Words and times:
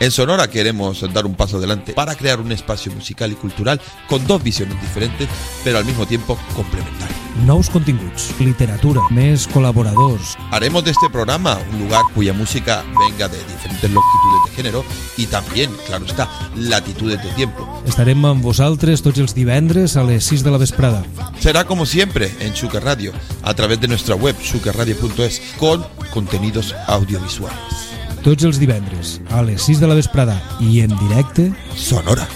En 0.00 0.10
Sonora 0.10 0.48
queremos 0.48 1.04
dar 1.12 1.26
un 1.26 1.34
paso 1.34 1.58
adelante 1.58 1.92
para 1.92 2.14
crear 2.14 2.40
un 2.40 2.50
espacio 2.52 2.90
musical 2.90 3.32
y 3.32 3.34
cultural 3.34 3.78
con 4.08 4.26
dos 4.26 4.42
visiones 4.42 4.80
diferentes, 4.80 5.28
pero 5.62 5.76
al 5.76 5.84
mismo 5.84 6.06
tiempo 6.06 6.38
complementarias. 6.56 7.20
Nous 7.44 7.68
continguts, 7.70 8.32
literatura, 8.40 9.04
més 9.12 9.44
col·laboradors. 9.52 10.34
Haremos 10.50 10.84
de 10.84 10.90
este 10.92 11.10
programa 11.12 11.58
un 11.72 11.84
lugar 11.84 12.02
cuya 12.14 12.32
música 12.32 12.82
venga 12.98 13.28
de 13.28 13.36
diferentes 13.44 13.90
longitudes 13.90 14.40
de 14.46 14.56
género 14.56 14.84
y 15.18 15.26
también, 15.26 15.70
claro 15.86 16.06
está, 16.06 16.28
latitudes 16.56 17.22
de 17.22 17.30
tiempo. 17.36 17.68
Estarem 17.84 18.24
amb 18.24 18.44
vosaltres 18.44 19.04
tots 19.04 19.20
els 19.20 19.36
divendres 19.36 19.98
a 20.00 20.04
les 20.04 20.24
6 20.24 20.44
de 20.48 20.50
la 20.50 20.58
vesprada. 20.64 21.04
Será 21.40 21.64
como 21.64 21.84
siempre 21.84 22.32
en 22.40 22.56
Sugar 22.56 22.84
Radio, 22.84 23.12
a 23.42 23.52
través 23.52 23.80
de 23.80 23.88
nuestra 23.88 24.16
web 24.16 24.36
sugarradio.es, 24.40 25.40
con 25.58 25.84
contenidos 26.10 26.74
audiovisuales. 26.88 27.89
Tots 28.20 28.44
els 28.44 28.58
divendres 28.60 29.14
a 29.32 29.40
les 29.40 29.64
6 29.64 29.80
de 29.80 29.88
la 29.88 29.96
vesprada 29.96 30.36
i 30.60 30.82
en 30.84 30.92
directe 31.00 31.46
Sonora, 31.72 32.26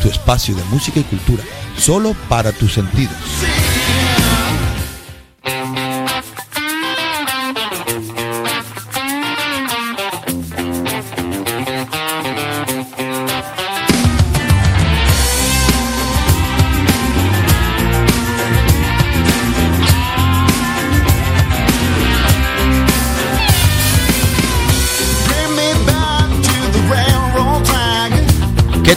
tu 0.00 0.08
espacio 0.08 0.56
de 0.56 0.64
música 0.72 1.00
y 1.00 1.04
cultura, 1.04 1.44
solo 1.76 2.16
para 2.30 2.52
tus 2.52 2.72
sentidos. 2.72 3.67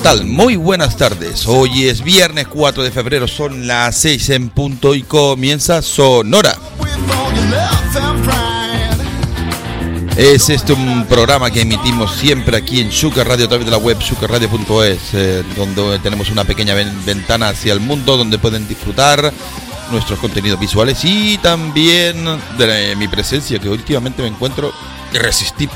Tal? 0.03 0.25
Muy 0.25 0.55
buenas 0.55 0.97
tardes. 0.97 1.45
Hoy 1.47 1.87
es 1.87 2.03
viernes 2.03 2.47
4 2.47 2.83
de 2.83 2.91
febrero, 2.91 3.27
son 3.27 3.67
las 3.67 3.95
6 3.97 4.29
en 4.31 4.49
punto 4.49 4.95
y 4.95 5.03
comienza 5.03 5.81
Sonora. 5.81 6.57
Es 10.17 10.49
este 10.49 10.73
un 10.73 11.05
programa 11.05 11.49
que 11.51 11.61
emitimos 11.61 12.15
siempre 12.15 12.57
aquí 12.57 12.81
en 12.81 12.91
Sugar 12.91 13.27
Radio 13.27 13.45
a 13.45 13.49
través 13.49 13.65
de 13.65 13.71
la 13.71 13.77
web 13.77 13.97
sugarradio.es, 14.01 14.99
eh, 15.13 15.43
donde 15.55 15.99
tenemos 15.99 16.29
una 16.29 16.43
pequeña 16.43 16.73
ven- 16.73 17.05
ventana 17.05 17.49
hacia 17.49 17.73
el 17.73 17.79
mundo 17.79 18.17
donde 18.17 18.37
pueden 18.37 18.67
disfrutar 18.67 19.31
nuestros 19.91 20.19
contenidos 20.19 20.59
visuales 20.59 20.99
y 21.03 21.37
también 21.39 22.25
de 22.57 22.95
mi 22.97 23.07
presencia 23.07 23.57
que 23.59 23.69
últimamente 23.69 24.21
me 24.21 24.27
encuentro 24.29 24.71
irresistible. 25.13 25.75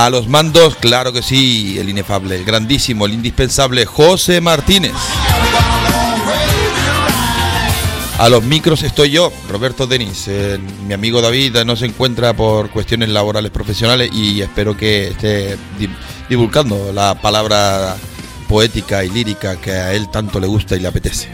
A 0.00 0.10
los 0.10 0.28
mandos, 0.28 0.76
claro 0.76 1.12
que 1.12 1.22
sí, 1.22 1.76
el 1.76 1.88
inefable, 1.88 2.36
el 2.36 2.44
grandísimo, 2.44 3.06
el 3.06 3.14
indispensable 3.14 3.84
José 3.84 4.40
Martínez. 4.40 4.92
A 8.18 8.28
los 8.28 8.44
micros 8.44 8.84
estoy 8.84 9.10
yo, 9.10 9.32
Roberto 9.48 9.88
Denis. 9.88 10.26
Eh, 10.28 10.56
mi 10.86 10.94
amigo 10.94 11.20
David 11.20 11.56
no 11.64 11.74
se 11.74 11.86
encuentra 11.86 12.32
por 12.32 12.70
cuestiones 12.70 13.08
laborales 13.08 13.50
profesionales 13.50 14.10
y 14.12 14.40
espero 14.40 14.76
que 14.76 15.08
esté 15.08 15.56
di- 15.78 15.88
divulgando 16.28 16.92
la 16.92 17.20
palabra 17.20 17.96
poética 18.48 19.02
y 19.04 19.10
lírica 19.10 19.56
que 19.60 19.72
a 19.72 19.92
él 19.94 20.08
tanto 20.10 20.38
le 20.38 20.46
gusta 20.46 20.76
y 20.76 20.80
le 20.80 20.86
apetece. 20.88 21.28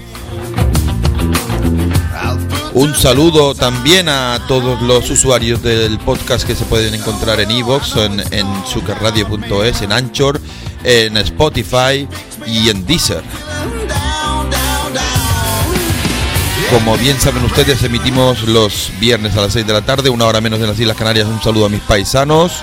Un 2.75 2.93
saludo 2.93 3.55
también 3.55 4.09
a 4.09 4.41
todos 4.49 4.83
los 4.83 5.09
usuarios 5.09 5.63
del 5.63 5.97
podcast 6.01 6.45
que 6.45 6.57
se 6.57 6.65
pueden 6.65 6.93
encontrar 6.93 7.39
en 7.39 7.53
Evox, 7.53 7.95
en, 7.95 8.19
en 8.33 8.47
en 9.81 9.93
Anchor, 9.93 10.41
en 10.83 11.17
Spotify 11.19 12.09
y 12.45 12.69
en 12.71 12.85
Deezer. 12.85 13.23
Como 16.71 16.97
bien 16.97 17.21
saben 17.21 17.45
ustedes, 17.45 17.81
emitimos 17.85 18.43
los 18.43 18.91
viernes 18.99 19.37
a 19.37 19.43
las 19.43 19.53
6 19.53 19.65
de 19.69 19.73
la 19.73 19.83
tarde, 19.83 20.11
una 20.11 20.27
hora 20.27 20.41
menos 20.41 20.59
en 20.59 20.67
las 20.67 20.81
Islas 20.81 20.97
Canarias. 20.97 21.29
Un 21.29 21.41
saludo 21.41 21.67
a 21.67 21.69
mis 21.69 21.81
paisanos. 21.83 22.55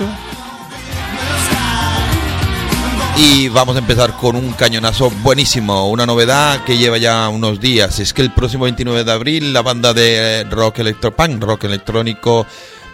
Y 3.24 3.50
vamos 3.50 3.76
a 3.76 3.80
empezar 3.80 4.18
con 4.18 4.36
un 4.36 4.52
cañonazo 4.54 5.10
buenísimo, 5.22 5.90
una 5.90 6.06
novedad 6.08 6.64
que 6.64 6.78
lleva 6.78 6.98
ya 6.98 7.30
unos 7.30 7.60
días. 7.60 8.00
Es 8.00 8.14
que 8.14 8.24
el 8.24 8.32
próximo 8.34 8.64
29 8.64 9.04
de 9.04 9.12
abril 9.12 9.54
la 9.54 9.62
banda 9.62 9.94
de 9.94 10.44
rock 10.50 10.80
electropunk, 10.80 11.42
rock 11.44 11.66
electrónico 11.66 12.46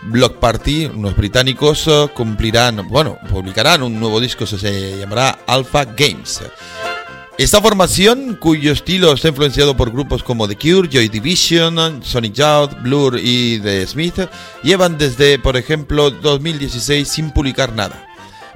Block 0.03 0.35
Party, 0.39 0.85
unos 0.85 1.15
británicos, 1.15 1.87
eh, 1.87 2.07
cumplirán, 2.13 2.87
bueno, 2.89 3.17
publicarán 3.29 3.81
un 3.83 3.99
nuevo 3.99 4.19
disco, 4.19 4.45
se- 4.45 4.59
se 4.59 4.97
llamará 4.99 5.39
Alpha 5.47 5.85
Games. 5.85 6.41
Esta 7.37 7.61
formación, 7.61 8.35
cuyo 8.39 8.71
estilo 8.73 9.13
está 9.13 9.29
influenciado 9.29 9.77
por 9.77 9.91
grupos 9.91 10.23
como 10.23 10.47
The 10.47 10.55
Cure, 10.57 10.89
Joy 10.91 11.07
Division, 11.07 12.01
Sonic 12.03 12.33
Youth, 12.33 12.81
Blur 12.81 13.19
y 13.21 13.59
The 13.59 13.85
Smith, 13.87 14.19
llevan 14.63 14.97
desde, 14.97 15.39
por 15.39 15.55
ejemplo, 15.55 16.09
2016 16.11 17.07
sin 17.07 17.31
publicar 17.31 17.73
nada. 17.73 18.06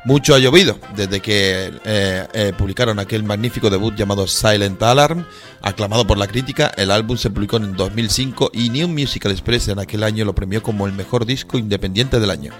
Mucho 0.04 0.34
ha 0.34 0.40
llovido 0.40 0.80
desde 0.96 1.20
que 1.20 1.72
eh, 1.86 2.28
eh, 2.34 2.54
publicaron 2.58 2.98
aquel 2.98 3.24
magnífico 3.24 3.70
debut 3.70 3.96
llamado 3.96 4.26
Silent 4.26 4.82
Alarm, 4.82 5.28
aclamado 5.62 6.08
por 6.08 6.18
la 6.18 6.28
crítica. 6.28 6.72
El 6.76 6.90
álbum 6.90 7.18
se 7.18 7.30
publicó 7.30 7.58
en 7.58 7.76
2005 7.76 8.50
y 8.54 8.70
New 8.70 8.88
Musical 8.88 9.32
Express 9.32 9.68
en 9.68 9.78
aquel 9.78 10.04
año 10.04 10.26
lo 10.26 10.34
premió 10.34 10.64
como 10.64 10.88
el 10.88 10.94
mejor 10.94 11.28
disco 11.28 11.60
independiente 11.60 12.20
del 12.20 12.32
año. 12.32 12.52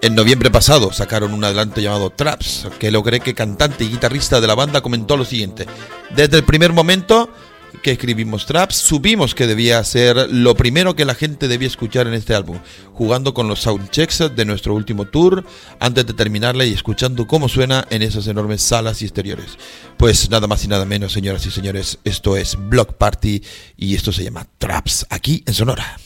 En 0.00 0.14
noviembre 0.14 0.50
pasado 0.50 0.92
sacaron 0.92 1.34
un 1.34 1.44
adelanto 1.44 1.80
llamado 1.80 2.10
Traps, 2.10 2.68
que 2.78 2.90
logré 2.90 3.20
que 3.20 3.34
cantante 3.34 3.84
y 3.84 3.88
guitarrista 3.88 4.40
de 4.40 4.46
la 4.46 4.54
banda 4.54 4.80
comentó 4.80 5.16
lo 5.16 5.24
siguiente. 5.24 5.66
Desde 6.14 6.38
el 6.38 6.44
primer 6.44 6.72
momento 6.72 7.28
que 7.82 7.92
escribimos 7.92 8.46
Traps, 8.46 8.76
supimos 8.76 9.34
que 9.34 9.46
debía 9.46 9.82
ser 9.84 10.28
lo 10.30 10.54
primero 10.56 10.96
que 10.96 11.04
la 11.04 11.14
gente 11.14 11.48
debía 11.48 11.68
escuchar 11.68 12.06
en 12.06 12.14
este 12.14 12.34
álbum, 12.34 12.58
jugando 12.92 13.34
con 13.34 13.48
los 13.48 13.60
soundchecks 13.60 14.34
de 14.34 14.44
nuestro 14.44 14.74
último 14.74 15.06
tour 15.06 15.44
antes 15.78 16.06
de 16.06 16.14
terminarla 16.14 16.64
y 16.64 16.72
escuchando 16.72 17.26
cómo 17.26 17.48
suena 17.48 17.86
en 17.90 18.02
esas 18.02 18.26
enormes 18.26 18.62
salas 18.62 19.02
y 19.02 19.04
exteriores. 19.04 19.58
Pues 19.96 20.30
nada 20.30 20.46
más 20.46 20.64
y 20.64 20.68
nada 20.68 20.84
menos, 20.84 21.12
señoras 21.12 21.46
y 21.46 21.50
señores, 21.50 21.98
esto 22.04 22.36
es 22.36 22.56
Block 22.58 22.94
Party 22.94 23.42
y 23.76 23.94
esto 23.94 24.12
se 24.12 24.24
llama 24.24 24.46
Traps, 24.58 25.06
aquí 25.10 25.42
en 25.46 25.54
Sonora. 25.54 25.96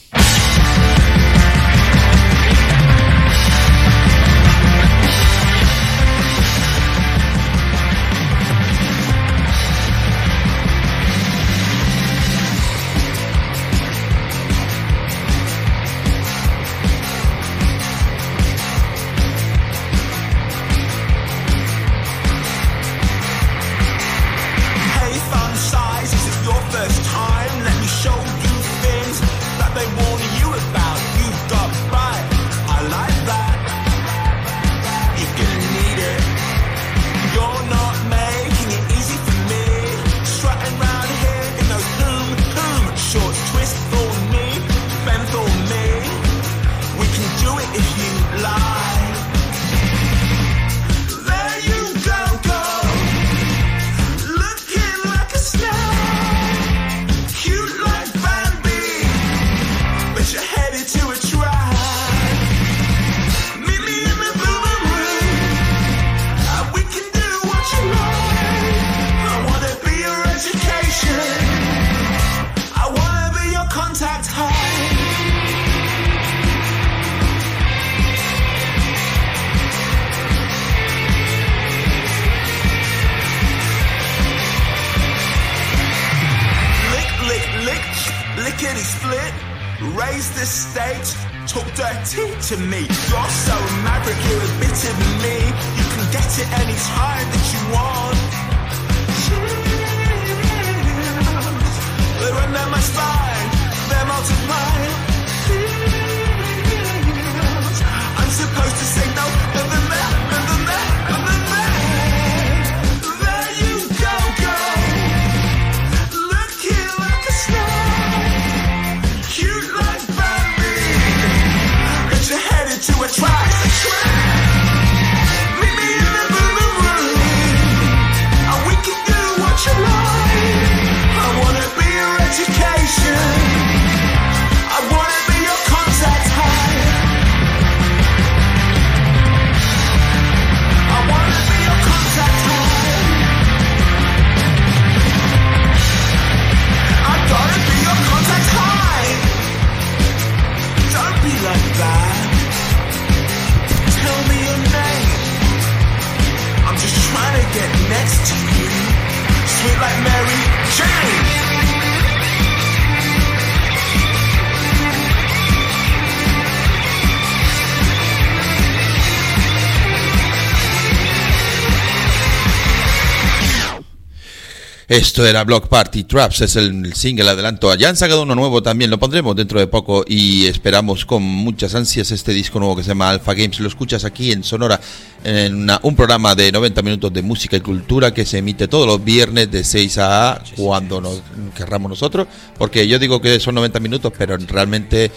Esto 174.91 175.25
era 175.25 175.45
Block 175.45 175.69
Party 175.69 176.03
Traps, 176.03 176.41
es 176.41 176.57
el 176.57 176.93
single 176.95 177.29
adelanto. 177.29 177.73
Ya 177.75 177.87
han 177.87 177.95
sacado 177.95 178.23
uno 178.23 178.35
nuevo 178.35 178.61
también, 178.61 178.89
lo 178.91 178.99
pondremos 178.99 179.37
dentro 179.37 179.57
de 179.57 179.65
poco 179.67 180.03
y 180.05 180.47
esperamos 180.47 181.05
con 181.05 181.23
muchas 181.23 181.73
ansias 181.75 182.11
este 182.11 182.33
disco 182.33 182.59
nuevo 182.59 182.75
que 182.75 182.83
se 182.83 182.89
llama 182.89 183.09
Alpha 183.09 183.33
Games. 183.33 183.61
Lo 183.61 183.69
escuchas 183.69 184.03
aquí 184.03 184.33
en 184.33 184.43
Sonora, 184.43 184.81
en 185.23 185.55
una- 185.55 185.79
un 185.83 185.95
programa 185.95 186.35
de 186.35 186.51
90 186.51 186.81
minutos 186.81 187.13
de 187.13 187.21
música 187.21 187.55
y 187.55 187.61
cultura 187.61 188.13
que 188.13 188.25
se 188.25 188.39
emite 188.39 188.67
todos 188.67 188.85
los 188.85 189.01
viernes 189.01 189.49
de 189.49 189.63
6 189.63 189.97
a 189.97 190.43
cuando 190.57 190.99
nos 190.99 191.21
querramos 191.55 191.89
nosotros, 191.89 192.27
porque 192.57 192.85
yo 192.85 192.99
digo 192.99 193.21
que 193.21 193.39
son 193.39 193.55
90 193.55 193.79
minutos, 193.79 194.11
pero 194.17 194.35
realmente 194.45 195.09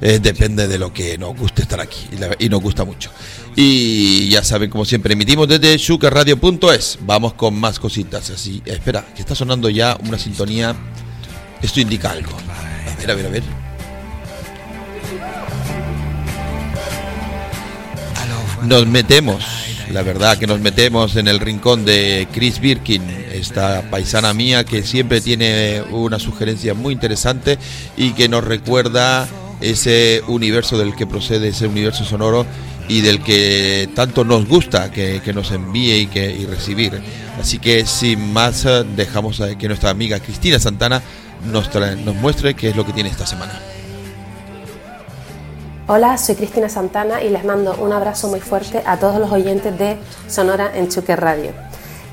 eh, 0.00 0.18
depende 0.18 0.66
de 0.66 0.78
lo 0.78 0.92
que 0.92 1.18
nos 1.18 1.36
guste 1.36 1.62
estar 1.62 1.80
aquí 1.80 2.06
y, 2.38 2.48
nos 2.48 2.62
gusta 2.62 2.84
mucho. 2.84 3.10
Y 3.54 4.28
ya 4.30 4.42
saben, 4.42 4.70
como 4.70 4.84
siempre, 4.84 5.12
emitimos 5.12 5.46
desde 5.46 5.76
shukerradio.es. 5.76 6.98
Vamos 7.02 7.34
con 7.34 7.54
más 7.54 7.78
cositas. 7.78 8.30
Así, 8.30 8.62
espera, 8.64 9.04
que 9.14 9.20
está 9.20 9.34
sonando 9.34 9.68
ya 9.68 9.98
una 10.06 10.18
sintonía. 10.18 10.74
Esto 11.60 11.80
indica 11.80 12.12
algo. 12.12 12.32
A 12.32 12.96
ver, 13.00 13.10
a 13.10 13.14
ver, 13.14 13.26
a 13.26 13.28
ver. 13.28 13.42
Nos 18.62 18.86
metemos, 18.86 19.42
la 19.90 20.02
verdad 20.02 20.36
que 20.36 20.46
nos 20.46 20.60
metemos 20.60 21.16
en 21.16 21.28
el 21.28 21.40
rincón 21.40 21.86
de 21.86 22.28
Chris 22.30 22.60
Birkin, 22.60 23.02
esta 23.32 23.82
paisana 23.90 24.34
mía 24.34 24.64
que 24.64 24.82
siempre 24.82 25.22
tiene 25.22 25.82
una 25.90 26.18
sugerencia 26.18 26.74
muy 26.74 26.92
interesante 26.92 27.58
y 27.96 28.12
que 28.12 28.28
nos 28.28 28.44
recuerda 28.44 29.26
ese 29.60 30.22
universo 30.28 30.78
del 30.78 30.94
que 30.94 31.06
procede, 31.06 31.48
ese 31.48 31.66
universo 31.66 32.04
sonoro 32.04 32.46
y 32.88 33.02
del 33.02 33.22
que 33.22 33.88
tanto 33.94 34.24
nos 34.24 34.48
gusta 34.48 34.90
que, 34.90 35.20
que 35.24 35.32
nos 35.32 35.52
envíe 35.52 36.00
y, 36.00 36.06
que, 36.06 36.30
y 36.30 36.46
recibir. 36.46 37.00
Así 37.40 37.58
que 37.58 37.86
sin 37.86 38.32
más, 38.32 38.64
eh, 38.64 38.84
dejamos 38.96 39.40
a 39.40 39.56
que 39.56 39.68
nuestra 39.68 39.90
amiga 39.90 40.18
Cristina 40.18 40.58
Santana 40.58 41.00
nos, 41.52 41.70
trae- 41.70 41.96
nos 41.96 42.16
muestre 42.16 42.54
qué 42.54 42.70
es 42.70 42.76
lo 42.76 42.84
que 42.84 42.92
tiene 42.92 43.08
esta 43.10 43.26
semana. 43.26 43.52
Hola, 45.86 46.18
soy 46.18 46.36
Cristina 46.36 46.68
Santana 46.68 47.22
y 47.22 47.30
les 47.30 47.44
mando 47.44 47.74
un 47.76 47.92
abrazo 47.92 48.28
muy 48.28 48.40
fuerte 48.40 48.82
a 48.86 48.98
todos 48.98 49.18
los 49.18 49.30
oyentes 49.32 49.76
de 49.78 49.96
Sonora 50.28 50.70
en 50.74 50.88
Chuque 50.88 51.16
Radio. 51.16 51.50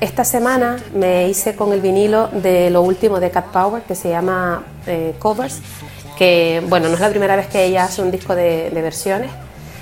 Esta 0.00 0.24
semana 0.24 0.78
me 0.94 1.28
hice 1.28 1.54
con 1.56 1.72
el 1.72 1.80
vinilo 1.80 2.28
de 2.28 2.70
lo 2.70 2.82
último 2.82 3.20
de 3.20 3.30
Cat 3.30 3.46
Power 3.46 3.82
que 3.82 3.94
se 3.94 4.08
llama 4.10 4.62
eh, 4.86 5.14
Covers, 5.18 5.58
que 6.18 6.62
bueno, 6.68 6.88
no 6.88 6.94
es 6.94 7.00
la 7.00 7.10
primera 7.10 7.36
vez 7.36 7.46
que 7.46 7.64
ella 7.64 7.84
hace 7.84 8.02
un 8.02 8.10
disco 8.10 8.34
de, 8.34 8.70
versiones 8.72 9.30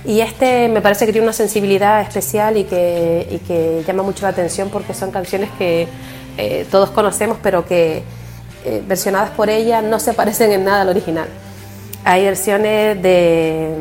y 0.04 0.20
este 0.20 0.68
me 0.68 0.80
parece 0.82 1.06
que 1.06 1.12
tiene 1.12 1.26
una 1.26 1.32
sensibilidad 1.32 2.00
especial 2.02 2.56
y 2.56 2.64
que, 2.64 3.82
llama 3.86 4.02
mucho 4.02 4.22
la 4.22 4.28
atención 4.28 4.68
porque 4.70 4.94
son 4.94 5.10
canciones 5.10 5.48
que 5.58 5.88
eh, 6.36 6.66
todos 6.70 6.90
conocemos 6.90 7.38
pero 7.42 7.66
que 7.66 8.02
eh, 8.64 8.82
versionadas 8.86 9.30
por 9.30 9.48
ella 9.48 9.80
no 9.80 9.98
se 9.98 10.12
parecen 10.12 10.52
en 10.52 10.64
nada 10.64 10.82
al 10.82 10.88
original. 10.88 11.28
Hay 12.04 12.24
versiones 12.24 13.00
de, 13.02 13.74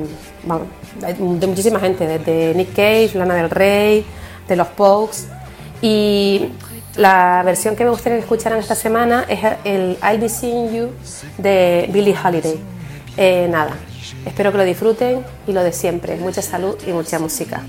de 1.40 1.48
muchísima 1.48 1.80
gente, 1.80 2.08
desde 2.08 2.56
Nick 2.56 2.74
Cave, 2.76 3.12
Lana 3.14 3.36
del 3.36 3.50
Rey, 3.50 4.06
de 4.48 4.56
los 4.56 4.68
Pokes. 4.70 5.28
Y 5.82 6.50
la 6.98 7.42
versión 7.44 7.76
que 7.76 7.84
me 7.84 7.90
gustaría 7.90 8.18
que 8.18 8.24
escucharan 8.24 8.60
esta 8.60 8.76
semana 8.76 9.26
es 9.28 9.40
el 9.64 9.98
I'll 10.02 10.20
Be 10.20 10.30
Seeing 10.30 10.74
You 10.74 10.90
de 11.38 11.90
Billie 11.92 12.16
Holiday. 12.18 12.60
Eh, 13.18 13.48
nada, 13.50 13.76
espero 14.26 14.52
que 14.52 14.58
lo 14.58 14.64
disfruten 14.64 15.24
y 15.48 15.52
lo 15.52 15.64
de 15.64 15.72
siempre. 15.72 16.16
Mucha 16.18 16.42
salud 16.42 16.78
y 16.88 16.92
mucha 16.92 17.20
música. 17.20 17.64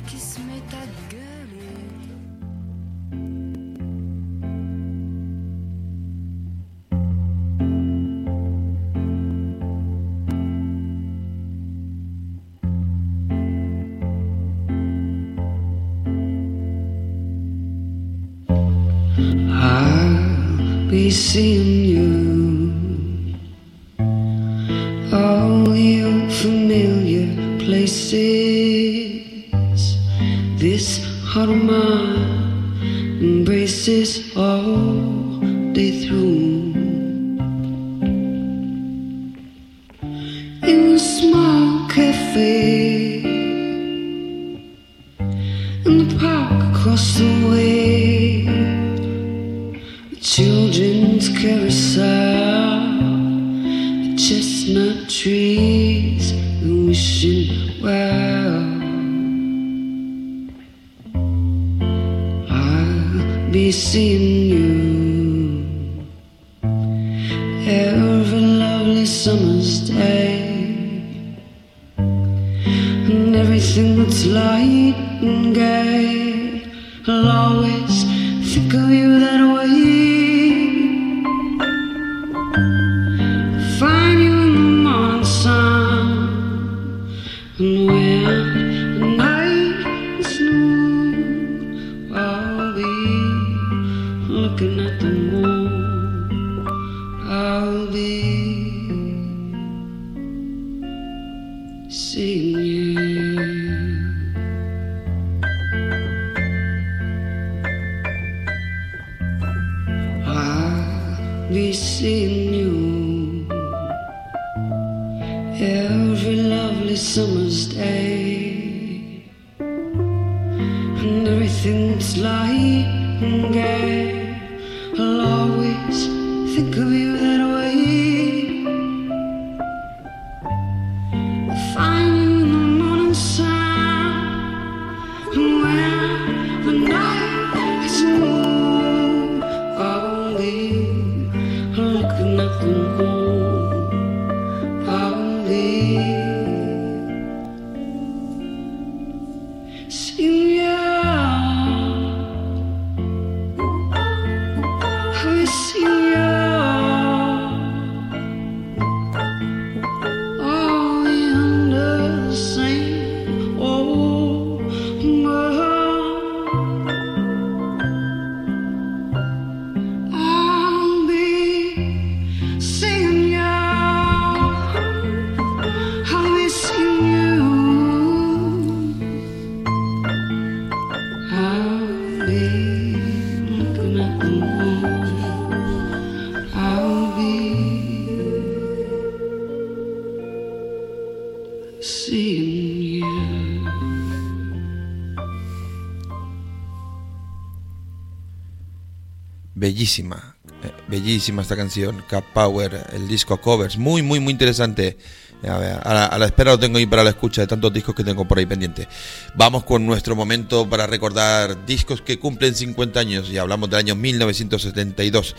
Bellísima, 199.87 200.37
eh, 200.65 200.73
bellísima 200.89 201.43
esta 201.43 201.55
canción, 201.55 202.03
Cat 202.09 202.25
Power, 202.35 202.89
el 202.93 203.07
disco 203.07 203.41
covers, 203.41 203.79
muy, 203.79 204.03
muy, 204.03 204.19
muy 204.19 204.33
interesante. 204.33 204.99
A, 205.47 205.59
ver, 205.59 205.81
a 205.81 205.95
la, 205.95 206.07
a 206.07 206.19
la 206.19 206.27
espera 206.27 206.51
lo 206.51 206.59
tengo 206.59 206.79
ahí 206.79 206.87
para 206.87 207.05
la 207.05 207.11
escucha 207.11 207.43
de 207.43 207.47
tantos 207.47 207.73
discos 207.73 207.95
que 207.95 208.03
tengo 208.03 208.27
por 208.27 208.37
ahí 208.37 208.47
pendiente. 208.47 208.89
Vamos 209.37 209.63
con 209.63 209.87
nuestro 209.87 210.17
momento 210.17 210.69
para 210.69 210.89
recordar 210.89 211.65
discos 211.67 212.03
que 212.03 212.19
cumplen 212.19 212.57
50 212.57 212.99
años 212.99 213.31
y 213.31 213.39
hablamos 213.39 213.71
del 213.71 213.79
año 213.79 213.95
1972. 213.95 215.37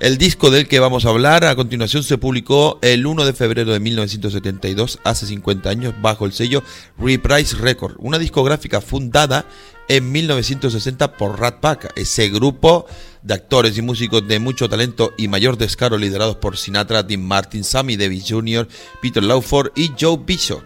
El 0.00 0.16
disco 0.16 0.50
del 0.50 0.66
que 0.66 0.80
vamos 0.80 1.04
a 1.04 1.10
hablar 1.10 1.44
a 1.44 1.54
continuación 1.54 2.02
se 2.02 2.16
publicó 2.16 2.78
el 2.80 3.04
1 3.04 3.26
de 3.26 3.34
febrero 3.34 3.70
de 3.70 3.80
1972, 3.80 4.98
hace 5.04 5.26
50 5.26 5.68
años, 5.68 5.94
bajo 6.00 6.24
el 6.24 6.32
sello 6.32 6.64
Reprise 6.96 7.54
Record, 7.56 7.96
una 7.98 8.18
discográfica 8.18 8.80
fundada 8.80 9.44
en 9.88 10.10
1960 10.10 11.18
por 11.18 11.38
Rat 11.38 11.60
Pack, 11.60 11.92
ese 11.96 12.30
grupo 12.30 12.86
de 13.20 13.34
actores 13.34 13.76
y 13.76 13.82
músicos 13.82 14.26
de 14.26 14.38
mucho 14.38 14.70
talento 14.70 15.12
y 15.18 15.28
mayor 15.28 15.58
descaro 15.58 15.98
liderados 15.98 16.36
por 16.36 16.56
Sinatra, 16.56 17.02
Dean 17.02 17.22
Martin, 17.22 17.62
Sammy 17.62 17.98
Davis 17.98 18.24
Jr., 18.26 18.66
Peter 19.02 19.22
Lawford 19.22 19.72
y 19.76 19.90
Joe 20.00 20.18
Bishop. 20.24 20.62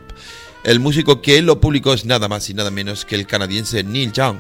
El 0.63 0.79
músico 0.79 1.21
que 1.21 1.43
lo 1.43 1.61
publicó 1.61 1.93
es 1.93 2.05
nada 2.05 2.29
más 2.29 2.49
y 2.51 2.55
nada 2.55 2.71
menos 2.71 3.05
que 3.05 3.17
el 3.17 3.27
canadiense 3.27 3.83
Neil 3.83 4.13
Young. 4.13 4.39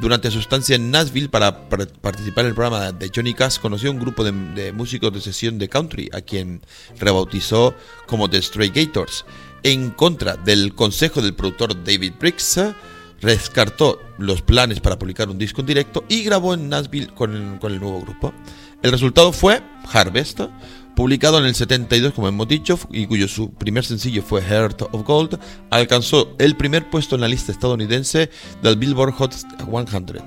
Durante 0.00 0.30
su 0.30 0.38
estancia 0.38 0.76
en 0.76 0.90
Nashville 0.90 1.28
para 1.28 1.68
par- 1.68 1.88
participar 1.88 2.44
en 2.44 2.50
el 2.50 2.54
programa 2.54 2.92
de 2.92 3.10
Johnny 3.14 3.34
Cash, 3.34 3.58
conoció 3.58 3.90
a 3.90 3.92
un 3.92 4.00
grupo 4.00 4.24
de, 4.24 4.72
músicos 4.72 5.12
de 5.12 5.20
sesión 5.20 5.58
de 5.58 5.68
country, 5.68 6.08
a 6.12 6.20
quien 6.20 6.62
rebautizó 6.98 7.74
como 8.06 8.30
The 8.30 8.40
Stray 8.40 8.70
Gators. 8.70 9.24
En 9.62 9.90
contra 9.90 10.36
del 10.36 10.74
consejo 10.74 11.20
del 11.20 11.34
productor 11.34 11.84
David 11.84 12.14
Briggs, 12.18 12.60
descartó 13.20 14.00
los 14.16 14.40
planes 14.40 14.80
para 14.80 14.98
publicar 14.98 15.28
un 15.28 15.36
disco 15.36 15.60
en 15.60 15.66
directo 15.66 16.04
y 16.08 16.22
grabó 16.22 16.54
en 16.54 16.70
Nashville 16.70 17.08
con 17.14 17.34
el 17.34 17.80
nuevo 17.80 18.00
grupo. 18.00 18.32
El 18.82 18.92
resultado 18.92 19.32
fue 19.32 19.60
Harvest, 19.92 20.40
publicado 21.00 21.38
en 21.38 21.46
el 21.46 21.54
72 21.54 22.12
como 22.12 22.28
hemos 22.28 22.46
dicho 22.46 22.78
y 22.92 23.06
cuyo 23.06 23.26
su 23.26 23.54
primer 23.54 23.86
sencillo 23.86 24.22
fue 24.22 24.42
Heart 24.42 24.82
of 24.92 25.02
Gold, 25.06 25.38
alcanzó 25.70 26.34
el 26.38 26.56
primer 26.58 26.90
puesto 26.90 27.14
en 27.14 27.22
la 27.22 27.28
lista 27.28 27.52
estadounidense 27.52 28.28
del 28.62 28.76
Billboard 28.76 29.14
Hot 29.14 29.32
100. 29.32 30.22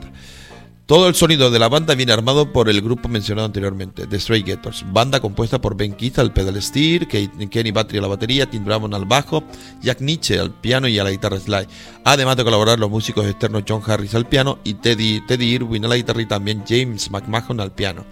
Todo 0.88 1.08
el 1.08 1.14
sonido 1.14 1.52
de 1.52 1.60
la 1.60 1.70
banda 1.70 1.94
viene 1.94 2.12
armado 2.12 2.52
por 2.52 2.70
el 2.70 2.82
grupo 2.82 3.08
mencionado 3.08 3.46
anteriormente, 3.46 4.08
The 4.08 4.20
Stray 4.20 4.42
Gators, 4.42 4.84
banda 4.92 5.20
compuesta 5.20 5.62
por 5.62 5.78
Ben 5.78 5.94
Keith 5.94 6.18
al 6.18 6.34
pedal 6.34 6.60
steel, 6.60 7.08
Ke- 7.08 7.30
Kenny 7.52 7.70
Battery 7.70 8.00
a 8.00 8.02
la 8.02 8.08
batería, 8.08 8.50
Tim 8.50 8.66
Drummond 8.66 8.96
al 8.96 9.06
bajo, 9.06 9.44
Jack 9.80 10.02
Nietzsche 10.02 10.40
al 10.40 10.56
piano 10.60 10.88
y 10.88 10.98
a 10.98 11.04
la 11.04 11.12
guitarra 11.12 11.40
slide, 11.40 11.68
además 12.04 12.36
de 12.36 12.44
colaborar 12.46 12.80
los 12.80 12.90
músicos 12.90 13.28
externos 13.28 13.62
John 13.70 13.84
Harris 13.86 14.16
al 14.16 14.26
piano 14.26 14.58
y 14.64 14.74
Teddy, 14.74 15.22
Teddy 15.28 15.52
Irwin 15.54 15.86
a 15.86 15.88
la 15.90 15.98
guitarra 15.98 16.24
y 16.24 16.26
también 16.26 16.64
James 16.68 17.12
McMahon 17.12 17.60
al 17.60 17.72
piano. 17.74 18.06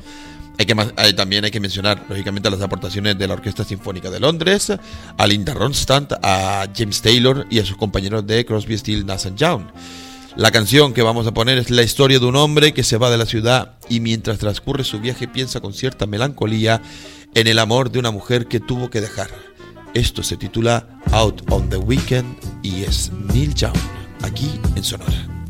Hay 0.61 0.67
que, 0.67 0.75
también 1.13 1.43
hay 1.43 1.49
que 1.49 1.59
mencionar, 1.59 2.05
lógicamente, 2.07 2.47
las 2.51 2.61
aportaciones 2.61 3.17
de 3.17 3.27
la 3.27 3.33
Orquesta 3.33 3.63
Sinfónica 3.63 4.11
de 4.11 4.19
Londres, 4.19 4.71
a 5.17 5.25
Linda 5.25 5.55
Ronstadt, 5.55 6.13
a 6.21 6.67
James 6.77 7.01
Taylor 7.01 7.47
y 7.49 7.57
a 7.57 7.65
sus 7.65 7.77
compañeros 7.77 8.27
de 8.27 8.45
Crosby, 8.45 8.77
Steel, 8.77 9.03
Nash 9.03 9.25
Young. 9.35 9.63
La 10.35 10.51
canción 10.51 10.93
que 10.93 11.01
vamos 11.01 11.25
a 11.25 11.33
poner 11.33 11.57
es 11.57 11.71
la 11.71 11.81
historia 11.81 12.19
de 12.19 12.27
un 12.27 12.35
hombre 12.35 12.75
que 12.75 12.83
se 12.83 12.97
va 12.97 13.09
de 13.09 13.17
la 13.17 13.25
ciudad 13.25 13.73
y 13.89 14.01
mientras 14.01 14.37
transcurre 14.37 14.83
su 14.83 14.99
viaje 14.99 15.27
piensa 15.27 15.61
con 15.61 15.73
cierta 15.73 16.05
melancolía 16.05 16.79
en 17.33 17.47
el 17.47 17.57
amor 17.57 17.89
de 17.89 17.97
una 17.97 18.11
mujer 18.11 18.45
que 18.45 18.59
tuvo 18.59 18.91
que 18.91 19.01
dejar. 19.01 19.31
Esto 19.95 20.21
se 20.21 20.37
titula 20.37 20.99
Out 21.11 21.41
on 21.49 21.69
the 21.69 21.77
Weekend 21.77 22.37
y 22.61 22.83
es 22.83 23.11
Neil 23.33 23.55
Young, 23.55 23.73
aquí 24.21 24.59
en 24.75 24.83
Sonora. 24.83 25.40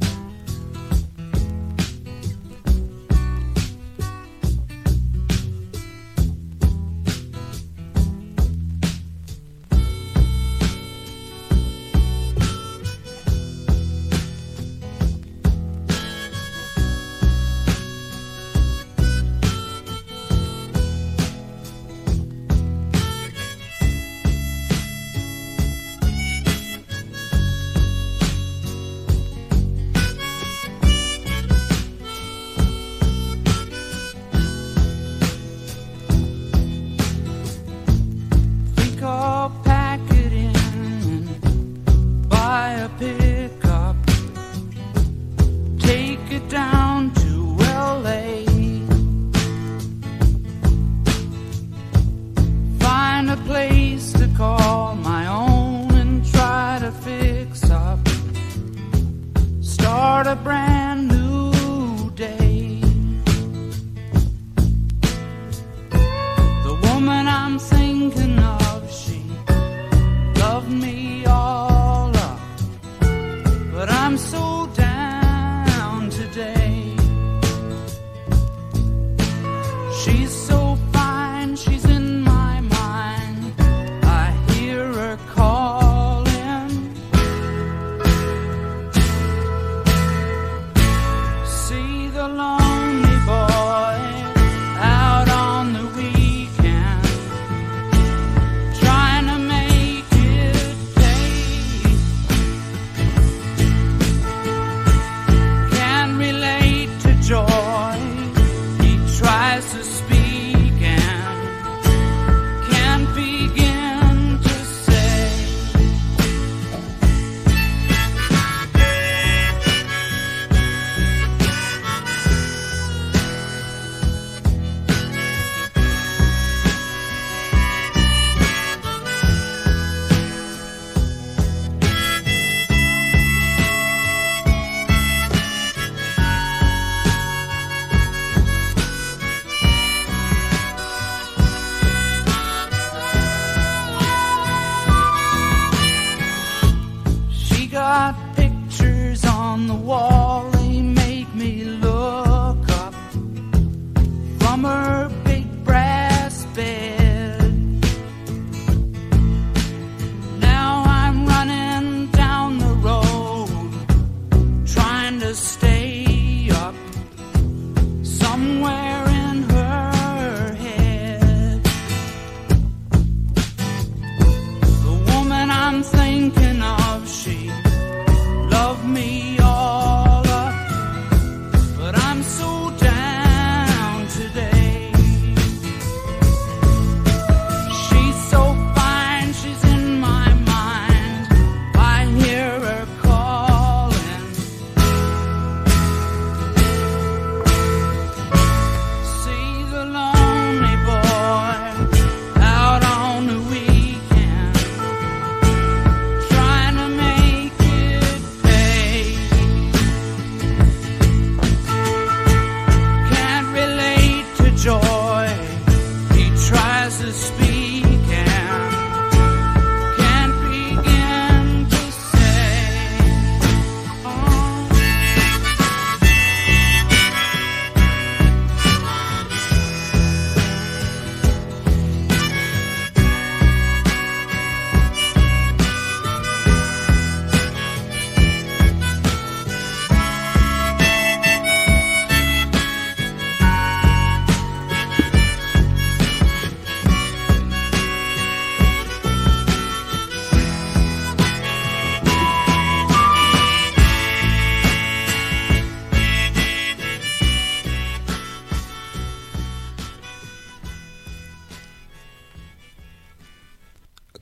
summer 154.51 155.20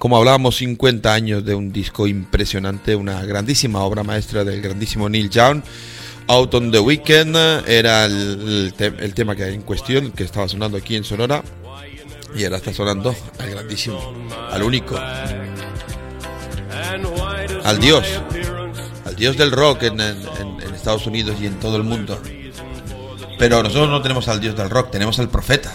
Como 0.09 0.17
hablábamos, 0.17 0.55
50 0.57 1.13
años 1.13 1.45
de 1.45 1.53
un 1.53 1.71
disco 1.71 2.07
impresionante, 2.07 2.95
una 2.95 3.23
grandísima 3.25 3.83
obra 3.83 4.01
maestra 4.01 4.43
del 4.43 4.59
grandísimo 4.59 5.07
Neil 5.07 5.29
Young. 5.29 5.61
Out 6.25 6.51
on 6.55 6.71
the 6.71 6.79
Weekend 6.79 7.35
era 7.67 8.05
el, 8.05 8.13
el 8.13 8.73
te- 8.75 8.87
el 8.87 9.13
tema 9.13 9.35
que 9.35 9.43
hay 9.43 9.53
en 9.53 9.61
cuestión, 9.61 10.09
que 10.09 10.23
estaba 10.23 10.47
sonando 10.47 10.79
aquí 10.79 10.95
en 10.95 11.03
Sonora. 11.03 11.43
Y 12.35 12.43
ahora 12.43 12.57
está 12.57 12.73
sonando 12.73 13.13
al 13.37 13.51
grandísimo, 13.51 13.99
al 14.49 14.63
único, 14.63 14.97
al 17.63 17.79
Dios, 17.79 18.03
al 19.05 19.15
Dios 19.15 19.37
del 19.37 19.51
rock 19.51 19.83
en 19.83 19.99
Estados 20.73 21.05
Unidos 21.05 21.37
y 21.39 21.45
en 21.45 21.59
todo 21.59 21.77
el 21.77 21.83
mundo. 21.83 22.19
Pero 23.37 23.61
nosotros 23.61 23.89
no 23.89 24.01
tenemos 24.01 24.27
al 24.27 24.39
Dios 24.39 24.55
del 24.57 24.71
rock, 24.71 24.89
tenemos 24.89 25.19
al 25.19 25.29
profeta. 25.29 25.71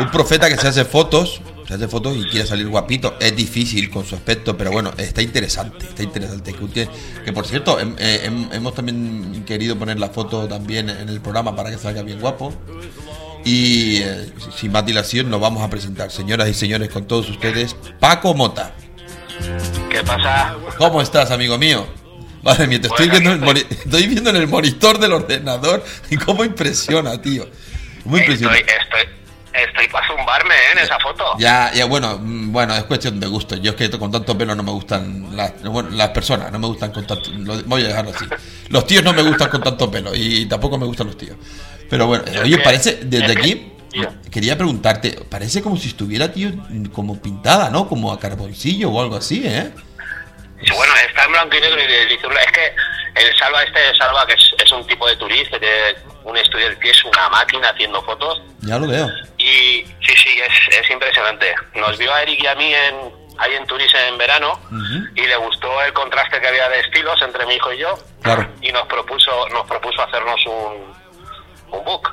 Un 0.00 0.10
profeta 0.10 0.48
que 0.48 0.56
se 0.56 0.66
hace 0.66 0.84
fotos, 0.84 1.40
se 1.70 1.76
hace 1.76 1.86
fotos 1.86 2.16
y 2.16 2.24
quiere 2.24 2.44
salir 2.48 2.66
guapito. 2.66 3.16
Es 3.20 3.36
difícil 3.36 3.88
con 3.90 4.04
su 4.04 4.16
aspecto, 4.16 4.56
pero 4.56 4.72
bueno, 4.72 4.92
está 4.98 5.22
interesante, 5.22 5.86
está 5.86 6.02
interesante. 6.02 6.52
Que, 6.52 6.88
que 7.24 7.32
por 7.32 7.46
cierto, 7.46 7.78
hem- 7.78 7.94
eh, 7.96 8.28
hem- 8.28 8.52
hemos 8.52 8.74
también 8.74 9.44
querido 9.46 9.78
poner 9.78 9.96
la 10.00 10.08
foto 10.08 10.48
también 10.48 10.90
en 10.90 11.08
el 11.08 11.20
programa 11.20 11.54
para 11.54 11.70
que 11.70 11.78
salga 11.78 12.02
bien 12.02 12.18
guapo. 12.18 12.52
Y 13.44 13.98
eh, 13.98 14.32
sin 14.56 14.72
más 14.72 14.84
dilación 14.84 15.30
nos 15.30 15.40
vamos 15.40 15.62
a 15.62 15.70
presentar, 15.70 16.10
señoras 16.10 16.48
y 16.48 16.54
señores, 16.54 16.88
con 16.90 17.06
todos 17.06 17.30
ustedes, 17.30 17.76
Paco 18.00 18.34
Mota. 18.34 18.74
¿Qué 19.90 20.02
pasa? 20.02 20.56
¿Cómo 20.76 21.00
estás, 21.00 21.30
amigo 21.30 21.56
mío? 21.56 21.86
Madre 22.42 22.66
mía, 22.66 22.80
te 22.80 22.88
estoy 22.88 23.08
viendo, 23.10 23.32
en 23.32 23.44
el 23.44 23.56
estoy 23.58 24.06
viendo 24.08 24.30
en 24.30 24.36
el 24.36 24.48
monitor 24.48 24.98
del 24.98 25.12
ordenador 25.12 25.84
y 26.10 26.16
cómo 26.16 26.42
impresiona, 26.44 27.22
tío. 27.22 27.48
Muy 28.04 28.20
impresiona. 28.20 28.56
Estoy, 28.56 28.74
estoy, 28.82 29.19
estoy 29.52 29.88
para 29.88 30.06
zumbarme 30.06 30.54
¿eh? 30.54 30.72
en 30.72 30.78
esa 30.78 30.98
foto. 31.00 31.24
Ya, 31.38 31.70
ya, 31.72 31.84
bueno, 31.86 32.18
mm, 32.20 32.52
bueno, 32.52 32.74
es 32.76 32.84
cuestión 32.84 33.18
de 33.20 33.26
gusto. 33.26 33.56
Yo 33.56 33.72
es 33.72 33.76
que 33.76 33.90
con 33.90 34.10
tanto 34.10 34.36
pelo 34.36 34.54
no 34.54 34.62
me 34.62 34.70
gustan 34.72 35.36
las, 35.36 35.62
bueno, 35.62 35.90
las 35.90 36.10
personas, 36.10 36.50
no 36.52 36.58
me 36.58 36.66
gustan 36.66 36.92
con 36.92 37.06
tanto. 37.06 37.30
lo- 37.32 37.62
voy 37.64 37.84
a 37.84 37.88
dejarlo 37.88 38.12
así. 38.14 38.24
Los 38.68 38.86
tíos 38.86 39.02
no 39.04 39.12
me 39.12 39.22
gustan 39.22 39.48
con 39.50 39.62
tanto 39.62 39.90
pelo 39.90 40.14
y 40.14 40.46
tampoco 40.46 40.78
me 40.78 40.86
gustan 40.86 41.08
los 41.08 41.16
tíos. 41.18 41.36
Pero 41.88 42.06
bueno, 42.06 42.24
oye, 42.42 42.56
que- 42.56 42.62
parece, 42.62 42.98
desde 43.02 43.34
que- 43.34 43.40
aquí, 43.40 43.72
quería 44.30 44.56
preguntarte, 44.56 45.18
parece 45.28 45.62
como 45.62 45.76
si 45.76 45.88
estuviera, 45.88 46.32
tío, 46.32 46.50
como 46.92 47.20
pintada, 47.20 47.70
¿no? 47.70 47.88
Como 47.88 48.12
a 48.12 48.20
carboncillo 48.20 48.90
o 48.90 49.00
algo 49.02 49.16
así, 49.16 49.42
¿eh? 49.44 49.72
Bueno, 50.76 50.92
está 51.08 51.24
en 51.24 51.32
blanco 51.32 51.56
y 51.56 51.60
negro 51.60 51.80
y 51.80 51.84
es 51.84 52.52
que 52.52 52.74
el 53.16 53.36
Salva 53.38 53.62
este, 53.62 53.80
Salva, 53.98 54.26
que 54.26 54.34
es, 54.34 54.54
es 54.62 54.70
un 54.72 54.86
tipo 54.86 55.08
de 55.08 55.16
turista, 55.16 55.58
que 55.58 55.66
tiene 55.66 56.10
un 56.24 56.36
estudio 56.36 56.66
del 56.66 56.76
pie, 56.76 56.90
es 56.90 57.04
una 57.04 57.28
máquina 57.30 57.70
haciendo 57.70 58.02
fotos. 58.02 58.42
Ya 58.60 58.78
lo 58.78 58.86
veo. 58.86 59.08
Y 59.50 59.84
sí, 60.06 60.14
sí, 60.16 60.40
es, 60.40 60.76
es 60.76 60.90
impresionante. 60.90 61.54
Nos 61.74 61.98
vio 61.98 62.12
a 62.14 62.22
Eric 62.22 62.40
y 62.42 62.46
a 62.46 62.54
mí 62.54 62.72
en, 62.72 62.94
ahí 63.38 63.54
en 63.54 63.66
Turis 63.66 63.92
en 63.94 64.16
verano 64.18 64.60
y 65.14 65.26
le 65.26 65.36
gustó 65.36 65.82
el 65.82 65.92
contraste 65.92 66.40
que 66.40 66.46
había 66.46 66.68
de 66.68 66.80
estilos 66.80 67.20
entre 67.22 67.46
mi 67.46 67.54
hijo 67.54 67.72
y 67.72 67.78
yo. 67.78 67.98
Claro. 68.22 68.46
Y 68.60 68.70
nos 68.70 68.86
propuso, 68.86 69.48
nos 69.48 69.66
propuso 69.66 70.02
hacernos 70.02 70.44
un, 70.46 70.94
un 71.72 71.84
book. 71.84 72.10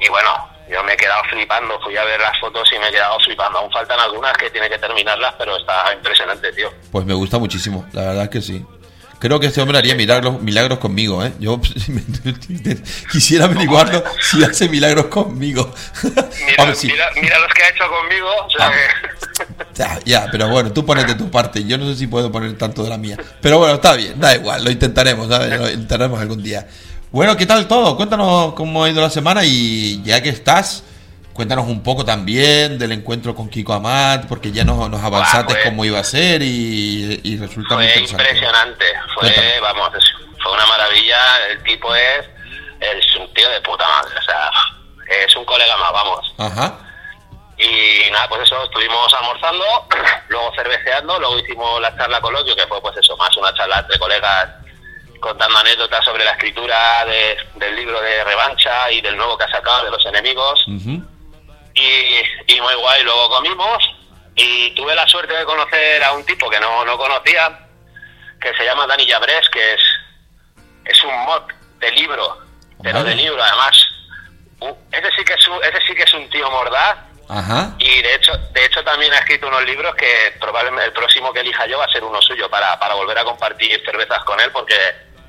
Y 0.00 0.08
bueno, 0.08 0.30
yo 0.70 0.82
me 0.84 0.92
he 0.92 0.96
quedado 0.96 1.22
flipando, 1.24 1.80
fui 1.80 1.96
a 1.96 2.04
ver 2.04 2.20
las 2.20 2.38
fotos 2.38 2.70
y 2.74 2.78
me 2.78 2.88
he 2.88 2.92
quedado 2.92 3.18
flipando. 3.20 3.58
Aún 3.58 3.72
faltan 3.72 3.98
algunas 3.98 4.36
que 4.36 4.50
tiene 4.50 4.68
que 4.68 4.78
terminarlas, 4.78 5.34
pero 5.38 5.56
está 5.56 5.92
impresionante, 5.94 6.52
tío. 6.52 6.70
Pues 6.92 7.04
me 7.04 7.14
gusta 7.14 7.38
muchísimo, 7.38 7.86
la 7.92 8.02
verdad 8.02 8.24
es 8.24 8.30
que 8.30 8.40
sí. 8.42 8.64
Creo 9.24 9.40
que 9.40 9.46
este 9.46 9.62
hombre 9.62 9.78
haría 9.78 9.94
milagros, 9.94 10.42
milagros 10.42 10.78
conmigo, 10.80 11.24
¿eh? 11.24 11.32
Yo 11.40 11.58
quisiera 13.10 13.46
averiguarlo 13.46 14.04
si 14.20 14.44
hace 14.44 14.68
milagros 14.68 15.06
conmigo. 15.06 15.72
Mira, 16.02 16.28
Hombre, 16.58 16.74
sí. 16.76 16.88
mira, 16.88 17.06
mira 17.22 17.38
los 17.38 17.48
que 17.54 17.62
ha 17.62 17.68
hecho 17.70 17.84
conmigo. 17.88 18.28
o 18.46 18.50
sea 18.50 18.66
Ah. 18.68 18.72
que- 18.72 19.64
Ya, 19.74 19.98
ya, 20.04 20.28
pero 20.30 20.48
bueno, 20.50 20.72
tú 20.74 20.84
pones 20.84 21.06
de 21.06 21.14
tu 21.14 21.30
parte. 21.30 21.64
Yo 21.64 21.78
no 21.78 21.86
sé 21.86 21.96
si 21.96 22.06
puedo 22.06 22.30
poner 22.30 22.58
tanto 22.58 22.84
de 22.84 22.90
la 22.90 22.98
mía. 22.98 23.16
Pero 23.40 23.58
bueno, 23.58 23.76
está 23.76 23.94
bien, 23.94 24.20
da 24.20 24.34
igual, 24.34 24.62
lo 24.62 24.70
intentaremos, 24.70 25.26
¿sabes? 25.28 25.58
Lo 25.58 25.70
intentaremos 25.70 26.20
algún 26.20 26.42
día. 26.42 26.68
Bueno, 27.10 27.34
¿qué 27.34 27.46
tal 27.46 27.66
todo? 27.66 27.96
Cuéntanos 27.96 28.52
cómo 28.52 28.84
ha 28.84 28.90
ido 28.90 29.00
la 29.00 29.08
semana 29.08 29.42
y 29.42 30.02
ya 30.04 30.22
que 30.22 30.28
estás, 30.28 30.84
cuéntanos 31.34 31.66
un 31.66 31.82
poco 31.82 32.04
también 32.04 32.78
del 32.78 32.92
encuentro 32.92 33.34
con 33.34 33.48
Kiko 33.50 33.74
Amat, 33.74 34.26
porque 34.28 34.52
ya 34.52 34.64
nos, 34.64 34.88
nos 34.88 35.02
avanzaste 35.02 35.52
pues. 35.54 35.64
cómo 35.66 35.84
iba 35.84 35.98
a 35.98 36.04
ser 36.04 36.40
y, 36.42 37.20
y 37.22 37.36
resulta 37.36 37.74
muy 37.74 37.84
Fue 37.88 37.92
interesante. 38.02 38.24
impresionante. 38.24 38.84
Fue, 39.14 39.22
Cuéntame. 39.32 39.60
vamos, 39.60 39.90
fue 40.42 40.52
una 40.52 40.66
maravilla. 40.66 41.18
El 41.50 41.62
tipo 41.64 41.94
es, 41.94 42.24
es 42.80 43.16
un 43.16 43.32
tío 43.34 43.48
de 43.50 43.60
puta 43.60 43.86
madre. 43.86 44.14
O 44.18 44.22
sea, 44.22 44.50
es 45.26 45.36
un 45.36 45.44
colega 45.44 45.76
más, 45.76 45.92
vamos. 45.92 46.34
Ajá. 46.38 46.78
Y 47.58 48.10
nada, 48.10 48.28
pues 48.28 48.42
eso, 48.42 48.64
estuvimos 48.64 49.12
almorzando, 49.14 49.64
luego 50.28 50.52
cerveceando, 50.56 51.18
luego 51.20 51.38
hicimos 51.38 51.80
la 51.80 51.96
charla 51.96 52.20
coloquio, 52.20 52.56
que 52.56 52.66
fue 52.66 52.80
pues 52.80 52.96
eso, 52.96 53.16
más 53.16 53.36
una 53.36 53.54
charla 53.54 53.78
entre 53.78 53.98
colegas 53.98 54.48
contando 55.20 55.56
anécdotas 55.58 56.04
sobre 56.04 56.24
la 56.24 56.32
escritura 56.32 57.04
de- 57.06 57.36
del 57.54 57.76
libro 57.76 57.98
de 58.02 58.24
Revancha 58.24 58.90
y 58.90 59.00
del 59.00 59.16
nuevo 59.16 59.38
que 59.38 59.44
ha 59.44 59.50
sacado 59.50 59.84
de 59.84 59.90
los 59.92 60.04
enemigos. 60.04 60.64
Ujú. 60.68 61.02
Y, 61.74 62.54
y 62.54 62.60
muy 62.60 62.74
guay. 62.74 63.02
Luego 63.02 63.28
comimos 63.28 63.84
y 64.34 64.70
tuve 64.72 64.94
la 64.94 65.06
suerte 65.06 65.34
de 65.34 65.44
conocer 65.44 66.02
a 66.02 66.12
un 66.12 66.24
tipo 66.24 66.48
que 66.50 66.60
no, 66.60 66.84
no 66.84 66.96
conocía, 66.98 67.66
que 68.40 68.54
se 68.54 68.64
llama 68.64 68.86
Dani 68.86 69.06
Llabrés, 69.06 69.48
que 69.50 69.74
es, 69.74 69.80
es 70.84 71.04
un 71.04 71.16
mod 71.24 71.42
de 71.78 71.90
libro, 71.92 72.38
pero 72.82 72.98
Vale. 72.98 73.10
de 73.10 73.16
libro 73.16 73.42
además. 73.42 73.86
Uh, 74.60 74.74
ese, 74.92 75.10
sí 75.16 75.24
que 75.24 75.34
es 75.34 75.48
un, 75.48 75.62
ese 75.62 75.80
sí 75.86 75.94
que 75.94 76.04
es 76.04 76.14
un 76.14 76.30
tío 76.30 76.48
mordaz 76.50 76.96
Ajá. 77.28 77.74
y 77.78 78.02
de 78.02 78.14
hecho 78.14 78.32
de 78.52 78.64
hecho 78.64 78.82
también 78.84 79.12
ha 79.12 79.18
escrito 79.18 79.48
unos 79.48 79.64
libros 79.64 79.94
que 79.96 80.32
probablemente 80.40 80.86
el 80.86 80.92
próximo 80.92 81.32
que 81.32 81.40
elija 81.40 81.66
yo 81.66 81.76
va 81.78 81.86
a 81.86 81.92
ser 81.92 82.04
uno 82.04 82.22
suyo 82.22 82.48
para, 82.48 82.78
para 82.78 82.94
volver 82.94 83.18
a 83.18 83.24
compartir 83.24 83.82
cervezas 83.84 84.22
con 84.24 84.40
él 84.40 84.50
porque 84.52 84.76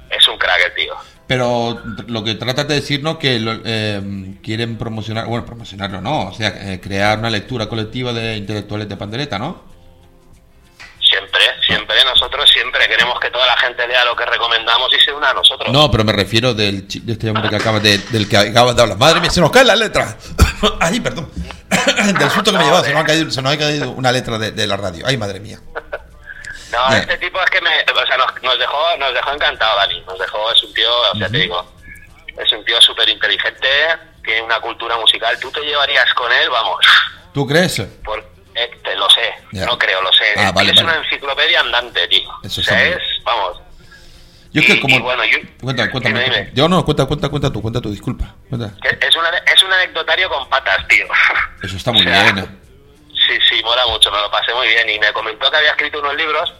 es 0.09 0.27
un 0.27 0.37
crack 0.37 0.65
el 0.65 0.75
tío. 0.75 0.95
Pero 1.27 1.81
lo 2.07 2.23
que 2.23 2.35
tratas 2.35 2.67
de 2.67 2.75
decirnos 2.75 3.17
que 3.17 3.39
lo- 3.39 3.59
eh, 3.65 4.35
quieren 4.43 4.77
promocionar, 4.77 5.25
bueno, 5.25 5.43
promocionarlo 5.45 5.99
no, 6.01 6.27
o 6.27 6.33
sea, 6.33 6.49
eh, 6.49 6.79
crear 6.79 7.17
una 7.17 7.29
lectura 7.31 7.67
colectiva 7.67 8.13
de 8.13 8.37
intelectuales 8.37 8.87
de 8.87 8.95
pandereta, 8.95 9.39
¿no? 9.39 9.63
Siempre, 11.01 11.41
siempre, 11.65 11.95
nosotros 12.05 12.49
siempre 12.51 12.87
queremos 12.87 13.19
que 13.19 13.29
toda 13.31 13.45
la 13.47 13.57
gente 13.57 13.87
lea 13.87 14.03
lo 14.05 14.15
que 14.15 14.25
recomendamos 14.25 14.91
y 14.93 14.99
se 15.03 15.13
una 15.13 15.29
a 15.29 15.33
nosotros. 15.33 15.71
No, 15.71 15.89
pero 15.89 16.03
me 16.03 16.11
refiero 16.11 16.53
del 16.53 16.87
de 16.87 17.13
este 17.13 17.29
hombre 17.29 17.49
que 17.49 17.55
acaba 17.55 17.79
de, 17.79 17.97
del 17.97 18.27
que 18.27 18.37
acabas 18.37 18.75
de 18.75 18.81
hablar. 18.83 18.97
Madre 18.97 19.19
mía, 19.19 19.29
se 19.29 19.41
nos 19.41 19.51
cae 19.51 19.63
la 19.63 19.75
letra. 19.75 20.17
Ay, 20.79 20.99
perdón. 20.99 21.29
del 22.19 22.29
susto 22.29 22.51
que 22.51 22.57
me 22.57 22.63
he 22.63 22.67
llevado, 22.67 22.83
se 22.83 22.93
nos 22.93 23.01
ha 23.01 23.05
caído, 23.05 23.31
se 23.31 23.41
nos 23.41 23.53
ha 23.53 23.57
caído 23.57 23.91
una 23.91 24.11
letra 24.11 24.37
de, 24.37 24.51
de 24.51 24.67
la 24.67 24.77
radio. 24.77 25.05
Ay, 25.07 25.17
madre 25.17 25.39
mía. 25.39 25.59
No, 26.71 26.89
este 26.95 27.17
tipo 27.17 27.39
es 27.41 27.49
que 27.51 27.61
me, 27.61 27.69
o 27.69 28.05
sea, 28.07 28.17
nos, 28.17 28.43
nos 28.43 28.57
dejó, 28.59 28.97
nos 28.97 29.13
dejó 29.13 29.31
encantado 29.33 29.77
Dani, 29.77 30.01
nos 30.01 30.17
dejó, 30.19 30.51
es 30.51 30.63
un 30.63 30.73
tío, 30.73 30.89
o 31.13 31.17
sea, 31.17 31.27
te 31.29 31.37
digo, 31.37 31.65
es 32.43 32.51
un 32.51 32.65
tío 32.65 32.81
súper 32.81 33.07
inteligente, 33.09 33.67
tiene 34.23 34.41
una 34.41 34.59
cultura 34.59 34.97
musical, 34.97 35.37
tú 35.39 35.51
te 35.51 35.61
llevarías 35.61 36.11
con 36.15 36.31
él, 36.31 36.49
vamos, 36.49 36.77
¿Tú 37.33 37.45
crees? 37.47 37.79
por, 38.03 38.19
eh, 38.55 38.71
te 38.83 38.95
lo 38.95 39.07
sé, 39.09 39.33
no 39.51 39.77
creo, 39.77 40.01
lo 40.01 40.11
sé, 40.13 40.25
Ah, 40.37 40.47
es, 40.47 40.53
vale, 40.53 40.71
es 40.71 40.75
vale. 40.83 40.87
una 40.97 41.05
enciclopedia 41.05 41.59
andante, 41.59 42.07
tío, 42.07 42.29
Eso 42.43 42.61
o 42.61 42.63
sea, 42.63 42.83
es, 42.83 42.97
vamos, 43.23 43.59
Yo 44.51 44.61
es 44.61 44.67
que 44.67 44.79
como... 44.81 44.95
y 44.95 44.99
bueno, 44.99 45.23
yo- 45.25 45.37
Cuéntame, 45.61 45.91
cuéntame. 45.91 46.23
dime. 46.23 46.51
Yo 46.53 46.67
no, 46.69 46.83
cuenta, 46.85 47.05
cuenta, 47.05 47.29
cuenta 47.29 47.51
tú, 47.51 47.61
cuenta 47.61 47.81
tú, 47.81 47.91
disculpa. 47.91 48.33
Cuenta. 48.49 48.71
es, 49.01 49.15
una, 49.15 49.29
es 49.29 49.63
un 49.63 49.73
anecdotario 49.73 50.29
con 50.29 50.47
patas, 50.49 50.87
tío. 50.87 51.05
Eso 51.61 51.75
está 51.75 51.91
muy 51.93 52.01
O 52.01 52.03
sea, 52.09 52.23
bien. 52.23 52.37
¿eh? 52.39 52.47
Sí, 53.27 53.37
sí, 53.49 53.63
mola 53.63 53.85
mucho, 53.87 54.11
me 54.11 54.19
lo 54.19 54.29
pasé 54.29 54.53
muy 54.53 54.67
bien 54.67 54.89
y 54.89 54.99
me 54.99 55.11
comentó 55.13 55.49
que 55.49 55.57
había 55.57 55.71
escrito 55.71 55.99
unos 55.99 56.15
libros 56.15 56.53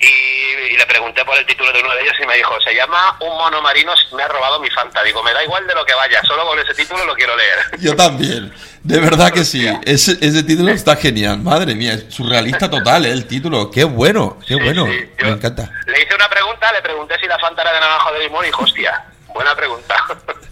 y, 0.00 0.74
y 0.74 0.76
le 0.76 0.86
pregunté 0.86 1.24
por 1.24 1.36
el 1.38 1.46
título 1.46 1.72
de 1.72 1.80
uno 1.80 1.94
de 1.94 2.02
ellos 2.02 2.14
y 2.22 2.26
me 2.26 2.36
dijo, 2.36 2.60
se 2.60 2.74
llama 2.74 3.16
Un 3.20 3.36
mono 3.38 3.62
marino 3.62 3.92
me 4.14 4.22
ha 4.22 4.28
robado 4.28 4.60
mi 4.60 4.70
fanta. 4.70 5.02
Digo, 5.02 5.22
me 5.22 5.32
da 5.32 5.42
igual 5.42 5.66
de 5.66 5.74
lo 5.74 5.84
que 5.84 5.94
vaya, 5.94 6.20
solo 6.22 6.46
con 6.46 6.58
ese 6.58 6.74
título 6.74 7.04
lo 7.04 7.14
quiero 7.14 7.36
leer. 7.36 7.80
Yo 7.80 7.94
también, 7.96 8.52
de 8.82 9.00
verdad 9.00 9.32
que 9.32 9.44
sí. 9.44 9.66
Ese, 9.84 10.12
ese 10.20 10.42
título 10.42 10.70
está 10.72 10.96
genial, 10.96 11.38
madre 11.38 11.74
mía, 11.74 11.94
es 11.94 12.06
surrealista 12.08 12.70
total, 12.70 13.06
¿eh? 13.06 13.12
el 13.12 13.26
título. 13.26 13.70
Qué 13.70 13.84
bueno, 13.84 14.38
qué 14.46 14.56
bueno, 14.56 14.86
Sí, 14.86 15.10
yo 15.18 15.26
me 15.26 15.32
encanta. 15.32 15.70
Le 15.86 16.02
hice 16.02 16.14
una 16.14 16.28
pregunta, 16.28 16.72
le 16.72 16.82
pregunté 16.82 17.18
si 17.20 17.26
la 17.26 17.38
fanta 17.38 17.62
era 17.62 17.72
de 17.72 17.80
naranja 17.80 18.10
o 18.10 18.14
de 18.14 18.20
limón 18.20 18.44
y 18.44 18.48
dijo, 18.48 18.62
hostia, 18.62 19.04
buena 19.32 19.54
pregunta. 19.54 19.94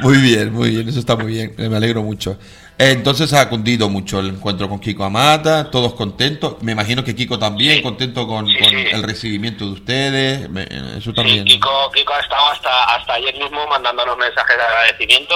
Muy 0.00 0.16
bien, 0.18 0.54
muy 0.54 0.70
bien, 0.70 0.88
eso 0.88 1.00
está 1.00 1.16
muy 1.16 1.26
bien, 1.26 1.54
me 1.58 1.76
alegro 1.76 2.02
mucho. 2.02 2.38
Eh, 2.78 2.90
Entonces 2.92 3.32
ha 3.32 3.48
cundido 3.48 3.88
mucho 3.88 4.20
el 4.20 4.28
encuentro 4.28 4.68
con 4.68 4.78
Kiko 4.78 5.04
Amata, 5.04 5.70
todos 5.70 5.94
contentos. 5.94 6.56
Me 6.62 6.72
imagino 6.72 7.02
que 7.02 7.14
Kiko 7.16 7.38
también 7.38 7.76
Sí. 7.76 7.82
contento 7.82 8.26
con, 8.26 8.46
Sí, 8.46 8.58
con 8.58 8.68
sí. 8.68 8.76
el 8.92 9.02
recibimiento 9.02 9.64
de 9.64 9.70
ustedes. 9.72 10.50
me- 10.50 10.68
eso 10.98 11.12
también. 11.14 11.44
Kiko, 11.44 11.90
Kiko 11.92 12.12
ha 12.12 12.20
estado 12.20 12.46
hasta, 12.52 12.84
hasta 12.96 13.14
ayer 13.14 13.34
mismo 13.36 13.66
mandándonos 13.66 14.16
mensajes 14.18 14.56
de 14.56 14.62
agradecimiento 14.62 15.34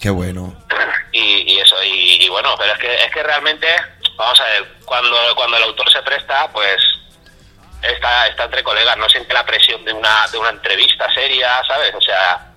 Qué 0.00 0.10
bueno. 0.10 0.54
y, 1.12 1.52
y 1.54 1.58
eso, 1.58 1.74
y, 1.82 2.22
y 2.24 2.28
bueno, 2.28 2.54
pero 2.56 2.72
es 2.72 2.78
que, 2.78 2.94
es 2.94 3.10
que 3.12 3.20
realmente, 3.24 3.66
vamos 4.16 4.40
a 4.40 4.44
ver, 4.44 4.64
cuando, 4.84 5.16
cuando 5.34 5.56
el 5.56 5.64
autor 5.64 5.90
se 5.90 6.00
presta, 6.02 6.48
pues 6.52 6.76
está, 7.82 8.28
está 8.28 8.44
entre 8.44 8.62
colegas, 8.62 8.96
no 8.96 9.08
siente 9.08 9.34
la 9.34 9.44
presión 9.44 9.84
de 9.84 9.92
una, 9.92 10.28
de 10.30 10.38
una 10.38 10.50
entrevista 10.50 11.12
seria, 11.12 11.48
¿sabes? 11.66 11.92
O 11.96 12.00
sea, 12.00 12.52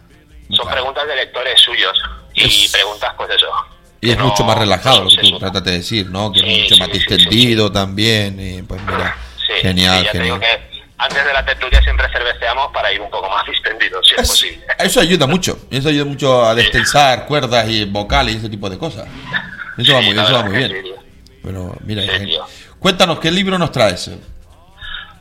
son 0.51 0.65
Vale. 0.67 0.75
preguntas 0.77 1.07
de 1.07 1.15
lectores 1.15 1.59
suyos 1.59 1.99
y 2.35 2.65
Es- 2.65 2.71
preguntas, 2.71 3.11
pues 3.17 3.31
eso. 3.31 3.47
Y 4.01 4.11
es 4.11 4.17
no- 4.17 4.27
mucho 4.29 4.43
más 4.43 4.57
relajado 4.57 4.99
no 4.99 5.03
lo 5.05 5.09
que 5.21 5.29
tú 5.29 5.37
tratas 5.39 5.63
de 5.63 5.71
decir, 5.73 6.09
¿no? 6.09 6.31
Que 6.31 6.39
Sí, 6.39 6.45
es 6.49 6.61
mucho 6.63 6.75
sí, 6.75 6.79
más 6.81 6.89
sí, 6.89 6.93
sí, 6.93 6.99
distendido 7.07 7.71
también. 7.71 8.39
Y 8.39 8.61
pues 8.63 8.81
mira, 8.81 9.15
genial, 9.61 10.03
ya 10.05 10.11
te 10.11 10.19
digo 10.19 10.39
genial. 10.39 10.59
que 10.69 10.81
antes 10.97 11.25
de 11.25 11.33
la 11.33 11.45
tertulia 11.45 11.81
siempre 11.81 12.07
cerveceamos 12.11 12.71
para 12.73 12.91
ir 12.91 12.99
un 13.01 13.09
poco 13.11 13.29
más 13.29 13.45
distendidos, 13.47 14.07
si 14.07 14.15
es, 14.15 14.21
Es- 14.21 14.29
posible. 14.29 14.65
eso 14.79 14.99
ayuda 14.99 15.27
mucho, 15.27 15.59
eso 15.69 15.89
ayuda 15.89 16.05
mucho 16.05 16.45
a 16.45 16.55
destensar 16.55 17.25
cuerdas 17.27 17.67
y 17.69 17.85
vocales 17.85 18.35
y 18.35 18.37
ese 18.39 18.49
tipo 18.49 18.69
de 18.69 18.77
cosas. 18.77 19.07
Eso 19.77 19.93
va 19.93 20.01
muy 20.01 20.11
eso 20.17 20.33
va 20.33 20.43
muy 20.43 20.57
bien. 20.57 20.83
Pero 21.43 21.75
mira, 21.85 22.01
genial. 22.03 22.41
cuéntanos, 22.79 23.19
¿qué 23.19 23.31
libro 23.31 23.57
nos 23.57 23.71
traes? 23.71 24.09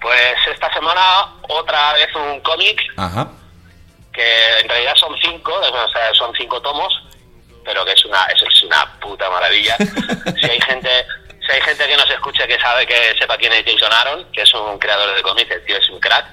Pues 0.00 0.34
esta 0.52 0.72
semana 0.72 1.00
otra 1.48 1.92
vez 1.94 2.08
un 2.14 2.40
cómic 2.40 2.80
Ajá. 2.96 3.28
que 4.12 4.22
en 4.62 4.68
realidad 4.68 4.94
son 4.96 5.14
cinco, 5.22 5.52
o 5.52 5.92
sea, 5.92 6.14
son 6.14 6.32
cinco 6.38 6.60
tomos, 6.62 6.92
pero 7.64 7.84
que 7.84 7.92
es 7.92 8.04
una, 8.04 8.24
eso 8.26 8.46
es 8.46 8.62
una 8.62 8.98
puta 9.00 9.28
maravilla. 9.30 9.76
si 10.40 10.50
hay 10.50 10.60
gente, 10.60 11.06
si 11.46 11.52
hay 11.52 11.60
gente 11.62 11.86
que 11.86 11.96
nos 11.96 12.10
escuche 12.10 12.46
que 12.46 12.58
sabe 12.60 12.86
que 12.86 13.14
sepa 13.18 13.36
quién 13.36 13.52
es 13.52 13.64
Jason 13.64 13.92
Aaron, 13.92 14.32
que 14.32 14.42
es 14.42 14.54
un 14.54 14.78
creador 14.78 15.14
de 15.14 15.22
cómics, 15.22 15.50
el 15.50 15.64
tío 15.64 15.76
es 15.76 15.88
un 15.90 16.00
crack. 16.00 16.26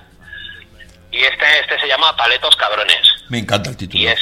Y 1.12 1.24
este, 1.24 1.60
este 1.60 1.80
se 1.80 1.88
llama 1.88 2.16
Paletos 2.16 2.56
Cabrones. 2.56 3.08
Me 3.30 3.40
encanta 3.40 3.70
el 3.70 3.78
título. 3.78 4.04
Y 4.04 4.08
es, 4.08 4.20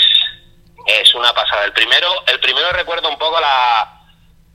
es 0.87 1.15
una 1.15 1.33
pasada. 1.33 1.65
El 1.65 1.73
primero, 1.73 2.07
el 2.27 2.39
primero 2.39 2.71
recuerda 2.71 3.09
un 3.09 3.17
poco 3.17 3.39
la, 3.39 3.95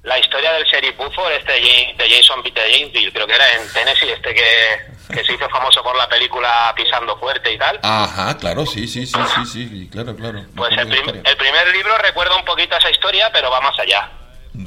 la 0.03 0.19
historia 0.19 0.53
del 0.53 0.65
sheriff 0.65 0.97
Buford, 0.97 1.33
este 1.33 1.53
de 1.53 2.09
Jason 2.09 2.43
Peter 2.43 2.65
Jamesville, 2.71 3.13
creo 3.13 3.27
que 3.27 3.35
era 3.35 3.53
en 3.53 3.73
Tennessee, 3.73 4.11
este 4.11 4.35
que, 4.35 4.81
que 5.11 5.25
se 5.25 5.33
hizo 5.35 5.49
famoso 5.49 5.83
por 5.83 5.97
la 5.97 6.09
película 6.09 6.73
Pisando 6.77 7.17
Fuerte 7.19 7.53
y 7.53 7.59
tal. 7.59 7.79
Ajá, 7.83 8.37
claro, 8.39 8.65
sí, 8.67 8.87
sí, 8.89 9.07
sí, 9.07 9.19
sí, 9.35 9.47
sí, 9.47 9.89
claro, 9.91 10.15
claro. 10.17 10.43
Pues 10.57 10.73
el, 10.77 10.89
prim- 10.89 11.23
primer 11.39 11.69
libro 11.73 11.97
recuerda 11.99 12.37
un 12.37 12.45
poquito 12.45 12.77
esa 12.77 12.91
historia, 12.91 13.31
pero 13.33 13.51
va 13.51 13.61
más 13.61 13.79
allá. 13.79 14.11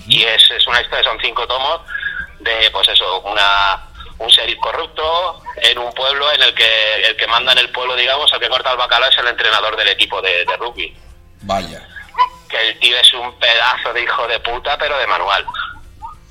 Y 0.07 0.23
es, 0.23 0.49
es 0.51 0.65
una 0.67 0.81
historia, 0.81 1.03
son 1.03 1.17
cinco 1.21 1.45
tomos 1.47 1.81
de, 2.39 2.69
pues 2.71 2.87
eso, 2.87 3.21
una 3.21 3.87
un 4.19 4.27
sheriff 4.29 4.59
corrupto 4.59 5.41
en 5.57 5.77
un 5.79 5.91
pueblo 5.93 6.31
en 6.31 6.41
el 6.41 6.53
que 6.53 7.07
el 7.07 7.17
que 7.17 7.27
manda 7.27 7.51
en 7.51 7.57
el 7.57 7.69
pueblo, 7.71 7.95
digamos, 7.95 8.31
el 8.31 8.39
que 8.39 8.47
corta 8.47 8.71
el 8.71 8.77
bacalao 8.77 9.09
es 9.09 9.17
el 9.17 9.27
entrenador 9.27 9.75
del 9.75 9.87
equipo 9.89 10.21
de, 10.21 10.45
de 10.45 10.57
rugby. 10.57 10.95
Vaya. 11.41 11.85
Que 12.47 12.69
el 12.69 12.79
tío 12.79 12.95
es 12.97 13.13
un 13.13 13.37
pedazo 13.39 13.91
de 13.91 14.03
hijo 14.03 14.27
de 14.27 14.39
puta, 14.39 14.77
pero 14.77 14.97
de 14.97 15.07
manual. 15.07 15.45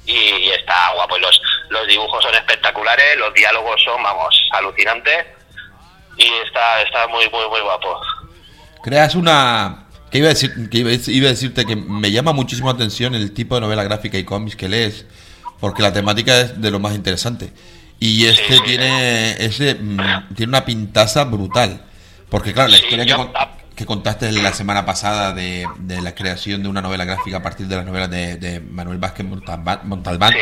Y, 0.07 0.13
y 0.13 0.51
está 0.51 0.93
guapo. 0.95 1.17
Y 1.17 1.21
los, 1.21 1.41
los 1.71 1.87
dibujos 1.87 2.23
son 2.23 2.35
espectaculares, 2.35 3.17
los 3.19 3.33
diálogos 3.35 3.81
son, 3.83 4.03
vamos, 4.03 4.35
alucinantes. 4.53 5.27
Y 6.19 6.25
está, 6.47 6.83
está 6.83 7.07
muy, 7.09 7.29
muy, 7.31 7.49
muy 7.49 7.61
guapo. 7.61 8.01
Creas 8.83 9.15
una... 9.15 9.79
Que 10.11 10.19
iba, 10.19 10.27
a 10.27 10.31
decir, 10.35 10.69
que 10.69 10.79
iba, 10.79 10.91
a- 10.91 11.31
decirte 11.33 11.65
que 11.65 11.75
me 11.75 12.11
llama 12.11 12.33
muchísimo 12.35 12.69
la 12.69 12.75
atención 12.75 13.15
el 13.15 13.33
tipo 13.33 13.55
de 13.55 13.63
novela 13.63 13.83
gráfica 13.83 14.19
y 14.19 14.25
cómics 14.25 14.57
que 14.57 14.69
lees, 14.69 15.07
porque 15.59 15.81
la 15.81 15.91
temática 15.95 16.39
es 16.39 16.61
de 16.61 16.71
lo 16.71 16.79
más 16.81 16.95
interesante. 16.95 17.51
Y 17.99 18.27
este 18.27 18.57
sí. 18.59 18.63
tiene 18.63 19.31
ese 19.43 19.75
mm, 19.77 20.35
tiene 20.35 20.51
una 20.51 20.67
pintaza 20.67 21.25
brutal. 21.25 21.81
Porque 22.29 22.53
claro, 22.53 22.69
la 22.69 22.77
Sí, 22.77 22.83
historia 22.85 23.05
que, 23.07 23.11
yo- 23.11 23.33
que 23.83 23.87
contaste 23.87 24.31
la 24.33 24.53
semana 24.53 24.85
pasada 24.87 25.33
de, 25.33 25.67
de 25.79 26.01
la 26.01 26.15
creación 26.15 26.63
de 26.63 26.69
una 26.69 26.81
novela 26.81 27.05
gráfica 27.05 27.39
a 27.39 27.43
partir 27.43 27.67
de 27.67 27.77
las 27.77 27.85
novelas 27.85 28.11
de, 28.11 28.37
de 28.37 28.61
Manuel 28.61 28.99
Vázquez 28.99 29.27
Montalbán, 29.27 29.81
Montalbán, 29.85 30.33
Sí. 30.33 30.39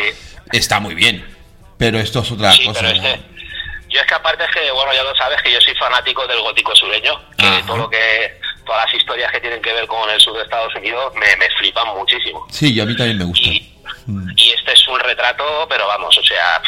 está 0.52 0.78
muy 0.80 0.94
bien. 0.94 1.24
Pero 1.78 1.98
esto 1.98 2.20
es 2.20 2.30
otra 2.30 2.52
Sí, 2.52 2.64
cosa. 2.66 2.90
este, 2.90 3.20
yo 3.88 4.00
es 4.00 4.06
que 4.06 4.14
aparte 4.14 4.44
es 4.44 4.50
que, 4.50 4.70
bueno, 4.72 4.92
ya 4.92 5.02
lo 5.02 5.14
sabes 5.16 5.40
que 5.42 5.50
yo 5.52 5.60
soy 5.60 5.74
fanático 5.76 6.26
del 6.26 6.40
gótico 6.40 6.74
sureño, 6.76 7.18
que 7.36 7.46
Ajá. 7.46 7.62
todo 7.66 7.76
lo 7.78 7.90
que, 7.90 8.38
todas 8.66 8.84
las 8.84 8.94
historias 8.94 9.32
que 9.32 9.40
tienen 9.40 9.62
que 9.62 9.72
ver 9.72 9.86
con 9.86 10.08
el 10.10 10.20
sur 10.20 10.36
de 10.36 10.42
Estados 10.42 10.74
Unidos 10.76 11.12
me, 11.14 11.34
me 11.36 11.48
flipan 11.58 11.88
muchísimo. 11.96 12.46
Sí, 12.50 12.72
y 12.74 12.80
a 12.80 12.84
mí 12.84 12.94
también 12.96 13.18
me 13.18 13.24
gusta. 13.24 13.48
Y, 13.48 13.66
Mm. 14.06 14.30
y 14.36 14.50
este 14.52 14.72
es 14.72 14.88
un 14.88 14.98
retrato, 15.00 15.66
pero 15.68 15.86
vamos, 15.86 16.16
o 16.16 16.22
sea, 16.22 16.60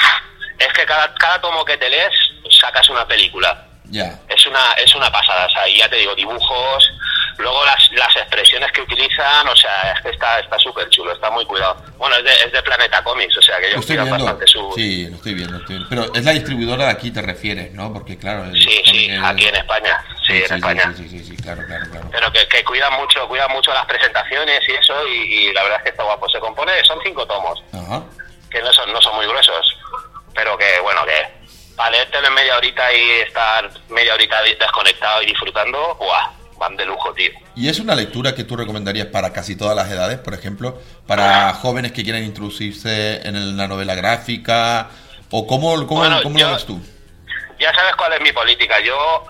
es 0.59 0.69
que 0.75 0.85
cada, 0.85 1.13
cada 1.15 1.41
tomo 1.41 1.65
que 1.65 1.77
te 1.79 1.89
lees 1.89 2.13
sacas 2.61 2.89
una 2.91 3.07
película. 3.09 3.67
Ya. 3.93 4.19
Es 4.29 4.47
una, 4.47 4.73
es 4.73 4.95
una 4.95 5.13
pasada, 5.13 5.47
o 5.47 5.51
sea, 5.51 5.69
y 5.69 5.77
ya 5.77 5.89
te 5.89 5.97
digo, 5.97 6.15
dibujos, 6.15 6.91
luego 7.37 7.63
las, 7.67 7.93
las 7.93 8.17
expresiones 8.17 8.73
que 8.73 8.81
utilizan, 8.81 9.47
o 9.47 9.55
sea, 9.55 9.93
es 9.93 10.01
que 10.01 10.09
está 10.09 10.41
está 10.41 10.59
súper 10.59 10.89
chulo, 10.89 11.13
está 11.13 11.31
muy 11.31 11.45
cuidado. 11.45 11.77
Bueno, 11.99 12.17
es 12.17 12.25
de, 12.25 12.33
es 12.47 12.53
de 12.53 12.63
Planeta 12.63 13.05
Comics, 13.05 13.37
o 13.37 13.43
sea, 13.43 13.57
que 13.57 13.65
Lo 13.65 13.69
ellos 13.75 13.87
cuidan 13.87 14.11
bastante 14.11 14.47
su... 14.47 14.73
Sí, 14.75 15.09
lo 15.09 15.17
estoy 15.17 15.35
viendo, 15.35 15.59
estoy 15.59 15.77
viendo. 15.77 15.89
Pero 15.91 16.15
es 16.15 16.25
la 16.25 16.33
distribuidora 16.33 16.85
de 16.87 16.91
aquí, 16.91 17.11
te 17.11 17.21
refieres, 17.21 17.73
¿no? 17.75 17.93
Porque 17.93 18.17
claro. 18.19 18.45
el 18.45 18.55
Sí, 18.55 18.83
sí, 18.87 19.11
aquí 19.23 19.47
en 19.47 19.57
España, 19.57 20.03
sí, 20.27 20.43
en 20.43 20.55
España. 20.55 20.95
Sí, 20.97 21.09
sí, 21.09 21.19
sí, 21.19 21.25
sí, 21.25 21.37
claro, 21.37 21.63
claro, 21.67 21.85
claro. 21.91 22.09
pero 22.11 22.33
que, 22.33 22.49
que 22.49 22.65
cuidan 22.65 22.95
mucho 22.95 23.29
cuidan 23.29 23.51
mucho 23.53 23.75
las 23.75 23.85
presentaciones 23.85 24.61
y 24.67 24.73
eso 24.73 24.95
y, 25.07 25.35
y 25.35 25.53
la 25.53 25.63
verdad 25.65 25.79
es 25.79 25.85
que 25.85 25.91
está 25.91 26.03
guapo 26.05 26.29
se 26.31 26.39
compone 26.39 26.73
son 26.85 26.99
cinco 27.05 27.27
tomos 27.27 27.63
Ajá. 27.73 28.03
que 28.51 28.61
no 28.63 28.73
son 28.73 28.91
no 28.93 29.01
son 29.03 29.17
muy 29.17 29.27
gruesos 29.27 29.77
pero 30.35 30.57
que 30.57 30.81
bueno 30.81 31.05
que 31.05 31.42
para 31.77 31.91
leértelo 31.91 32.29
en 32.29 32.35
media 32.35 32.57
horita 32.57 32.93
y 32.93 33.11
estar 33.21 33.71
media 33.89 34.15
horita 34.15 34.43
desconectado 34.43 35.23
y 35.23 35.27
disfrutando 35.27 35.95
¡buah! 35.97 36.31
van 36.59 36.77
de 36.77 36.85
lujo 36.85 37.13
tío 37.15 37.31
¿Y 37.57 37.69
es 37.69 37.81
una 37.81 37.95
lectura 37.95 38.35
que 38.35 38.45
tú 38.45 38.57
recomendarías 38.57 39.07
para 39.09 39.33
casi 39.33 39.57
todas 39.57 39.75
las 39.77 39.91
edades, 39.91 40.19
por 40.19 40.33
ejemplo? 40.35 40.81
Para 41.07 41.53
jóvenes 41.55 41.93
que 41.93 42.03
quieran 42.05 42.23
introducirse 42.23 43.27
en 43.27 43.57
la 43.57 43.67
novela 43.69 43.95
gráfica? 43.95 44.89
¿O 45.31 45.47
cómo, 45.47 45.75
cómo, 45.87 46.01
Bueno, 46.01 46.23
cómo 46.23 46.39
yo- 46.39 46.47
lo 46.49 46.55
ves 46.55 46.67
tú? 46.67 46.81
ya 47.59 47.73
sabes 47.75 47.95
cuál 47.97 48.13
es 48.15 48.21
mi 48.21 48.33
política 48.33 48.81
yo 48.81 49.25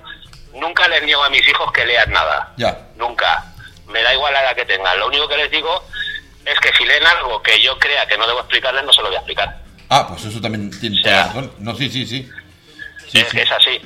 nunca 0.55 0.89
les 0.89 1.03
niego 1.05 1.23
a 1.25 1.31
mis 1.31 1.47
hijos 1.49 1.71
que 1.73 1.85
lean 1.87 2.11
nada 2.13 2.53
Ya. 2.57 2.79
nunca 2.97 3.45
me 3.89 4.03
da 4.03 4.13
igual 4.15 4.33
la 4.33 4.43
edad 4.43 4.57
que 4.57 4.65
tengan 4.65 4.99
lo 4.99 5.07
único 5.09 5.29
que 5.29 5.37
les 5.37 5.51
digo 5.51 5.85
es 6.45 6.59
que 6.61 6.73
si 6.77 6.85
leen 6.85 7.07
algo 7.07 7.43
que 7.43 7.61
yo 7.63 7.79
crea 7.79 8.07
que 8.07 8.17
no 8.19 8.27
debo 8.27 8.41
explicarles 8.41 8.85
no 8.85 8.93
se 8.93 9.01
lo 9.03 9.09
voy 9.09 9.17
a 9.17 9.19
explicar 9.21 9.62
Ah, 9.95 10.07
pues 10.09 10.25
eso 10.25 10.41
también 10.41 10.71
tiene 10.81 10.99
O 10.99 11.03
sea, 11.03 11.27
razón. 11.27 11.53
No, 11.59 11.75
sí, 11.77 11.91
sí, 11.91 12.07
sí. 12.07 12.27
Sí, 13.09 13.19
es, 13.19 13.29
sí. 13.29 13.41
es 13.41 13.53
así. 13.53 13.79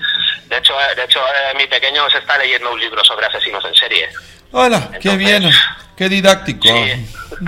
De 0.49 0.57
hecho, 0.57 0.73
eh, 0.81 0.95
de 0.95 1.03
hecho 1.03 1.19
eh, 1.19 1.57
mi 1.57 1.67
pequeño 1.67 2.09
se 2.11 2.19
está 2.19 2.39
leyendo 2.39 2.73
un 2.73 2.79
libro 2.79 3.05
sobre 3.05 3.27
asesinos 3.27 3.65
en 3.65 3.75
serie. 3.75 4.09
Hola, 4.53 4.89
qué 5.01 5.17
bien, 5.17 5.51
qué 5.97 6.09
didáctico. 6.09 6.69
Sí. 6.69 7.07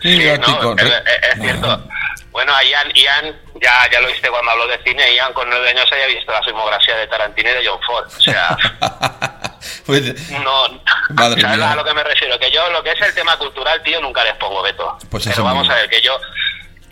Qué 0.00 0.08
didáctico. 0.10 0.74
no, 0.74 0.82
es, 0.82 1.40
cierto. 1.40 1.88
Bueno, 2.30 2.54
a 2.54 2.62
Ian, 2.62 2.92
Ian 2.94 3.34
ya, 3.60 3.90
ya 3.90 4.00
lo 4.02 4.08
viste 4.08 4.28
cuando 4.28 4.50
habló 4.50 4.66
de 4.66 4.78
cine, 4.84 5.14
Ian 5.14 5.32
con 5.32 5.48
nueve 5.48 5.70
años 5.70 5.90
había 5.90 6.06
visto 6.08 6.30
la 6.30 6.42
filmografía 6.42 6.96
de 6.96 7.06
Tarantino 7.06 7.48
y 7.50 7.54
de 7.54 7.66
John 7.66 7.80
Ford. 7.86 8.06
O 8.06 8.20
sea, 8.20 8.56
pues, 9.86 10.30
no... 10.30 10.80
Madre 11.10 11.40
¿Sabes 11.40 11.56
mía. 11.56 11.72
a 11.72 11.76
lo 11.76 11.84
que 11.84 11.94
me 11.94 12.04
refiero? 12.04 12.38
Que 12.38 12.50
yo 12.50 12.68
lo 12.70 12.82
que 12.82 12.92
es 12.92 13.00
el 13.00 13.14
tema 13.14 13.36
cultural, 13.38 13.82
tío, 13.82 14.00
nunca 14.00 14.22
les 14.24 14.34
pongo 14.34 14.62
veto. 14.62 14.98
Pues 15.10 15.26
eso 15.26 15.36
Pero 15.36 15.44
vamos 15.44 15.62
mismo. 15.62 15.74
a 15.74 15.78
ver, 15.78 15.88
que 15.88 16.02
yo 16.02 16.20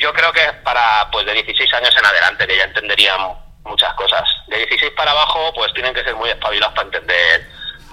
yo 0.02 0.12
creo 0.12 0.32
que 0.32 0.42
para 0.64 1.08
pues 1.10 1.24
de 1.26 1.32
16 1.34 1.72
años 1.74 1.94
en 1.96 2.04
adelante, 2.04 2.46
que 2.46 2.56
ya 2.56 2.64
entenderían 2.64 3.20
muchas 3.64 3.94
cosas. 3.94 4.22
De 4.48 4.56
16 4.58 4.92
para 4.96 5.12
abajo, 5.12 5.52
pues 5.54 5.72
tienen 5.72 5.94
que 5.94 6.02
ser 6.04 6.14
muy 6.16 6.28
espabilados 6.30 6.74
para 6.74 6.86
entender 6.86 7.46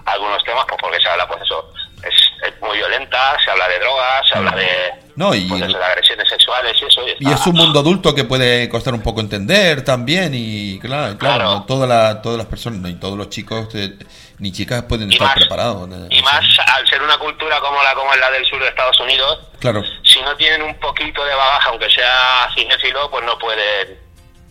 algunos 0.06 0.44
temas, 0.44 0.66
pues 0.68 0.82
porque 0.82 1.00
se 1.00 1.08
habla, 1.10 1.28
pues 1.28 1.42
eso, 1.44 1.72
es, 2.04 2.16
es 2.48 2.62
muy 2.62 2.78
violenta, 2.78 3.38
se 3.44 3.52
habla 3.52 3.68
de 3.68 3.80
drogas, 3.80 4.28
se 4.28 4.38
habla 4.38 4.52
de, 4.52 4.94
No, 5.16 5.36
y- 5.36 5.48
pues 5.48 5.62
eso, 5.62 5.78
de 5.78 5.84
agresiones 5.86 6.28
sexuales 6.28 6.76
y 6.82 6.86
eso. 6.86 7.02
Y, 7.08 7.28
Y 7.30 7.32
es 7.32 7.46
un 7.46 7.54
mundo 7.56 7.80
adulto 7.82 8.16
que 8.16 8.24
puede 8.24 8.68
costar 8.70 8.94
un 8.96 9.04
poco 9.04 9.20
entender 9.22 9.84
también 9.84 10.32
y 10.34 10.80
claro, 10.80 11.18
claro, 11.18 11.36
Claro. 11.36 11.52
no 11.52 11.66
todas 11.66 11.88
las 11.88 12.22
todas 12.24 12.38
las 12.40 12.48
personas, 12.48 12.80
ni 12.80 12.96
todos 12.96 13.18
los 13.18 13.30
chicos 13.30 13.68
eh, 13.76 13.94
ni 14.40 14.52
chicas 14.52 14.84
pueden 14.84 15.12
Y 15.12 15.14
estar 15.14 15.28
más- 15.28 15.36
preparados. 15.38 15.88
Y 16.10 16.22
más 16.24 16.44
al 16.76 16.88
ser 16.88 17.04
una 17.04 17.18
cultura 17.20 17.60
como 17.60 17.84
la 17.84 17.94
como 17.94 18.12
es 18.14 18.20
la 18.20 18.32
del 18.32 18.46
sur 18.46 18.60
de 18.60 18.70
Estados 18.70 19.00
Unidos, 19.02 19.40
Claro, 19.60 19.84
si 20.04 20.22
no 20.22 20.36
tienen 20.38 20.62
un 20.62 20.76
poquito 20.80 21.24
de 21.26 21.36
bagaje, 21.36 21.70
aunque 21.70 21.90
sea 21.90 22.50
cinéfilo, 22.56 23.10
pues 23.12 23.24
no 23.26 23.38
pueden 23.40 23.98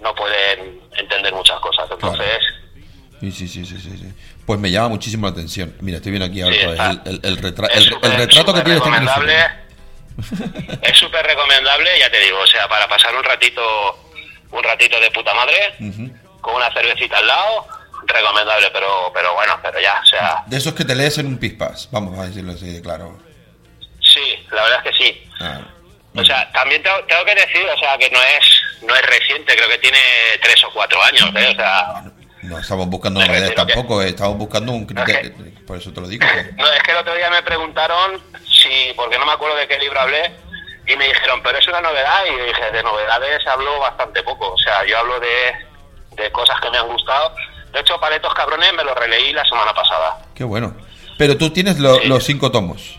no 0.00 0.14
pueden 0.14 0.80
entender 0.96 1.32
muchas 1.34 1.58
cosas. 1.60 1.88
Entonces, 1.90 2.38
Sí, 3.20 3.32
sí, 3.32 3.48
sí, 3.48 3.64
sí, 3.66 3.80
sí. 3.80 4.12
Pues 4.46 4.60
me 4.60 4.70
llama 4.70 4.90
muchísimo 4.90 5.26
la 5.26 5.32
atención. 5.32 5.74
Mira, 5.80 5.96
estoy 5.96 6.12
viendo 6.12 6.26
aquí 6.26 6.40
ahora 6.40 6.54
el, 7.04 7.20
el- 7.24 7.36
retrato 7.38 7.72
que 7.74 7.80
súper 7.80 8.10
tiene 8.12 8.22
este 8.22 8.74
recomendable. 8.74 9.36
es 10.82 10.96
súper 10.98 11.26
recomendable, 11.26 11.90
ya 11.98 12.10
te 12.10 12.20
digo, 12.20 12.38
o 12.40 12.46
sea, 12.46 12.68
para 12.68 12.88
pasar 12.88 13.14
un 13.16 13.24
ratito, 13.24 13.60
un 14.52 14.62
ratito 14.62 15.00
de 15.00 15.10
puta 15.10 15.34
madre, 15.34 15.74
con 16.40 16.54
una 16.54 16.72
cervecita 16.72 17.18
al 17.18 17.26
lado, 17.26 17.66
recomendable, 18.06 18.68
pero, 18.72 19.10
pero 19.12 19.34
bueno, 19.34 19.58
pero 19.62 19.80
ya, 19.80 20.00
o 20.00 20.06
sea, 20.06 20.44
De 20.46 20.56
esos 20.56 20.74
que 20.74 20.84
te 20.84 20.94
lees 20.94 21.18
en 21.18 21.26
un 21.26 21.38
pispas, 21.38 21.88
vamos 21.90 22.16
a 22.18 22.26
decirlo 22.26 22.52
así 22.52 22.66
de 22.72 22.80
claro. 22.80 23.18
Sí, 24.18 24.46
la 24.50 24.62
verdad 24.62 24.82
es 24.84 24.90
que 24.92 25.04
sí. 25.04 25.22
Ah, 25.40 25.60
O 26.16 26.24
sea, 26.24 26.50
también 26.52 26.82
tengo, 26.82 26.96
tengo 27.04 27.24
que 27.24 27.34
decir, 27.34 27.64
o 27.74 27.78
sea, 27.78 27.96
que 27.98 28.10
no 28.10 28.18
es, 28.22 28.62
no 28.82 28.94
es 28.94 29.02
reciente, 29.02 29.54
creo 29.54 29.68
que 29.68 29.78
tiene 29.78 29.98
tres 30.42 30.62
o 30.64 30.70
cuatro 30.72 31.00
años, 31.02 31.30
¿eh? 31.36 31.48
o 31.52 31.54
sea, 31.54 32.02
no 32.42 32.58
estamos 32.58 32.86
buscando 32.88 33.20
creo 33.20 33.48
que- 33.48 33.54
tampoco, 33.54 34.02
eh, 34.02 34.08
estamos 34.08 34.36
buscando 34.38 34.72
un 34.72 34.86
criterio. 34.86 35.32
Es 35.46 35.60
Por 35.66 35.76
eso 35.78 35.92
te 35.92 36.00
lo 36.00 36.08
digo. 36.08 36.26
que- 36.26 36.52
no, 36.56 36.66
es 36.72 36.82
que 36.82 36.90
el 36.90 36.96
otro 36.96 37.14
día 37.14 37.30
me 37.30 37.42
preguntaron 37.42 38.20
si, 38.46 38.92
porque 38.96 39.18
no 39.18 39.26
me 39.26 39.32
acuerdo 39.32 39.56
de 39.56 39.68
qué 39.68 39.78
libro 39.78 40.00
hablé, 40.00 40.32
y 40.86 40.96
me 40.96 41.06
dijeron, 41.06 41.42
pero 41.42 41.58
es 41.58 41.68
una 41.68 41.82
novedad, 41.82 42.24
y 42.26 42.46
dije, 42.46 42.70
de 42.72 42.82
novedades 42.82 43.46
hablo 43.46 43.78
bastante 43.78 44.22
poco, 44.22 44.52
o 44.54 44.58
sea, 44.58 44.84
yo 44.86 44.98
hablo 44.98 45.20
de, 45.20 45.54
de 46.22 46.32
cosas 46.32 46.58
que 46.60 46.70
me 46.70 46.78
han 46.78 46.88
gustado. 46.88 47.34
De 47.72 47.80
hecho, 47.80 48.00
Paletos 48.00 48.32
Cabrones 48.34 48.72
me 48.72 48.82
lo 48.82 48.94
releí 48.94 49.32
la 49.34 49.44
semana 49.44 49.72
pasada. 49.74 50.18
Qué 50.34 50.42
bueno. 50.42 50.74
Pero 51.18 51.36
tú 51.36 51.50
tienes 51.50 51.78
lo- 51.78 51.96
Sí. 52.00 52.08
los 52.08 52.24
cinco 52.24 52.50
tomos. 52.50 52.97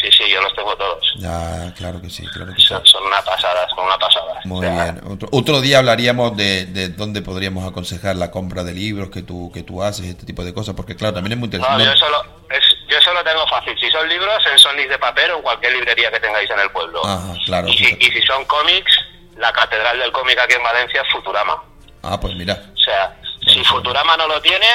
Sí, 0.00 0.08
sí, 0.16 0.30
yo 0.30 0.40
los 0.40 0.54
tengo 0.54 0.76
todos. 0.76 1.02
Ya, 1.16 1.74
claro 1.76 2.00
que 2.00 2.08
sí, 2.08 2.24
claro 2.28 2.54
que 2.54 2.60
sí. 2.62 2.68
Son, 2.84 3.02
una 3.04 3.20
pasada, 3.22 3.68
son 3.70 3.84
una 3.84 3.98
pasada. 3.98 4.40
Muy 4.44 4.58
O 4.58 4.62
sea, 4.70 4.84
bien. 4.92 5.00
Otro, 5.12 5.28
otro 5.32 5.60
día 5.60 5.78
hablaríamos 5.78 6.36
de, 6.36 6.66
de 6.66 6.88
dónde 6.90 7.20
podríamos 7.20 7.68
aconsejar 7.68 8.14
la 8.14 8.30
compra 8.30 8.62
de 8.62 8.74
libros 8.74 9.10
que 9.10 9.22
tú, 9.22 9.50
que 9.52 9.64
tú 9.64 9.82
haces, 9.82 10.06
este 10.06 10.24
tipo 10.24 10.44
de 10.44 10.54
cosas, 10.54 10.76
porque 10.76 10.94
claro, 10.94 11.14
también 11.14 11.32
es 11.32 11.38
muy 11.38 11.48
No, 11.48 11.56
interesante. 11.56 11.84
yo 11.84 11.96
solo, 11.96 12.24
es, 12.50 12.64
yo 12.88 13.00
solo 13.00 13.24
tengo 13.24 13.44
fácil. 13.48 13.76
Si 13.80 13.90
son 13.90 14.08
libros, 14.08 14.34
en 14.52 14.58
Sonis 14.58 14.88
de 14.88 14.98
papel 14.98 15.32
o 15.32 15.36
en 15.38 15.42
cualquier 15.42 15.72
librería 15.72 16.10
que 16.12 16.20
tengáis 16.20 16.48
en 16.48 16.60
el 16.60 16.70
pueblo. 16.70 17.04
Ajá, 17.04 17.34
claro, 17.44 17.66
Y 17.68 17.76
si, 17.76 17.96
y 17.98 18.04
si 18.12 18.22
son 18.22 18.44
cómics, 18.44 18.92
la 19.36 19.52
catedral 19.52 19.98
del 19.98 20.12
cómic 20.12 20.38
aquí 20.38 20.54
en 20.54 20.62
Valencia 20.62 21.02
es 21.02 21.12
Futurama. 21.12 21.60
Ah, 22.04 22.20
pues 22.20 22.36
mira. 22.36 22.56
O 22.72 22.78
sea, 22.78 23.16
si 23.48 23.64
Futurama 23.64 24.16
no 24.16 24.28
lo 24.28 24.40
tiene, 24.40 24.66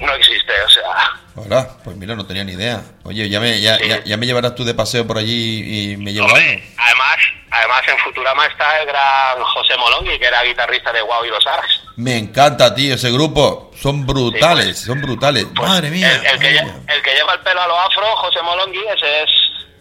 no 0.00 0.14
existe. 0.14 0.52
O 0.64 0.68
sea, 0.68 1.20
Ahora, 1.36 1.68
pues 1.84 1.96
mira, 1.96 2.14
no 2.14 2.24
tenía 2.26 2.44
ni 2.44 2.52
idea. 2.52 2.80
Oye, 3.04 3.28
ya 3.28 3.40
me, 3.40 3.60
ya, 3.60 3.76
Sí. 3.76 3.88
ya, 3.88 4.02
ya 4.04 4.16
me 4.16 4.24
llevarás 4.26 4.54
tú 4.54 4.64
de 4.64 4.72
paseo 4.74 5.06
por 5.06 5.18
allí 5.18 5.92
y 5.92 5.96
me 5.98 6.18
hombre, 6.20 6.64
además, 6.78 7.16
además 7.50 7.82
en 7.88 7.98
Futurama 7.98 8.46
está 8.46 8.80
el 8.80 8.86
gran 8.86 9.42
José 9.42 9.76
Molongui, 9.78 10.18
que 10.18 10.26
era 10.26 10.42
guitarrista 10.44 10.92
de 10.92 11.02
Wow 11.02 11.24
y 11.26 11.28
los 11.28 11.46
Arcs. 11.46 11.80
Me 11.96 12.16
encanta, 12.16 12.74
tío, 12.74 12.94
ese 12.94 13.10
grupo. 13.12 13.70
Son 13.80 14.06
brutales, 14.06 14.78
son 14.80 15.00
brutales. 15.02 15.46
Madre 15.54 15.90
mía. 15.90 16.10
pues, 16.22 16.32
El, 16.32 16.34
el 16.34 16.40
que, 16.40 16.62
madre 16.62 16.72
mía. 16.72 16.94
el 16.94 17.02
que 17.02 17.14
lleva 17.14 17.32
el 17.34 17.40
pelo 17.40 17.60
a 17.62 17.66
lo 17.66 17.78
afro, 17.80 18.16
José 18.16 18.40
Molongui, 18.42 18.80
ese 18.96 19.22
es, 19.22 19.30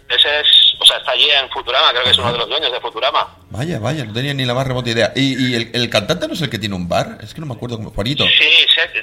ese 0.10 0.40
es, 0.42 0.48
o 0.80 0.86
sea, 0.86 0.98
está 0.98 1.12
allí 1.12 1.30
en 1.32 1.50
Futurama, 1.50 1.90
creo 1.92 2.04
que 2.04 2.12
es 2.12 2.18
uno 2.18 2.32
de 2.32 2.38
los 2.38 2.50
dueños 2.50 2.72
de 2.72 2.80
Futurama. 2.80 3.28
Vaya, 3.50 3.80
vaya, 3.80 4.06
no 4.06 4.14
tenía 4.14 4.34
ni 4.34 4.46
la 4.46 4.54
más 4.54 4.68
remota 4.68 4.90
idea. 4.90 5.12
¿Y, 5.16 5.52
y 5.52 5.56
el, 5.56 5.72
el 5.74 5.90
cantante 5.90 6.28
no 6.28 6.34
es 6.34 6.42
el 6.42 6.50
que 6.50 6.60
tiene 6.60 6.76
un 6.76 6.88
bar? 6.88 7.18
Es 7.22 7.34
que 7.34 7.42
no 7.42 7.48
me 7.48 7.54
acuerdo 7.54 7.78
cómo. 7.78 7.92
Juanito. 7.92 8.24
Sí, 8.26 8.32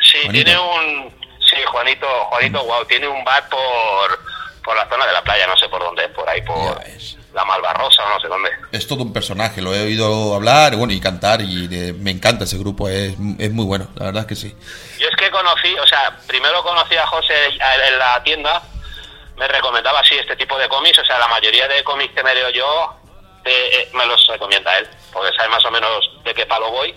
sí, 0.03 0.19
Juanito. 0.25 0.45
tiene 0.45 0.61
un, 0.61 1.11
sí, 1.49 1.57
Juanito, 1.67 2.07
Juanito, 2.31 2.65
wow, 2.65 2.85
tiene 2.87 3.09
un 3.09 3.25
bar 3.25 3.49
por, 3.49 4.19
por 4.65 4.77
la 4.77 4.89
zona 4.89 5.07
de 5.07 5.13
la 5.13 5.23
playa, 5.25 5.47
no 5.47 5.57
sé 5.57 5.69
por 5.69 5.83
dónde, 5.83 6.09
por 6.11 6.29
ahí, 6.29 6.43
por 6.43 6.81
la 7.35 7.45
Malvarrosa 7.47 8.03
no 8.11 8.21
sé 8.21 8.29
dónde. 8.29 8.51
Es 8.73 8.87
todo 8.87 9.03
un 9.03 9.13
personaje, 9.13 9.63
lo 9.63 9.75
he 9.75 9.81
oído 9.83 10.35
hablar, 10.35 10.77
bueno, 10.77 10.93
y 10.93 11.01
cantar, 11.01 11.41
y 11.41 11.67
de- 11.67 11.95
me 11.95 12.11
encanta 12.11 12.45
ese 12.45 12.59
grupo, 12.59 12.91
es, 12.91 13.15
es 13.39 13.51
muy 13.51 13.65
bueno, 13.65 13.89
la 13.97 14.05
verdad 14.07 14.21
es 14.23 14.27
que 14.29 14.37
sí. 14.37 14.55
Yo 15.01 15.09
es 15.09 15.17
que 15.17 15.31
conocí, 15.31 15.75
o 15.83 15.87
sea, 15.87 16.15
primero 16.27 16.63
conocí 16.63 16.95
a 16.95 17.07
José 17.07 17.33
en 17.47 17.99
la 17.99 18.23
tienda, 18.23 18.63
me 19.37 19.49
recomendaba 19.49 20.01
así 20.01 20.15
este 20.17 20.37
tipo 20.37 20.59
de 20.59 20.69
cómics, 20.69 20.99
o 20.99 21.05
sea, 21.05 21.19
la 21.19 21.29
mayoría 21.29 21.67
de 21.69 21.83
cómics 21.85 22.15
que 22.15 22.23
me 22.23 22.35
leo 22.35 22.51
yo 22.51 22.95
eh, 23.45 23.71
eh, 23.73 23.89
me 23.95 24.07
los 24.07 24.25
recomienda 24.29 24.77
él, 24.79 24.89
porque 25.13 25.35
sabe 25.37 25.49
más 25.49 25.65
o 25.65 25.71
menos 25.71 26.11
de 26.25 26.35
qué 26.35 26.47
palo 26.47 26.71
voy. 26.71 26.95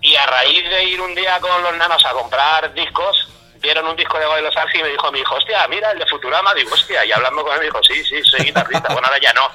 Y 0.00 0.16
a 0.16 0.26
raíz 0.26 0.68
de 0.68 0.84
ir 0.84 1.00
un 1.00 1.14
día 1.14 1.38
con 1.40 1.62
los 1.62 1.76
nanos 1.76 2.04
a 2.04 2.10
comprar 2.12 2.72
discos, 2.74 3.28
vieron 3.60 3.86
un 3.86 3.94
disco 3.96 4.18
de 4.18 4.26
Bailos 4.26 4.56
Arsi 4.56 4.78
y 4.78 4.82
me 4.82 4.88
dijo 4.88 5.12
mi 5.12 5.20
hijo, 5.20 5.34
hostia, 5.36 5.66
mira 5.68 5.92
el 5.92 5.98
de 5.98 6.06
Futurama, 6.06 6.52
digo, 6.54 6.72
hostia, 6.74 7.04
y 7.04 7.12
hablando 7.12 7.42
con 7.44 7.52
él 7.52 7.58
me 7.60 7.64
dijo, 7.66 7.80
sí, 7.82 8.02
sí, 8.04 8.20
soy 8.24 8.40
guitarrista. 8.46 8.88
bueno, 8.92 9.06
ahora 9.06 9.20
ya 9.20 9.32
no, 9.34 9.48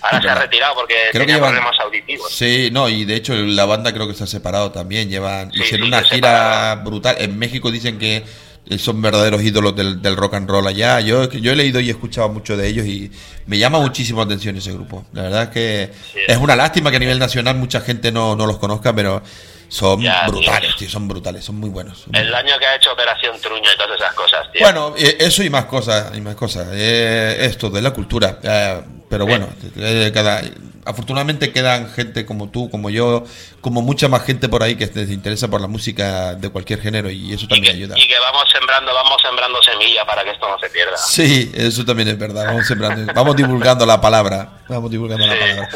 ahora 0.00 0.20
se 0.20 0.28
ha 0.28 0.34
retirado 0.34 0.74
porque 0.74 0.94
Creo 0.94 1.12
que 1.12 1.18
tenía 1.20 1.36
llevan- 1.36 1.50
problemas 1.54 1.78
auditivos. 1.80 2.32
Sí, 2.34 2.70
no, 2.72 2.88
y 2.88 3.04
de 3.04 3.14
hecho 3.14 3.34
la 3.34 3.64
banda 3.64 3.92
creo 3.92 4.08
que 4.08 4.14
se 4.14 4.24
ha 4.24 4.26
separado 4.26 4.72
también, 4.72 5.08
llevan, 5.08 5.52
Sí, 5.52 5.60
hicieron 5.62 5.86
sí, 5.86 5.92
una 5.92 6.02
gira 6.02 6.28
separaron. 6.28 6.84
brutal. 6.84 7.16
En 7.20 7.38
México 7.38 7.70
dicen 7.70 7.98
que 8.00 8.24
son 8.78 9.00
verdaderos 9.02 9.42
ídolos 9.42 9.74
del, 9.76 10.00
del 10.02 10.16
rock 10.16 10.34
and 10.34 10.48
roll 10.48 10.66
allá. 10.66 11.00
Yo, 11.00 11.30
yo 11.30 11.52
he 11.52 11.56
leído 11.56 11.80
y 11.80 11.88
he 11.88 11.90
escuchado 11.92 12.28
mucho 12.28 12.56
de 12.56 12.68
ellos 12.68 12.86
y 12.86 13.10
me 13.46 13.58
llama 13.58 13.78
muchísimo 13.80 14.20
la 14.20 14.26
atención 14.26 14.56
ese 14.56 14.72
grupo. 14.72 15.04
La 15.12 15.22
verdad 15.22 15.42
es 15.44 15.48
que 15.50 15.90
Sí. 16.12 16.18
es 16.28 16.36
una 16.38 16.56
lástima 16.56 16.90
que 16.90 16.96
a 16.96 17.00
nivel 17.00 17.18
nacional 17.18 17.56
mucha 17.56 17.80
gente 17.80 18.12
no, 18.12 18.36
no 18.36 18.46
los 18.46 18.58
conozca, 18.58 18.94
pero 18.94 19.22
son 19.68 20.02
Ya, 20.02 20.26
brutales, 20.28 20.76
tío, 20.76 20.88
son 20.90 21.08
brutales, 21.08 21.44
son 21.44 21.56
muy 21.56 21.70
buenos. 21.70 21.98
son 22.00 22.12
muy 22.12 22.20
El 22.20 22.30
daño 22.30 22.58
que 22.58 22.66
ha 22.66 22.76
hecho 22.76 22.92
Operación 22.92 23.40
Truño 23.40 23.70
y 23.72 23.76
todas 23.78 23.98
esas 23.98 24.12
cosas, 24.12 24.40
tío. 24.52 24.60
Bueno, 24.62 24.94
eh, 24.98 25.16
eso 25.20 25.42
y 25.42 25.48
más 25.48 25.64
cosas, 25.64 26.12
y 26.16 26.20
más 26.20 26.34
cosas. 26.34 26.68
Eh, 26.72 27.36
esto 27.40 27.70
de 27.70 27.80
la 27.80 27.90
cultura. 27.92 28.38
eh, 28.42 28.80
pero 29.12 29.26
bueno, 29.26 29.46
eh, 29.76 30.10
cada, 30.14 30.40
afortunadamente 30.86 31.52
quedan 31.52 31.92
gente 31.92 32.24
como 32.24 32.48
tú, 32.48 32.70
como 32.70 32.88
yo, 32.88 33.24
como 33.60 33.82
mucha 33.82 34.08
más 34.08 34.24
gente 34.24 34.48
por 34.48 34.62
ahí 34.62 34.74
que 34.74 34.86
se 34.86 35.02
interesa 35.02 35.48
por 35.48 35.60
la 35.60 35.66
música 35.66 36.34
de 36.34 36.48
cualquier 36.48 36.80
género 36.80 37.10
y 37.10 37.30
eso 37.30 37.44
y 37.44 37.48
también 37.48 37.64
que, 37.64 37.82
ayuda. 37.82 37.94
y 37.98 38.08
que 38.08 38.18
vamos 38.18 38.44
sembrando, 38.50 38.94
vamos 38.94 39.20
sembrando 39.20 39.62
semilla 39.62 40.06
para 40.06 40.24
que 40.24 40.30
esto 40.30 40.48
no 40.48 40.58
se 40.58 40.70
pierda. 40.70 40.96
Sí, 40.96 41.52
eso 41.54 41.84
también 41.84 42.08
es 42.08 42.18
verdad. 42.18 42.46
Vamos 42.46 42.66
sembrando, 42.66 43.12
vamos 43.12 43.36
divulgando 43.36 43.84
la 43.84 44.00
palabra. 44.00 44.62
Vamos 44.66 44.90
divulgando 44.90 45.26
la 45.26 45.38
palabra. 45.38 45.68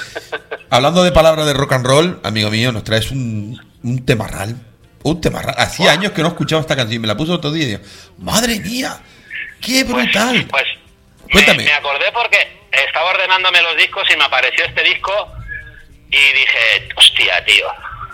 Hablando 0.71 1.05
de 1.05 1.13
palabras 1.13 1.45
de 1.45 1.53
rock 1.53 1.73
and 1.75 1.87
roll, 1.87 2.21
amigo 2.23 2.49
mío, 2.49 2.73
nos 2.73 2.85
traes 2.85 3.11
un, 3.11 3.61
un 3.83 4.07
temarral. 4.07 4.57
Un 5.03 5.21
temarral. 5.21 5.57
Hacía 5.59 5.93
años 5.93 6.13
que 6.13 6.23
no 6.23 6.29
escuchaba 6.29 6.63
esta 6.63 6.75
canción. 6.75 7.03
Me 7.03 7.07
la 7.07 7.19
puso 7.19 7.35
otro 7.35 7.53
día 7.53 7.65
y 7.65 7.67
digo, 7.67 7.81
madre 8.17 8.61
mía, 8.61 8.99
qué 9.61 9.85
brutal. 9.85 10.47
Pues, 10.49 10.65
me, 11.27 11.33
Cuéntame. 11.33 11.65
me 11.65 11.73
acordé 11.73 12.07
porque 12.15 12.57
estaba 12.85 13.11
ordenándome 13.11 13.61
los 13.63 13.77
discos 13.77 14.09
y 14.13 14.17
me 14.17 14.25
apareció 14.25 14.65
este 14.65 14.83
disco 14.83 15.33
y 16.11 16.33
dije, 16.33 16.89
hostia, 16.95 17.45
tío. 17.45 17.67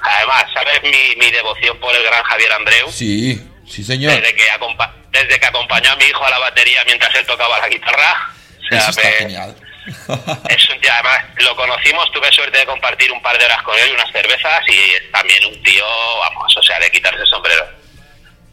Además, 0.03 0.44
¿sabes 0.53 0.83
mi, 0.83 1.14
mi 1.16 1.31
devoción 1.31 1.79
por 1.79 1.94
el 1.94 2.03
gran 2.03 2.22
Javier 2.25 2.53
Andreu? 2.53 2.90
Sí, 2.90 3.40
sí, 3.68 3.85
señor. 3.85 4.12
Desde 4.14 4.35
que, 4.35 4.51
acompa- 4.51 4.92
desde 5.11 5.38
que 5.38 5.46
acompañó 5.46 5.92
a 5.92 5.96
mi 5.96 6.05
hijo 6.05 6.25
a 6.25 6.31
la 6.31 6.38
batería 6.38 6.83
mientras 6.87 7.14
él 7.14 7.27
tocaba 7.27 7.59
la 7.61 7.68
guitarra. 7.68 8.31
O 8.64 8.66
sea, 8.68 8.79
Eso 8.79 8.90
está 8.90 9.03
me- 9.09 9.14
genial. 9.16 9.57
Es 10.48 10.68
un 10.70 10.81
tío, 10.81 10.92
además, 10.92 11.25
lo 11.38 11.57
conocimos, 11.57 12.11
tuve 12.12 12.31
suerte 12.33 12.59
de 12.59 12.66
compartir 12.66 13.11
un 13.12 13.20
par 13.20 13.37
de 13.38 13.44
horas 13.44 13.62
con 13.62 13.77
él 13.79 13.88
y 13.90 13.94
unas 13.94 14.11
cervezas 14.12 14.62
y 14.68 14.79
es 14.79 15.11
también 15.11 15.44
un 15.46 15.61
tío, 15.64 15.85
vamos, 16.20 16.57
o 16.57 16.62
sea, 16.62 16.79
de 16.79 16.90
quitarse 16.90 17.20
el 17.20 17.27
sombrero. 17.27 17.64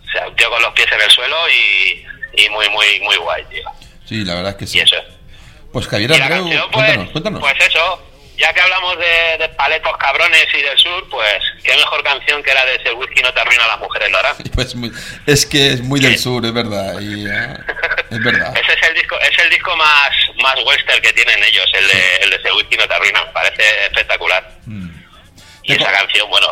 O 0.07 0.11
sea, 0.11 0.27
un 0.27 0.35
tío 0.35 0.49
con 0.49 0.61
los 0.61 0.73
pies 0.73 0.91
en 0.91 1.01
el 1.01 1.11
suelo 1.11 1.37
y, 1.49 2.03
y 2.35 2.49
muy, 2.49 2.67
muy, 2.69 2.99
muy 3.01 3.15
guay, 3.17 3.43
tío. 3.45 3.63
Sí, 4.07 4.23
la 4.25 4.35
verdad 4.35 4.51
es 4.51 4.57
que 4.57 4.63
Y 4.65 4.67
sí. 4.67 4.79
eso. 4.79 4.95
Pues 5.71 5.87
Javier 5.87 6.13
Andreu, 6.13 6.29
canción, 6.43 6.71
pues, 6.71 6.85
cuéntanos, 6.85 7.11
cuéntanos. 7.11 7.39
pues 7.41 7.53
eso, 7.67 8.03
ya 8.37 8.51
que 8.53 8.61
hablamos 8.61 8.97
de, 8.97 9.37
de 9.37 9.49
paletos 9.49 9.95
cabrones 9.97 10.47
y 10.57 10.61
del 10.63 10.77
sur, 10.79 11.07
pues 11.11 11.39
qué 11.63 11.75
mejor 11.75 12.03
canción 12.03 12.41
que 12.41 12.53
la 12.53 12.65
de 12.65 12.75
ese 12.75 12.93
whisky 12.93 13.21
no 13.21 13.31
te 13.33 13.39
arruina 13.41 13.65
a 13.65 13.67
las 13.67 13.79
mujeres, 13.79 14.09
Nora. 14.09 14.35
Pues 14.55 14.73
muy- 14.75 14.91
es 15.27 15.45
que 15.45 15.67
es 15.73 15.81
muy 15.81 15.99
del 15.99 16.17
sur, 16.17 16.43
es 16.45 16.53
verdad. 16.53 16.99
y, 16.99 17.27
ah, 17.27 17.59
es 18.09 18.23
verdad. 18.23 18.55
Ese 18.63 18.73
es 18.73 18.89
el 18.89 18.95
disco, 18.95 19.15
es 19.19 19.37
el 19.43 19.49
disco 19.51 19.75
más, 19.77 20.09
más 20.41 20.55
western 20.65 21.01
que 21.01 21.13
tienen 21.13 21.37
ellos, 21.43 21.65
el 21.73 21.87
de, 21.87 22.15
el 22.23 22.29
de 22.31 22.35
ese 22.37 22.51
whisky 22.53 22.75
no 22.77 22.87
te 22.87 22.93
arruina, 22.95 23.31
parece 23.31 23.63
espectacular. 23.85 24.51
Mm. 24.65 24.89
Y 25.63 25.73
esa 25.73 25.91
canción, 25.91 26.27
bueno, 26.31 26.47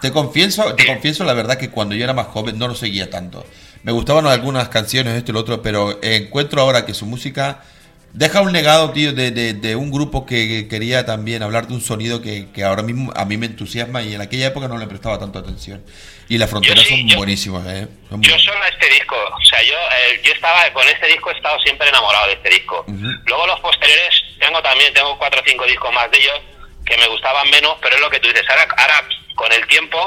Te 0.00 0.12
confieso, 0.12 0.74
te 0.76 0.86
confieso 0.86 1.24
la 1.24 1.32
verdad 1.32 1.58
que 1.58 1.70
cuando 1.70 1.96
yo 1.96 2.04
era 2.04 2.12
más 2.12 2.28
joven 2.28 2.58
no 2.58 2.68
lo 2.68 2.74
seguía 2.76 3.10
tanto. 3.10 3.44
Me 3.82 3.90
gustaban 3.90 4.26
algunas 4.28 4.68
canciones, 4.68 5.14
esto 5.14 5.32
y 5.32 5.34
lo 5.34 5.40
otro, 5.40 5.62
pero 5.62 5.98
encuentro 6.02 6.60
ahora 6.62 6.86
que 6.86 6.94
su 6.94 7.04
música 7.06 7.64
deja 8.12 8.40
un 8.40 8.52
legado, 8.52 8.90
tío, 8.92 9.12
de, 9.12 9.30
de- 9.30 9.54
de 9.54 9.76
un 9.76 9.90
grupo 9.90 10.26
que 10.26 10.68
quería 10.68 11.04
también 11.06 11.42
hablar 11.42 11.66
de 11.66 11.74
un 11.74 11.80
sonido 11.80 12.20
que, 12.22 12.50
que 12.52 12.64
ahora 12.64 12.82
mismo 12.82 13.12
a 13.16 13.24
mí 13.24 13.36
me 13.36 13.46
entusiasma 13.46 14.02
y 14.02 14.14
en 14.14 14.20
aquella 14.20 14.46
época 14.48 14.68
no 14.68 14.78
le 14.78 14.86
prestaba 14.86 15.18
tanto 15.18 15.38
atención. 15.38 15.82
Y 16.28 16.38
las 16.38 16.48
fronteras 16.48 16.84
sí, 16.84 17.00
son 17.00 17.08
yo- 17.08 17.16
buenísimas, 17.16 17.66
¿eh? 17.66 17.88
Son 18.08 18.22
Yo 18.22 18.30
buenas. 18.30 18.42
solo 18.42 18.62
a 18.62 18.68
este 18.68 18.88
disco, 18.90 19.16
o 19.16 19.44
sea, 19.44 19.62
yo 19.62 19.74
eh, 19.74 20.20
yo 20.24 20.32
estaba 20.32 20.72
con 20.72 20.86
este 20.88 21.06
disco 21.08 21.30
he 21.30 21.34
estado 21.36 21.58
siempre 21.60 21.88
enamorado 21.88 22.26
de 22.28 22.32
este 22.34 22.48
disco. 22.50 22.84
Luego 23.26 23.46
los 23.46 23.60
posteriores 23.60 24.22
tengo 24.40 24.62
también 24.62 24.92
tengo 24.94 25.18
cuatro 25.18 25.40
o 25.40 25.44
cinco 25.46 25.64
discos 25.66 25.92
más 25.92 26.10
de 26.10 26.18
ellos 26.18 26.40
que 26.86 26.96
me 26.98 27.06
gustaban 27.08 27.48
menos, 27.50 27.74
pero 27.82 27.94
es 27.96 28.00
lo 28.00 28.10
que 28.10 28.18
tú 28.20 28.28
dices. 28.28 28.44
Ahora, 28.48 28.66
ahora 28.76 29.08
con 29.34 29.52
el 29.52 29.66
tiempo 29.66 29.98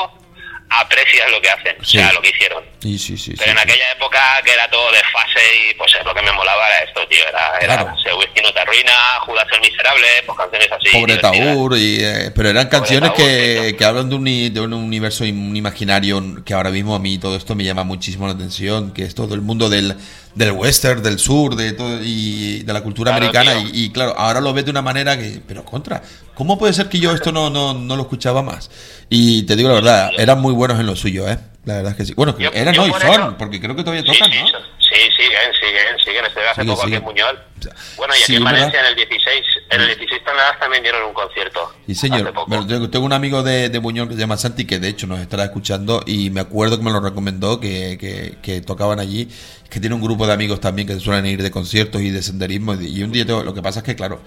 aprecias 0.70 1.30
lo 1.32 1.40
que 1.42 1.50
hacen, 1.50 1.76
Sí. 1.84 1.98
o 1.98 2.02
sea, 2.02 2.14
lo 2.14 2.22
que 2.22 2.30
hicieron. 2.30 2.64
Sí, 2.82 2.98
sí, 3.00 3.18
sí. 3.18 3.34
Pero 3.38 3.52
en 3.52 3.58
sí. 3.58 3.64
aquella 3.64 3.92
época 3.96 4.20
que 4.44 4.52
era 4.54 4.70
todo 4.70 4.92
de 4.92 5.00
fase 5.12 5.40
y 5.70 5.74
pues 5.76 5.94
es 5.96 6.06
lo 6.06 6.14
que 6.14 6.22
me 6.22 6.32
molaba 6.32 6.68
era 6.68 6.84
esto, 6.84 7.08
tío. 7.08 7.20
Era, 7.28 7.58
era 7.62 7.78
Claro. 7.84 8.18
whisky 8.18 8.42
no 8.42 8.52
te 8.54 8.60
arruina, 8.60 8.92
Judas 9.26 9.48
el 9.54 9.62
miserable, 9.62 10.08
pues 10.26 10.38
canciones 10.38 10.70
así. 10.72 10.90
Pobre. 10.92 11.18
Taur, 11.18 11.78
y, 11.78 11.98
eh, 12.04 12.32
pero 12.36 12.50
eran 12.50 12.68
canciones 12.68 13.12
que, 13.12 13.76
que 13.78 13.86
hablan 13.86 14.10
de 14.10 14.16
un, 14.16 14.26
de 14.26 14.60
un 14.62 14.74
universo, 14.74 15.24
im- 15.24 15.50
un 15.50 15.56
imaginario 15.56 16.44
que 16.44 16.54
ahora 16.54 16.70
mismo 16.72 16.96
a 16.96 17.00
mí 17.00 17.18
todo 17.18 17.36
esto 17.38 17.56
me 17.56 17.64
llama 17.64 17.84
muchísimo 17.84 18.28
la 18.28 18.34
atención, 18.34 18.92
que 18.94 19.04
es 19.04 19.16
todo 19.16 19.34
el 19.36 19.42
mundo 19.42 19.70
del, 19.70 19.96
del 20.36 20.52
western, 20.52 21.02
del 21.02 21.20
sur, 21.20 21.56
de 21.56 21.74
todo, 21.74 22.00
y 22.04 22.64
de 22.64 22.74
la 22.74 22.82
cultura 22.82 23.12
Claro, 23.16 23.28
americana, 23.30 23.70
y, 23.74 23.86
y 23.86 23.92
claro, 23.92 24.14
ahora 24.18 24.42
lo 24.42 24.54
ves 24.54 24.66
de 24.66 24.72
una 24.72 24.82
manera 24.82 25.18
que, 25.18 25.40
pero 25.48 25.64
contra, 25.64 26.02
¿cómo 26.36 26.58
puede 26.60 26.74
ser 26.74 26.88
que 26.90 27.00
yo 27.00 27.12
esto 27.12 27.32
no, 27.32 27.50
no, 27.50 27.74
no 27.74 27.96
lo 27.96 28.04
escuchaba 28.04 28.42
más? 28.44 28.70
Y 29.10 29.44
te 29.44 29.56
digo 29.56 29.70
la 29.70 29.76
verdad, 29.76 30.12
eran 30.18 30.40
muy 30.42 30.54
buenos 30.54 30.80
en 30.80 30.86
lo 30.86 30.96
suyo, 30.96 31.28
¿eh? 31.28 31.38
La 31.66 31.76
verdad 31.78 31.92
es 31.94 31.98
que 31.98 32.06
sí. 32.06 32.14
Bueno, 32.16 32.36
que 32.36 32.50
eran 32.54 32.74
yo 32.76 32.88
no 32.88 33.00
son, 33.00 33.10
eso- 33.12 33.36
porque 33.40 33.60
creo 33.60 33.76
que 33.76 33.84
todavía 33.84 34.04
Sí, 34.04 34.20
tocan, 34.20 34.32
sí, 34.32 34.40
¿no? 34.40 34.48
sí, 34.78 34.96
siguen, 35.18 35.54
siguen, 35.60 35.98
siguen. 36.06 36.26
Estuve 36.26 36.48
hace 36.48 36.62
Sigue, 36.62 36.72
poco 36.74 36.82
aquí 36.84 36.90
sigue. 36.92 36.98
en 36.98 37.04
Buñol. 37.06 37.40
O 37.60 37.62
sea, 37.64 37.74
Bueno, 37.98 38.14
y 38.14 38.18
aquí 38.18 38.26
sí, 38.28 38.36
en. 38.36 38.44
Valencia 38.44 38.80
en 38.82 38.86
el 38.86 38.96
16, 38.96 39.44
en 39.72 39.82
el 39.82 39.88
16 39.88 40.24
toneladas 40.24 40.60
también 40.60 40.84
dieron 40.84 41.04
un 41.08 41.14
concierto. 41.16 41.74
Sí, 41.88 41.96
señor. 41.96 42.34
lo 42.48 42.90
tengo, 42.90 43.06
un 43.06 43.14
amigo 43.14 43.42
de, 43.42 43.70
de 43.70 43.80
Buñol 43.80 44.08
que 44.08 44.14
se 44.14 44.20
llama 44.20 44.38
Santi, 44.38 44.66
que 44.66 44.78
de 44.78 44.90
hecho 44.90 45.08
nos 45.08 45.20
estará 45.20 45.46
escuchando 45.46 46.04
y 46.06 46.30
me 46.30 46.42
acuerdo 46.42 46.78
que 46.78 46.84
me 46.84 46.92
lo 46.92 47.00
recomendó, 47.00 47.60
que, 47.60 47.98
que, 48.00 48.38
que 48.44 48.62
tocaban 48.62 49.00
allí, 49.00 49.28
que 49.72 49.80
tiene 49.80 49.96
un 49.96 50.02
grupo 50.04 50.28
de 50.28 50.34
amigos 50.34 50.60
también 50.60 50.88
que 50.88 51.00
suelen 51.00 51.26
ir 51.26 51.42
de 51.42 51.50
conciertos 51.50 52.02
y 52.04 52.12
de 52.12 52.22
senderismo. 52.22 52.76
Y 52.76 53.02
un 53.02 53.12
día 53.12 53.26
tengo- 53.26 53.44
lo 53.44 53.56
que 53.56 53.64
pasa 53.64 53.80
es 53.80 53.86
que, 53.86 53.96
claro, 53.96 54.22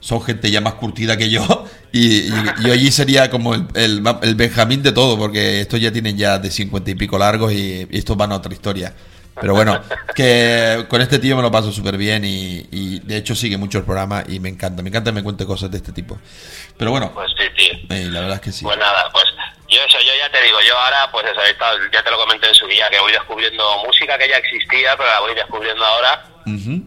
son 0.00 0.22
gente 0.22 0.50
ya 0.50 0.60
más 0.60 0.74
curtida 0.74 1.16
que 1.16 1.30
yo 1.30 1.64
y, 1.92 2.28
y- 2.28 2.32
yo 2.64 2.72
allí 2.72 2.90
sería 2.90 3.30
como 3.30 3.54
el, 3.54 3.66
el, 3.74 4.02
el 4.22 4.34
Benjamín 4.34 4.82
de 4.82 4.92
todo, 4.92 5.16
porque 5.18 5.60
estos 5.60 5.80
ya 5.80 5.92
tienen 5.92 6.16
ya 6.16 6.38
de 6.38 6.50
cincuenta 6.50 6.90
y 6.90 6.94
pico 6.94 7.18
largos 7.18 7.52
y, 7.52 7.86
y 7.90 7.98
estos 7.98 8.16
van 8.16 8.32
a 8.32 8.36
otra 8.36 8.52
historia. 8.52 8.92
Pero 9.40 9.54
bueno, 9.54 9.80
que 10.14 10.84
con 10.88 11.00
este 11.00 11.18
tío 11.18 11.34
me 11.36 11.40
lo 11.42 11.50
paso 11.50 11.72
súper 11.72 11.96
bien 11.96 12.24
y, 12.26 12.66
y 12.70 13.00
de 13.00 13.16
hecho 13.16 13.34
sigue 13.34 13.56
mucho 13.56 13.78
el 13.78 13.84
programa 13.84 14.22
y 14.28 14.38
me 14.38 14.50
encanta, 14.50 14.82
me 14.82 14.90
encanta 14.90 15.10
que 15.10 15.14
me 15.14 15.22
cuente 15.22 15.46
cosas 15.46 15.70
de 15.70 15.78
este 15.78 15.92
tipo. 15.92 16.18
Pero 16.76 16.90
bueno, 16.90 17.10
Pues 17.14 17.30
sí, 17.38 17.44
tío. 17.56 17.96
eh, 17.96 18.08
la 18.10 18.20
verdad 18.20 18.36
es 18.36 18.42
que 18.42 18.52
sí. 18.52 18.64
Pues 18.64 18.76
nada, 18.76 19.08
pues 19.12 19.24
yo 19.70 19.78
eso, 19.88 19.98
yo 20.00 20.12
ya 20.18 20.30
te 20.30 20.42
digo, 20.44 20.58
yo 20.66 20.76
ahora, 20.76 21.10
pues 21.10 21.24
eso, 21.26 21.40
ya 21.92 22.02
te 22.02 22.10
lo 22.10 22.18
comenté 22.18 22.48
en 22.48 22.54
su 22.54 22.66
día, 22.66 22.86
que 22.90 23.00
voy 23.00 23.12
descubriendo 23.12 23.64
música 23.86 24.18
que 24.18 24.28
ya 24.28 24.36
existía, 24.36 24.94
pero 24.98 25.08
la 25.08 25.20
voy 25.20 25.34
descubriendo 25.34 25.84
ahora 25.86 26.26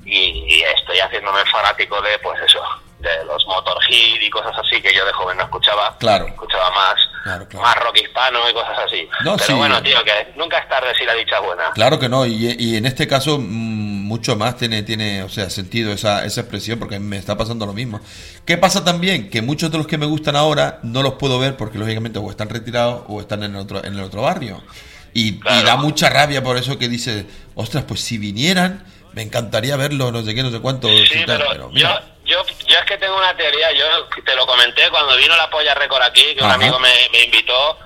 y 0.06 0.62
estoy 0.78 1.00
haciéndome 1.00 1.40
fanático 1.52 2.02
de, 2.02 2.20
pues 2.20 2.40
eso, 2.46 2.60
de 3.04 3.26
los 3.26 3.46
Motorhead 3.46 4.22
y 4.22 4.30
cosas 4.30 4.54
así 4.58 4.82
que 4.82 4.94
yo 4.96 5.06
de 5.06 5.12
joven 5.14 5.38
no 5.38 5.44
escuchaba. 5.44 5.96
Claro. 6.00 6.26
Escuchaba 6.28 6.72
más, 6.72 6.96
Claro, 7.24 7.48
claro. 7.48 7.66
más 7.66 7.76
rock 7.78 7.98
hispano 8.02 8.40
y 8.50 8.54
cosas 8.54 8.80
así. 8.88 9.08
No, 9.24 9.34
pero 9.36 9.46
sí. 9.48 9.54
bueno, 9.54 9.82
tío, 9.84 10.04
que 10.04 10.34
nunca 10.36 10.58
es 10.58 10.68
tarde 10.70 10.94
si 10.98 11.06
la 11.06 11.14
dicha 11.14 11.40
buena. 11.40 11.72
Claro 11.74 12.00
que 12.00 12.10
no, 12.10 12.26
y, 12.26 12.56
y 12.58 12.76
en 12.78 12.86
este 12.86 13.08
caso 13.08 13.38
mm, 13.40 13.44
mucho 14.08 14.36
más 14.36 14.58
tiene, 14.58 14.84
tiene 14.84 15.22
o 15.24 15.30
sea, 15.30 15.50
sentido 15.50 15.92
esa, 15.94 16.26
esa 16.26 16.42
expresión 16.42 16.80
porque 16.80 17.00
me 17.00 17.18
está 17.18 17.38
pasando 17.38 17.66
lo 17.66 17.74
mismo. 17.74 18.00
¿Qué 18.46 18.58
pasa 18.58 18.84
también? 18.84 19.30
Que 19.30 19.42
muchos 19.42 19.70
de 19.72 19.78
los 19.78 19.88
que 19.88 19.98
me 19.98 20.06
gustan 20.06 20.36
ahora 20.36 20.80
no 20.84 21.04
los 21.04 21.14
puedo 21.14 21.38
ver 21.40 21.56
porque 21.58 21.78
lógicamente 21.78 22.20
o 22.20 22.30
están 22.30 22.50
retirados 22.50 23.04
o 23.08 23.20
están 23.22 23.44
en 23.44 23.52
el 23.56 23.58
otro, 23.62 23.84
en 23.84 23.94
el 23.96 24.02
otro 24.02 24.22
barrio. 24.22 24.62
Y, 25.14 25.28
y 25.36 25.40
Claro. 25.40 25.66
da 25.68 25.76
mucha 25.78 26.10
rabia 26.10 26.42
por 26.44 26.58
eso 26.58 26.78
que 26.80 26.88
dice, 26.88 27.26
ostras, 27.56 27.84
pues 27.88 28.02
si 28.02 28.18
vinieran, 28.18 28.84
me 29.14 29.22
encantaría 29.22 29.76
verlo, 29.78 30.12
no 30.12 30.24
sé 30.24 30.34
qué, 30.34 30.42
no 30.42 30.50
sé 30.52 30.60
cuánto. 30.60 30.88
Sí, 30.88 31.20
y 31.22 31.26
tal", 31.26 31.38
pero, 31.38 31.50
pero 31.52 31.70
mira, 31.70 32.02
yo, 32.02 32.13
yo 32.26 32.42
es 32.42 32.86
que 32.86 32.98
tengo 32.98 33.18
una 33.18 33.36
teoría, 33.36 33.72
yo 33.74 33.86
te 34.26 34.36
lo 34.36 34.46
comenté 34.46 34.90
cuando 34.90 35.16
vino 35.18 35.36
la 35.36 35.50
Polla 35.50 35.74
Record 35.74 36.04
aquí, 36.04 36.36
que 36.36 36.44
un 36.44 36.52
amigo 36.52 36.80
me, 36.80 36.90
me 37.12 37.24
invitó, 37.24 37.78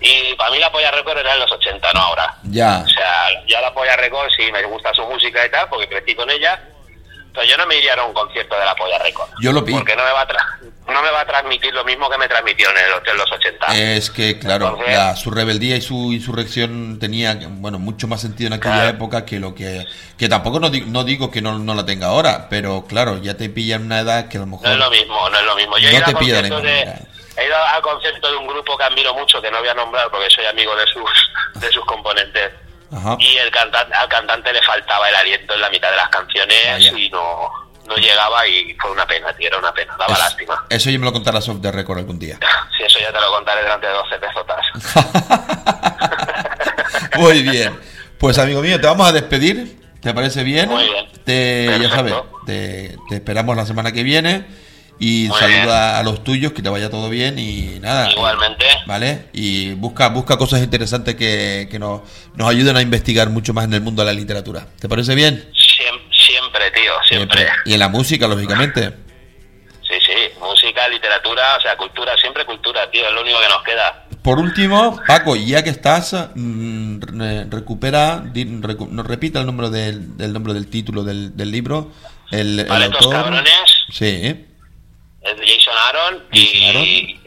y 0.00 0.34
para 0.34 0.50
mí 0.50 0.58
la 0.58 0.72
Polla 0.72 0.90
Record 0.90 1.18
era 1.18 1.34
en 1.34 1.40
los 1.40 1.52
80, 1.52 1.92
no 1.92 2.00
ahora. 2.00 2.34
ya, 2.44 2.82
O 2.84 2.88
sea, 2.88 3.28
ya 3.46 3.60
la 3.60 3.72
Polla 3.74 3.96
Record 3.96 4.30
sí 4.30 4.50
me 4.52 4.62
gusta 4.64 4.94
su 4.94 5.04
música 5.06 5.44
y 5.44 5.50
tal, 5.50 5.68
porque 5.68 5.88
crecí 5.88 6.14
con 6.14 6.30
ella, 6.30 6.62
yo 7.48 7.56
no 7.56 7.66
me 7.66 7.76
iría 7.76 7.94
a 7.94 8.04
un 8.04 8.12
concierto 8.12 8.56
de 8.58 8.64
la 8.64 8.74
Polla 8.74 8.98
Record. 8.98 9.28
Yo 9.40 9.52
lo 9.52 9.62
vi. 9.62 9.72
Porque 9.72 9.94
no 9.96 10.04
me 10.04 10.12
va 10.12 10.22
a, 10.22 10.92
no 10.92 11.02
me 11.02 11.10
va 11.10 11.20
a 11.20 11.26
transmitir 11.26 11.72
lo 11.72 11.84
mismo 11.84 12.08
que 12.10 12.18
me 12.18 12.28
transmitió 12.28 12.68
en, 12.70 12.76
el, 12.78 13.16
los 13.16 13.30
80. 13.32 13.66
Es 13.78 14.10
que, 14.10 14.38
claro, 14.38 14.68
Entonces- 14.68 14.94
la- 14.96 15.16
su 15.16 15.30
rebeldía 15.30 15.76
y 15.76 15.80
su 15.80 16.12
insurrección 16.12 16.98
tenía, 16.98 17.38
bueno, 17.48 17.78
mucho 17.78 18.06
más 18.08 18.20
sentido 18.20 18.48
en 18.48 18.54
aquella 18.54 18.74
Claro. 18.74 18.88
época 18.90 19.24
que 19.24 19.38
lo 19.40 19.54
que... 19.54 19.86
Que 20.18 20.28
tampoco 20.28 20.60
no, 20.60 20.70
di- 20.70 20.82
no 20.82 21.04
digo 21.04 21.30
que 21.30 21.40
no, 21.42 21.58
no 21.58 21.74
la 21.74 21.86
tenga 21.86 22.08
ahora, 22.08 22.48
pero 22.50 22.84
claro, 22.86 23.18
ya 23.18 23.36
te 23.36 23.48
pilla 23.48 23.76
en 23.76 23.86
una 23.86 24.00
edad 24.00 24.28
que 24.28 24.36
a 24.36 24.40
lo 24.40 24.46
mejor... 24.46 24.66
No 24.66 24.72
es 24.72 24.78
lo 24.78 24.90
mismo, 24.90 25.30
no 25.30 25.38
es 25.38 25.44
lo 25.44 25.56
mismo. 25.56 25.78
Yo 25.78 25.90
No 25.92 26.04
te 26.04 26.10
a 26.10 26.18
pilla 26.18 26.36
de 26.36 26.42
la 26.42 26.48
conciertos 26.48 26.62
misma 26.62 26.70
de, 26.80 26.86
manera. 26.86 27.08
he 27.36 27.46
ido 27.46 27.56
al 27.56 27.82
concierto 27.82 28.30
de 28.30 28.36
un 28.36 28.46
grupo 28.48 28.76
que 28.76 28.84
admiro 28.84 29.14
mucho, 29.14 29.40
que 29.40 29.50
no 29.50 29.60
voy 29.60 29.68
a 29.68 29.74
nombrar 29.74 30.10
porque 30.10 30.28
soy 30.30 30.44
amigo 30.46 30.74
de 30.76 30.86
sus, 30.88 31.10
de 31.60 31.70
sus 31.70 31.84
componentes. 31.86 32.50
Ajá. 32.92 33.16
Y 33.18 33.36
el 33.36 33.50
cantante, 33.50 33.94
al 33.94 34.08
cantante 34.08 34.52
le 34.52 34.62
faltaba 34.62 35.08
el 35.08 35.14
aliento 35.14 35.54
en 35.54 35.60
la 35.60 35.70
mitad 35.70 35.90
de 35.90 35.96
las 35.96 36.08
canciones 36.08 36.56
Vaya. 36.72 36.92
y 36.98 37.08
no, 37.10 37.50
no 37.86 37.96
llegaba 37.96 38.46
y 38.46 38.74
fue 38.80 38.90
una 38.90 39.06
pena, 39.06 39.32
tío, 39.34 39.46
era 39.48 39.58
una 39.58 39.72
pena, 39.72 39.94
daba 39.98 40.12
Es- 40.14 40.18
lástima. 40.18 40.66
Eso 40.68 40.90
yo 40.90 40.98
me 40.98 41.06
lo 41.06 41.12
contarás 41.12 41.48
off 41.48 41.60
the 41.62 41.70
record 41.72 41.98
algún 41.98 42.18
día. 42.18 42.38
Si 42.76 42.84
eso 42.84 42.98
ya 42.98 43.12
te 43.12 43.20
lo 43.20 43.30
contaré 43.30 43.62
delante 43.62 43.86
de 43.86 43.92
12 43.92 44.18
pesotas. 44.18 44.66
Muy 47.18 47.42
bien. 47.42 47.78
Pues 48.18 48.38
amigo 48.38 48.60
mío, 48.62 48.80
te 48.80 48.86
vamos 48.86 49.08
a 49.08 49.12
despedir. 49.12 49.78
¿Te 50.00 50.14
parece 50.14 50.42
bien? 50.44 50.68
Muy 50.68 50.84
bien. 50.84 51.06
Te, 51.24 51.78
ya 51.80 51.90
sabes, 51.90 52.14
te, 52.46 52.96
te 53.08 53.16
esperamos 53.16 53.56
la 53.56 53.66
semana 53.66 53.92
que 53.92 54.02
viene. 54.02 54.46
Y 55.02 55.28
Muy 55.28 55.38
saluda 55.38 55.98
a 55.98 56.02
los 56.02 56.22
tuyos, 56.22 56.52
que 56.52 56.60
te 56.60 56.68
vaya 56.68 56.90
todo 56.90 57.08
bien 57.08 57.38
y 57.38 57.78
nada. 57.80 58.10
Igualmente. 58.12 58.66
¿Vale? 58.86 59.28
Y 59.32 59.72
busca, 59.72 60.08
busca 60.10 60.36
cosas 60.36 60.60
interesantes 60.62 61.14
que, 61.16 61.68
que 61.70 61.78
nos, 61.78 62.02
nos 62.34 62.48
ayuden 62.50 62.76
a 62.76 62.82
investigar 62.82 63.30
mucho 63.30 63.54
más 63.54 63.64
en 63.64 63.72
el 63.74 63.80
mundo 63.80 64.02
de 64.04 64.12
la 64.12 64.18
literatura. 64.18 64.66
¿Te 64.78 64.88
parece 64.90 65.14
bien? 65.14 65.50
Siem- 65.54 66.12
siempre, 66.12 66.70
tío, 66.72 66.92
siempre. 67.08 67.48
Y 67.64 67.72
en 67.72 67.78
la 67.78 67.88
música, 67.88 68.28
lógicamente. 68.28 68.90
Sí, 69.88 69.94
sí, 70.06 70.12
música, 70.38 70.86
literatura, 70.88 71.56
o 71.58 71.62
sea, 71.62 71.76
cultura, 71.78 72.12
siempre 72.18 72.44
cultura, 72.44 72.88
tío, 72.90 73.06
es 73.08 73.12
lo 73.14 73.22
único 73.22 73.38
que 73.40 73.48
nos 73.48 73.62
queda. 73.64 74.06
Por 74.22 74.38
último, 74.38 75.00
Paco, 75.06 75.34
ya 75.34 75.64
que 75.64 75.70
estás, 75.70 76.14
mm, 76.34 77.00
re- 77.00 77.44
recupera, 77.46 78.22
recu- 78.22 78.88
nos 78.90 79.06
repita 79.06 79.40
el 79.40 79.46
nombre 79.46 79.70
del, 79.70 80.16
del 80.18 80.32
nombre 80.32 80.52
del 80.52 80.66
título 80.68 81.02
del, 81.04 81.34
del 81.36 81.50
libro, 81.50 81.90
el, 82.30 82.60
el 82.60 82.66
Vale, 82.68 82.84
estos 82.84 83.06
autor. 83.06 83.22
cabrones, 83.22 83.50
Sí, 83.90 84.46
es 85.22 85.36
de 85.36 85.46
Jason 85.46 85.74
Aaron 85.88 86.24
y, 86.32 86.66
Aaron. 86.68 86.82
y 86.82 87.20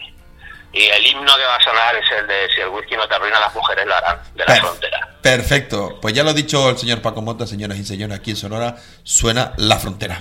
el 0.74 1.06
himno 1.06 1.36
que 1.36 1.44
va 1.46 1.56
a 1.58 1.64
sonar 1.64 1.96
es 1.96 2.06
el 2.20 2.28
de 2.28 2.48
Si 2.56 2.62
el 2.62 2.70
whisky 2.70 2.96
no 2.96 3.08
te 3.08 3.16
arruina, 3.16 3.40
las 3.40 3.54
mujeres 3.54 3.86
lo 3.86 3.96
harán, 3.96 4.20
de 4.34 4.40
la 4.40 4.46
Per- 4.46 4.60
frontera. 4.62 5.10
Perfecto. 5.22 6.00
Pues 6.02 6.14
ya 6.14 6.24
lo 6.24 6.32
ha 6.32 6.34
dicho 6.34 6.70
el 6.70 6.78
señor 6.78 7.02
Paco 7.02 7.22
Mota, 7.22 7.46
señoras 7.48 7.78
y 7.78 7.86
señores, 7.86 8.18
aquí 8.18 8.32
en 8.32 8.38
Sonora 8.38 8.76
suena 9.04 9.54
La 9.58 9.78
Frontera. 9.78 10.20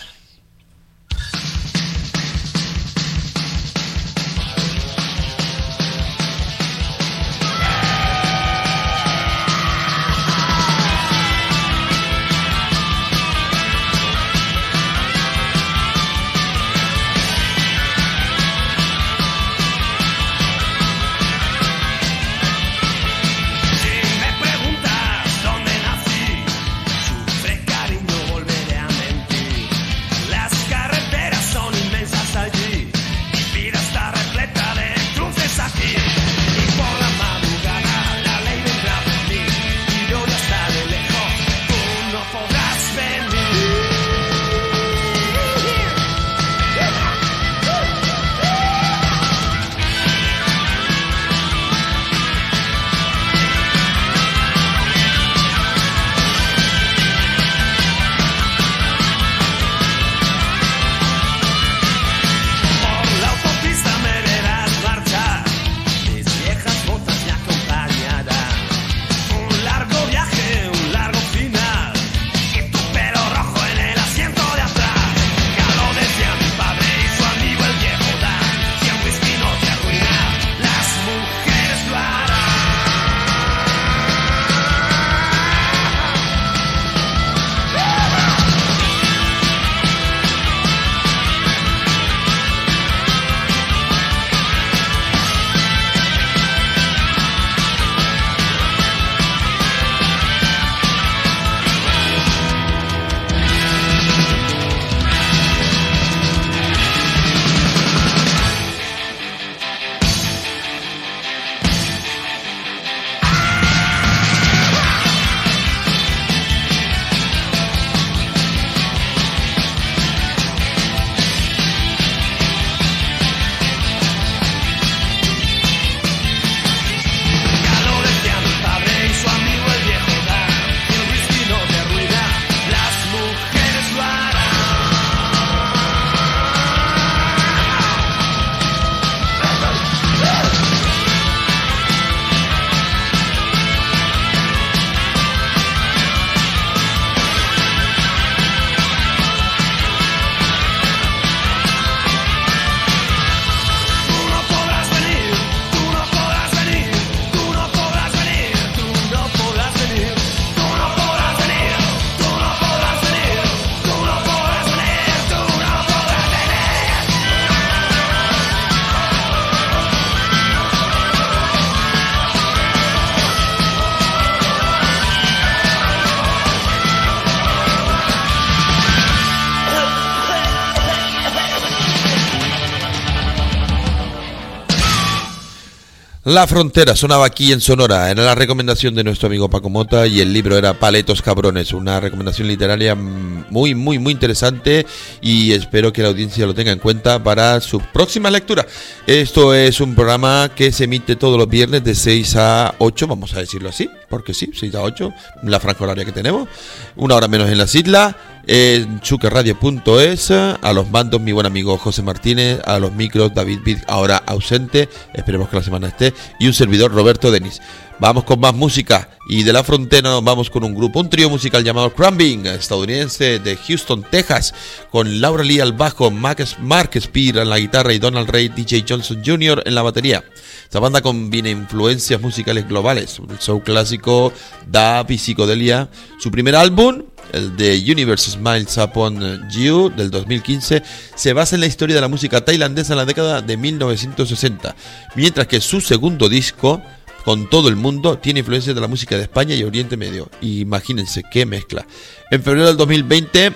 La 186.32 186.46
frontera 186.46 186.96
sonaba 186.96 187.26
aquí 187.26 187.52
en 187.52 187.60
Sonora, 187.60 188.10
era 188.10 188.22
la 188.22 188.34
recomendación 188.34 188.94
de 188.94 189.04
nuestro 189.04 189.26
amigo 189.26 189.50
Paco 189.50 189.68
Mota 189.68 190.06
y 190.06 190.18
el 190.22 190.32
libro 190.32 190.56
era 190.56 190.72
Paletos 190.72 191.20
Cabrones, 191.20 191.74
una 191.74 192.00
recomendación 192.00 192.48
literaria 192.48 192.94
muy, 192.94 193.74
muy, 193.74 193.98
muy 193.98 194.14
interesante 194.14 194.86
y 195.20 195.52
espero 195.52 195.92
que 195.92 196.00
la 196.00 196.08
audiencia 196.08 196.46
lo 196.46 196.54
tenga 196.54 196.72
en 196.72 196.78
cuenta 196.78 197.22
para 197.22 197.60
su 197.60 197.80
próxima 197.92 198.30
lectura. 198.30 198.66
Esto 199.06 199.52
es 199.52 199.78
un 199.82 199.94
programa 199.94 200.50
que 200.56 200.72
se 200.72 200.84
emite 200.84 201.16
todos 201.16 201.36
los 201.36 201.50
viernes 201.50 201.84
de 201.84 201.94
6 201.94 202.36
a 202.36 202.76
8, 202.78 203.06
vamos 203.08 203.34
a 203.34 203.40
decirlo 203.40 203.68
así, 203.68 203.90
porque 204.08 204.32
sí, 204.32 204.52
6 204.54 204.74
a 204.74 204.80
8, 204.80 205.12
la 205.42 205.60
franja 205.60 205.84
horaria 205.84 206.06
que 206.06 206.12
tenemos, 206.12 206.48
una 206.96 207.14
hora 207.14 207.28
menos 207.28 207.50
en 207.50 207.58
las 207.58 207.74
islas 207.74 208.16
en 208.46 209.00
chuquerradio.es, 209.00 210.30
a 210.30 210.72
los 210.72 210.90
mandos 210.90 211.20
mi 211.20 211.32
buen 211.32 211.46
amigo 211.46 211.78
José 211.78 212.02
Martínez, 212.02 212.60
a 212.64 212.78
los 212.78 212.92
micros 212.92 213.34
David 213.34 213.60
Bid, 213.64 213.78
ahora 213.86 214.22
ausente, 214.26 214.88
esperemos 215.14 215.48
que 215.48 215.56
la 215.56 215.62
semana 215.62 215.88
esté, 215.88 216.12
y 216.38 216.46
un 216.46 216.54
servidor 216.54 216.92
Roberto 216.92 217.30
Denis. 217.30 217.60
Vamos 217.98 218.24
con 218.24 218.40
más 218.40 218.52
música 218.52 219.10
y 219.28 219.44
de 219.44 219.52
la 219.52 219.62
frontera 219.62 220.10
nos 220.10 220.24
vamos 220.24 220.50
con 220.50 220.64
un 220.64 220.74
grupo, 220.74 220.98
un 220.98 221.08
trío 221.08 221.30
musical 221.30 221.62
llamado 221.62 221.94
Crumbing, 221.94 222.46
estadounidense 222.46 223.38
de 223.38 223.56
Houston, 223.56 224.04
Texas, 224.10 224.52
con 224.90 225.20
Laura 225.20 225.44
Lee 225.44 225.60
al 225.60 225.72
bajo, 225.72 226.10
Mark, 226.10 226.44
Mark 226.58 226.90
Spear 227.00 227.38
en 227.38 227.50
la 227.50 227.60
guitarra 227.60 227.92
y 227.92 228.00
Donald 228.00 228.28
Ray 228.28 228.48
DJ 228.48 228.84
Johnson 228.88 229.22
Jr. 229.24 229.62
en 229.66 229.76
la 229.76 229.82
batería. 229.82 230.24
Esta 230.64 230.80
banda 230.80 231.00
combina 231.00 231.50
influencias 231.50 232.20
musicales 232.20 232.66
globales, 232.66 233.20
el 233.30 233.38
show 233.38 233.62
clásico, 233.62 234.32
dub 234.66 235.10
y 235.10 235.18
psicodelia. 235.18 235.88
Su 236.18 236.32
primer 236.32 236.56
álbum, 236.56 237.04
el 237.32 237.56
de 237.56 237.82
Universe 237.90 238.30
Smiles 238.32 238.76
Upon 238.78 239.48
You 239.50 239.90
del 239.96 240.10
2015, 240.10 240.82
se 241.14 241.32
basa 241.32 241.54
en 241.54 241.60
la 241.60 241.66
historia 241.66 241.94
de 241.94 242.00
la 242.00 242.08
música 242.08 242.44
tailandesa 242.44 242.92
en 242.92 242.98
la 242.98 243.04
década 243.06 243.40
de 243.42 243.56
1960, 243.56 244.74
mientras 245.14 245.46
que 245.46 245.60
su 245.60 245.80
segundo 245.80 246.28
disco, 246.28 246.82
con 247.24 247.48
todo 247.48 247.68
el 247.68 247.76
mundo, 247.76 248.18
tiene 248.18 248.40
influencias 248.40 248.74
de 248.74 248.80
la 248.80 248.88
música 248.88 249.16
de 249.16 249.22
España 249.22 249.54
y 249.54 249.62
Oriente 249.64 249.96
Medio. 249.96 250.28
Imagínense 250.40 251.22
qué 251.30 251.46
mezcla. 251.46 251.86
En 252.30 252.42
febrero 252.42 252.66
del 252.66 252.76
2020, 252.76 253.52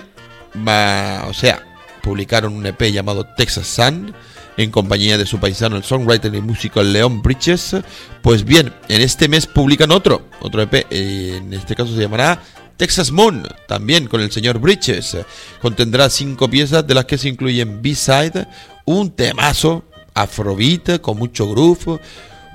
va- 0.67 1.25
o 1.27 1.33
sea, 1.33 1.63
publicaron 2.01 2.53
un 2.53 2.65
EP 2.65 2.91
llamado 2.91 3.25
Texas 3.35 3.67
Sun 3.67 4.13
en 4.55 4.71
compañía 4.71 5.17
de 5.17 5.25
su 5.25 5.37
paisano, 5.39 5.75
el 5.75 5.83
songwriter 5.83 6.33
y 6.33 6.41
músico 6.41 6.81
Leon 6.81 7.21
Bridges. 7.21 7.75
Pues 8.21 8.43
bien, 8.43 8.73
en 8.87 9.01
este 9.01 9.27
mes 9.27 9.45
publican 9.45 9.91
otro, 9.91 10.27
otro 10.39 10.61
EP, 10.63 10.87
eh, 10.89 11.35
en 11.37 11.53
este 11.53 11.75
caso 11.75 11.93
se 11.93 12.01
llamará 12.01 12.41
Texas 12.77 13.11
Moon, 13.11 13.43
también 13.67 14.07
con 14.07 14.21
el 14.21 14.31
señor 14.31 14.59
Bridges. 14.59 15.17
Contendrá 15.61 16.09
cinco 16.09 16.49
piezas 16.49 16.85
de 16.85 16.93
las 16.93 17.05
que 17.05 17.17
se 17.17 17.29
incluyen 17.29 17.81
B-Side, 17.81 18.47
un 18.85 19.11
temazo, 19.11 19.83
afrobeat 20.13 21.01
con 21.01 21.17
mucho 21.17 21.49
groove, 21.49 21.99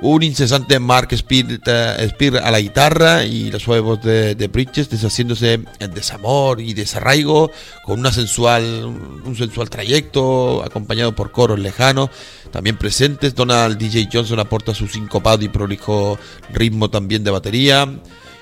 un 0.03 0.23
incesante 0.23 0.81
Mark 0.81 1.17
Spear, 1.17 1.61
eh, 1.65 2.41
a 2.43 2.51
la 2.51 2.61
guitarra 2.61 3.25
y 3.25 3.51
la 3.53 3.61
suave 3.61 4.35
de 4.35 4.49
Bridges 4.49 4.91
deshaciéndose 4.91 5.61
en 5.79 5.95
desamor 5.95 6.61
y 6.61 6.75
desarraigo 6.75 7.51
con 7.85 8.01
una 8.01 8.11
sensual, 8.11 8.85
un 9.25 9.37
sensual 9.37 9.71
trayecto 9.71 10.65
acompañado 10.65 11.15
por 11.15 11.31
coros 11.31 11.61
lejanos 11.61 12.11
también 12.51 12.77
presentes. 12.77 13.35
Donald 13.35 13.79
DJ 13.79 14.09
Johnson 14.13 14.41
aporta 14.41 14.75
su 14.75 14.89
sincopado 14.89 15.45
y 15.45 15.49
prolijo 15.49 16.19
ritmo 16.53 16.91
también 16.91 17.23
de 17.23 17.31
batería. 17.31 17.89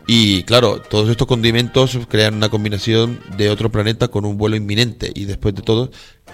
Y 0.06 0.42
claro, 0.44 0.80
todos 0.80 1.08
estos 1.08 1.26
condimentos 1.26 1.98
crean 2.08 2.34
una 2.34 2.48
combinación 2.48 3.20
de 3.36 3.50
otro 3.50 3.70
planeta 3.70 4.08
con 4.08 4.24
un 4.24 4.36
vuelo 4.36 4.56
inminente. 4.56 5.12
Y 5.14 5.24
después 5.24 5.54
de 5.54 5.62
todo, 5.62 5.90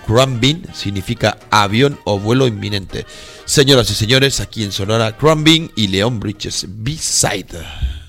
Crumbing 0.07 0.67
significa 0.73 1.39
avión 1.51 1.99
o 2.05 2.19
vuelo 2.19 2.47
inminente. 2.47 3.07
Señoras 3.45 3.91
y 3.91 3.95
señores, 3.95 4.41
aquí 4.41 4.65
en 4.65 4.73
Sonora, 4.73 5.17
Crumbing 5.17 5.71
y 5.77 5.89
Leon 5.89 6.21
Bridges, 6.21 6.67
B-Side. 6.69 8.06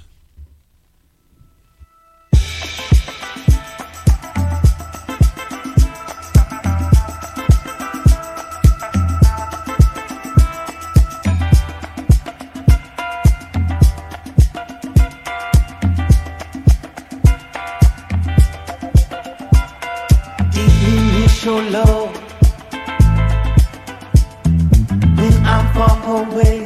Away 26.18 26.60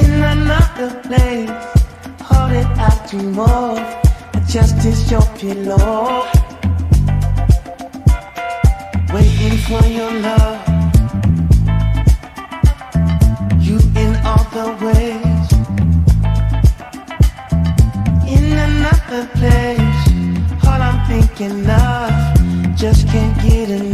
in 0.00 0.10
another 0.34 0.90
place, 1.06 1.50
holding 2.20 2.70
out 2.86 3.08
to 3.08 3.16
more. 3.38 3.78
Just 4.46 4.76
as 4.84 5.10
your 5.10 5.26
pillow, 5.38 6.26
waiting 9.14 9.56
for 9.66 9.84
your 9.98 10.12
love. 10.26 10.60
You 13.66 13.78
in 14.02 14.12
all 14.28 14.44
the 14.56 14.66
ways 14.84 15.48
in 18.36 18.44
another 18.68 19.22
place. 19.38 20.02
All 20.66 20.80
I'm 20.88 20.98
thinking 21.06 21.70
of, 21.70 22.76
just 22.76 23.06
can't 23.08 23.36
get 23.42 23.70
enough. 23.70 23.89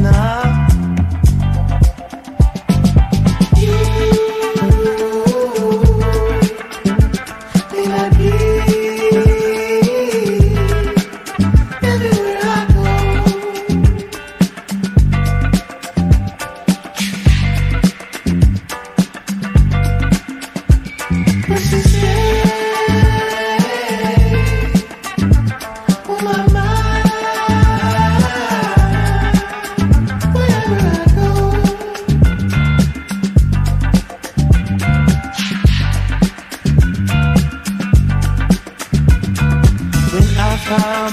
We're 41.06 41.12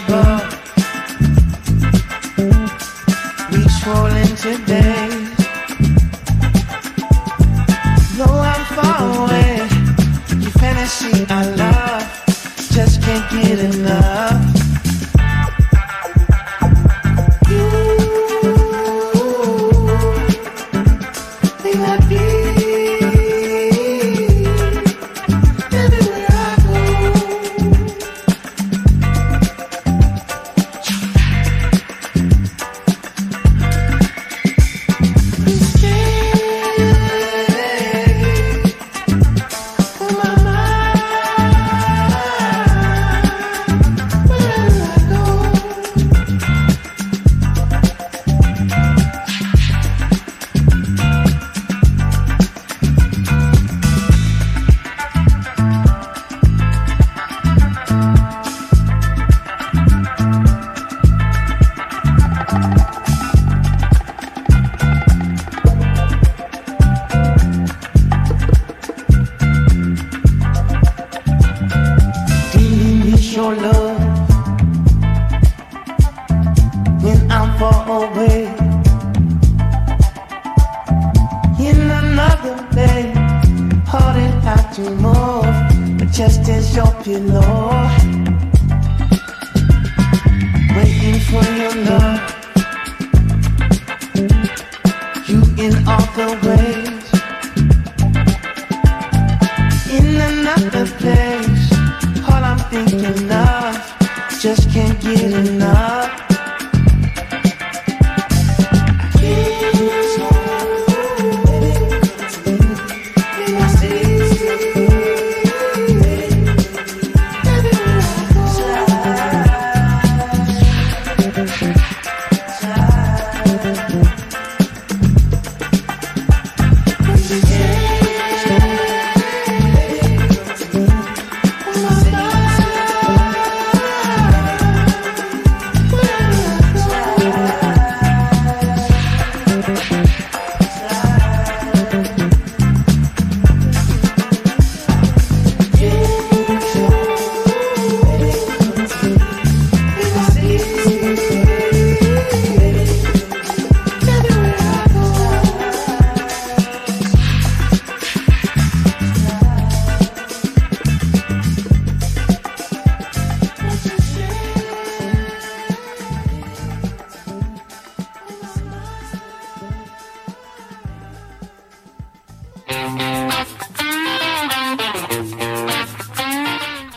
trolling 3.80 4.36
today. 4.38 4.93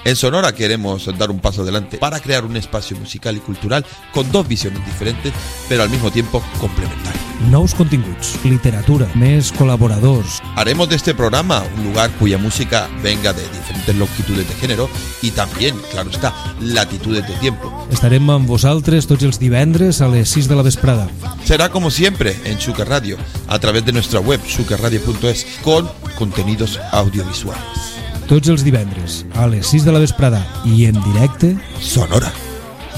En 0.06 0.14
Sonora 0.14 0.54
queremos 0.54 1.10
dar 1.18 1.32
un 1.32 1.40
paso 1.40 1.62
adelante 1.62 1.98
para 1.98 2.20
crear 2.20 2.44
un 2.44 2.56
espacio 2.56 2.96
musical 2.96 3.36
y 3.36 3.40
cultural 3.40 3.84
con 4.14 4.30
dos 4.30 4.46
visiones 4.46 4.86
diferentes, 4.86 5.32
pero 5.68 5.82
al 5.82 5.90
mismo 5.90 6.12
tiempo 6.12 6.44
complementarias. 6.60 7.20
Nous 7.50 7.74
continguts, 7.74 8.38
literatura, 8.44 9.08
més 9.18 9.50
col·laboradors, 9.50 10.38
Haremos 10.54 10.88
de 10.88 10.94
este 10.94 11.12
programa 11.12 11.64
un 11.76 11.90
lugar 11.90 12.12
cuya 12.20 12.38
música 12.38 12.86
venga 13.02 13.32
de 13.32 13.42
diferentes 13.42 13.96
longitudes 13.96 14.48
de 14.48 14.54
género 14.54 14.88
y 15.22 15.32
también, 15.32 15.74
claro 15.90 16.10
está, 16.10 16.32
latitudes 16.60 17.26
de 17.26 17.34
tiempo. 17.42 17.74
Estarem 17.90 18.30
amb 18.30 18.46
vosaltres 18.46 19.10
tots 19.10 19.26
els 19.26 19.42
divendres 19.42 20.00
a 20.00 20.08
les 20.08 20.30
6 20.30 20.46
de 20.46 20.54
la 20.54 20.62
vesprada. 20.62 21.10
Será 21.44 21.68
como 21.68 21.90
siempre 21.90 22.36
en 22.44 22.60
Sugar 22.60 22.88
Radio, 22.88 23.18
a 23.48 23.58
través 23.58 23.84
de 23.84 23.92
nuestra 23.92 24.20
web 24.20 24.40
sugarradio.es, 24.46 25.46
con 25.64 25.90
contenidos 26.16 26.78
audiovisuales. 26.92 27.95
Tots 28.26 28.50
els 28.50 28.64
divendres 28.66 29.20
a 29.38 29.46
les 29.50 29.68
6 29.70 29.84
de 29.86 29.92
la 29.94 30.00
vesprada 30.02 30.40
i 30.66 30.86
en 30.88 30.98
directe 31.04 31.52
Sonora, 31.80 32.32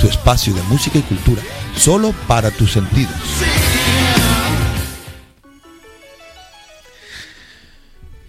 tu 0.01 0.09
espacio 0.09 0.55
de 0.55 0.63
música 0.71 0.99
y 0.99 1.03
cultura, 1.03 1.43
solo 1.77 2.15
para 2.27 2.51
tus 2.51 2.73
sentidos. 2.73 3.13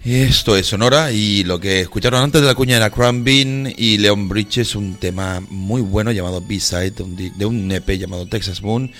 Esto 0.04 0.56
es 0.56 0.66
Sonora 0.66 1.12
y 1.12 1.44
lo 1.44 1.60
que 1.60 1.80
escucharon 1.80 2.22
antes 2.22 2.40
de 2.40 2.46
la 2.46 2.54
cuña 2.54 2.76
era 2.78 2.88
Bean 2.90 3.72
y 3.76 3.98
Leon 3.98 4.28
Bridges, 4.30 4.74
un 4.74 4.94
tema 4.94 5.42
muy 5.50 5.82
bueno 5.82 6.10
llamado 6.10 6.40
B-Side 6.46 6.92
de 6.92 7.02
un 7.02 7.16
di- 7.16 7.30
de 7.30 7.44
un 7.44 7.70
EP 7.70 7.86
llamado 7.98 8.26
Texas 8.26 8.62
Moon. 8.62 8.90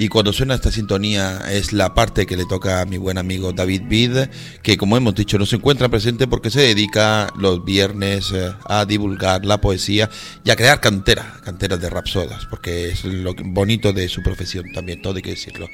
Y 0.00 0.06
cuando 0.06 0.32
suena 0.32 0.54
esta 0.54 0.70
sintonía 0.70 1.40
es 1.50 1.72
la 1.72 1.92
parte 1.92 2.24
que 2.24 2.36
le 2.36 2.46
toca 2.46 2.80
a 2.80 2.84
mi 2.84 2.98
buen 2.98 3.18
amigo 3.18 3.52
David 3.52 3.82
Bid, 3.88 4.16
que 4.62 4.76
como 4.76 4.96
hemos 4.96 5.16
dicho 5.16 5.40
no 5.40 5.44
se 5.44 5.56
encuentra 5.56 5.88
presente 5.88 6.28
porque 6.28 6.52
se 6.52 6.60
dedica 6.60 7.26
los 7.36 7.64
viernes 7.64 8.30
eh, 8.32 8.52
a 8.66 8.84
divulgar 8.84 9.44
la 9.44 9.60
poesía 9.60 10.08
y 10.44 10.50
a 10.50 10.56
crear 10.56 10.80
cantera, 10.80 11.40
canteras 11.42 11.80
de 11.80 11.90
rapsodas, 11.90 12.46
porque 12.46 12.90
es 12.90 13.04
lo 13.04 13.34
bonito 13.46 13.92
de 13.92 14.08
su 14.08 14.22
profesión 14.22 14.70
también, 14.72 15.02
todo 15.02 15.16
hay 15.16 15.22
que 15.22 15.30
decirlo. 15.30 15.66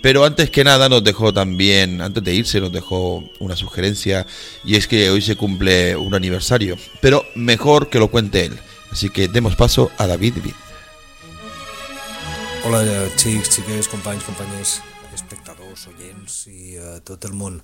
Pero 0.00 0.24
antes 0.24 0.48
que 0.50 0.62
nada 0.62 0.88
nos 0.88 1.02
dejó 1.02 1.34
también, 1.34 2.02
antes 2.02 2.22
de 2.22 2.34
irse 2.34 2.60
nos 2.60 2.70
dejó 2.70 3.24
una 3.40 3.56
sugerencia 3.56 4.28
y 4.64 4.76
es 4.76 4.86
que 4.86 5.10
hoy 5.10 5.22
se 5.22 5.34
cumple 5.34 5.96
un 5.96 6.14
aniversario, 6.14 6.76
pero 7.00 7.24
mejor 7.34 7.90
que 7.90 7.98
lo 7.98 8.12
cuente 8.12 8.44
él. 8.44 8.52
Así 8.92 9.08
que 9.08 9.26
demos 9.26 9.56
paso 9.56 9.90
a 9.98 10.06
David 10.06 10.34
Bid. 10.40 10.61
Hola, 12.64 12.84
eh, 12.86 13.10
xics, 13.18 13.56
xiques, 13.56 13.88
companys, 13.90 14.22
companyes, 14.22 14.76
espectadors, 15.10 15.88
oients 15.90 16.44
i 16.46 16.76
uh, 16.78 17.00
tot 17.02 17.24
el 17.26 17.32
món. 17.34 17.56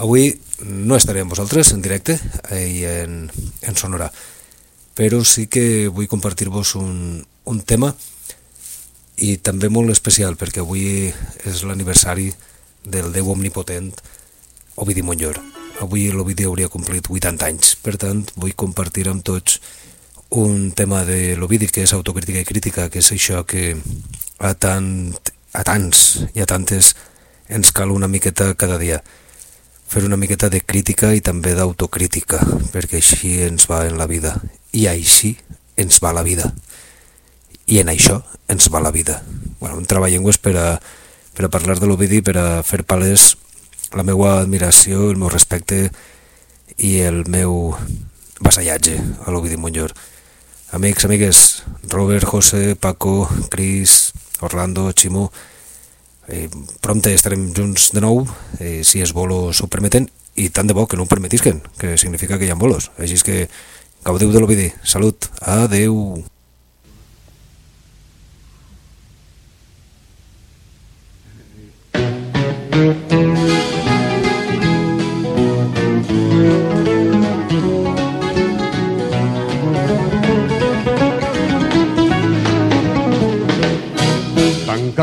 Avui 0.00 0.30
no 0.64 0.96
estaré 0.96 1.20
amb 1.20 1.34
vosaltres 1.34 1.74
en 1.74 1.82
directe 1.84 2.16
eh, 2.48 2.62
i 2.64 2.78
en, 2.88 3.26
en 3.60 3.76
sonora, 3.76 4.08
però 4.96 5.20
sí 5.20 5.44
que 5.52 5.92
vull 5.92 6.08
compartir-vos 6.08 6.72
un, 6.80 7.20
un 7.44 7.60
tema 7.60 7.92
i 9.20 9.36
també 9.36 9.68
molt 9.68 9.92
especial 9.92 10.40
perquè 10.40 10.64
avui 10.64 11.12
és 11.44 11.60
l'aniversari 11.68 12.30
del 12.88 13.12
Déu 13.12 13.28
Omnipotent 13.36 13.92
Ovidi 14.80 15.04
Montllor. 15.04 15.42
Avui 15.84 16.08
l'Ovidi 16.08 16.48
hauria 16.48 16.72
complit 16.72 17.12
80 17.12 17.52
anys, 17.52 17.76
per 17.84 17.98
tant 18.00 18.24
vull 18.40 18.56
compartir 18.56 19.10
amb 19.12 19.28
tots 19.28 19.60
un 20.36 20.70
tema 20.72 21.04
de 21.04 21.36
l'Ovidi 21.36 21.68
que 21.72 21.82
és 21.86 21.92
autocrítica 21.96 22.42
i 22.42 22.46
crítica, 22.48 22.88
que 22.92 23.00
és 23.00 23.10
això 23.12 23.42
que 23.48 23.74
a, 24.38 24.52
tant, 24.54 25.14
a 25.56 25.62
tants 25.64 26.02
i 26.36 26.42
a 26.44 26.46
tantes 26.46 26.94
ens 27.48 27.72
cal 27.72 27.92
una 27.94 28.08
miqueta 28.08 28.52
cada 28.54 28.78
dia. 28.78 29.00
Fer 29.86 30.04
una 30.04 30.18
miqueta 30.18 30.50
de 30.50 30.60
crítica 30.60 31.12
i 31.14 31.22
també 31.22 31.54
d'autocrítica, 31.54 32.40
perquè 32.72 33.00
així 33.00 33.36
ens 33.46 33.68
va 33.70 33.84
en 33.86 33.96
la 33.98 34.08
vida. 34.10 34.34
I 34.74 34.88
així 34.90 35.36
ens 35.76 36.00
va 36.02 36.12
la 36.12 36.24
vida. 36.26 36.50
I 37.66 37.80
en 37.82 37.92
això 37.92 38.20
ens 38.48 38.68
va 38.72 38.82
la 38.82 38.92
vida. 38.94 39.22
Bueno, 39.60 39.78
un 39.78 39.86
treball-llengües 39.86 40.38
per 40.42 40.56
a, 40.58 40.66
per 41.34 41.46
a 41.46 41.52
parlar 41.52 41.78
de 41.80 41.86
l'Ovidi, 41.86 42.20
per 42.22 42.36
a 42.40 42.48
fer 42.66 42.82
palès 42.84 43.36
la 43.94 44.02
meva 44.02 44.40
admiració, 44.40 45.10
el 45.10 45.16
meu 45.16 45.30
respecte 45.30 45.86
i 46.76 46.98
el 47.06 47.24
meu 47.30 47.72
vassallatge 48.42 48.98
a 49.24 49.32
l'Ovidi 49.32 49.56
Montllor. 49.56 49.94
Amics, 50.72 51.04
amigues, 51.04 51.62
Robert, 51.88 52.24
José, 52.24 52.74
Paco, 52.74 53.28
Cris, 53.48 54.12
Orlando, 54.40 54.92
Ximó, 54.92 55.30
eh, 56.28 56.50
prompte 56.80 57.14
estarem 57.14 57.52
junts 57.54 57.92
de 57.94 58.02
nou, 58.02 58.26
eh, 58.58 58.82
si 58.84 59.00
els 59.00 59.14
bolos 59.14 59.62
ho 59.62 59.68
permeten, 59.70 60.10
i 60.34 60.50
tant 60.50 60.66
de 60.66 60.74
bo 60.74 60.86
que 60.86 60.98
no 60.98 61.06
ho 61.06 61.10
permetisquen, 61.10 61.62
que 61.78 61.96
significa 61.96 62.38
que 62.38 62.46
hi 62.46 62.50
ha 62.50 62.58
bolos. 62.58 62.90
Així 62.98 63.16
que 63.22 63.48
gaudiu 64.04 64.32
de 64.32 64.40
l'Ovidi. 64.40 64.72
Salut. 64.82 65.30
Adeu. 65.40 66.24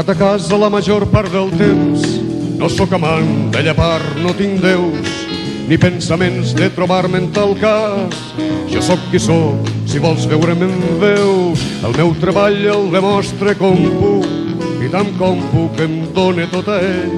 Tancat 0.04 0.22
a 0.22 0.28
casa 0.28 0.58
la 0.58 0.68
major 0.70 1.06
part 1.08 1.32
del 1.32 1.48
temps, 1.56 2.02
no 2.60 2.68
sóc 2.68 2.92
amant 2.92 3.52
de 3.56 3.62
llepar, 3.64 4.02
no 4.20 4.34
tinc 4.36 4.60
deus, 4.60 5.12
ni 5.70 5.78
pensaments 5.80 6.52
de 6.58 6.68
trobar-me 6.76 7.22
en 7.22 7.30
tal 7.32 7.54
cas. 7.56 8.18
Jo 8.68 8.82
sóc 8.84 9.00
qui 9.14 9.22
sóc, 9.24 9.70
si 9.88 10.02
vols 10.04 10.26
veure'm 10.28 10.66
en 10.68 10.76
veus, 11.00 11.64
el 11.88 11.96
meu 11.96 12.12
treball 12.20 12.60
el 12.74 12.90
demostre 12.92 13.56
com 13.56 13.80
puc, 14.02 14.28
i 14.84 14.92
tant 14.92 15.14
com 15.22 15.40
puc 15.54 15.80
em 15.86 15.96
dóna 16.12 16.50
tot 16.52 16.68
a 16.68 16.82
ell. 16.84 17.16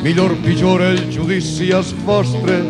Millor 0.00 0.38
pitjor 0.40 0.86
el 0.88 1.04
judici 1.12 1.68
és 1.76 1.92
vostre, 2.08 2.62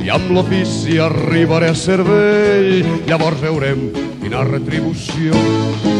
i 0.00 0.08
amb 0.08 0.32
l'ofici 0.32 0.96
arribaré 0.96 1.74
a 1.74 1.76
ser 1.76 2.00
vell. 2.08 2.88
Llavors 3.04 3.44
veurem 3.44 3.90
quina 4.24 4.48
retribució 4.48 5.36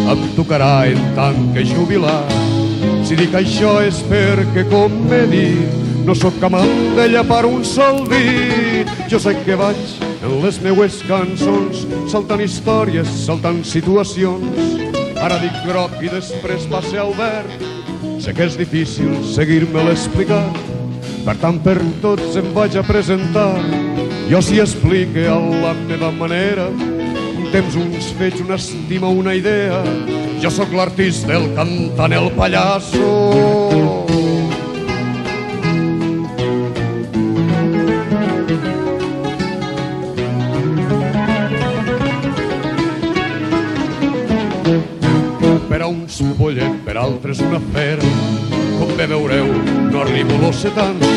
em 0.09 0.29
tocarà 0.41 0.87
en 0.89 1.11
tant 1.21 1.51
que 1.53 1.69
jubilat. 1.69 2.64
Si 3.05 3.17
dic 3.19 3.35
això 3.37 3.77
és 3.85 4.01
perquè, 4.09 4.65
com 4.71 4.93
m'he 5.11 5.23
dit, 5.31 5.79
no 6.07 6.17
sóc 6.17 6.41
amant 6.49 6.97
de 6.97 7.09
llapar 7.13 7.45
un 7.49 7.65
sol 7.65 8.03
dit. 8.09 8.91
Jo 9.13 9.21
sé 9.21 9.35
que 9.45 9.57
vaig 9.61 9.81
en 10.25 10.39
les 10.43 10.61
meues 10.65 11.01
cançons, 11.09 11.85
saltant 12.13 12.41
històries, 12.45 13.09
saltant 13.27 13.63
situacions. 13.69 14.77
Ara 15.21 15.39
dic 15.41 15.65
groc 15.69 16.01
i 16.05 16.13
després 16.13 16.69
va 16.73 16.83
ser 16.85 17.05
Albert. 17.05 17.69
Sé 18.25 18.33
que 18.33 18.49
és 18.49 18.57
difícil 18.57 19.21
seguir-me 19.35 19.85
l'explicar, 19.85 20.47
Per 21.25 21.33
tant, 21.41 21.57
per 21.65 21.79
tots 22.03 22.35
em 22.37 22.51
vaig 22.53 22.75
a 22.77 22.83
presentar. 22.85 23.55
Jo 24.29 24.43
s'hi 24.45 24.59
explique 24.61 25.23
a 25.25 25.39
la 25.41 25.73
meva 25.89 26.11
manera. 26.13 26.67
Un 26.69 27.49
temps, 27.49 27.79
uns 27.81 28.11
fets, 28.19 28.43
una 28.45 28.59
estima, 28.61 29.09
una 29.09 29.33
idea. 29.33 29.81
Jo 30.45 30.51
sóc 30.53 30.74
l'artista, 30.76 31.38
el 31.38 31.47
cantant, 31.57 32.12
el 32.12 32.26
pallasso. 32.36 33.12
Per 45.70 45.80
a 45.80 45.88
uns 45.88 46.20
pollet, 46.36 46.76
per 46.84 46.99
altres 47.01 47.40
un 47.40 47.57
afer. 47.57 47.97
Com 48.74 48.92
bé 48.99 49.09
veureu, 49.14 49.49
no 49.88 50.03
arribo 50.03 50.36
a 50.36 50.42
los 50.45 50.61
70. 50.61 51.09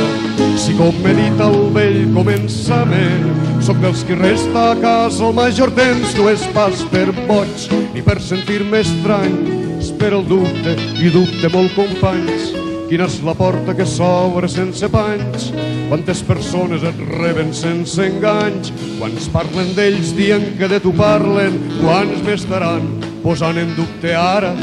Si 0.55 0.71
com 0.80 1.03
m'he 1.03 1.17
dit 1.19 1.43
el 1.49 1.59
vell 1.75 1.99
començament, 2.15 3.28
sóc 3.59 3.84
dels 3.84 4.07
qui 4.07 4.15
resta 4.23 4.69
a 4.71 4.80
casa 4.80 5.28
el 5.28 5.36
major 5.36 5.75
temps. 5.75 6.15
No 6.15 6.32
és 6.32 6.47
pas 6.55 6.88
per 6.95 7.09
boig 7.25 7.67
ni 7.98 8.04
per 8.06 8.20
sentir-me 8.22 8.84
estrany, 8.84 9.34
és 9.82 9.88
per 9.98 10.12
el 10.14 10.26
dubte 10.30 10.76
i 11.02 11.10
dubte 11.10 11.50
molt 11.50 11.74
companys. 11.74 12.52
Quina 12.88 13.08
és 13.10 13.16
la 13.26 13.34
porta 13.36 13.74
que 13.74 13.88
s'obre 13.89 14.45
sense 14.52 14.86
panys? 14.93 15.48
Quantes 15.89 16.22
persones 16.28 16.86
et 16.86 17.02
reben 17.18 17.50
sense 17.58 17.98
enganys? 18.06 18.70
Quants 19.00 19.28
parlen 19.34 19.74
d'ells 19.74 20.14
dient 20.14 20.45
que 20.60 20.70
de 20.70 20.80
tu 20.84 20.93
parlen? 20.93 21.58
Quants 21.82 22.22
m'estaran 22.28 22.86
posant 23.26 23.58
en 23.58 23.74
dubte 23.80 24.14
ara? 24.14 24.54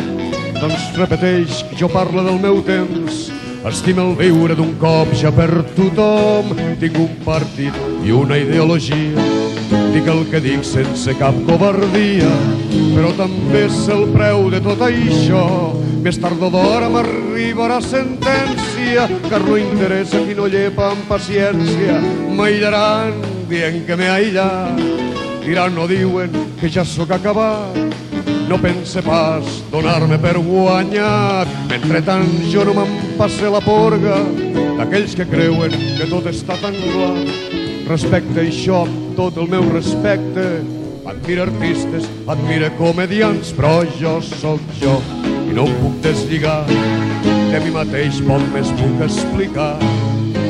Doncs 0.61 0.93
repeteix 0.95 1.65
que 1.67 1.83
jo 1.83 1.91
parlo 1.91 2.23
del 2.23 2.39
meu 2.39 2.63
temps. 2.63 3.33
Estima 3.67 4.07
el 4.07 4.15
viure 4.21 4.55
d'un 4.55 4.77
cop 4.79 5.11
ja 5.19 5.35
per 5.35 5.51
tothom. 5.75 6.55
Tinc 6.79 7.03
un 7.03 7.17
partit 7.27 7.83
i 8.07 8.15
una 8.15 8.39
ideologia. 8.39 9.34
Dic 9.95 10.09
el 10.11 10.25
que 10.27 10.41
dic 10.43 10.65
sense 10.67 11.13
cap 11.21 11.37
covardia, 11.47 12.27
però 12.97 13.13
també 13.15 13.61
és 13.69 13.77
el 13.95 14.09
preu 14.11 14.49
de 14.51 14.59
tot 14.65 14.81
això. 14.83 15.45
Més 16.03 16.19
tard 16.19 16.43
o 16.43 16.49
d'hora 16.51 16.89
m'arribarà 16.91 17.77
sentència, 17.79 19.05
car 19.29 19.39
no 19.45 19.55
interessa 19.55 20.19
qui 20.27 20.35
no 20.35 20.49
llepa 20.51 20.89
amb 20.91 21.07
paciència. 21.07 22.01
M'aïllaran 22.35 23.23
dient 23.47 23.85
que 23.87 24.01
m'he 24.01 24.11
aïllat, 24.17 24.83
diran 25.47 25.79
o 25.79 25.87
diuen 25.87 26.35
que 26.59 26.73
ja 26.75 26.83
sóc 26.83 27.15
acabat. 27.15 27.79
No 28.51 28.59
pense 28.59 28.99
pas 29.07 29.63
donar-me 29.71 30.19
per 30.19 30.35
guanyat, 30.43 31.55
mentretant 31.71 32.35
jo 32.51 32.67
no 32.67 32.75
me'n 32.81 32.99
passe 33.15 33.47
la 33.47 33.63
porga 33.63 34.19
d'aquells 34.81 35.15
que 35.15 35.31
creuen 35.31 35.79
que 35.95 36.11
tot 36.11 36.27
està 36.35 36.59
tan 36.59 36.75
clar. 36.83 37.15
Respecte 37.87 38.43
això 38.43 38.83
amb 38.83 39.04
tot 39.15 39.37
el 39.39 39.47
meu 39.49 39.63
respecte, 39.71 40.43
admira 41.07 41.45
artistes, 41.47 42.07
admira 42.27 42.71
comedians, 42.79 43.53
però 43.55 43.85
jo 44.01 44.17
sóc 44.25 44.61
jo 44.81 44.97
i 45.45 45.55
no 45.55 45.67
em 45.69 45.75
puc 45.83 46.01
deslligar. 46.03 46.65
De 47.53 47.61
mi 47.63 47.71
mateix 47.75 48.19
poc 48.27 48.43
més 48.55 48.71
puc 48.75 49.05
explicar. 49.07 49.77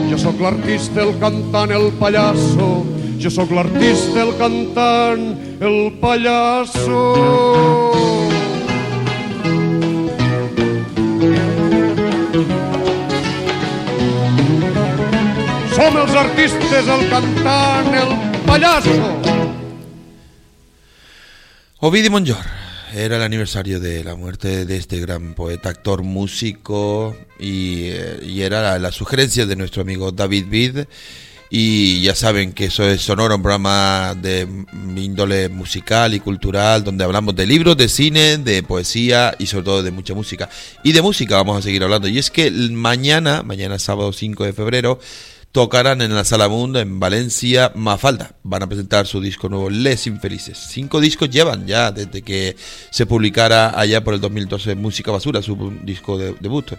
Jo 0.09 0.21
sóc 0.21 0.41
l'artista, 0.41 1.03
el 1.05 1.13
cantant, 1.21 1.75
el 1.77 1.91
pallasso, 2.01 2.71
jo 3.21 3.33
sóc 3.33 3.53
l'artista, 3.53 4.23
el 4.25 4.33
cantant, 4.41 5.27
el 5.61 5.79
pallasso. 6.01 7.03
Som 15.75 15.99
els 15.99 16.15
artistes, 16.15 16.95
el 16.95 17.11
cantant, 17.11 17.93
el 17.99 18.15
pallasso. 18.47 18.91
Ovidio 21.81 22.11
Monjor. 22.11 22.45
Era 22.95 23.17
el 23.17 23.23
aniversario 23.23 23.81
de 23.81 24.05
la 24.05 24.15
muerte 24.15 24.67
de 24.67 24.77
este 24.77 25.01
gran 25.01 25.35
poeta, 25.35 25.69
actor, 25.69 26.05
músico 26.05 27.17
y, 27.41 27.89
eh, 27.89 28.21
y 28.23 28.43
era 28.43 28.63
la, 28.63 28.79
la 28.79 28.93
sugerencia 28.93 29.47
de 29.47 29.57
nuestro 29.57 29.83
amigo 29.83 30.13
David 30.13 30.47
Bid. 30.49 30.79
Y 31.51 32.03
ya 32.03 32.15
saben 32.15 32.53
que 32.53 32.67
eso 32.67 32.85
es 32.85 33.03
Sonora, 33.03 33.35
un 33.37 33.43
programa 33.43 34.15
de 34.21 34.49
índole 34.97 35.49
musical 35.49 36.15
y 36.15 36.21
cultural, 36.21 36.83
donde 36.83 37.05
hablamos 37.05 37.37
de 37.37 37.47
libros, 37.47 37.77
de 37.77 37.89
cine, 37.89 38.39
de 38.39 38.63
poesía 38.63 39.35
y 39.39 39.47
sobre 39.47 39.65
todo 39.65 39.83
de 39.83 39.91
mucha 39.91 40.15
música. 40.15 40.49
Y 40.83 40.93
de 40.93 41.03
música 41.03 41.37
vamos 41.37 41.59
a 41.59 41.63
seguir 41.63 41.83
hablando. 41.85 42.09
Y 42.09 42.19
es 42.19 42.31
que 42.31 42.51
mañana, 42.51 43.43
mañana 43.43 43.79
sábado 43.79 44.13
5 44.13 44.45
de 44.45 44.53
febrero, 44.53 44.99
tocarán 45.55 46.03
en 46.03 46.13
la 46.13 46.25
Sala 46.25 46.49
Mundo 46.49 46.81
en 46.81 46.99
Valencia 46.99 47.71
Mafalda. 47.77 48.33
Van 48.43 48.65
a 48.65 48.67
presentar 48.67 49.07
su 49.07 49.21
disco 49.21 49.49
nuevo 49.49 49.71
Les 49.71 50.09
Infelices. 50.09 50.59
Cinco 50.59 51.01
discos 51.01 51.31
llevan 51.31 51.65
ya 51.65 51.93
desde 51.93 52.23
que 52.23 52.57
se 52.91 53.07
publicara 53.07 53.79
allá 53.79 54.03
por 54.03 54.15
el 54.15 54.21
2012 54.21 54.75
Música 54.75 55.13
Basura, 55.13 55.43
su 55.43 55.73
disco 55.85 56.19
de 56.19 56.35
debut. 56.41 56.73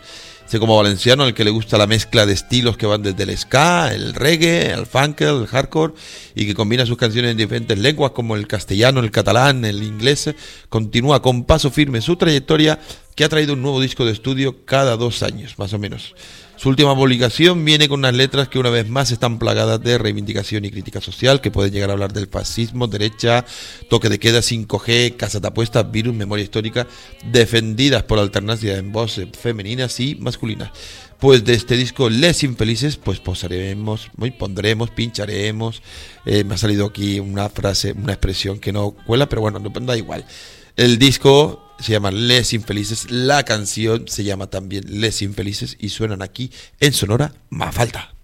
Sé 0.46 0.60
como 0.60 0.76
valenciano 0.76 1.24
al 1.24 1.34
que 1.34 1.46
le 1.46 1.52
gusta 1.52 1.78
la 1.78 1.88
mezcla 1.88 2.26
de 2.26 2.34
estilos 2.34 2.76
que 2.76 2.86
van 2.86 3.02
desde 3.02 3.24
el 3.24 3.38
ska, 3.38 3.94
el 3.94 4.14
reggae, 4.14 4.74
el 4.74 4.86
funk, 4.86 5.22
el 5.22 5.48
hardcore 5.48 5.94
y 6.36 6.46
que 6.46 6.54
combina 6.54 6.86
sus 6.86 6.98
canciones 6.98 7.32
en 7.32 7.38
diferentes 7.38 7.80
lenguas 7.80 8.12
como 8.12 8.36
el 8.36 8.46
castellano, 8.46 9.00
el 9.00 9.10
catalán, 9.10 9.64
el 9.64 9.84
inglés, 9.84 10.36
continúa 10.68 11.22
con 11.22 11.46
paso 11.46 11.72
firme 11.72 12.02
su 12.02 12.18
trayectoria 12.18 12.78
que 13.16 13.24
ha 13.24 13.30
traído 13.30 13.54
un 13.54 13.62
nuevo 13.62 13.80
disco 13.80 14.04
de 14.04 14.12
estudio 14.12 14.66
cada 14.66 14.98
dos 14.98 15.24
años, 15.24 15.58
más 15.58 15.72
o 15.72 15.80
menos. 15.80 16.14
Su 16.58 16.70
última 16.70 16.96
publicación 16.96 17.66
viene 17.66 17.90
con 17.90 18.00
unas 18.00 18.14
letras 18.14 18.48
que 18.48 18.60
una 18.60 18.70
vez 18.70 18.88
más 18.88 19.12
están 19.12 19.40
plagadas 19.40 19.82
de 19.82 19.98
reivindicación 19.98 20.64
y 20.64 20.72
crítica 20.72 21.02
social, 21.02 21.42
que 21.42 21.52
pueden 21.52 21.74
llegar 21.74 21.90
a 21.90 21.94
hablar 21.94 22.14
del 22.14 22.28
fascismo, 22.28 22.88
derecha, 22.88 23.46
toque 23.90 24.08
de 24.08 24.20
queda, 24.20 24.40
5G, 24.40 25.18
casa 25.18 25.42
de 25.42 25.48
apuestas, 25.50 25.92
virus, 25.92 26.16
memoria 26.16 26.44
histórica, 26.44 26.88
defendidas 27.30 28.04
por 28.04 28.20
alternancia 28.20 28.78
en 28.78 28.94
voces 28.94 29.28
femeninas 29.38 30.00
y 30.00 30.16
masculinas. 30.16 30.72
Pues 31.20 31.44
de 31.44 31.54
este 31.54 31.76
disco 31.76 32.10
Les 32.10 32.44
Infelices, 32.44 32.96
pues 32.98 33.20
posaremos, 33.20 34.10
pondremos, 34.38 34.92
pincharemos. 34.92 35.82
Eh, 36.26 36.44
me 36.46 36.56
ha 36.56 36.58
salido 36.58 36.86
aquí 36.86 37.20
una 37.20 37.50
frase, 37.50 37.92
una 37.94 38.14
expresión 38.14 38.60
que 38.60 38.72
no 38.72 38.92
cuela, 38.92 39.28
pero 39.28 39.42
bueno, 39.42 39.60
no 39.60 39.70
da 39.70 39.98
igual. 39.98 40.26
El 40.78 40.98
disco 41.00 41.65
se 41.80 41.92
llama 41.92 42.12
Les 42.12 42.54
Infelices, 42.54 43.12
la 43.12 43.44
canción 43.44 44.08
se 44.08 44.24
llama 44.24 44.48
también 44.48 44.84
Les 44.88 45.22
Infelices 45.22 45.78
y 45.80 45.90
suenan 45.90 46.22
aquí 46.22 46.52
en 46.80 46.94
Sonora 46.94 47.34
Mafalda. 47.50 48.15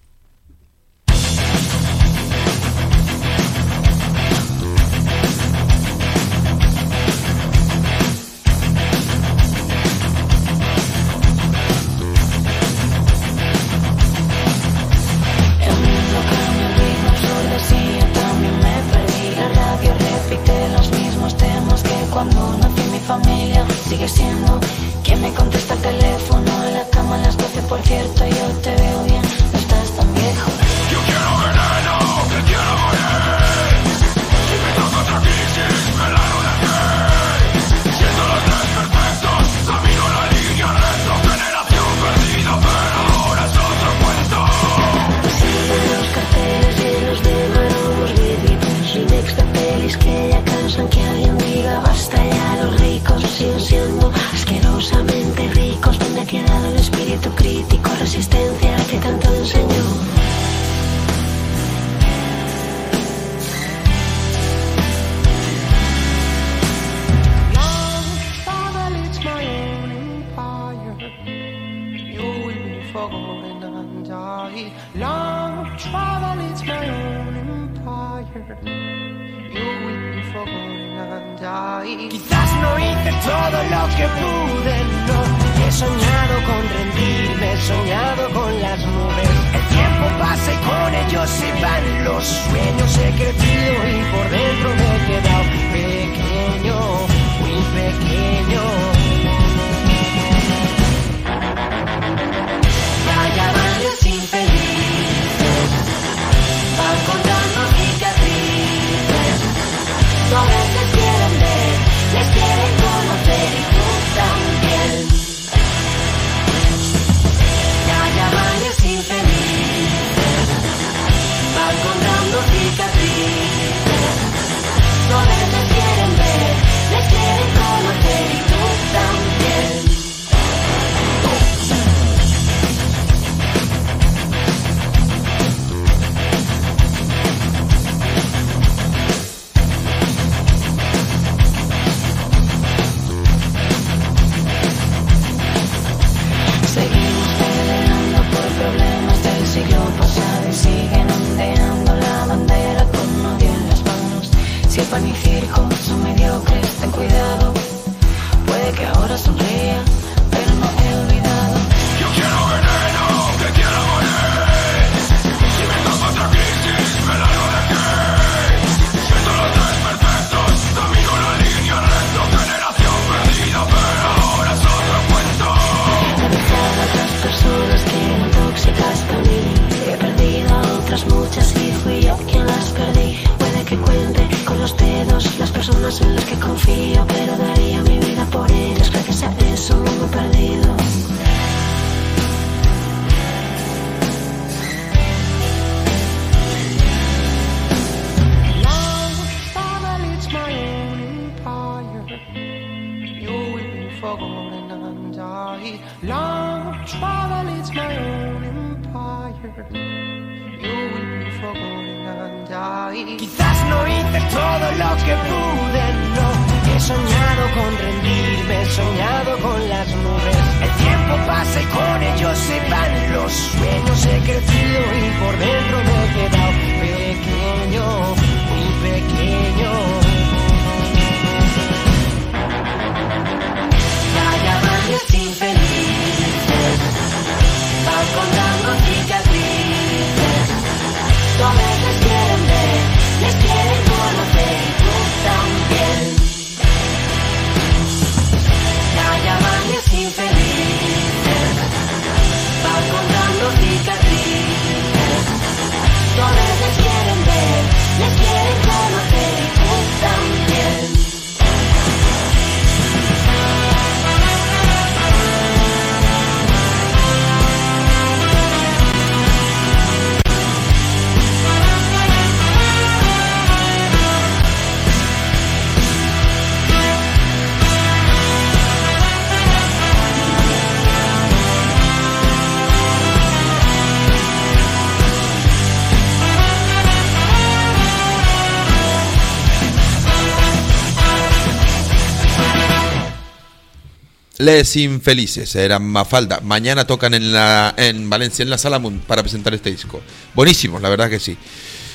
Les 294.42 294.76
Infelices, 294.76 295.56
eran 295.56 295.84
Mafalda. 295.86 296.40
Mañana 296.42 296.86
tocan 296.86 297.14
en, 297.14 297.32
la, 297.32 297.74
en 297.78 298.10
Valencia, 298.10 298.42
en 298.44 298.50
la 298.50 298.58
Sala 298.58 298.82
para 299.06 299.22
presentar 299.22 299.54
este 299.54 299.70
disco. 299.70 300.02
Buenísimo, 300.34 300.80
la 300.80 300.90
verdad 300.90 301.10
que 301.10 301.20
sí. 301.20 301.38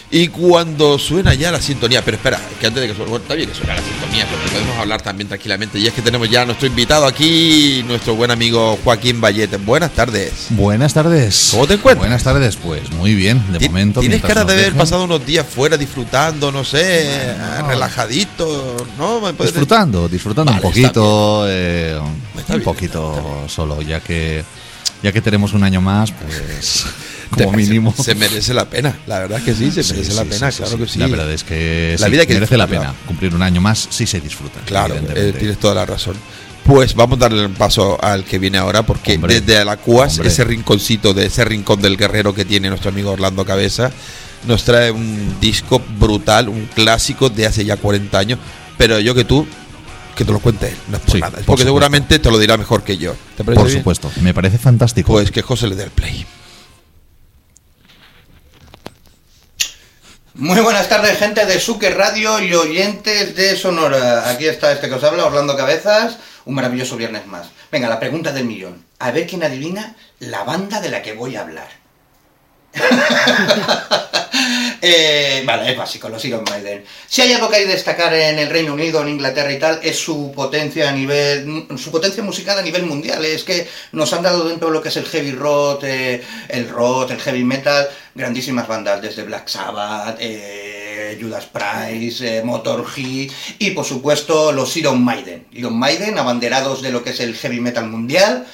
Y 0.08 0.28
cuando 0.28 1.00
suena 1.00 1.34
ya 1.34 1.50
la 1.50 1.60
sintonía, 1.60 2.00
pero 2.04 2.16
espera, 2.16 2.40
que 2.60 2.68
antes 2.68 2.80
de 2.80 2.86
que 2.86 2.94
suene, 2.94 3.10
bueno, 3.10 3.24
está 3.24 3.34
bien 3.34 3.48
que 3.48 3.56
suene 3.56 3.74
la 3.74 3.82
sintonía, 3.82 4.24
pero 4.30 4.52
podemos 4.52 4.76
hablar 4.78 5.02
también 5.02 5.26
tranquilamente. 5.26 5.80
Y 5.80 5.88
es 5.88 5.92
que 5.94 6.00
tenemos 6.00 6.30
ya 6.30 6.42
a 6.42 6.44
nuestro 6.46 6.68
invitado 6.68 7.06
aquí, 7.06 7.84
nuestro 7.88 8.14
buen 8.14 8.30
amigo 8.30 8.78
Joaquín 8.84 9.20
Vallete. 9.20 9.56
Buenas 9.56 9.90
tardes. 9.90 10.46
Buenas 10.50 10.94
tardes. 10.94 11.48
¿Cómo 11.50 11.66
te 11.66 11.74
encuentras? 11.74 11.98
Buenas 12.08 12.22
tardes, 12.22 12.54
pues 12.54 12.88
muy 12.92 13.16
bien, 13.16 13.42
de 13.52 13.58
Ti- 13.58 13.68
momento. 13.68 13.98
Tienes 13.98 14.22
cara 14.22 14.44
de 14.44 14.52
haber 14.52 14.74
pasado 14.74 15.02
unos 15.02 15.26
días 15.26 15.44
fuera 15.44 15.76
disfrutando, 15.76 16.52
no 16.52 16.62
sé, 16.62 17.34
relajadito, 17.66 18.76
¿no? 18.96 19.20
¿Me 19.20 19.32
puedes- 19.32 19.52
Disfrutando, 19.52 20.08
disfrutando 20.08 20.52
Vale, 20.52 20.64
un 20.64 20.70
poquito, 20.72 21.46
eh, 21.48 21.98
un 22.48 22.62
poquito 22.62 23.44
solo, 23.48 23.82
ya 23.82 24.00
que 24.00 24.44
ya 25.02 25.12
que 25.12 25.20
tenemos 25.20 25.52
un 25.52 25.62
año 25.62 25.80
más, 25.80 26.10
pues 26.12 26.86
como 27.30 27.52
mínimo. 27.52 27.94
Se, 27.96 28.02
se 28.02 28.14
merece 28.14 28.54
la 28.54 28.64
pena, 28.64 28.98
la 29.06 29.20
verdad 29.20 29.42
que 29.42 29.54
sí, 29.54 29.70
se 29.70 29.82
merece 29.94 30.10
sí, 30.10 30.16
la 30.16 30.22
sí, 30.22 30.28
pena, 30.30 30.50
sí, 30.50 30.62
claro 30.62 30.78
que 30.78 30.88
sí. 30.88 30.98
La 30.98 31.06
verdad 31.06 31.32
es 31.32 31.44
que 31.44 31.96
La 31.98 32.08
vida 32.08 32.26
que 32.26 32.34
merece 32.34 32.56
la 32.56 32.66
pena. 32.66 32.94
Cumplir 33.06 33.34
un 33.34 33.42
año 33.42 33.60
más 33.60 33.88
sí 33.90 34.06
se 34.06 34.20
disfruta. 34.20 34.60
Claro, 34.64 34.94
eh, 35.14 35.34
tienes 35.38 35.58
toda 35.58 35.74
la 35.74 35.86
razón. 35.86 36.16
Pues 36.64 36.96
vamos 36.96 37.18
a 37.18 37.20
darle 37.20 37.44
el 37.44 37.50
paso 37.50 37.96
al 38.02 38.24
que 38.24 38.40
viene 38.40 38.58
ahora, 38.58 38.82
porque 38.82 39.14
Hombre, 39.14 39.40
desde 39.40 39.64
la 39.64 39.76
CUAS, 39.76 40.14
hombre. 40.14 40.28
ese 40.28 40.42
rinconcito 40.42 41.14
de 41.14 41.26
ese 41.26 41.44
rincón 41.44 41.80
del 41.80 41.96
guerrero 41.96 42.34
que 42.34 42.44
tiene 42.44 42.68
nuestro 42.68 42.90
amigo 42.90 43.12
Orlando 43.12 43.44
Cabeza, 43.44 43.92
nos 44.48 44.64
trae 44.64 44.90
un 44.90 45.36
disco 45.40 45.80
brutal, 46.00 46.48
un 46.48 46.66
clásico 46.66 47.30
de 47.30 47.46
hace 47.46 47.64
ya 47.64 47.76
40 47.76 48.18
años, 48.18 48.38
pero 48.76 48.98
yo 48.98 49.14
que 49.14 49.24
tú, 49.24 49.46
que 50.16 50.24
te 50.24 50.32
lo 50.32 50.40
cuente 50.40 50.68
él, 50.68 50.76
no 50.88 50.96
es 50.96 51.02
por 51.04 51.12
Sí, 51.12 51.20
nada, 51.20 51.30
por 51.30 51.36
porque 51.44 51.62
supuesto. 51.62 51.64
seguramente 51.68 52.18
te 52.18 52.30
lo 52.30 52.38
dirá 52.38 52.56
mejor 52.56 52.82
que 52.82 52.96
yo. 52.98 53.14
¿Te 53.36 53.44
parece 53.44 53.60
Por 53.60 53.68
bien? 53.68 53.78
supuesto, 53.80 54.10
me 54.22 54.34
parece 54.34 54.58
fantástico. 54.58 55.12
Pues 55.12 55.30
que 55.30 55.42
José 55.42 55.68
le 55.68 55.76
dé 55.76 55.84
el 55.84 55.90
play. 55.90 56.26
Muy 60.34 60.60
buenas 60.60 60.88
tardes, 60.88 61.18
gente 61.18 61.46
de 61.46 61.58
Suque 61.58 61.88
Radio 61.90 62.40
y 62.40 62.52
oyentes 62.54 63.34
de 63.36 63.56
Sonora. 63.56 64.28
Aquí 64.28 64.46
está 64.46 64.70
este 64.72 64.88
que 64.88 64.94
os 64.94 65.04
habla, 65.04 65.24
Orlando 65.24 65.56
Cabezas. 65.56 66.18
Un 66.44 66.54
maravilloso 66.54 66.96
viernes 66.96 67.26
más. 67.26 67.48
Venga, 67.72 67.88
la 67.88 67.98
pregunta 67.98 68.32
del 68.32 68.44
millón. 68.44 68.84
A 68.98 69.10
ver 69.12 69.26
quién 69.26 69.42
adivina 69.42 69.96
la 70.18 70.44
banda 70.44 70.80
de 70.80 70.90
la 70.90 71.00
que 71.02 71.14
voy 71.14 71.36
a 71.36 71.40
hablar. 71.40 71.68
Eh, 74.88 75.42
vale, 75.44 75.72
es 75.72 75.76
básico, 75.76 76.08
los 76.08 76.24
Iron 76.26 76.44
Maiden. 76.48 76.84
Si 77.08 77.20
hay 77.20 77.32
algo 77.32 77.50
que 77.50 77.56
hay 77.56 77.64
que 77.64 77.72
destacar 77.72 78.14
en 78.14 78.38
el 78.38 78.48
Reino 78.48 78.72
Unido, 78.72 79.02
en 79.02 79.08
Inglaterra 79.08 79.52
y 79.52 79.58
tal, 79.58 79.80
es 79.82 79.98
su 79.98 80.30
potencia 80.30 80.88
a 80.88 80.92
nivel, 80.92 81.66
su 81.76 81.90
potencia 81.90 82.22
musical 82.22 82.56
a 82.56 82.62
nivel 82.62 82.86
mundial. 82.86 83.24
Es 83.24 83.42
que 83.42 83.66
nos 83.90 84.12
han 84.12 84.22
dado 84.22 84.48
dentro 84.48 84.68
de 84.68 84.74
lo 84.74 84.80
que 84.80 84.90
es 84.90 84.96
el 84.96 85.06
heavy 85.06 85.32
rock, 85.32 85.82
eh, 85.82 86.22
el 86.48 86.68
rock, 86.68 87.10
el 87.10 87.20
heavy 87.20 87.42
metal, 87.42 87.88
grandísimas 88.14 88.68
bandas, 88.68 89.02
desde 89.02 89.24
Black 89.24 89.48
Sabbath, 89.48 90.18
eh, 90.20 91.18
Judas 91.20 91.46
Priest, 91.46 92.20
eh, 92.20 92.42
Motorhead 92.44 93.32
y 93.58 93.70
por 93.72 93.84
supuesto 93.84 94.52
los 94.52 94.76
Iron 94.76 95.04
Maiden. 95.04 95.48
Iron 95.50 95.76
Maiden, 95.76 96.16
abanderados 96.16 96.80
de 96.80 96.92
lo 96.92 97.02
que 97.02 97.10
es 97.10 97.18
el 97.18 97.34
heavy 97.34 97.58
metal 97.58 97.88
mundial, 97.88 98.46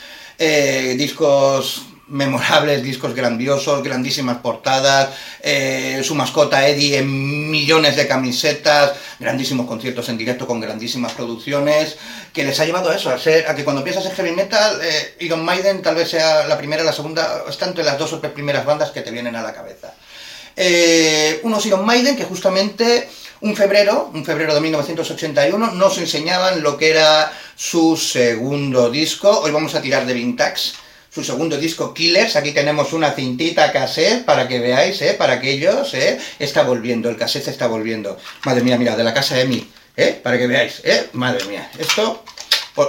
discos 0.97 1.92
memorables, 2.13 2.83
discos 2.83 3.15
grandiosos, 3.15 3.83
grandísimas 3.83 4.39
portadas, 4.39 5.11
eh, 5.41 6.03
su 6.05 6.15
mascota 6.15 6.69
Eddie 6.69 6.99
en 6.99 7.51
millones 7.51 7.97
de 7.97 8.07
camisetas, 8.07 8.93
grandísimos 9.19 9.67
conciertos 9.67 10.09
en 10.11 10.19
directo 10.19 10.47
con 10.47 10.61
grandísimas 10.61 11.13
producciones, 11.13 11.97
que 12.33 12.45
les 12.45 12.61
ha 12.61 12.67
llevado 12.67 12.91
a 12.91 12.97
eso, 12.97 13.11
a, 13.11 13.19
ser, 13.19 13.49
a 13.49 13.55
que 13.55 13.65
cuando 13.65 13.83
piensas 13.83 14.05
en 14.07 14.13
heavy 14.13 14.33
metal, 14.33 14.79
eh, 14.83 15.17
Iron 15.21 15.43
Maiden 15.43 15.81
tal 15.81 15.95
vez 15.95 16.11
sea 16.11 16.47
la 16.47 16.59
primera, 16.59 16.85
la 16.85 16.93
segunda, 16.93 17.45
está 17.49 17.67
entre 17.67 17.83
las 17.83 17.99
dos 17.99 18.13
primeras 18.35 18.67
bandas 18.67 18.91
que 18.91 19.01
te 19.01 19.11
vienen 19.11 19.35
a 19.35 19.43
la 19.43 19.55
cabeza. 19.55 19.95
Eh, 20.55 21.41
unos 21.45 21.65
Iron 21.65 21.85
Maiden 21.87 22.15
que 22.15 22.25
justamente 22.25 23.09
un 23.41 23.57
febrero, 23.57 24.11
un 24.13 24.25
febrero 24.25 24.55
de 24.55 24.61
1981, 24.61 25.73
nos 25.73 25.99
enseñaban 25.99 26.63
lo 26.63 26.77
que 26.77 26.91
era 26.91 27.33
su 27.57 27.97
segundo 27.97 28.91
disco. 28.91 29.41
Hoy 29.41 29.51
vamos 29.51 29.75
a 29.75 29.81
tirar 29.81 30.07
de 30.07 30.15
Vintax, 30.15 30.75
su 31.13 31.23
segundo 31.23 31.59
disco 31.59 31.93
Killers. 31.93 32.37
Aquí 32.37 32.53
tenemos 32.53 32.93
una 32.93 33.13
cintita 33.13 33.71
cassette 33.71 34.25
para 34.25 34.49
que 34.49 34.59
veáis, 34.59 35.01
¿eh? 35.03 35.15
para 35.15 35.35
aquellos, 35.35 35.93
¿eh? 35.95 36.19
está 36.39 36.63
volviendo, 36.63 37.11
el 37.11 37.17
cassette 37.17 37.49
está 37.49 37.67
volviendo. 37.67 38.19
Madre 38.45 38.63
mía, 38.63 38.79
mira, 38.79 38.97
de 38.97 39.05
la 39.05 39.13
casa 39.13 39.39
Emi, 39.41 39.69
¿eh? 39.97 40.19
para 40.23 40.39
que 40.39 40.47
veáis, 40.47 40.81
¿eh? 40.85 41.09
madre 41.13 41.45
mía, 41.45 41.71
esto, 41.79 42.25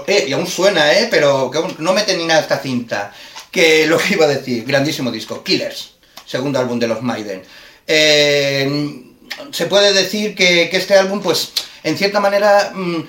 eh, 0.08 0.26
y 0.30 0.34
aún 0.34 0.48
suena, 0.48 0.94
¿eh? 0.94 1.08
pero 1.12 1.52
que 1.52 1.58
aún 1.58 1.76
no 1.80 1.94
mete 1.94 2.16
ni 2.16 2.26
nada 2.26 2.42
esta 2.42 2.60
cinta. 2.60 3.14
Que 3.52 3.86
lo 3.86 3.98
que 3.98 4.14
iba 4.14 4.26
a 4.26 4.30
decir, 4.30 4.64
grandísimo 4.66 5.12
disco, 5.12 5.44
Killers, 5.44 5.92
segundo 6.26 6.60
álbum 6.60 6.80
de 6.80 6.88
los 6.88 7.02
Maiden. 7.02 7.44
Eh, 7.86 9.04
se 9.52 9.66
puede 9.66 9.94
decir 9.94 10.34
que, 10.34 10.70
que 10.70 10.78
este 10.78 10.96
álbum, 10.96 11.22
pues, 11.22 11.52
en 11.84 11.98
cierta 11.98 12.20
manera, 12.20 12.72
mm, 12.74 13.02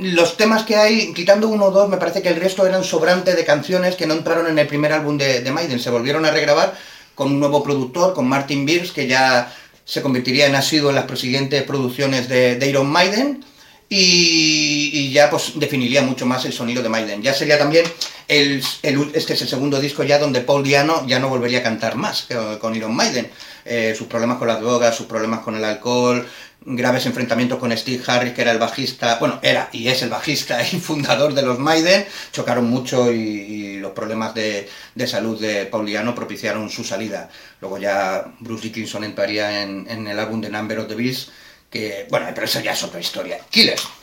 los 0.00 0.36
temas 0.36 0.64
que 0.64 0.76
hay, 0.76 1.12
quitando 1.12 1.48
uno 1.48 1.66
o 1.66 1.70
dos, 1.70 1.88
me 1.88 1.96
parece 1.98 2.22
que 2.22 2.28
el 2.30 2.36
resto 2.36 2.66
eran 2.66 2.84
sobrante 2.84 3.34
de 3.34 3.44
canciones 3.44 3.96
que 3.96 4.06
no 4.06 4.14
entraron 4.14 4.46
en 4.48 4.58
el 4.58 4.66
primer 4.66 4.92
álbum 4.92 5.16
de, 5.18 5.40
de 5.42 5.50
Maiden. 5.52 5.78
Se 5.78 5.90
volvieron 5.90 6.24
a 6.24 6.30
regrabar 6.30 6.76
con 7.14 7.28
un 7.32 7.40
nuevo 7.40 7.62
productor, 7.62 8.14
con 8.14 8.26
Martin 8.26 8.64
Birks, 8.64 8.92
que 8.92 9.06
ya 9.06 9.54
se 9.84 10.02
convertiría 10.02 10.46
en 10.46 10.54
asiduo 10.54 10.90
en 10.90 10.96
las 10.96 11.04
prosiguientes 11.04 11.62
producciones 11.64 12.28
de, 12.28 12.58
Iron 12.68 12.88
Maiden. 12.88 13.44
Y, 13.92 14.90
y 14.92 15.10
ya 15.12 15.28
pues 15.28 15.54
definiría 15.56 16.00
mucho 16.02 16.24
más 16.24 16.44
el 16.44 16.52
sonido 16.52 16.80
de 16.80 16.88
Maiden. 16.88 17.22
Ya 17.22 17.34
sería 17.34 17.58
también 17.58 17.84
el, 18.28 18.62
el- 18.82 19.10
este 19.14 19.34
es 19.34 19.42
el 19.42 19.48
segundo 19.48 19.80
disco 19.80 20.04
ya 20.04 20.20
donde 20.20 20.42
Paul 20.42 20.62
Diano 20.62 21.04
ya 21.08 21.18
no 21.18 21.28
volvería 21.28 21.58
a 21.58 21.62
cantar 21.64 21.96
más 21.96 22.22
que 22.22 22.36
con 22.60 22.76
Iron 22.76 22.94
Maiden. 22.94 23.28
Eh, 23.64 23.94
sus 23.98 24.06
problemas 24.06 24.38
con 24.38 24.46
las 24.46 24.60
drogas, 24.60 24.96
sus 24.96 25.06
problemas 25.06 25.40
con 25.40 25.56
el 25.56 25.64
alcohol, 25.64 26.24
graves 26.62 27.06
enfrentamientos 27.06 27.58
con 27.58 27.76
Steve 27.76 28.02
Harris, 28.06 28.32
que 28.32 28.42
era 28.42 28.52
el 28.52 28.58
bajista, 28.58 29.18
bueno, 29.18 29.38
era 29.42 29.68
y 29.72 29.88
es 29.88 30.02
el 30.02 30.10
bajista 30.10 30.62
y 30.62 30.78
fundador 30.78 31.34
de 31.34 31.42
los 31.42 31.58
Maiden, 31.58 32.06
chocaron 32.32 32.68
mucho 32.68 33.12
y, 33.12 33.78
los 33.80 33.92
problemas 33.92 34.34
de, 34.34 34.68
salud 35.06 35.40
de 35.40 35.64
Paul 35.64 35.86
Diano 35.86 36.14
propiciaron 36.14 36.68
su 36.68 36.84
salida. 36.84 37.30
Luego 37.62 37.78
ya 37.78 38.26
Bruce 38.40 38.64
Dickinson 38.64 39.04
entraría 39.04 39.62
en, 39.62 39.86
en 39.88 40.06
el 40.06 40.18
álbum 40.18 40.42
de 40.42 40.50
Number 40.50 40.80
of 40.80 40.88
the 40.88 40.94
Beast, 40.94 41.30
que, 41.70 42.06
bueno, 42.10 42.26
pero 42.34 42.44
eso 42.44 42.60
ya 42.60 42.72
es 42.72 42.82
otra 42.82 43.00
historia. 43.00 43.38
Killers. 43.48 43.99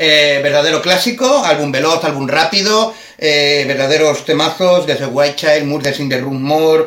Eh, 0.00 0.38
verdadero 0.44 0.80
clásico, 0.80 1.44
álbum 1.44 1.72
veloz, 1.72 2.04
álbum 2.04 2.28
rápido, 2.28 2.94
eh, 3.18 3.64
verdaderos 3.66 4.24
temazos 4.24 4.86
desde 4.86 5.06
White 5.06 5.34
Child, 5.34 5.64
Murders 5.64 5.98
in 5.98 6.08
the 6.08 6.20
Room 6.20 6.40
More, 6.40 6.86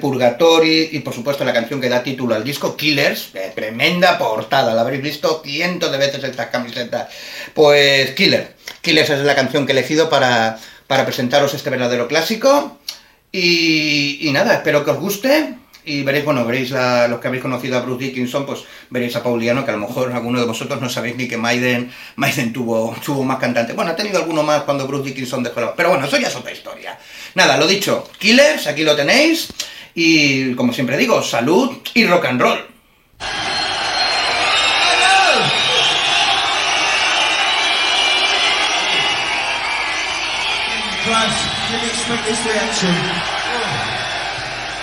Purgatory 0.00 0.88
y 0.92 1.00
por 1.00 1.12
supuesto 1.12 1.44
la 1.44 1.52
canción 1.52 1.78
que 1.78 1.90
da 1.90 2.02
título 2.02 2.34
al 2.34 2.42
disco, 2.42 2.74
Killers, 2.74 3.32
eh, 3.34 3.52
tremenda 3.54 4.16
portada, 4.16 4.72
la 4.72 4.80
habréis 4.80 5.02
visto 5.02 5.42
cientos 5.44 5.92
de 5.92 5.98
veces 5.98 6.24
estas 6.24 6.46
camisetas. 6.46 7.08
Pues 7.52 8.12
Killer, 8.12 8.54
Killers 8.80 9.10
es 9.10 9.20
la 9.20 9.34
canción 9.34 9.66
que 9.66 9.72
he 9.72 9.76
elegido 9.78 10.08
para, 10.08 10.58
para 10.86 11.04
presentaros 11.04 11.52
este 11.52 11.68
verdadero 11.68 12.08
clásico 12.08 12.78
y 13.30 14.30
nada, 14.32 14.54
espero 14.54 14.86
que 14.86 14.92
os 14.92 14.98
guste. 14.98 15.65
Y 15.88 16.02
veréis, 16.02 16.24
bueno, 16.24 16.44
veréis 16.44 16.70
la- 16.72 17.06
los 17.06 17.20
que 17.20 17.28
habéis 17.28 17.42
conocido 17.42 17.78
a 17.78 17.80
Bruce 17.80 18.04
Dickinson, 18.06 18.44
pues 18.44 18.64
veréis 18.90 19.14
a 19.14 19.22
Pauliano, 19.22 19.64
que 19.64 19.70
a 19.70 19.74
lo 19.76 19.86
mejor 19.86 20.12
alguno 20.12 20.40
de 20.40 20.44
vosotros 20.46 20.80
no 20.80 20.88
sabéis 20.90 21.14
ni 21.16 21.28
que 21.28 21.36
Maiden, 21.36 21.92
Maiden 22.16 22.52
tuvo, 22.52 22.94
tuvo 23.04 23.22
más 23.22 23.38
cantantes. 23.38 23.76
Bueno, 23.76 23.92
ha 23.92 23.96
tenido 23.96 24.18
alguno 24.18 24.42
más 24.42 24.62
cuando 24.62 24.86
Bruce 24.88 25.04
Dickinson 25.04 25.44
dejó 25.44 25.60
la... 25.60 25.74
Pero 25.76 25.90
bueno, 25.90 26.04
eso 26.06 26.18
ya 26.18 26.26
es 26.26 26.34
otra 26.34 26.50
historia. 26.52 26.98
Nada, 27.36 27.56
lo 27.56 27.68
dicho, 27.68 28.10
Killers, 28.18 28.66
aquí 28.66 28.82
lo 28.82 28.96
tenéis. 28.96 29.48
Y 29.94 30.54
como 30.56 30.72
siempre 30.72 30.96
digo, 30.96 31.22
salud 31.22 31.78
y 31.94 32.04
rock 32.04 32.24
and 32.26 32.40
roll. 32.40 32.58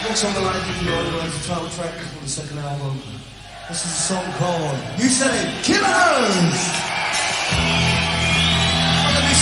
Next 0.03 0.19
song 0.19 0.35
I 0.35 0.43
like 0.43 0.59
to 0.59 0.83
do 0.83 0.91
is 1.23 1.47
the 1.47 1.47
title 1.47 1.69
track 1.69 1.95
on 1.95 2.23
the 2.23 2.27
second 2.27 2.59
album. 2.59 2.99
This 3.69 3.85
is 3.85 3.91
a 3.91 4.03
song 4.11 4.25
called 4.35 4.75
You 4.99 5.07
It, 5.07 5.63
Killers! 5.63 6.59
Oh, 7.55 7.71
let 9.15 9.23
me 9.23 9.33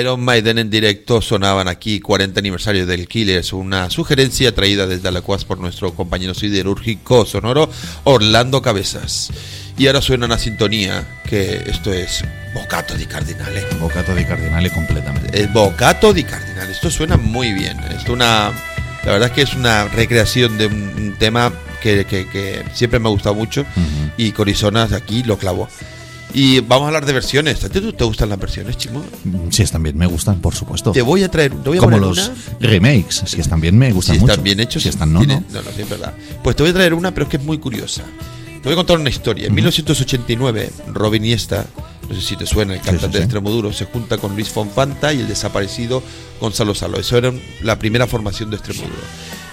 Iron 0.00 0.20
Maiden 0.20 0.58
en 0.58 0.70
directo 0.70 1.20
sonaban 1.20 1.68
aquí 1.68 2.00
40 2.00 2.38
aniversario 2.40 2.86
del 2.86 3.06
Killers, 3.08 3.52
una 3.52 3.90
sugerencia 3.90 4.54
traída 4.54 4.86
desde 4.86 5.08
Alacuas 5.08 5.44
por 5.44 5.58
nuestro 5.58 5.94
compañero 5.94 6.34
siderúrgico 6.34 7.24
sonoro 7.26 7.70
Orlando 8.04 8.62
Cabezas. 8.62 9.30
Y 9.78 9.86
ahora 9.86 10.02
suena 10.02 10.26
una 10.26 10.38
sintonía 10.38 11.20
que 11.28 11.62
esto 11.66 11.92
es 11.92 12.22
Bocato 12.54 12.94
di 12.94 13.06
Cardinale. 13.06 13.64
Bocato 13.80 14.14
di 14.14 14.24
Cardinale 14.24 14.70
completamente. 14.70 15.40
Es 15.42 15.52
Bocato 15.52 16.12
di 16.12 16.24
Cardinale. 16.24 16.72
Esto 16.72 16.90
suena 16.90 17.16
muy 17.16 17.52
bien. 17.52 17.78
Esto 17.96 18.12
una, 18.12 18.52
la 19.04 19.12
verdad 19.12 19.28
es 19.28 19.34
que 19.34 19.42
es 19.42 19.54
una 19.54 19.84
recreación 19.88 20.58
de 20.58 20.66
un, 20.66 20.74
un 20.96 21.14
tema 21.18 21.52
que, 21.82 22.04
que- 22.04 22.28
que 22.28 22.62
siempre 22.74 22.98
me 23.00 23.08
ha 23.08 23.12
gustado 23.12 23.34
mucho 23.34 23.64
y 24.18 24.32
Corizonas 24.32 24.92
aquí 24.92 25.22
lo 25.22 25.38
clavó. 25.38 25.68
Y 26.32 26.60
vamos 26.60 26.84
a 26.84 26.86
hablar 26.88 27.06
de 27.06 27.12
versiones. 27.12 27.64
¿A 27.64 27.68
ti 27.68 27.80
te 27.80 28.04
gustan 28.04 28.28
las 28.28 28.38
versiones, 28.38 28.76
Chimo? 28.76 29.04
Si 29.50 29.62
están 29.62 29.82
bien, 29.82 29.98
me 29.98 30.06
gustan, 30.06 30.40
por 30.40 30.54
supuesto. 30.54 30.92
Te 30.92 31.02
voy 31.02 31.22
a 31.24 31.30
traer, 31.30 31.50
te 31.52 31.68
voy 31.68 31.78
a 31.78 31.80
Como 31.80 31.96
poner 31.96 32.08
los 32.16 32.18
una. 32.28 32.34
remakes, 32.60 33.22
si 33.26 33.40
están 33.40 33.60
bien, 33.60 33.76
me 33.76 33.92
gustan 33.92 34.14
si 34.16 34.20
mucho. 34.20 34.32
están 34.32 34.44
bien 34.44 34.60
hechos, 34.60 34.82
Si 34.84 34.88
están 34.88 35.12
no, 35.12 35.20
tienen- 35.20 35.44
no. 35.50 35.54
no, 35.60 35.62
no, 35.62 35.70
sí, 35.74 35.82
es 35.82 35.88
verdad. 35.88 36.14
Pues 36.42 36.54
te 36.56 36.62
voy 36.62 36.70
a 36.70 36.74
traer 36.74 36.94
una, 36.94 37.12
pero 37.12 37.24
es 37.24 37.30
que 37.30 37.36
es 37.38 37.42
muy 37.44 37.58
curiosa. 37.58 38.02
Te 38.62 38.68
voy 38.68 38.72
a 38.72 38.76
contar 38.76 38.98
una 38.98 39.08
historia. 39.10 39.46
En 39.46 39.54
1989, 39.54 40.70
Robin 40.88 41.24
Iniesta, 41.24 41.66
no 42.08 42.14
sé 42.14 42.20
si 42.20 42.36
te 42.36 42.46
suena, 42.46 42.74
el 42.74 42.80
cantante 42.80 43.06
sí, 43.06 43.12
sí. 43.12 43.18
de 43.18 43.24
Extremoduro, 43.24 43.72
se 43.72 43.86
junta 43.86 44.18
con 44.18 44.34
Luis 44.34 44.50
Fonfanta 44.50 45.12
y 45.12 45.20
el 45.20 45.28
desaparecido 45.28 46.02
Gonzalo 46.40 46.74
Salo. 46.74 46.98
Eso 47.00 47.16
era 47.16 47.32
la 47.62 47.78
primera 47.78 48.06
formación 48.06 48.50
de 48.50 48.56
Extremoduro. 48.56 48.94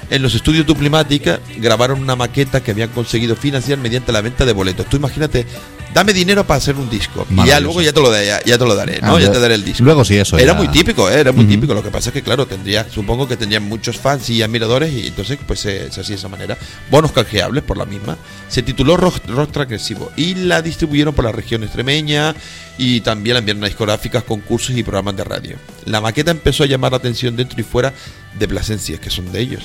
En 0.10 0.22
los 0.22 0.36
estudios 0.36 0.66
Duplimática 0.66 1.40
grabaron 1.58 2.02
una 2.02 2.16
maqueta 2.16 2.62
que 2.64 2.72
habían 2.72 2.90
conseguido 2.90 3.36
financiar 3.36 3.78
mediante 3.78 4.12
la 4.12 4.22
venta 4.22 4.46
de 4.46 4.54
boletos. 4.54 4.86
Tú 4.90 4.98
imagínate, 4.98 5.46
dame 5.94 6.14
dinero 6.14 6.46
para 6.46 6.58
hacer 6.58 6.76
un 6.76 6.90
disco. 6.90 7.26
Y 7.30 7.46
ya 7.48 7.60
luego 7.60 7.82
ya 7.82 7.92
te 7.94 8.02
lo, 8.02 8.12
ya, 8.14 8.40
ya 8.44 8.58
te 8.58 8.66
lo 8.66 8.76
daré, 8.76 9.02
¿no? 9.02 9.16
Ah, 9.16 9.20
ya 9.20 9.32
te 9.32 9.40
daré 9.40 9.56
el 9.56 9.64
disco. 9.66 9.84
luego 9.84 10.06
sí, 10.06 10.16
eso 10.16 10.38
Era 10.38 10.54
ya- 10.54 10.58
muy 10.58 10.68
típico, 10.70 11.10
¿eh? 11.10 11.20
era 11.20 11.32
muy 11.32 11.46
típico. 11.46 11.74
Lo 11.74 11.84
que 11.84 11.90
pasa 11.90 12.10
es 12.10 12.14
que, 12.14 12.22
claro, 12.22 12.46
tendría, 12.46 12.88
supongo 12.90 13.28
que 13.28 13.38
tendrían 13.38 13.64
muchos 13.64 13.98
fans 13.98 14.30
y 14.30 14.42
admiradores 14.42 14.94
y 14.94 15.08
entonces 15.08 15.38
pues 15.46 15.60
se, 15.60 15.92
se 15.92 16.02
hacía 16.02 16.16
de 16.16 16.20
esa 16.20 16.28
manera. 16.30 16.58
Bonos 16.92 17.12
canjeables 17.12 17.64
por 17.64 17.78
la 17.78 17.86
misma. 17.86 18.18
Se 18.50 18.62
tituló 18.64 18.98
Rock, 18.98 19.26
Rock 19.28 19.52
Transgresivo 19.52 20.12
y 20.16 20.36
la 20.36 20.62
distribuyeron 20.62 21.14
por 21.14 21.26
la 21.26 21.32
región 21.32 21.64
extremeña 21.64 22.36
y 22.78 23.02
también 23.02 23.34
la 23.34 23.40
enviaron 23.40 23.64
a 23.64 23.68
discográficas, 23.68 24.24
concursos 24.24 24.76
y 24.78 24.84
programas 24.84 25.16
de 25.18 25.24
radio. 25.24 25.56
La 25.86 26.00
maqueta 26.02 26.32
empezó 26.32 26.64
a 26.64 26.68
llamar 26.68 26.92
la 26.92 26.98
atención 26.98 27.36
dentro 27.36 27.60
y 27.60 27.64
fuera 27.64 27.94
de 28.38 28.48
Plasencia, 28.48 29.00
que 29.00 29.10
son 29.10 29.32
de 29.32 29.40
ellos. 29.40 29.64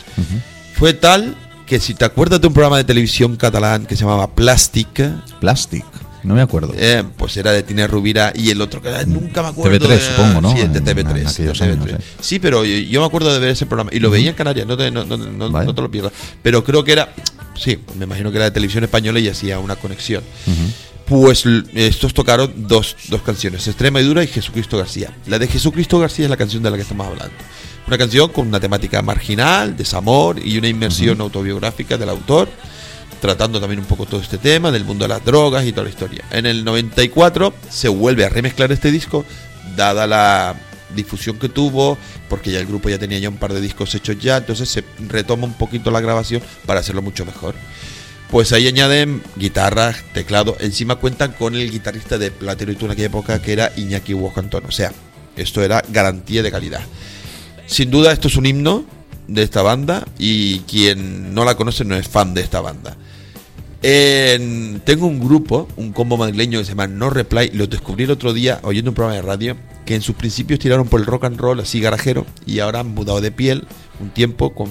Fue 0.75 0.95
tal 0.95 1.37
que 1.67 1.79
si 1.79 1.95
te 1.95 2.05
acuerdas 2.05 2.41
de 2.41 2.47
un 2.49 2.55
programa 2.55 2.77
de 2.79 2.85
televisión 2.85 3.37
catalán 3.37 3.87
que 3.87 3.97
se 3.97 4.03
llamaba 4.05 4.35
Plastic, 4.35 5.11
Plastic, 5.41 5.85
no 6.23 6.35
me 6.35 6.43
acuerdo. 6.43 6.73
eh, 6.77 7.03
pues 7.17 7.37
era 7.37 7.53
de 7.53 7.63
Tine 7.63 7.87
Rubira 7.87 8.33
y 8.35 8.51
el 8.51 8.61
otro 8.61 8.81
que 8.83 8.91
nunca 9.07 9.43
me 9.43 9.49
acuerdo. 9.49 9.77
TV3, 9.79 9.89
de- 9.89 10.01
supongo, 10.01 10.41
¿no? 10.41 10.53
Sí, 10.53 10.59
de 10.59 10.79
En- 10.79 10.85
TV3. 10.85 11.21
en 11.21 11.27
aquellos 11.27 11.59
de 11.59 11.65
años, 11.65 11.87
TV3. 11.87 11.99
sí. 12.21 12.39
Pero 12.39 12.65
yo, 12.65 12.77
yo 12.77 13.01
me 13.01 13.07
acuerdo 13.07 13.33
de 13.33 13.39
ver 13.41 13.51
ese 13.51 13.67
programa 13.67 13.91
y 13.93 13.99
lo 14.01 14.11
veía 14.11 14.31
en 14.31 14.37
Canarias, 14.37 14.67
no 14.67 14.77
te, 14.77 14.91
no, 14.91 15.05
no- 15.05 15.17
no- 15.17 15.49
no 15.51 15.75
te 15.75 15.83
lo 15.83 15.91
pierdas. 15.91 16.13
Pero 16.43 16.63
creo 16.65 16.85
que 16.85 16.93
era, 16.93 17.13
sí, 17.57 17.79
me 17.99 18.05
imagino 18.05 18.31
que 18.31 18.37
era 18.37 18.45
de 18.47 18.51
televisión 18.51 18.85
española 18.85 19.19
y 19.21 19.29
hacía 19.29 19.59
una 19.59 19.77
conexión. 19.77 20.23
Pues 21.07 21.45
l- 21.45 21.65
estos 21.75 22.15
tocaron 22.15 22.53
dos, 22.69 22.97
dos 23.09 23.23
canciones, 23.23 23.67
Extrema 23.67 24.01
y 24.01 24.05
Dura 24.05 24.23
y 24.23 24.29
Jesucristo 24.29 24.79
García. 24.79 25.11
La 25.27 25.39
de 25.39 25.49
Jesucristo 25.49 25.99
García 25.99 26.25
es 26.27 26.31
la 26.31 26.37
canción 26.37 26.63
de 26.63 26.71
la 26.71 26.77
que 26.77 26.83
estamos 26.83 27.07
hablando. 27.07 27.35
Una 27.87 27.99
canción 27.99 28.29
con 28.31 28.47
una 28.47 28.61
temática 28.61 29.03
marginal, 29.03 29.77
desamor 29.77 30.39
y 30.43 30.57
una 30.57 30.69
inmersión 30.69 31.21
autobiográfica 31.21 31.99
del 31.99 32.09
autor, 32.09 32.49
tratando 33.23 33.61
también 33.61 33.79
un 33.79 33.87
poco 33.87 34.05
todo 34.05 34.21
este 34.21 34.37
tema 34.37 34.73
del 34.73 34.85
mundo 34.85 35.05
de 35.05 35.11
las 35.11 35.25
drogas 35.25 35.65
y 35.65 35.71
toda 35.71 35.85
la 35.85 35.91
historia. 35.91 36.25
En 36.33 36.45
el 36.45 36.65
94 36.65 37.55
se 37.71 37.87
vuelve 37.87 38.25
a 38.25 38.29
remezclar 38.29 38.73
este 38.73 38.91
disco, 38.91 39.25
dada 39.77 40.09
la 40.09 40.57
difusión 40.93 41.39
que 41.39 41.49
tuvo, 41.49 41.97
porque 42.29 42.51
ya 42.51 42.59
el 42.59 42.67
grupo 42.67 42.89
ya 42.89 42.99
tenía 42.99 43.21
ya 43.21 43.29
un 43.29 43.37
par 43.37 43.53
de 43.53 43.61
discos 43.61 43.95
hechos 43.95 44.19
ya, 44.19 44.39
entonces 44.39 44.69
se 44.69 44.83
retoma 45.09 45.45
un 45.45 45.55
poquito 45.55 45.93
la 45.93 46.01
grabación 46.01 46.43
para 46.67 46.81
hacerlo 46.81 47.01
mucho 47.01 47.25
mejor. 47.25 47.55
Pues 48.29 48.53
ahí 48.53 48.67
añaden 48.67 49.23
guitarras, 49.37 50.03
teclado, 50.15 50.57
encima 50.59 50.97
cuentan 50.97 51.31
con 51.31 51.55
el 51.55 51.71
guitarrista 51.71 52.19
de 52.19 52.33
Platero 52.33 52.73
y 52.73 52.75
tú 52.75 52.87
en 52.87 52.91
aquella 52.91 53.07
época 53.07 53.41
que 53.41 53.53
era 53.53 53.71
Iñaki 53.77 54.15
Huocantón, 54.15 54.65
o 54.67 54.73
sea, 54.73 54.93
esto 55.37 55.63
era 55.63 55.81
garantía 55.91 56.43
de 56.43 56.51
calidad. 56.51 56.83
Sin 57.67 57.89
duda 57.93 58.13
esto 58.13 58.27
es 58.27 58.35
un 58.35 58.47
himno 58.47 58.85
de 59.29 59.45
esta 59.45 59.63
banda 59.63 60.09
y 60.19 60.59
quien 60.61 61.33
no 61.33 61.45
la 61.45 61.55
conoce 61.55 61.85
no 61.85 61.95
es 61.95 62.09
fan 62.09 62.35
de 62.35 62.41
esta 62.41 62.61
banda. 62.61 62.97
En- 63.83 64.81
tengo 64.85 65.07
un 65.07 65.19
grupo, 65.21 65.69
un 65.77 65.93
combo 65.93 66.17
madrileño 66.17 66.59
que 66.59 66.65
se 66.65 66.71
llama 66.73 66.87
No 66.87 67.11
Reply, 67.11 67.51
lo 67.55 67.67
descubrí 67.67 68.05
el 68.05 68.11
otro 68.13 68.33
día 68.33 68.61
oyendo 68.63 68.91
un 68.91 68.95
programa 68.95 69.17
de 69.17 69.23
radio 69.23 69.57
que 69.85 69.95
en 69.97 70.03
sus 70.03 70.15
principios 70.15 70.61
tiraron 70.61 70.87
por 70.89 71.01
el 71.01 71.07
rock 71.07 71.25
and 71.25 71.39
roll 71.41 71.59
así 71.61 71.81
garajero 71.81 72.25
y 72.47 72.61
ahora 72.61 72.81
han 72.81 72.95
mudado 72.95 73.21
de 73.21 73.33
piel 73.33 73.67
un 74.01 74.11
tiempo 74.11 74.55
con, 74.55 74.69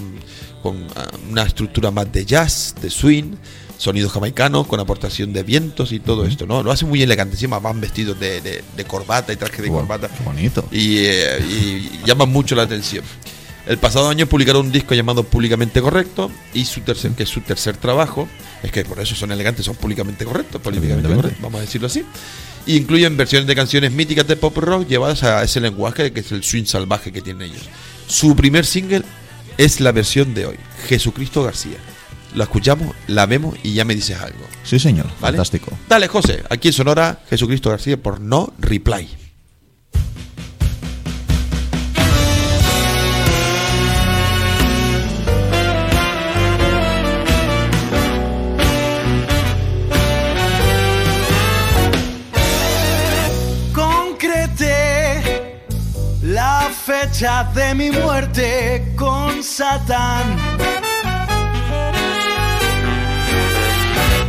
con 0.64 0.88
ah, 0.96 1.08
una 1.30 1.44
estructura 1.44 1.92
más 1.92 2.12
de 2.12 2.26
jazz, 2.26 2.76
de 2.82 2.90
swing, 2.90 3.34
sonidos 3.78 4.12
jamaicanos 4.14 4.68
con 4.68 4.80
aportación 4.80 5.34
de 5.34 5.44
vientos 5.44 5.92
y 5.92 6.00
todo 6.00 6.26
esto, 6.26 6.46
¿no? 6.46 6.64
Lo 6.64 6.72
hacen 6.72 6.88
muy 6.88 7.02
elegante, 7.02 7.34
encima 7.36 7.60
van 7.60 7.82
vestidos 7.82 8.18
de, 8.20 8.40
de- 8.42 8.64
de 8.78 8.84
corbata 8.86 9.34
y 9.34 9.36
traje 9.38 9.62
de 9.62 9.68
corbata. 9.70 10.08
qué 10.08 10.24
bonito. 10.24 10.64
Y, 10.72 10.98
eh, 11.00 11.40
y 11.50 11.90
llaman 12.08 12.30
mucho 12.32 12.56
la 12.56 12.64
atención. 12.64 13.04
El 13.68 13.78
pasado 13.78 14.10
año 14.10 14.26
publicaron 14.26 14.66
un 14.66 14.72
disco 14.72 14.96
llamado 14.96 15.24
Públicamente 15.24 15.82
Correcto 15.82 16.32
y 16.54 16.66
su 16.66 16.82
tercer, 16.82 17.12
que 17.12 17.24
es 17.24 17.30
su 17.30 17.42
tercer 17.42 17.78
trabajo, 17.78 18.28
es 18.64 18.72
que 18.72 18.84
por 18.84 19.00
eso 19.00 19.16
son 19.16 19.32
elegantes, 19.32 19.66
son 19.66 19.76
públicamente 19.76 20.26
correctos, 20.26 20.62
políticamente 20.62 21.08
correctos, 21.08 21.42
vamos 21.42 21.60
a 21.60 21.62
decirlo 21.62 21.88
así. 21.88 22.04
Y 22.66 22.78
incluyen 22.78 23.18
versiones 23.18 23.48
de 23.48 23.56
canciones 23.56 23.92
míticas 23.92 24.28
de 24.28 24.36
pop 24.36 24.58
rock 24.58 24.88
llevadas 24.88 25.24
a 25.24 25.44
ese 25.44 25.60
lenguaje 25.60 26.12
que 26.12 26.22
es 26.22 26.32
el 26.32 26.44
swing 26.44 26.66
salvaje 26.66 27.12
que 27.12 27.22
tienen 27.22 27.50
ellos. 27.50 27.70
Su 28.08 28.36
primer 28.36 28.66
single 28.66 29.04
es 29.58 29.80
la 29.80 29.92
versión 29.92 30.34
de 30.34 30.48
hoy, 30.48 30.58
Jesucristo 30.88 31.44
García. 31.44 31.78
La 32.34 32.46
escuchamos, 32.46 32.96
la 33.08 33.26
vemos 33.26 33.58
y 33.62 33.74
ya 33.74 33.86
me 33.86 33.94
dices 33.94 34.20
algo. 34.20 34.46
Sí, 34.64 34.80
señor. 34.80 35.06
¿Vale? 35.20 35.38
Fantástico. 35.38 35.78
Dale, 35.90 36.08
José, 36.08 36.44
aquí 36.50 36.70
en 36.70 36.74
Sonora, 36.74 37.22
Jesucristo 37.30 37.70
García 37.70 38.02
por 38.02 38.22
No 38.22 38.54
Reply. 38.58 39.21
fecha 56.86 57.44
de 57.54 57.76
mi 57.76 57.92
muerte 57.92 58.94
con 58.96 59.44
Satán. 59.44 60.24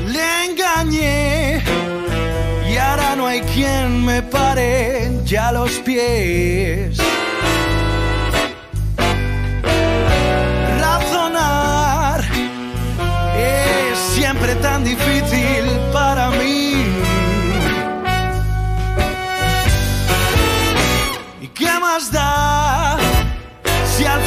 Le 0.08 0.44
engañé 0.46 1.62
y 2.68 2.76
ahora 2.76 3.16
no 3.16 3.26
hay 3.26 3.40
quien 3.40 4.04
me 4.04 4.22
pare 4.22 5.10
ya 5.24 5.50
los 5.52 5.72
pies. 5.80 6.98
Razonar 10.78 12.20
es 13.36 13.98
siempre 14.14 14.54
tan 14.56 14.84
difícil 14.84 15.64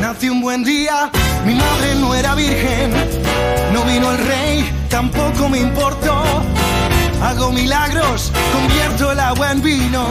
Nací 0.00 0.28
un 0.28 0.40
buen 0.40 0.62
día, 0.62 1.10
mi 1.44 1.54
madre 1.54 1.94
no 1.96 2.14
era 2.14 2.34
virgen, 2.36 2.92
no 3.72 3.82
vino 3.84 4.12
el 4.12 4.18
rey, 4.18 4.72
tampoco 4.88 5.48
me 5.48 5.58
importó. 5.58 6.57
Hago 7.22 7.50
milagros, 7.50 8.32
convierto 8.52 9.10
el 9.12 9.18
agua 9.18 9.50
en 9.50 9.60
vino, 9.60 10.06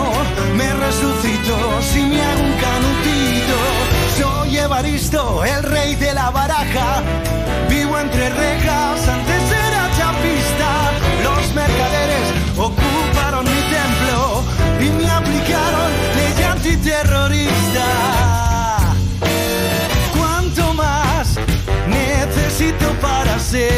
me 0.55 0.73
resucito 0.73 1.81
si 1.81 2.01
me 2.01 2.21
hago 2.21 2.43
un 2.43 2.53
canutito. 2.53 3.57
Soy 4.17 4.57
Evaristo, 4.57 5.43
el 5.45 5.63
rey 5.63 5.95
de 5.95 6.13
la 6.13 6.29
baraja, 6.31 7.01
vivo 7.69 7.97
entre 7.97 8.29
rejas, 8.29 9.07
antes 9.07 9.43
era 9.51 9.89
chapista. 9.97 10.91
Los 11.23 11.53
mercaderes 11.53 12.33
ocuparon 12.57 13.45
mi 13.45 13.61
templo 13.71 14.43
y 14.81 14.89
me 14.89 15.09
aplicaron 15.09 15.91
ley 16.17 16.43
antiterrorista. 16.43 17.87
¿Cuánto 20.17 20.73
más 20.73 21.39
necesito 21.87 22.91
para 23.01 23.39
ser 23.39 23.76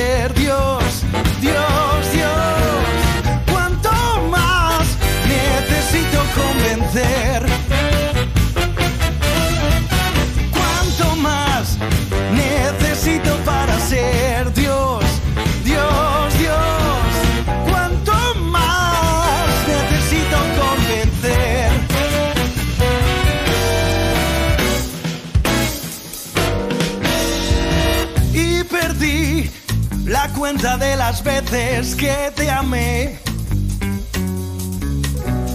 las 31.19 31.23
veces 31.23 31.95
que 31.95 32.31
te 32.35 32.49
amé. 32.49 33.19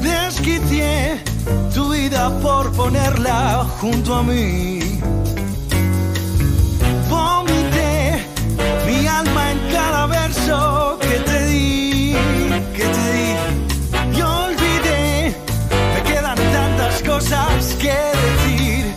Desquicié 0.02 1.22
tu 1.74 1.92
vida 1.92 2.30
por 2.40 2.72
ponerla 2.72 3.66
junto 3.80 4.14
a 4.14 4.22
mí. 4.22 5.00
Vomité 7.08 8.24
mi 8.86 9.06
alma 9.06 9.52
en 9.52 9.58
cada 9.72 10.06
verso 10.06 10.98
que 11.00 11.18
te 11.20 11.44
di, 11.46 12.16
que 12.76 12.84
te 12.84 13.12
di. 13.12 14.18
Y 14.18 14.20
olvidé, 14.22 15.36
me 15.94 16.02
quedan 16.02 16.36
tantas 16.36 17.02
cosas 17.02 17.74
que 17.80 17.96
decir, 18.24 18.94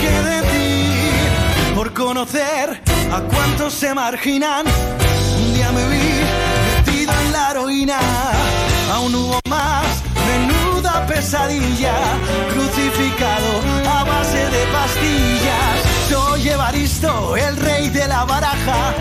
que 0.00 0.12
decir 0.30 1.74
por 1.74 1.92
conocer 1.92 2.80
a 3.12 3.20
cuántos 3.20 3.72
se 3.72 3.94
marginan. 3.94 4.66
Heroína, 7.86 8.00
aún 8.92 9.14
hubo 9.14 9.40
más, 9.48 10.02
menuda 10.26 11.06
pesadilla, 11.06 11.94
crucificado 12.52 13.60
a 13.88 14.04
base 14.04 14.38
de 14.38 14.66
pastillas. 14.72 16.08
Soy 16.08 16.48
Evaristo, 16.48 17.36
el 17.36 17.56
rey 17.56 17.88
de 17.88 18.06
la 18.08 18.24
baraja, 18.24 18.94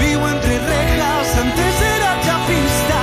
vivo 0.00 0.28
entre 0.28 0.58
rejas, 0.58 1.36
antes 1.36 1.80
era 1.96 2.20
chapista. 2.22 3.00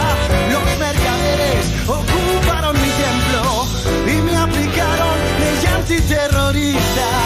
Los 0.52 0.80
mercaderes 0.80 1.66
ocuparon 1.88 2.76
mi 2.76 2.90
templo 2.90 3.66
y 4.08 4.22
me 4.22 4.36
aplicaron 4.36 5.16
ley 5.40 5.66
antiterrorista. 5.76 7.21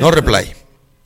No 0.00 0.10
reply. 0.10 0.52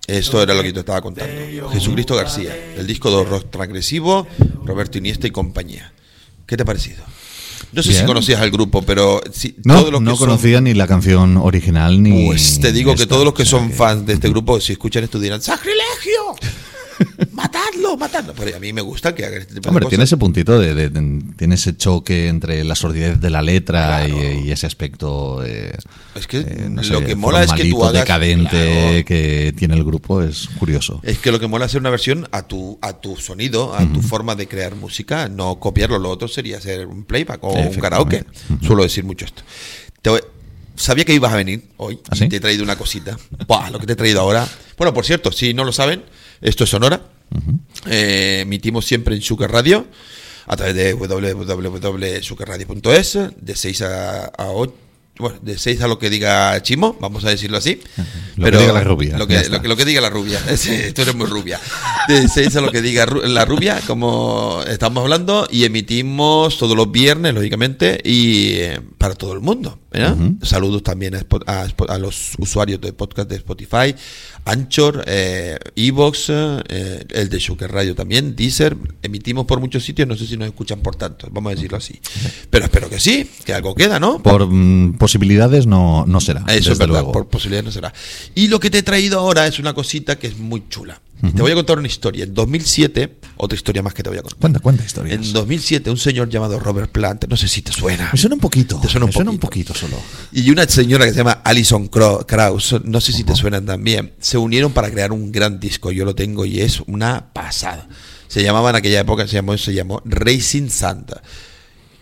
Esto 0.07 0.43
era 0.43 0.53
lo 0.55 0.63
que 0.63 0.73
te 0.73 0.81
estaba 0.81 1.01
contando. 1.01 1.33
Jesucristo 1.71 2.17
García, 2.17 2.55
el 2.77 2.87
disco 2.87 3.17
de 3.17 3.25
rock 3.25 3.51
transgresivo, 3.51 4.27
Roberto 4.65 4.99
Iniesta 4.99 5.27
y 5.27 5.31
compañía. 5.31 5.93
¿Qué 6.47 6.57
te 6.57 6.63
ha 6.65 6.67
parecido? 6.67 7.03
No 7.73 7.83
sé 7.83 7.95
si 7.95 8.05
conocías 8.05 8.41
al 8.41 8.51
grupo, 8.51 8.83
pero 8.83 9.23
si, 9.33 9.55
No, 9.65 9.79
todo 9.81 9.91
lo 9.93 9.99
que 10.01 10.05
no 10.05 10.11
son- 10.17 10.27
conocía 10.29 10.61
ni 10.61 10.75
la 10.75 10.87
canción 10.87 11.37
original 11.39 12.03
ni. 12.03 12.27
Pues 12.27 12.61
te 12.61 12.73
digo 12.73 12.95
que 12.95 13.07
todos 13.07 13.25
los 13.25 13.33
que 13.33 13.47
son 13.47 13.71
fans 13.73 14.05
de 14.05 14.15
este 14.15 14.29
grupo, 14.29 14.61
si 14.61 14.73
escuchan 14.73 15.05
esto 15.05 15.19
dirán 15.19 15.41
¡Sacrilegio! 15.41 16.35
¡Matadlo! 17.33 17.97
¡Matadlo! 17.97 18.35
Pero 18.37 18.57
a 18.57 18.61
mí 18.61 18.73
me 18.73 18.81
gusta 18.81 19.15
que 19.15 19.25
hagan 19.25 19.41
este 19.43 19.55
tipo 19.55 19.63
de 19.65 19.69
Hombre, 19.71 19.83
cosas. 19.85 19.91
tiene 19.91 20.05
ese 20.05 20.17
puntito 20.17 20.59
de, 20.59 20.75
de- 20.75 20.89
de- 20.89 21.23
tiene 21.37 21.55
ese 21.55 21.77
choque 21.77 22.29
entre 22.29 22.63
la 22.65 22.75
sordidez 22.75 23.21
de 23.21 23.31
la 23.31 23.43
letra 23.43 24.07
y, 24.09 24.47
y 24.47 24.51
ese 24.53 24.67
aspecto 24.67 25.45
eh, 25.45 25.73
Es 26.15 26.27
que 26.27 26.39
eh, 26.41 26.67
no 26.69 26.83
lo 26.83 26.99
sé, 27.01 27.05
que 27.05 27.15
mola 27.15 27.43
es 27.43 27.53
que 27.53 27.65
tú 27.71 27.85
hagas- 27.85 28.03
decadente 28.03 28.51
Claro. 28.51 29.05
que 29.07 29.55
tiene 29.57 29.75
el 29.75 29.85
grupo 29.85 30.23
es 30.23 30.49
curioso. 30.59 31.01
Es 31.03 31.19
que 31.19 31.33
lo 31.33 31.41
que 31.41 31.47
mola 31.49 31.65
es 31.67 31.71
hacer 31.73 31.81
una 31.81 31.91
versión 31.91 32.29
a 32.33 32.43
tu, 32.43 32.79
a 32.83 32.95
tu 33.01 33.17
sonido, 33.17 33.75
a 33.75 33.85
tu 33.93 34.03
forma 34.03 34.35
de 34.35 34.47
crear 34.49 34.75
música, 34.75 35.29
no 35.29 35.57
copiarlo. 35.59 35.99
Lo 35.99 36.11
otro 36.11 36.29
sería 36.29 36.59
hacer 36.59 36.87
un 36.87 37.05
playback 37.05 37.43
o 37.45 37.53
un 37.53 37.75
karaoke. 37.75 38.25
Suelo 38.65 38.83
decir 38.83 39.05
mucho 39.05 39.25
esto. 39.25 39.43
Te 40.03 40.11
voy- 40.11 40.21
sabía 40.75 41.05
que 41.05 41.15
ibas 41.15 41.33
a 41.33 41.37
venir 41.37 41.65
hoy 41.77 42.01
¿Ah, 42.11 42.17
sí? 42.17 42.29
te 42.29 42.37
he 42.37 42.41
traído 42.41 42.65
una 42.65 42.77
cosita. 42.77 43.17
Buah, 43.47 43.71
lo 43.71 43.79
que 43.79 43.87
te 43.87 43.93
he 43.93 43.97
traído 43.97 44.21
ahora. 44.21 44.47
Bueno, 44.79 44.93
por 44.95 45.05
cierto, 45.05 45.31
si 45.31 45.55
no 45.55 45.65
lo 45.65 45.73
saben, 45.73 46.03
esto 46.43 46.65
es 46.65 46.71
Sonora. 46.71 47.01
Eh, 47.87 48.41
emitimos 48.43 48.85
siempre 48.85 49.15
en 49.15 49.23
Sugar 49.23 49.51
Radio 49.51 49.87
a 50.47 50.55
través 50.57 50.75
de 50.75 50.93
www.sugarradio.es 50.93 53.19
de 53.41 53.57
6 53.57 53.83
a, 53.83 54.25
a 54.27 54.51
8. 54.51 54.75
Bueno, 55.19 55.39
de 55.43 55.59
6 55.59 55.83
a 55.83 55.89
lo 55.89 55.99
que 55.99 56.09
diga 56.11 56.61
Chimo, 56.63 56.97
vamos 56.99 57.25
a 57.25 57.31
decirlo 57.31 57.59
así. 57.59 57.81
Lo 58.37 58.51
que 58.51 58.57
diga 58.57 58.73
la 58.73 58.83
rubia, 58.83 59.19
Lo 59.19 59.27
que, 59.27 59.37
está. 59.37 59.57
lo 59.57 59.63
que, 59.63 59.69
lo 59.69 59.77
que 59.77 59.85
diga 59.85 60.01
la 60.01 60.09
rubia. 60.11 60.41
Sí, 60.57 60.93
tú 60.95 61.03
eres 61.03 61.15
muy 61.15 61.27
rubia. 61.27 61.61
De 62.09 62.29
6 62.29 62.57
a 62.57 62.61
lo 62.63 62.73
que 62.73 62.81
diga 62.83 63.07
la 63.07 63.45
rubia, 63.45 63.81
como 63.87 64.63
estamos 64.67 65.03
hablando, 65.03 65.47
y 65.51 65.65
emitimos 65.65 66.57
todos 66.59 66.77
los 66.77 66.91
viernes, 66.91 67.35
lógicamente, 67.35 68.01
y 68.03 68.53
eh, 68.55 68.81
para 68.99 69.15
todo 69.15 69.35
el 69.35 69.41
mundo. 69.41 69.79
Saludos 70.43 70.83
también 70.83 71.15
a, 71.15 71.99
los 71.99 72.33
usuarios 72.39 72.81
de 72.81 72.93
podcast 72.93 73.29
de 73.29 73.37
Spotify, 73.37 73.95
Anchor, 74.45 75.05
eh, 75.07 75.59
Evox, 75.77 76.27
eh, 76.31 77.05
el 77.11 77.29
de 77.29 77.41
Sugar 77.41 77.73
Radio 77.73 77.95
también, 77.95 78.35
Deezer. 78.35 78.77
Emitimos 79.03 79.47
por 79.47 79.61
muchos 79.61 79.85
sitios, 79.85 80.09
no 80.09 80.17
sé 80.17 80.27
si 80.27 80.37
nos 80.37 80.49
escuchan 80.49 80.81
por 80.81 80.97
tantos, 80.97 81.31
vamos 81.33 81.53
a 81.53 81.55
decirlo 81.55 81.77
así. 81.77 82.01
Pero 82.51 82.65
espero 82.65 82.89
que 82.89 83.01
sí, 83.01 83.29
que 83.45 83.55
algo 83.55 83.75
queda, 83.75 84.01
¿no? 84.01 84.23
Por 84.23 84.47
mm, 84.47 84.95
posibilidades 84.95 85.67
no, 85.67 86.05
no 86.07 86.21
será. 86.21 86.45
Eso 86.49 86.73
es 86.73 86.79
verdad, 86.79 86.95
luego. 86.95 87.13
por 87.13 87.29
posibilidades 87.29 87.65
no 87.65 87.73
será. 87.73 87.93
Y 88.35 88.49
lo 88.49 88.61
que 88.61 88.71
te 88.71 88.79
he 88.79 88.83
traído 88.83 89.19
ahora 89.19 89.47
es 89.47 89.59
una 89.59 89.75
cosita 89.75 90.19
que 90.19 90.29
es 90.29 90.39
muy 90.39 90.65
chula. 90.69 91.01
Y 91.23 91.31
te 91.31 91.41
voy 91.41 91.53
a 91.53 91.55
contar 91.55 91.79
una 91.79 91.87
historia. 91.87 92.25
En 92.25 92.35
2007, 92.35 93.19
otra 93.37 93.55
historia 93.55 93.81
más 93.81 93.95
que 93.95 94.03
te 94.03 94.09
voy 94.09 94.19
a 94.19 94.23
contar. 94.23 94.41
Cuenta, 94.41 94.59
cuenta 94.59 94.85
historias. 94.85 95.15
En 95.15 95.33
2007, 95.33 95.89
un 95.89 95.97
señor 95.97 96.29
llamado 96.29 96.59
Robert 96.59 96.91
Plant, 96.91 97.27
no 97.29 97.37
sé 97.37 97.47
si 97.47 97.63
te 97.63 97.71
suena. 97.71 98.11
Me 98.13 98.19
suena 98.19 98.35
un 98.35 98.41
poquito. 98.41 98.81
Te 98.81 98.89
suena 98.89 99.05
un 99.05 99.11
me 99.11 99.13
suena 99.13 99.31
un 99.31 99.39
poquito 99.39 99.73
solo. 99.73 99.97
Y 100.33 100.51
una 100.51 100.67
señora 100.67 101.05
que 101.05 101.13
se 101.13 101.19
llama 101.19 101.41
Alison 101.45 101.87
Krauss, 101.89 102.77
no 102.85 103.01
sé 103.01 103.13
si 103.13 103.23
te 103.23 103.37
suenan 103.37 103.65
también, 103.65 104.15
se 104.19 104.37
unieron 104.37 104.73
para 104.73 104.91
crear 104.91 105.13
un 105.13 105.31
gran 105.31 105.61
disco. 105.61 105.93
Yo 105.93 106.05
lo 106.05 106.17
tengo 106.17 106.45
y 106.45 106.61
es 106.61 106.81
una 106.87 107.33
pasada. 107.33 107.89
Se 108.27 108.43
llamaba 108.43 108.71
en 108.71 108.77
aquella 108.77 109.01
época, 109.01 109.27
se 109.29 109.35
llamó, 109.35 109.57
se 109.57 109.75
llamó 109.75 110.03
Racing 110.05 110.71
Santa. 110.71 111.23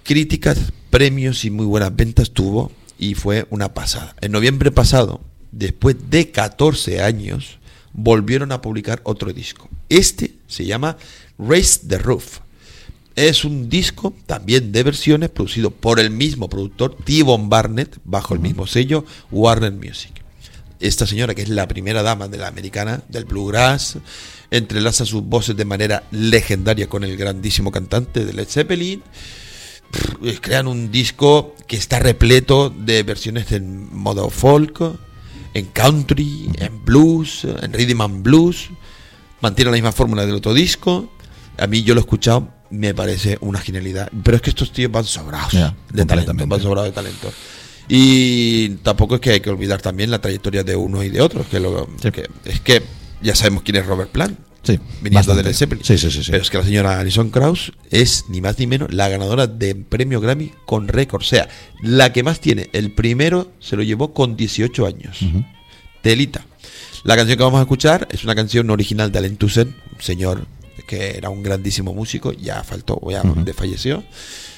Críticas, 0.03 0.59
premios 0.89 1.45
y 1.45 1.51
muy 1.51 1.67
buenas 1.67 1.95
ventas 1.95 2.31
tuvo 2.31 2.73
y 2.99 3.15
fue 3.15 3.47
una 3.51 3.75
pasada. 3.75 4.17
En 4.23 4.33
noviembre 4.33 4.71
pasado, 4.71 5.21
después 5.53 5.97
de 6.09 6.31
14 6.31 7.03
años, 7.03 7.60
volvieron 7.93 8.53
a 8.53 8.61
publicar 8.61 9.01
otro 9.05 9.33
disco. 9.33 9.69
Este 9.89 10.35
se 10.47 10.65
llama 10.65 10.97
Race 11.39 11.81
the 11.87 11.99
Roof. 11.99 12.39
Es 13.17 13.45
un 13.45 13.69
disco 13.69 14.15
también 14.27 14.73
de 14.73 14.83
versiones 14.83 15.31
producido 15.31 15.71
por 15.71 16.01
el 16.01 16.11
mismo 16.11 16.49
productor, 16.49 16.97
T-Bone 16.97 17.49
Barnett, 17.49 17.99
bajo 18.05 18.35
el 18.35 18.41
mismo 18.41 18.67
sello 18.67 19.05
Warner 19.31 19.73
Music. 19.73 20.23
Esta 20.79 21.07
señora, 21.07 21.35
que 21.35 21.43
es 21.43 21.51
la 21.51 21.69
primera 21.69 22.03
dama 22.03 22.29
de 22.29 22.39
la 22.39 22.49
americana, 22.49 23.03
del 23.09 23.27
bluegrass, 23.27 23.99
entrelaza 24.51 25.05
sus 25.05 25.23
voces 25.23 25.57
de 25.57 25.67
manera 25.67 26.05
legendaria 26.11 26.89
con 26.89 27.05
el 27.05 27.17
grandísimo 27.17 27.71
cantante 27.71 28.25
de 28.25 28.33
Led 28.33 28.49
Zeppelin. 28.49 29.03
Crean 30.41 30.69
un 30.69 30.91
disco 30.91 31.55
que 31.67 31.77
está 31.77 31.99
repleto 31.99 32.71
de 32.71 33.03
versiones 33.03 33.53
en 33.53 33.95
modo 33.95 34.31
folk, 34.31 34.81
en 35.55 35.67
country, 35.67 36.51
en 36.59 36.85
blues, 36.85 37.45
en 37.45 37.73
rhythm 37.73 38.01
and 38.01 38.23
blues. 38.23 38.71
Mantiene 39.41 39.71
la 39.71 39.77
misma 39.77 39.93
fórmula 39.93 40.27
del 40.27 40.35
otro 40.35 40.55
disco. 40.55 41.11
A 41.59 41.67
mí 41.67 41.83
yo 41.83 41.95
lo 41.95 42.01
he 42.01 42.03
escuchado, 42.03 42.49
me 42.71 42.95
parece 42.95 43.39
una 43.41 43.61
genialidad. 43.61 44.11
Pero 44.23 44.37
es 44.37 44.43
que 44.43 44.51
estos 44.51 44.73
tíos 44.73 44.91
van 44.91 45.05
sobrados 45.05 45.53
de 45.93 46.05
talento, 46.05 46.33
van 46.47 46.61
sobrados 46.61 46.91
de 46.91 46.95
talento. 46.95 47.33
Y 47.89 48.69
tampoco 48.83 49.17
es 49.17 49.21
que 49.21 49.31
hay 49.31 49.41
que 49.41 49.51
olvidar 49.51 49.83
también 49.83 50.11
la 50.11 50.21
trayectoria 50.21 50.63
de 50.63 50.77
uno 50.77 51.03
y 51.03 51.09
de 51.09 51.21
otros. 51.21 51.47
Que, 51.49 51.59
lo, 51.59 51.89
que 52.01 52.29
es 52.45 52.61
que 52.61 52.83
ya 53.21 53.35
sabemos 53.35 53.63
quién 53.65 53.77
es 53.77 53.87
Robert 53.87 54.11
Plant. 54.11 54.39
Sí, 54.63 54.79
viniendo 55.01 55.19
bastante. 55.19 55.43
de 55.43 55.49
Led 55.49 55.57
Zeppelin. 55.57 55.85
Sí, 55.85 55.97
sí, 55.97 56.11
sí, 56.11 56.23
sí. 56.23 56.31
Pero 56.31 56.43
es 56.43 56.51
que 56.51 56.59
la 56.59 56.65
señora 56.65 57.01
Alison 57.01 57.31
Krauss 57.31 57.73
es 57.91 58.27
ni 58.29 58.41
más 58.43 58.59
ni 58.59 58.67
menos 58.67 58.93
la 58.93 59.09
ganadora 59.09 59.47
de 59.47 59.75
premio 59.75 60.21
Grammy 60.21 60.53
con 60.67 60.87
récord. 60.89 61.23
O 61.23 61.25
sea, 61.25 61.49
la 61.83 62.13
que 62.13 62.23
más 62.23 62.41
tiene. 62.41 62.69
El 62.73 62.93
primero 62.93 63.53
se 63.59 63.77
lo 63.77 63.83
llevó 63.83 64.13
con 64.13 64.37
18 64.37 64.87
años. 64.87 65.19
Telita. 66.03 66.45
La 67.05 67.17
canción 67.17 67.39
que 67.39 67.45
vamos 67.45 67.59
a 67.59 67.63
escuchar 67.63 68.07
es 68.11 68.25
una 68.25 68.35
canción 68.35 68.69
original 68.71 69.11
de 69.11 69.19
Allen 69.19 69.37
Toussaint, 69.37 69.75
un 69.97 70.03
señor 70.03 70.47
que 70.87 71.17
era 71.17 71.31
un 71.31 71.43
grandísimo 71.43 71.95
músico, 71.95 72.33
ya 72.33 72.63
faltó, 72.65 73.01
ya 73.11 73.23
de- 73.23 73.55
falleció. 73.55 74.03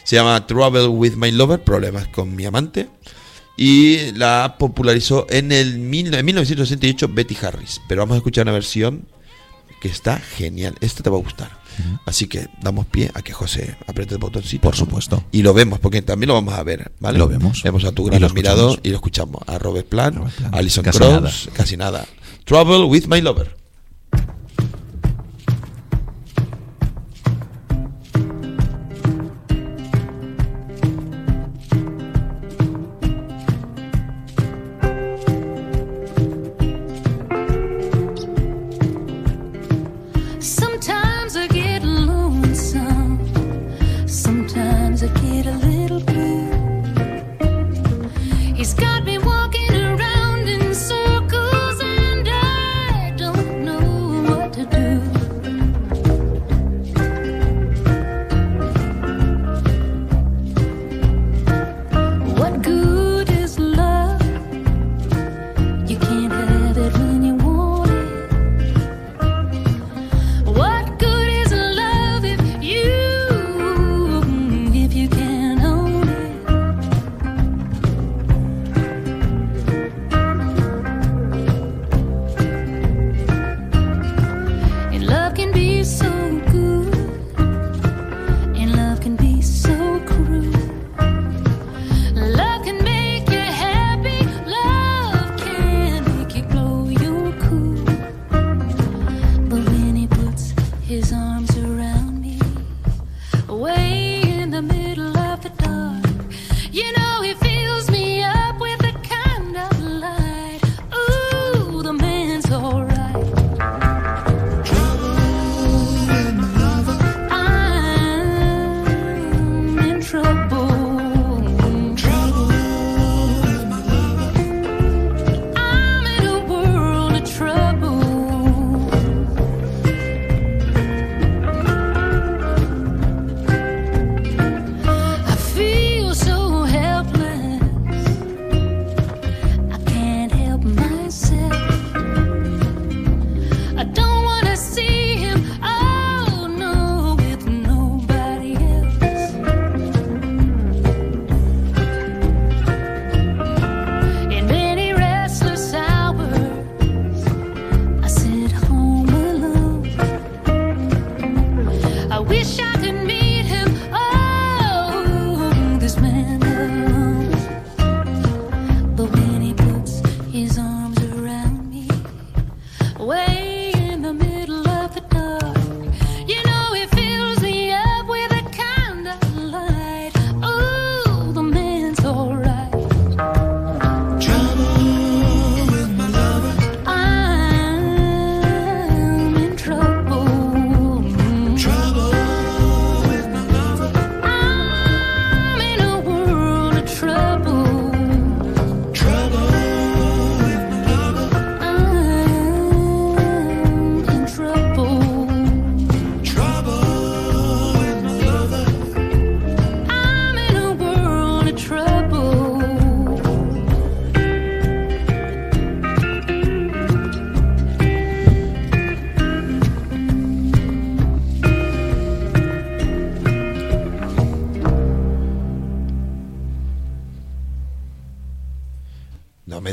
Se 0.03 0.17
llama 0.17 0.47
Trouble 0.47 0.87
with 0.89 1.13
My 1.15 1.31
Lover, 1.31 1.63
problemas 1.63 2.09
con 2.09 2.35
mi 2.35 2.45
amante. 2.45 2.89
Y 3.57 4.13
la 4.13 4.57
popularizó 4.59 5.27
en 5.31 5.53
el 5.53 5.79
mil- 5.79 6.13
en 6.15 6.25
1968 6.25 7.09
Betty 7.13 7.37
Harris. 7.41 7.81
Pero 7.87 8.01
vamos 8.03 8.15
a 8.15 8.17
escuchar 8.17 8.45
una 8.47 8.53
versión 8.53 9.07
que 9.83 9.89
está 9.89 10.17
genial. 10.19 10.77
Esta 10.81 11.03
te 11.03 11.11
va 11.11 11.17
a 11.17 11.21
gustar. 11.21 11.51
Así 12.07 12.29
que 12.29 12.47
damos 12.63 12.87
pie 12.87 13.11
a 13.15 13.23
que 13.23 13.33
José 13.33 13.77
apriete 13.89 14.15
el 14.15 14.21
botoncito. 14.21 14.63
Por 14.63 14.77
supuesto. 14.77 15.25
Y 15.33 15.43
lo 15.43 15.53
vemos, 15.53 15.81
porque 15.81 16.03
también 16.03 16.29
lo 16.29 16.35
vamos 16.35 16.55
a 16.55 16.63
ver, 16.63 16.93
¿vale? 17.01 17.19
Lo 17.19 17.27
vemos. 17.27 17.65
Vemos 17.65 17.85
a 17.85 17.91
tu 17.91 18.05
gran 18.05 18.23
admirador 18.23 18.79
y 18.85 18.91
lo 18.91 18.97
escuchamos. 18.97 19.43
A 19.45 19.59
Robert 19.59 19.89
Plant, 19.89 20.19
a 20.53 20.57
Alison 20.57 20.85
nada. 20.85 21.33
casi 21.53 21.77
nada. 21.77 22.07
Trouble 22.45 22.85
with 22.85 23.07
my 23.09 23.21
lover. 23.21 23.62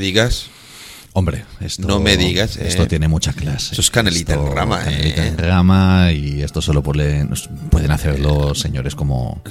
Digas. 0.09 0.47
Hombre, 1.13 1.43
esto, 1.59 1.87
No 1.87 1.99
me 1.99 2.17
digas, 2.17 2.55
Esto 2.57 2.83
eh. 2.83 2.87
tiene 2.87 3.07
mucha 3.07 3.33
clase. 3.33 3.73
Eso 3.73 3.81
es 3.81 3.89
canelita 3.89 4.35
en 4.35 4.41
Esto, 4.41 4.53
rama, 4.53 4.79
canelita 4.83 5.25
eh. 5.25 5.27
en 5.27 5.37
rama 5.37 6.11
y 6.11 6.41
esto 6.43 6.61
solo 6.61 6.83
pueden, 6.83 7.31
pueden 7.71 7.89
hacer 7.91 8.19
los 8.19 8.59
señores 8.59 8.93
como, 8.93 9.41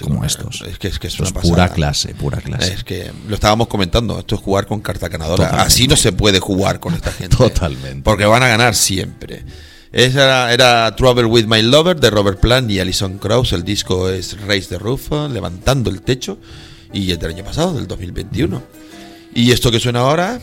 como 0.00 0.24
estos. 0.24 0.62
Es 0.62 0.78
que 0.78 0.88
es, 0.88 0.98
que 1.00 1.08
es 1.08 1.14
Esto 1.14 1.24
una 1.24 1.40
es 1.40 1.48
pura 1.48 1.62
pasada. 1.64 1.74
clase, 1.74 2.14
pura 2.14 2.40
clase. 2.40 2.72
Es 2.72 2.84
que 2.84 3.10
lo 3.26 3.34
estábamos 3.34 3.66
comentando, 3.66 4.18
esto 4.18 4.36
es 4.36 4.40
jugar 4.40 4.66
con 4.66 4.80
carta 4.80 5.08
ganadora. 5.08 5.44
Totalmente. 5.44 5.66
Así 5.66 5.88
no 5.88 5.96
se 5.96 6.12
puede 6.12 6.38
jugar 6.38 6.78
con 6.78 6.94
esta 6.94 7.10
gente. 7.10 7.36
Totalmente. 7.36 8.02
Porque 8.04 8.24
van 8.24 8.44
a 8.44 8.48
ganar 8.48 8.76
siempre. 8.76 9.44
Esa 9.90 10.24
era, 10.24 10.52
era 10.52 10.96
Trouble 10.96 11.24
with 11.24 11.46
My 11.46 11.62
Lover 11.62 11.98
de 11.98 12.10
Robert 12.10 12.38
Plant 12.38 12.70
y 12.70 12.78
Alison 12.78 13.18
Krauss. 13.18 13.52
El 13.52 13.64
disco 13.64 14.08
es 14.08 14.40
Raise 14.46 14.68
the 14.68 14.78
Roof, 14.78 15.10
Levantando 15.30 15.90
el 15.90 16.02
Techo. 16.02 16.38
Y 16.92 17.10
es 17.10 17.18
del 17.18 17.32
año 17.32 17.44
pasado, 17.44 17.74
del 17.74 17.86
2021. 17.86 18.62
Y 19.34 19.52
esto 19.52 19.70
que 19.70 19.80
suena 19.80 20.00
ahora. 20.00 20.40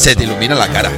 Se 0.00 0.16
te 0.16 0.24
ilumina 0.24 0.54
la 0.54 0.68
cara. 0.68 0.90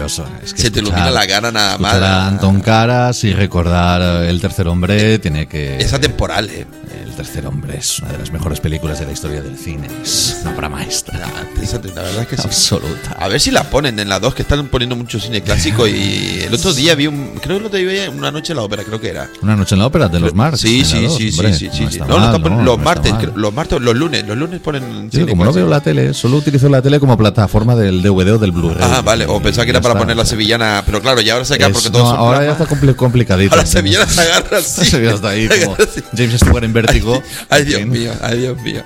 Es 0.45 0.55
que 0.55 0.63
Se 0.63 0.71
te 0.71 0.79
ilumina 0.79 1.11
la 1.11 1.27
cara 1.27 1.51
nada 1.51 1.77
más. 1.77 1.95
a 1.95 2.29
Anton 2.29 2.61
Caras 2.61 3.25
y 3.25 3.35
recordar 3.35 4.25
El 4.25 4.41
tercer 4.41 4.69
hombre 4.69 5.19
tiene 5.19 5.47
que... 5.47 5.79
Es 5.79 5.93
atemporal, 5.93 6.49
eh. 6.51 6.67
El 7.05 7.17
tercer 7.17 7.47
hombre 7.47 7.77
es 7.77 7.99
una 7.99 8.13
de 8.13 8.19
las 8.19 8.31
mejores 8.33 8.61
películas 8.61 8.99
de 8.99 9.07
la 9.07 9.13
historia 9.13 9.43
del 9.43 9.59
cine. 9.59 9.89
Es 10.03 10.39
una 10.43 10.55
obra 10.55 10.69
maestra. 10.69 11.19
La 11.19 12.03
verdad 12.03 12.23
es 12.23 12.29
que 12.29 12.37
sí. 12.37 12.43
Absoluta. 12.45 13.13
A 13.19 13.29
ver 13.29 13.41
si 13.41 13.51
la 13.51 13.65
ponen 13.65 13.99
en 13.99 14.09
la 14.09 14.19
2, 14.19 14.35
que 14.35 14.43
están 14.43 14.67
poniendo 14.69 14.97
mucho 14.97 15.21
cine 15.21 15.43
clásico. 15.43 15.87
Y 15.87 16.45
el 16.47 16.55
otro 16.55 16.73
día 16.73 16.95
vi 16.95 17.07
un. 17.09 17.33
Creo 17.43 17.57
que 17.57 17.61
el 17.61 17.67
otro 17.67 17.79
día 17.79 18.09
vi 18.09 18.17
una 18.17 18.31
noche 18.31 18.53
en 18.53 18.59
la 18.59 18.63
ópera, 18.63 18.83
creo 18.83 19.01
que 19.01 19.11
era. 19.11 19.29
Una 19.43 19.57
noche 19.57 19.75
en 19.75 19.81
la 19.81 19.87
ópera 19.87 20.09
de 20.09 20.21
los 20.21 20.35
Marx. 20.35 20.61
Sí, 20.61 20.85
sí, 20.85 21.07
sí, 21.09 21.33
sí, 21.33 21.53
sí, 21.53 21.71
sí. 21.91 21.99
no 21.99 22.07
No, 22.07 22.39
no, 22.39 22.63
los 22.63 22.79
martes, 22.79 23.13
los 23.35 23.53
martes, 23.53 23.81
los 23.81 23.95
lunes, 23.95 24.27
los 24.27 24.37
lunes 24.37 24.61
ponen 24.61 25.11
como 25.29 25.45
no 25.45 25.53
veo 25.53 25.69
la 25.69 25.81
tele, 25.81 26.15
solo 26.15 26.39
utilizo 26.39 26.69
la 26.69 26.83
tele 26.83 26.99
como 26.99 27.17
plataforma 27.17 27.75
del 27.77 28.03
DVD 28.03 28.35
o 28.35 28.39
del 28.39 28.53
Blu-ray. 28.53 28.83
Ah, 28.93 29.01
vale, 29.03 29.27
o 29.27 29.41
pensaba 29.41 29.65
que 29.65 29.71
era 29.71 29.81
para 29.81 29.97
poner 29.99 30.17
la 30.17 30.25
sevillana, 30.25 30.83
pero 30.85 31.01
claro, 31.01 31.21
ya 31.21 31.33
ahora 31.35 31.45
se 31.45 31.55
Es- 31.55 31.69
porque 31.73 31.91
todos 31.91 32.13
no, 32.13 32.17
ahora 32.19 32.45
ya 32.45 32.53
está 32.53 32.67
compli- 32.67 32.95
complicadito. 32.97 33.55
Ahora 33.55 33.67
sevillana 33.67 34.07
se 34.07 34.21
agarra 34.21 34.59
así. 34.59 34.97
Está 34.97 35.31
ahí 35.31 35.49
como. 35.49 35.77
James 36.17 36.35
Stewart 36.41 36.65
en 36.65 36.73
vértigo. 36.73 37.23
Ay, 37.49 37.65
Dios 37.65 37.87
mío, 37.87 38.13
ay, 38.23 38.39
Dios 38.39 38.61
mío. 38.61 38.83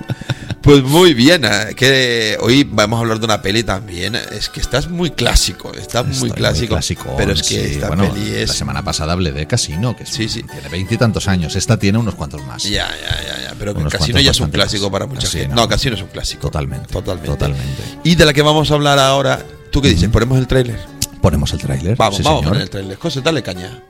Pues 0.63 0.83
muy 0.83 1.15
bien, 1.15 1.45
eh, 1.45 1.75
que 1.77 2.37
hoy 2.41 2.65
vamos 2.69 2.97
a 2.97 3.01
hablar 3.03 3.21
de 3.21 3.25
una 3.27 3.41
peli 3.41 3.63
también. 3.63 4.17
Es 4.17 4.49
que 4.49 4.59
estás 4.59 4.89
muy 4.89 5.11
clásico, 5.13 5.73
estás 5.75 6.05
muy 6.19 6.31
clásico. 6.33 6.75
clásico, 6.75 7.15
pero 7.17 7.33
es 7.33 7.43
que 7.43 7.49
sí, 7.69 7.75
esta 7.75 7.87
bueno, 7.89 8.13
peli 8.13 8.35
es. 8.35 8.49
La 8.49 8.55
semana 8.55 8.83
pasada 8.83 9.13
hablé 9.13 9.31
de 9.31 9.47
Casino, 9.47 9.97
que 9.97 10.03
es- 10.03 10.11
tiene 10.11 10.69
veintitantos 10.71 11.29
años. 11.29 11.55
Esta 11.55 11.77
tiene 11.79 11.99
unos 11.99 12.17
cuantos 12.17 12.45
más. 12.45 12.65
Ya, 12.65 12.89
ya, 12.89 13.23
ya, 13.23 13.43
ya. 13.45 13.55
Pero 13.59 13.73
Unos 13.75 13.93
Casino 13.93 14.19
ya 14.19 14.33
es 14.33 14.41
un 14.41 14.51
clásico 14.51 14.85
más. 14.87 14.93
para 14.93 15.07
mucha 15.07 15.23
Casino. 15.23 15.43
gente. 15.45 15.55
No, 15.55 15.69
Casino 15.69 15.95
es 15.95 16.03
un 16.03 16.09
clásico. 16.09 16.43
Totalmente. 16.43 16.93
Totalmente. 16.93 17.29
Totalmente. 17.31 17.83
Y 18.03 18.17
de 18.17 18.25
la 18.25 18.33
que 18.33 18.43
vamos 18.43 18.69
a 18.71 18.75
hablar 18.75 18.99
ahora, 18.99 19.39
¿tú 19.77 19.83
qué 19.83 19.91
dices? 19.91 20.09
¿Ponemos 20.09 20.39
el 20.39 20.47
tráiler? 20.47 20.81
Ponemos 21.21 21.53
el 21.53 21.59
tráiler. 21.59 21.97
Vamos, 21.97 22.17
sí, 22.17 22.23
vamos 22.23 22.39
a 22.39 22.41
señor. 22.41 22.53
poner 22.53 22.63
el 22.63 22.71
tráiler. 22.71 22.97
José, 22.97 23.21
dale 23.21 23.43
caña. 23.43 23.83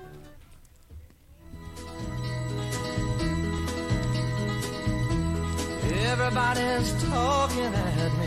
Everybody's 5.88 6.90
talking 7.08 7.72
at 7.72 8.12
me. 8.18 8.26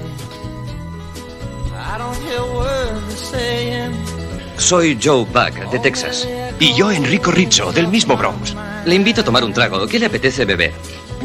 I 1.76 1.98
don't 1.98 2.16
hear 2.24 2.44
words 2.44 3.30
they're 3.30 3.92
saying. 3.92 3.94
Soy 4.56 4.98
Joe 4.98 5.26
Buck, 5.26 5.70
de 5.70 5.80
Texas. 5.80 6.26
Y 6.62 6.74
yo, 6.76 6.90
Enrico 6.92 7.30
Rizzo, 7.30 7.74
del 7.74 7.90
mismo 7.90 8.16
Bronx. 8.16 8.56
Le 8.86 8.96
invito 8.96 9.20
a 9.20 9.26
tomar 9.26 9.44
un 9.44 9.52
trago. 9.52 9.86
¿Qué 9.86 10.00
le 10.00 10.06
apetece 10.06 10.46
beber? 10.46 10.72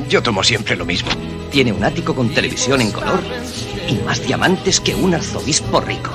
Yo 0.08 0.20
tomo 0.20 0.42
siempre 0.42 0.74
lo 0.74 0.84
mismo. 0.84 1.10
Tiene 1.52 1.72
un 1.72 1.84
ático 1.84 2.12
con 2.12 2.34
televisión 2.34 2.80
en 2.80 2.90
color 2.90 3.22
y 3.88 3.94
más 4.04 4.22
diamantes 4.26 4.80
que 4.80 4.94
un 4.94 5.14
arzobispo 5.14 5.80
rico. 5.80 6.10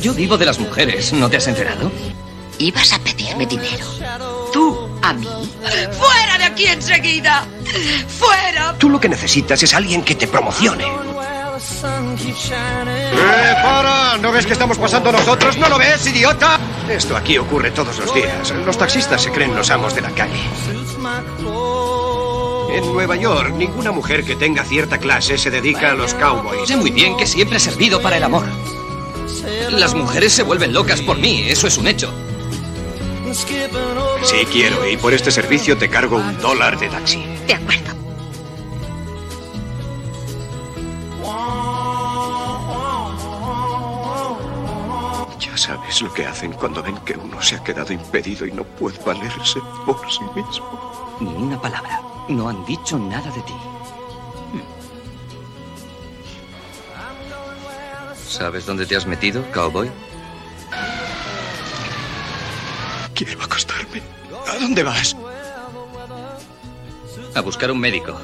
Yo 0.00 0.14
vivo 0.14 0.36
de 0.38 0.46
las 0.46 0.58
mujeres, 0.58 1.12
¿no 1.12 1.28
te 1.28 1.36
has 1.36 1.46
enterado? 1.46 1.90
Ibas 2.58 2.92
a 2.92 2.98
pedirme 2.98 3.46
dinero. 3.46 3.86
¿Tú? 4.52 4.88
¿A 5.02 5.12
mí? 5.12 5.26
¡Fuera 5.92 6.38
de 6.38 6.44
aquí 6.44 6.66
enseguida! 6.66 7.46
¡Fuera! 8.06 8.76
Tú 8.78 8.90
lo 8.90 9.00
que 9.00 9.08
necesitas 9.08 9.62
es 9.62 9.72
alguien 9.74 10.02
que 10.02 10.14
te 10.14 10.26
promocione. 10.26 10.84
¡Eh, 12.44 13.54
para! 13.62 14.16
¿No 14.18 14.32
ves 14.32 14.46
que 14.46 14.52
estamos 14.52 14.78
pasando 14.78 15.12
nosotros? 15.12 15.56
¿No 15.58 15.68
lo 15.68 15.78
ves, 15.78 16.06
idiota? 16.06 16.58
Esto 16.88 17.16
aquí 17.16 17.38
ocurre 17.38 17.70
todos 17.70 17.98
los 17.98 18.12
días. 18.14 18.50
Los 18.50 18.76
taxistas 18.76 19.22
se 19.22 19.30
creen 19.30 19.54
los 19.54 19.70
amos 19.70 19.94
de 19.94 20.02
la 20.02 20.10
calle. 20.10 20.40
En 22.72 22.92
Nueva 22.92 23.16
York, 23.16 23.52
ninguna 23.56 23.90
mujer 23.90 24.24
que 24.24 24.36
tenga 24.36 24.64
cierta 24.64 24.98
clase 24.98 25.36
se 25.36 25.50
dedica 25.50 25.90
a 25.90 25.94
los 25.94 26.14
cowboys. 26.14 26.68
Sé 26.68 26.76
muy 26.76 26.90
bien 26.90 27.16
que 27.16 27.26
siempre 27.26 27.56
he 27.56 27.60
servido 27.60 28.00
para 28.00 28.16
el 28.16 28.22
amor. 28.22 28.44
Las 29.70 29.94
mujeres 29.94 30.32
se 30.32 30.42
vuelven 30.42 30.72
locas 30.72 31.00
por 31.02 31.18
mí, 31.18 31.42
eso 31.48 31.66
es 31.66 31.78
un 31.78 31.88
hecho. 31.88 32.12
Sí 34.22 34.46
quiero, 34.52 34.88
y 34.88 34.96
por 34.96 35.12
este 35.14 35.30
servicio 35.30 35.76
te 35.76 35.88
cargo 35.88 36.16
un 36.16 36.38
dólar 36.38 36.78
de 36.78 36.88
taxi. 36.88 37.24
De 37.46 37.54
acuerdo. 37.54 37.90
Ya 45.38 45.56
sabes 45.56 46.02
lo 46.02 46.12
que 46.12 46.26
hacen 46.26 46.52
cuando 46.52 46.82
ven 46.82 46.96
que 46.98 47.14
uno 47.14 47.40
se 47.42 47.56
ha 47.56 47.64
quedado 47.64 47.92
impedido 47.92 48.46
y 48.46 48.52
no 48.52 48.64
puede 48.64 48.98
valerse 49.04 49.60
por 49.86 50.00
sí 50.10 50.22
mismo. 50.34 51.16
Ni 51.20 51.34
una 51.34 51.60
palabra. 51.60 52.09
No 52.30 52.48
han 52.48 52.64
dicho 52.64 52.96
nada 52.96 53.28
de 53.32 53.42
ti. 53.42 53.54
¿Sabes 58.28 58.64
dónde 58.64 58.86
te 58.86 58.94
has 58.94 59.04
metido, 59.04 59.44
cowboy? 59.50 59.90
Quiero 63.14 63.42
acostarme. 63.42 64.00
¿A 64.46 64.58
dónde 64.60 64.84
vas? 64.84 65.16
A 67.34 67.40
buscar 67.40 67.72
un 67.72 67.80
médico. 67.80 68.16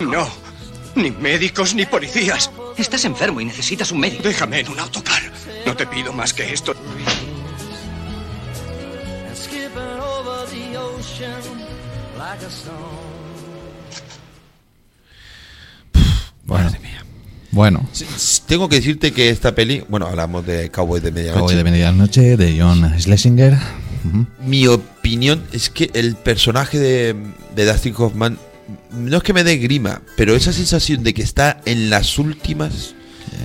No. 0.00 0.26
Ni 0.96 1.12
médicos 1.12 1.74
ni 1.74 1.86
policías. 1.86 2.50
Estás 2.76 3.04
enfermo 3.04 3.40
y 3.40 3.44
necesitas 3.44 3.92
un 3.92 4.00
médico. 4.00 4.24
Déjame 4.24 4.60
en 4.60 4.68
un 4.68 4.80
autocar. 4.80 5.22
No 5.64 5.76
te 5.76 5.86
pido 5.86 6.12
más 6.12 6.34
que 6.34 6.52
esto. 6.52 6.74
Like 12.18 12.44
a 12.44 12.50
stone. 12.50 12.74
Bueno. 16.44 16.70
Bueno. 17.50 17.88
Tengo 18.46 18.68
que 18.68 18.76
decirte 18.76 19.12
que 19.12 19.30
esta 19.30 19.54
peli, 19.54 19.84
bueno, 19.88 20.06
hablamos 20.06 20.44
de 20.44 20.70
Cowboy 20.70 21.00
de 21.00 21.12
Medianoche. 21.12 21.40
Cowboy 21.40 21.54
de 21.54 21.64
medianoche 21.64 22.36
de 22.36 22.60
John 22.60 22.92
Schlesinger. 22.98 23.56
Mi 24.44 24.66
opinión 24.66 25.42
es 25.52 25.70
que 25.70 25.90
el 25.94 26.16
personaje 26.16 26.78
de, 26.78 27.16
de 27.54 27.64
Dustin 27.66 27.94
Hoffman 27.96 28.38
no 28.92 29.16
es 29.16 29.22
que 29.22 29.32
me 29.32 29.44
dé 29.44 29.56
grima, 29.56 30.02
pero 30.16 30.34
esa 30.34 30.52
sensación 30.52 31.02
de 31.04 31.14
que 31.14 31.22
está 31.22 31.60
en 31.64 31.90
las 31.90 32.18
últimas 32.18 32.94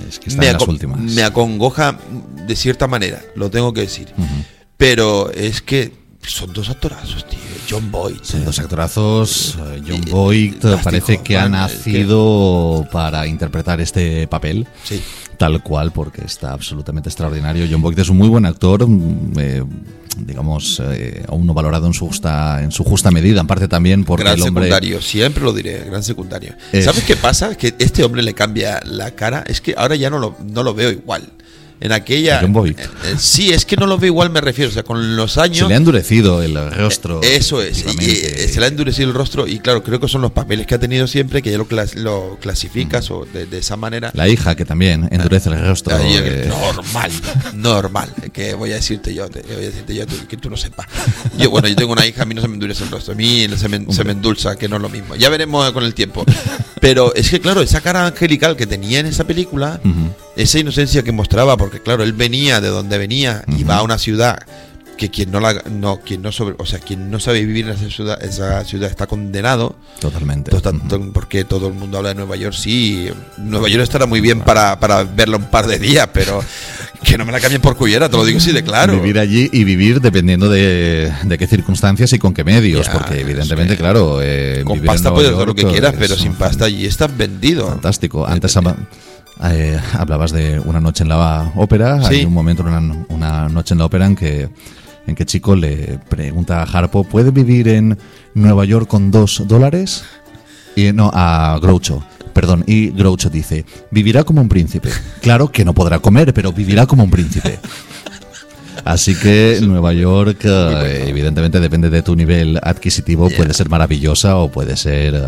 Es 0.08 0.18
que 0.18 0.28
está 0.30 0.40
me, 0.40 0.48
en 0.48 0.52
las 0.54 0.68
últimas. 0.68 1.00
me 1.00 1.22
acongoja 1.22 1.98
de 2.46 2.56
cierta 2.56 2.86
manera, 2.88 3.22
lo 3.36 3.48
tengo 3.50 3.72
que 3.72 3.82
decir. 3.82 4.08
Pero 4.76 5.30
es 5.30 5.62
que 5.62 5.92
son 6.22 6.52
dos 6.52 6.68
actorazos, 6.70 7.26
tío. 7.28 7.38
John 7.68 7.90
Boyd. 7.90 8.16
Son 8.22 8.44
dos 8.44 8.58
actorazos. 8.58 9.56
eh, 9.58 9.82
John 9.86 10.02
Boyd 10.10 10.64
eh, 10.64 10.76
parece 10.82 11.18
que 11.22 11.36
ha 11.38 11.44
que- 11.44 11.50
nacido 11.50 12.86
para 12.92 13.26
interpretar 13.26 13.80
este 13.80 14.26
papel. 14.28 14.66
Sí. 14.84 15.02
Tal 15.38 15.62
cual, 15.62 15.90
porque 15.92 16.22
está 16.24 16.52
absolutamente 16.52 17.08
extraordinario. 17.08 17.66
John 17.70 17.80
Boyd 17.80 17.98
es 17.98 18.08
un 18.08 18.18
muy 18.18 18.28
buen 18.28 18.44
actor. 18.46 18.86
mm, 18.86 19.32
eh, 19.38 19.64
digamos, 20.18 20.82
eh, 20.84 21.24
aún 21.28 21.46
no 21.46 21.54
valorado 21.54 21.86
en 21.86 21.94
su 21.94 22.06
justa, 22.06 22.62
en 22.62 22.72
su 22.72 22.82
justa 22.84 23.10
medida, 23.10 23.40
en 23.40 23.46
parte 23.46 23.68
también 23.68 24.04
porque 24.04 24.24
gran 24.24 24.36
el 24.36 24.42
hombre. 24.42 24.64
secundario, 24.64 25.00
siempre 25.00 25.42
lo 25.44 25.52
diré, 25.52 25.84
gran 25.84 26.02
secundario. 26.02 26.54
Es- 26.72 26.84
¿Sabes 26.84 27.04
qué 27.04 27.16
pasa? 27.16 27.54
Que 27.54 27.74
este 27.78 28.02
hombre 28.04 28.22
le 28.22 28.34
cambia 28.34 28.80
la 28.84 29.12
cara. 29.12 29.44
Es 29.46 29.60
que 29.60 29.74
ahora 29.78 29.94
ya 29.96 30.10
no 30.10 30.18
lo, 30.18 30.36
no 30.44 30.62
lo 30.62 30.74
veo 30.74 30.90
igual. 30.90 31.32
En 31.80 31.92
aquella. 31.92 32.40
Eh, 32.42 32.74
eh, 32.76 33.14
sí, 33.18 33.50
es 33.52 33.64
que 33.64 33.76
no 33.76 33.86
lo 33.86 33.96
veo 33.98 34.08
igual, 34.08 34.30
me 34.30 34.40
refiero. 34.40 34.70
O 34.70 34.74
sea, 34.74 34.82
con 34.82 35.16
los 35.16 35.32
Se 35.32 35.40
años. 35.40 35.68
le 35.68 35.74
ha 35.74 35.76
endurecido 35.78 36.42
el 36.42 36.54
rostro. 36.72 37.22
Eso 37.22 37.62
es, 37.62 37.78
y, 37.78 37.80
efectivamente. 37.82 38.44
eh, 38.44 38.48
se 38.48 38.60
le 38.60 38.66
ha 38.66 38.68
endurecido 38.68 39.08
el 39.08 39.14
rostro 39.14 39.46
y 39.46 39.58
claro, 39.60 39.82
creo 39.82 39.98
que 39.98 40.06
son 40.08 40.20
los 40.20 40.32
papeles 40.32 40.66
que 40.66 40.74
ha 40.74 40.78
tenido 40.78 41.06
siempre 41.06 41.40
que 41.42 41.50
ya 41.50 41.58
lo, 41.58 41.66
clas- 41.66 41.94
lo 41.94 42.38
clasificas 42.40 43.10
o 43.10 43.24
de, 43.32 43.46
de 43.46 43.58
esa 43.58 43.76
manera. 43.76 44.10
La 44.14 44.28
hija 44.28 44.54
que 44.54 44.64
también 44.64 45.08
endurece 45.10 45.48
el 45.48 45.58
rostro. 45.66 45.96
Eh, 45.98 46.48
normal, 46.48 47.10
normal, 47.54 48.12
que 48.32 48.54
voy 48.54 48.72
a 48.72 48.74
decirte 48.76 49.14
yo, 49.14 49.28
te- 49.28 49.42
voy 49.42 49.54
a 49.56 49.58
decirte 49.70 49.94
yo 49.94 50.04
que 50.28 50.36
tú 50.36 50.50
no 50.50 50.56
sepas. 50.56 50.86
Yo, 51.38 51.50
bueno, 51.50 51.68
yo 51.68 51.76
tengo 51.76 51.92
una 51.92 52.06
hija, 52.06 52.22
a 52.22 52.26
mí 52.26 52.34
no 52.34 52.42
se 52.42 52.48
me 52.48 52.54
endurece 52.54 52.84
el 52.84 52.90
rostro, 52.90 53.12
a 53.14 53.16
mí 53.16 53.46
se 53.56 53.68
me, 53.68 53.92
se 53.92 54.04
me 54.04 54.12
endulza, 54.12 54.56
que 54.56 54.68
no 54.68 54.76
es 54.76 54.82
lo 54.82 54.88
mismo. 54.88 55.16
Ya 55.16 55.28
veremos 55.30 55.70
con 55.72 55.84
el 55.84 55.94
tiempo. 55.94 56.24
Pero 56.80 57.14
es 57.14 57.30
que, 57.30 57.40
claro, 57.40 57.60
esa 57.60 57.80
cara 57.80 58.06
angelical 58.06 58.56
que 58.56 58.66
tenía 58.66 59.00
en 59.00 59.06
esa 59.06 59.24
película, 59.24 59.80
esa 60.36 60.58
inocencia 60.58 61.02
que 61.02 61.12
mostraba, 61.12 61.56
porque, 61.56 61.80
claro, 61.80 62.02
él 62.02 62.12
venía 62.12 62.60
de 62.60 62.68
donde 62.68 62.98
venía 62.98 63.42
y 63.56 63.64
va 63.64 63.76
a 63.78 63.82
una 63.82 63.98
ciudad 63.98 64.38
que 64.96 65.10
quien 65.10 65.30
no 65.30 65.40
la 65.40 65.54
no 65.70 66.00
quien 66.04 66.20
no 66.20 66.30
sobre, 66.30 66.56
o 66.58 66.66
sea 66.66 66.78
quien 66.78 67.10
no 67.10 67.18
sabe 67.18 67.42
vivir 67.42 67.64
en 67.66 67.72
esa 67.72 67.88
ciudad 67.88 68.22
esa 68.22 68.62
ciudad 68.66 68.90
está 68.90 69.06
condenado. 69.06 69.74
Totalmente. 69.98 70.50
To- 70.50 71.10
porque 71.14 71.44
todo 71.46 71.68
el 71.68 71.72
mundo 71.72 71.96
habla 71.96 72.10
de 72.10 72.16
Nueva 72.16 72.36
York 72.36 72.54
sí 72.54 73.08
Nueva 73.38 73.70
York 73.70 73.82
estará 73.82 74.04
muy 74.04 74.20
bien 74.20 74.42
para, 74.42 74.78
para 74.78 75.04
verla 75.04 75.38
un 75.38 75.46
par 75.46 75.66
de 75.66 75.78
días 75.78 76.10
pero 76.12 76.44
que 77.02 77.16
no 77.16 77.24
me 77.24 77.32
la 77.32 77.40
cambien 77.40 77.62
por 77.62 77.76
cuyera 77.76 78.10
te 78.10 78.16
lo 78.18 78.26
digo 78.26 78.36
así 78.36 78.52
de 78.52 78.62
claro. 78.62 78.92
Vivir 79.00 79.18
allí 79.18 79.48
y 79.50 79.64
vivir 79.64 80.02
dependiendo 80.02 80.50
de, 80.50 81.10
de 81.24 81.38
qué 81.38 81.46
circunstancias 81.46 82.12
y 82.12 82.18
con 82.18 82.34
qué 82.34 82.44
medios, 82.44 82.84
Ya, 82.86 82.92
porque 82.92 83.20
evidentemente, 83.20 83.78
claro, 83.78 84.18
eh, 84.22 84.60
con 84.66 84.80
pasta 84.80 85.14
puedes 85.14 85.32
hacer 85.32 85.46
lo 85.46 85.54
que 85.54 85.64
quieras 85.64 85.94
pero 85.98 86.14
sin 86.14 86.34
pasta 86.34 86.66
allí 86.66 86.84
estás 86.84 87.16
vendido. 87.16 87.68
Fantástico. 87.68 88.26
Antes 88.26 88.54
habla- 88.54 88.76
eh, 89.44 89.78
hablabas 89.98 90.32
de 90.32 90.60
una 90.60 90.80
noche 90.80 91.02
en 91.02 91.08
la 91.08 91.52
ópera. 91.56 92.02
Sí. 92.02 92.16
Hay 92.16 92.24
un 92.24 92.32
momento 92.32 92.62
en 92.62 92.68
una, 92.68 93.06
una 93.08 93.48
noche 93.48 93.74
en 93.74 93.78
la 93.78 93.86
ópera 93.86 94.06
en 94.06 94.16
que 94.16 94.48
en 95.06 95.14
que 95.14 95.26
Chico 95.26 95.56
le 95.56 95.98
pregunta 96.08 96.62
a 96.62 96.64
Harpo, 96.64 97.04
¿puede 97.04 97.30
vivir 97.30 97.68
en 97.68 97.98
Nueva 98.34 98.64
York 98.64 98.86
con 98.86 99.10
dos 99.10 99.42
dólares? 99.46 100.04
Y 100.76 100.92
no, 100.92 101.10
a 101.12 101.58
Groucho. 101.60 102.02
Perdón, 102.32 102.64
y 102.66 102.90
Groucho 102.90 103.28
dice, 103.28 103.64
vivirá 103.90 104.22
como 104.24 104.40
un 104.40 104.48
príncipe. 104.48 104.90
Claro 105.20 105.50
que 105.50 105.64
no 105.64 105.74
podrá 105.74 105.98
comer, 105.98 106.32
pero 106.32 106.52
vivirá 106.52 106.86
como 106.86 107.02
un 107.02 107.10
príncipe. 107.10 107.58
Así 108.84 109.14
que 109.14 109.58
Nueva 109.62 109.92
York, 109.92 110.40
eh, 110.44 111.04
evidentemente, 111.08 111.60
depende 111.60 111.90
de 111.90 112.02
tu 112.02 112.16
nivel 112.16 112.58
adquisitivo, 112.62 113.28
puede 113.30 113.54
ser 113.54 113.68
maravillosa 113.68 114.36
o 114.36 114.50
puede 114.50 114.76
ser, 114.76 115.14
eh, 115.14 115.20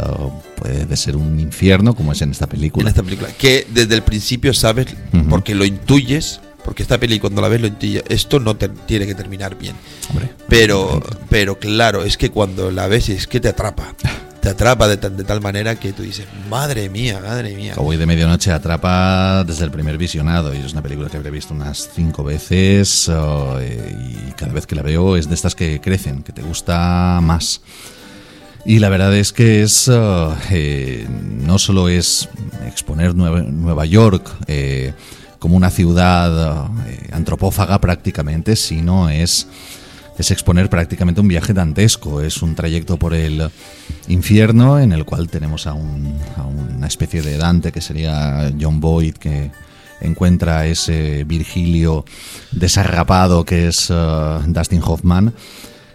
puede 0.56 0.96
ser 0.96 1.16
un 1.16 1.38
infierno, 1.40 1.94
como 1.94 2.12
es 2.12 2.22
en 2.22 2.30
esta 2.30 2.46
película. 2.46 2.82
en 2.84 2.88
esta 2.88 3.02
película 3.02 3.28
que 3.36 3.66
desde 3.72 3.94
el 3.94 4.02
principio 4.02 4.52
sabes 4.54 4.86
Ujú. 5.12 5.28
porque 5.28 5.54
lo 5.54 5.64
intuyes 5.64 6.40
porque 6.64 6.82
esta 6.84 6.98
peli 6.98 7.18
cuando 7.18 7.42
la 7.42 7.48
ves 7.48 7.60
lo 7.60 7.66
intuyes 7.66 8.04
esto 8.08 8.38
no 8.38 8.54
te- 8.56 8.68
tiene 8.68 9.04
que 9.06 9.14
terminar 9.16 9.58
bien 9.58 9.74
pero 10.48 11.02
pero 11.28 11.58
claro 11.58 12.04
es 12.04 12.16
que 12.16 12.30
cuando 12.30 12.70
la 12.70 12.86
ves 12.86 13.08
es 13.08 13.26
que 13.26 13.40
te 13.40 13.48
atrapa 13.48 13.94
te 14.42 14.50
atrapa 14.50 14.88
de, 14.88 14.96
de 14.96 15.24
tal 15.24 15.40
manera 15.40 15.76
que 15.76 15.92
tú 15.92 16.02
dices 16.02 16.26
madre 16.50 16.90
mía 16.90 17.20
madre 17.22 17.54
mía 17.54 17.74
Cowboy 17.74 17.96
de 17.96 18.06
Medianoche 18.06 18.50
atrapa 18.50 19.44
desde 19.44 19.64
el 19.64 19.70
primer 19.70 19.96
visionado 19.96 20.52
y 20.52 20.58
es 20.58 20.72
una 20.72 20.82
película 20.82 21.08
que 21.08 21.16
habré 21.16 21.30
visto 21.30 21.54
unas 21.54 21.88
cinco 21.94 22.24
veces 22.24 23.08
y 23.08 24.32
cada 24.32 24.52
vez 24.52 24.66
que 24.66 24.74
la 24.74 24.82
veo 24.82 25.16
es 25.16 25.28
de 25.28 25.34
estas 25.34 25.54
que 25.54 25.80
crecen, 25.80 26.22
que 26.22 26.32
te 26.32 26.42
gusta 26.42 27.20
más. 27.22 27.60
Y 28.64 28.78
la 28.78 28.88
verdad 28.88 29.14
es 29.16 29.32
que 29.32 29.62
es 29.62 29.90
eh, 30.50 31.06
no 31.08 31.58
solo 31.58 31.88
es 31.88 32.28
exponer 32.66 33.14
Nueva, 33.14 33.42
Nueva 33.42 33.84
York 33.86 34.30
eh, 34.46 34.92
como 35.38 35.56
una 35.56 35.70
ciudad 35.70 36.70
eh, 36.86 37.08
antropófaga 37.12 37.80
prácticamente, 37.80 38.54
sino 38.54 39.08
es 39.08 39.48
es 40.22 40.30
exponer 40.30 40.70
prácticamente 40.70 41.20
un 41.20 41.26
viaje 41.28 41.52
dantesco. 41.52 42.20
Es 42.20 42.42
un 42.42 42.54
trayecto 42.54 42.96
por 42.96 43.12
el 43.12 43.50
infierno 44.08 44.78
en 44.78 44.92
el 44.92 45.04
cual 45.04 45.28
tenemos 45.28 45.66
a, 45.66 45.74
un- 45.74 46.16
a 46.36 46.44
una 46.44 46.86
especie 46.86 47.22
de 47.22 47.36
Dante 47.36 47.72
que 47.72 47.80
sería 47.80 48.50
John 48.58 48.78
Boyd 48.80 49.14
que 49.14 49.50
encuentra 50.00 50.66
ese 50.66 51.24
Virgilio 51.24 52.04
desarrapado 52.52 53.44
que 53.44 53.66
es 53.68 53.88
eh, 53.90 54.38
Dustin 54.46 54.80
Hoffman. 54.84 55.34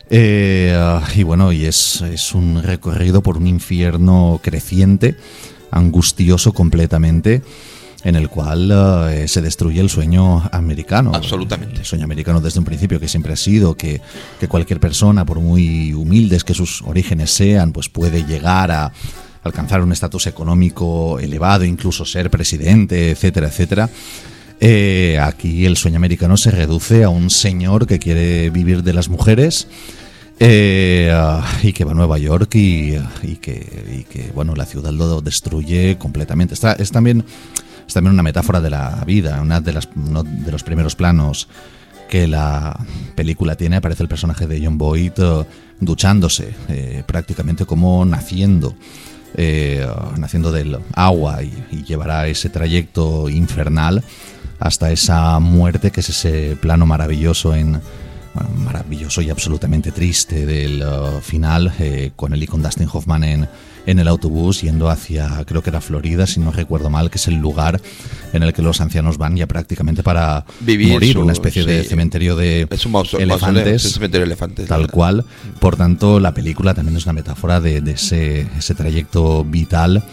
Eh, 0.10 0.74
ah, 0.78 1.02
y 1.16 1.24
bueno, 1.24 1.52
y 1.54 1.66
es, 1.66 2.02
es 2.02 2.34
un 2.34 2.62
recorrido 2.64 3.22
por 3.22 3.38
un 3.38 3.48
infierno 3.48 4.40
creciente, 4.44 5.16
angustioso 5.72 6.54
completamente, 6.54 7.42
en 8.04 8.16
el 8.16 8.30
cual 8.30 8.72
eh, 9.10 9.28
se 9.28 9.42
destruye 9.42 9.82
el 9.82 9.90
sueño 9.90 10.44
americano. 10.52 11.12
Absolutamente. 11.14 11.80
El 11.80 11.86
sueño 11.86 12.06
americano 12.06 12.40
desde 12.42 12.60
un 12.60 12.66
principio 12.66 13.00
que 13.00 13.08
siempre 13.08 13.34
ha 13.34 13.38
sido 13.38 13.76
que, 13.76 14.02
que 14.40 14.48
cualquier 14.48 14.80
persona, 14.80 15.26
por 15.26 15.40
muy 15.40 15.94
humildes 15.94 16.44
que 16.44 16.54
sus 16.54 16.82
orígenes 16.84 17.32
sean, 17.32 17.72
pues 17.72 17.90
puede 17.90 18.24
llegar 18.24 18.72
a 18.72 18.92
alcanzar 19.44 19.82
un 19.82 19.92
estatus 19.92 20.28
económico 20.28 21.20
elevado, 21.20 21.64
incluso 21.64 22.06
ser 22.06 22.30
presidente, 22.30 23.12
etcétera, 23.12 23.48
etcétera. 23.48 23.90
Eh, 24.60 25.20
aquí 25.22 25.66
el 25.66 25.78
sueño 25.78 25.98
americano 25.98 26.36
se 26.36 26.52
reduce 26.52 27.04
a 27.04 27.10
un 27.10 27.30
señor 27.30 27.86
que 27.86 28.00
quiere 28.00 28.50
vivir 28.50 28.82
de 28.82 28.92
las 28.92 29.08
mujeres 29.08 29.68
eh, 30.40 31.12
y 31.62 31.74
que 31.74 31.86
va 31.86 31.92
a 31.92 31.96
Nueva 31.96 32.18
York 32.18 32.56
y, 32.56 32.96
y 33.22 33.36
que, 33.36 33.54
y 34.00 34.04
que, 34.04 34.32
bueno, 34.34 34.56
la 34.56 34.66
ciudad 34.66 34.92
lo 34.92 35.22
destruye 35.22 35.98
completamente. 35.98 36.56
Está, 36.56 36.74
es, 36.74 36.92
también, 36.92 37.24
es 37.88 37.94
también 37.94 38.14
una 38.14 38.24
metáfora 38.24 38.60
de 38.60 38.70
la 38.70 39.04
vida, 39.06 39.42
una 39.42 39.62
de 39.62 39.74
las, 39.74 39.88
uno 39.96 40.24
de 40.24 40.52
los 40.52 40.64
primeros 40.64 40.96
planos 40.96 41.48
que 42.10 42.28
la 42.28 42.78
película 43.16 43.56
tiene. 43.56 43.78
Aparece 43.78 44.04
el 44.04 44.10
personaje 44.10 44.46
de 44.46 44.64
John 44.64 44.78
Boyd 44.78 45.14
eh, 45.18 45.46
duchándose, 45.80 46.54
eh, 46.68 47.04
prácticamente 47.06 47.66
como 47.66 48.04
naciendo, 48.06 48.76
eh, 49.36 49.88
naciendo 50.18 50.52
del 50.52 50.78
agua 50.94 51.44
y, 51.44 51.84
llevará 51.84 52.28
ese 52.28 52.50
trayecto 52.50 53.30
infernal 53.30 54.04
hasta 54.60 54.92
esa 54.92 55.40
muerte 55.40 55.90
que 55.90 56.02
es 56.02 56.10
ese 56.10 56.58
plano 56.60 56.86
maravilloso 56.86 57.56
en 57.56 57.80
bueno, 58.34 58.50
maravilloso 58.58 59.22
y 59.22 59.30
absolutamente 59.30 59.94
triste 59.94 60.46
del 60.46 60.84
final 61.22 61.72
con 62.18 62.34
él 62.34 62.44
y 62.44 62.48
con 62.48 62.62
Dustin 62.62 62.90
Hoffman 62.92 63.24
en, 63.24 63.48
en 63.88 63.98
el 63.98 64.08
autobús 64.08 64.62
yendo 64.62 64.90
hacia 64.90 65.44
creo 65.46 65.64
que 65.64 65.72
era 65.72 65.82
Florida 65.82 66.28
si 66.28 66.40
no 66.40 66.52
recuerdo 66.52 66.92
mal 66.92 67.10
que 67.10 67.18
es 67.18 67.28
el 67.28 67.36
lugar 67.38 67.82
en 68.34 68.44
el 68.44 68.54
que 68.54 68.62
los 68.62 68.80
ancianos 68.82 69.18
van 69.18 69.36
ya 69.36 69.48
prácticamente 69.48 70.04
para 70.04 70.46
Vivir 70.60 70.90
morir 70.92 71.14
su- 71.14 71.22
una 71.22 71.34
especie 71.34 71.64
de 71.66 71.84
cementerio 71.84 72.36
de 72.36 72.68
Es 72.70 72.86
un 72.86 72.92
mauso- 72.92 73.18
elefantes 73.18 73.54
mausoleo, 73.56 73.76
es 73.76 73.86
un 73.86 73.92
cementerio 73.92 74.26
de 74.26 74.32
elefantes, 74.34 74.68
tal 74.68 74.92
cual. 74.92 75.26
Por 75.60 75.76
tanto 75.78 76.20
la 76.20 76.34
película 76.36 76.76
también 76.76 76.96
es 76.98 77.06
una 77.06 77.14
metáfora 77.14 77.60
de, 77.60 77.82
de 77.82 77.92
ese, 77.92 78.42
ese 78.58 78.76
trayecto 78.76 79.44
vital 79.44 80.04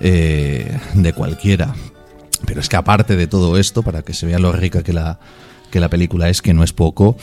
eh, 0.00 0.78
de 0.94 1.12
cualquiera. 1.12 1.74
Pero 2.46 2.60
es 2.60 2.68
que 2.68 2.76
aparte 2.76 3.16
de 3.16 3.26
todo 3.26 3.58
esto, 3.58 3.82
para 3.82 4.02
que 4.02 4.14
se 4.14 4.26
vea 4.26 4.38
lo 4.38 4.50
rica 4.52 4.82
que 4.82 4.92
la, 4.94 5.18
que 5.70 5.78
la 5.78 5.90
película 5.90 6.28
es, 6.30 6.40
que 6.40 6.54
no 6.54 6.64
es 6.64 6.72
poco, 6.72 7.16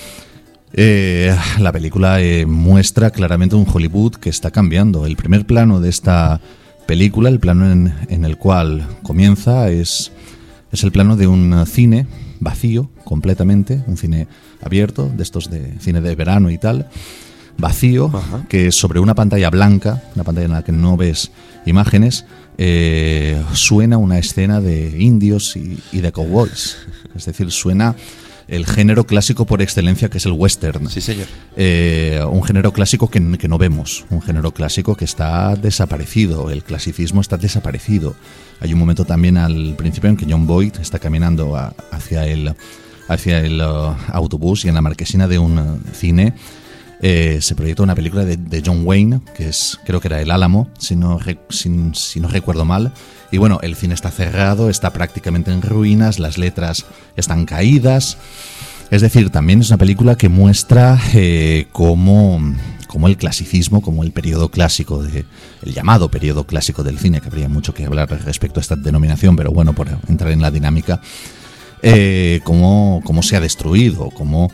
eh, 0.73 1.35
la 1.59 1.71
película 1.71 2.21
eh, 2.21 2.45
muestra 2.45 3.11
claramente 3.11 3.55
un 3.55 3.67
Hollywood 3.71 4.15
que 4.15 4.29
está 4.29 4.51
cambiando. 4.51 5.05
El 5.05 5.15
primer 5.15 5.45
plano 5.45 5.79
de 5.79 5.89
esta 5.89 6.41
película, 6.85 7.29
el 7.29 7.39
plano 7.39 7.71
en, 7.71 7.93
en 8.09 8.25
el 8.25 8.37
cual 8.37 8.87
comienza, 9.03 9.69
es, 9.69 10.11
es 10.71 10.83
el 10.83 10.91
plano 10.91 11.15
de 11.15 11.27
un 11.27 11.65
cine 11.65 12.07
vacío 12.39 12.89
completamente, 13.03 13.83
un 13.87 13.97
cine 13.97 14.27
abierto, 14.61 15.09
de 15.15 15.23
estos 15.23 15.49
de 15.49 15.73
cine 15.79 16.01
de 16.01 16.15
verano 16.15 16.49
y 16.49 16.57
tal, 16.57 16.87
vacío, 17.57 18.11
que 18.49 18.71
sobre 18.71 18.99
una 18.99 19.15
pantalla 19.15 19.49
blanca, 19.49 20.03
una 20.15 20.23
pantalla 20.23 20.45
en 20.45 20.51
la 20.51 20.63
que 20.63 20.71
no 20.71 20.97
ves 20.97 21.31
imágenes, 21.65 22.25
eh, 22.57 23.41
suena 23.53 23.97
una 23.97 24.17
escena 24.17 24.61
de 24.61 25.01
indios 25.01 25.55
y, 25.55 25.79
y 25.91 26.01
de 26.01 26.11
cowboys. 26.11 26.77
Es 27.15 27.25
decir, 27.25 27.51
suena 27.51 27.95
el 28.47 28.65
género 28.65 29.05
clásico 29.05 29.45
por 29.45 29.61
excelencia 29.61 30.09
que 30.09 30.17
es 30.19 30.25
el 30.25 30.31
western. 30.31 30.89
Sí, 30.89 31.01
señor. 31.01 31.27
Eh, 31.55 32.21
un 32.29 32.43
género 32.43 32.71
clásico 32.71 33.09
que, 33.09 33.37
que 33.37 33.47
no 33.47 33.57
vemos, 33.57 34.05
un 34.09 34.21
género 34.21 34.51
clásico 34.51 34.95
que 34.95 35.05
está 35.05 35.55
desaparecido, 35.55 36.49
el 36.49 36.63
clasicismo 36.63 37.21
está 37.21 37.37
desaparecido. 37.37 38.15
Hay 38.59 38.73
un 38.73 38.79
momento 38.79 39.05
también 39.05 39.37
al 39.37 39.75
principio 39.77 40.09
en 40.09 40.17
que 40.17 40.25
John 40.29 40.47
Boyd 40.47 40.73
está 40.79 40.97
caminando 40.99 41.55
a- 41.55 41.73
hacia 41.91 42.25
el, 42.25 42.53
hacia 43.07 43.39
el 43.39 43.61
uh, 43.61 43.93
autobús 44.11 44.65
y 44.65 44.69
en 44.69 44.75
la 44.75 44.81
marquesina 44.81 45.27
de 45.27 45.37
un 45.39 45.57
uh, 45.59 45.79
cine 45.93 46.33
eh, 47.01 47.37
se 47.41 47.53
proyecta 47.53 47.83
una 47.83 47.93
película 47.93 48.25
de, 48.25 48.37
de 48.37 48.63
John 48.65 48.81
Wayne, 48.83 49.21
que 49.35 49.49
es 49.49 49.77
creo 49.85 49.99
que 50.01 50.07
era 50.07 50.19
El 50.21 50.31
Álamo, 50.31 50.69
si 50.79 50.95
no, 50.95 51.19
si 51.49 52.19
no 52.19 52.27
recuerdo 52.27 52.65
mal. 52.65 52.91
Y 53.31 53.37
bueno, 53.37 53.59
el 53.61 53.75
cine 53.75 53.93
está 53.93 54.09
cerrado, 54.09 54.69
está 54.69 54.93
prácticamente 54.93 55.51
en 55.51 55.61
ruinas, 55.61 56.19
las 56.19 56.37
letras 56.37 56.85
están 57.15 57.45
caídas. 57.45 58.17
Es 58.89 59.01
decir, 59.01 59.29
también 59.31 59.59
es 59.59 59.69
una 59.69 59.77
película 59.77 60.15
que 60.15 60.29
muestra 60.29 60.97
eh, 61.13 61.67
cómo, 61.73 62.39
cómo 62.87 63.07
el 63.07 63.17
clasicismo, 63.17 63.81
como 63.81 64.03
el 64.03 64.11
periodo 64.11 64.49
clásico, 64.49 65.03
de, 65.03 65.25
el 65.61 65.73
llamado 65.73 66.09
periodo 66.09 66.45
clásico 66.45 66.83
del 66.83 66.97
cine, 66.97 67.19
que 67.19 67.27
habría 67.27 67.49
mucho 67.49 67.73
que 67.73 67.85
hablar 67.85 68.09
respecto 68.23 68.59
a 68.59 68.61
esta 68.61 68.77
denominación, 68.77 69.35
pero 69.35 69.51
bueno, 69.51 69.73
por 69.73 69.89
entrar 70.07 70.31
en 70.31 70.41
la 70.41 70.51
dinámica, 70.51 71.01
eh, 71.81 72.39
cómo, 72.45 73.01
cómo 73.03 73.21
se 73.23 73.35
ha 73.35 73.41
destruido, 73.41 74.09
cómo 74.11 74.49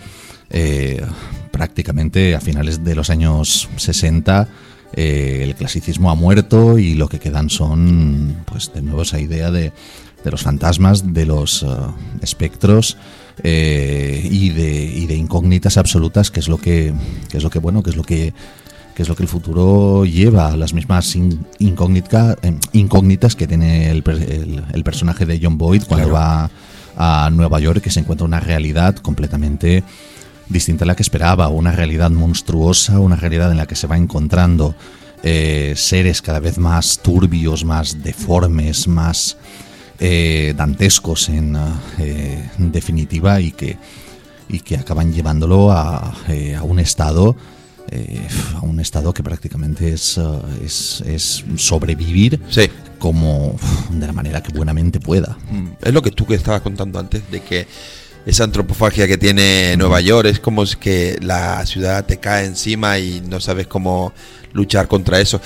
eh, 0.49 1.05
prácticamente 1.51 2.35
a 2.35 2.41
finales 2.41 2.83
de 2.83 2.95
los 2.95 3.11
años 3.11 3.69
60 3.77 4.47
eh, 4.93 5.41
el 5.43 5.55
clasicismo 5.55 6.09
ha 6.11 6.15
muerto 6.15 6.77
y 6.79 6.93
lo 6.95 7.07
que 7.09 7.19
quedan 7.19 7.49
son, 7.49 8.37
pues 8.45 8.71
de 8.73 8.81
nuevo 8.81 9.01
esa 9.03 9.19
idea 9.19 9.51
de, 9.51 9.71
de 10.23 10.31
los 10.31 10.41
fantasmas, 10.43 11.13
de 11.13 11.25
los 11.25 11.63
eh, 11.63 11.67
espectros 12.21 12.97
eh, 13.43 14.27
y, 14.29 14.49
de, 14.49 14.83
y 14.85 15.05
de 15.07 15.15
incógnitas 15.15 15.77
absolutas, 15.77 16.29
que 16.31 16.39
es 16.39 16.47
lo 16.47 16.57
que, 16.57 16.93
que 17.29 17.37
es 17.37 17.43
lo 17.43 17.49
que 17.49 17.59
bueno, 17.59 17.81
que 17.83 17.89
es 17.89 17.95
lo 17.95 18.03
que 18.03 18.33
que 18.95 19.01
es 19.01 19.09
lo 19.09 19.15
que 19.15 19.23
el 19.23 19.27
futuro 19.29 20.05
lleva, 20.05 20.55
las 20.55 20.75
mismas 20.75 21.15
in- 21.15 21.43
incógnita- 21.57 22.37
eh, 22.43 22.53
incógnitas 22.73 23.35
que 23.35 23.47
tiene 23.47 23.89
el, 23.89 24.03
el- 24.07 24.63
el 24.71 24.83
personaje 24.83 25.25
de 25.25 25.39
John 25.41 25.57
Boyd 25.57 25.81
cuando 25.87 26.09
va 26.13 26.51
a 26.95 27.29
Nueva 27.31 27.59
York, 27.59 27.81
que 27.81 27.89
se 27.89 28.01
encuentra 28.01 28.27
una 28.27 28.39
realidad 28.39 28.95
completamente 28.97 29.83
distinta 30.53 30.85
a 30.85 30.87
la 30.87 30.95
que 30.95 31.03
esperaba, 31.03 31.49
una 31.49 31.71
realidad 31.73 32.11
monstruosa, 32.11 32.99
una 32.99 33.17
realidad 33.17 33.51
en 33.51 33.57
la 33.57 33.65
que 33.65 33.75
se 33.75 33.87
va 33.87 33.97
encontrando 33.97 34.75
eh, 35.23 35.73
seres 35.75 36.21
cada 36.21 36.39
vez 36.39 36.57
más 36.57 36.99
turbios, 36.99 37.65
más 37.65 38.03
deformes, 38.03 38.87
más 38.87 39.37
eh, 39.99 40.53
dantescos 40.55 41.29
en, 41.29 41.55
eh, 41.99 42.49
en 42.59 42.71
definitiva 42.71 43.39
y 43.39 43.51
que, 43.51 43.77
y 44.49 44.59
que 44.59 44.75
acaban 44.77 45.13
llevándolo 45.13 45.71
a, 45.71 46.13
eh, 46.29 46.55
a 46.55 46.63
un 46.63 46.79
estado 46.79 47.35
a 48.55 48.61
un 48.61 48.79
estado 48.79 49.13
que 49.13 49.21
prácticamente 49.21 49.93
es, 49.93 50.19
es, 50.65 51.03
es 51.05 51.43
sobrevivir 51.57 52.39
como 52.97 53.55
de 53.91 54.07
la 54.07 54.13
manera 54.13 54.41
que 54.41 54.51
buenamente 54.51 54.99
pueda. 54.99 55.37
Mm, 55.51 55.67
Es 55.79 55.93
lo 55.93 56.01
que 56.01 56.09
tú 56.09 56.25
que 56.25 56.33
estabas 56.33 56.61
contando 56.61 56.97
antes, 56.97 57.29
de 57.29 57.41
que 57.41 57.67
esa 58.25 58.43
antropofagia 58.45 59.07
que 59.07 59.17
tiene 59.17 59.75
Nueva 59.77 59.99
York 60.01 60.27
es 60.27 60.39
como 60.39 60.63
que 60.79 61.17
la 61.21 61.65
ciudad 61.65 62.05
te 62.05 62.17
cae 62.19 62.45
encima 62.45 62.97
y 62.99 63.21
no 63.21 63.39
sabes 63.39 63.67
cómo 63.67 64.13
luchar 64.53 64.87
contra 64.87 65.19
eso. 65.19 65.41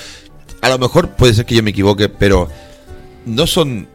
A 0.60 0.68
lo 0.68 0.78
mejor 0.78 1.10
puede 1.10 1.34
ser 1.34 1.44
que 1.46 1.54
yo 1.54 1.62
me 1.62 1.70
equivoque, 1.70 2.08
pero 2.08 2.48
no 3.26 3.46
son... 3.46 3.88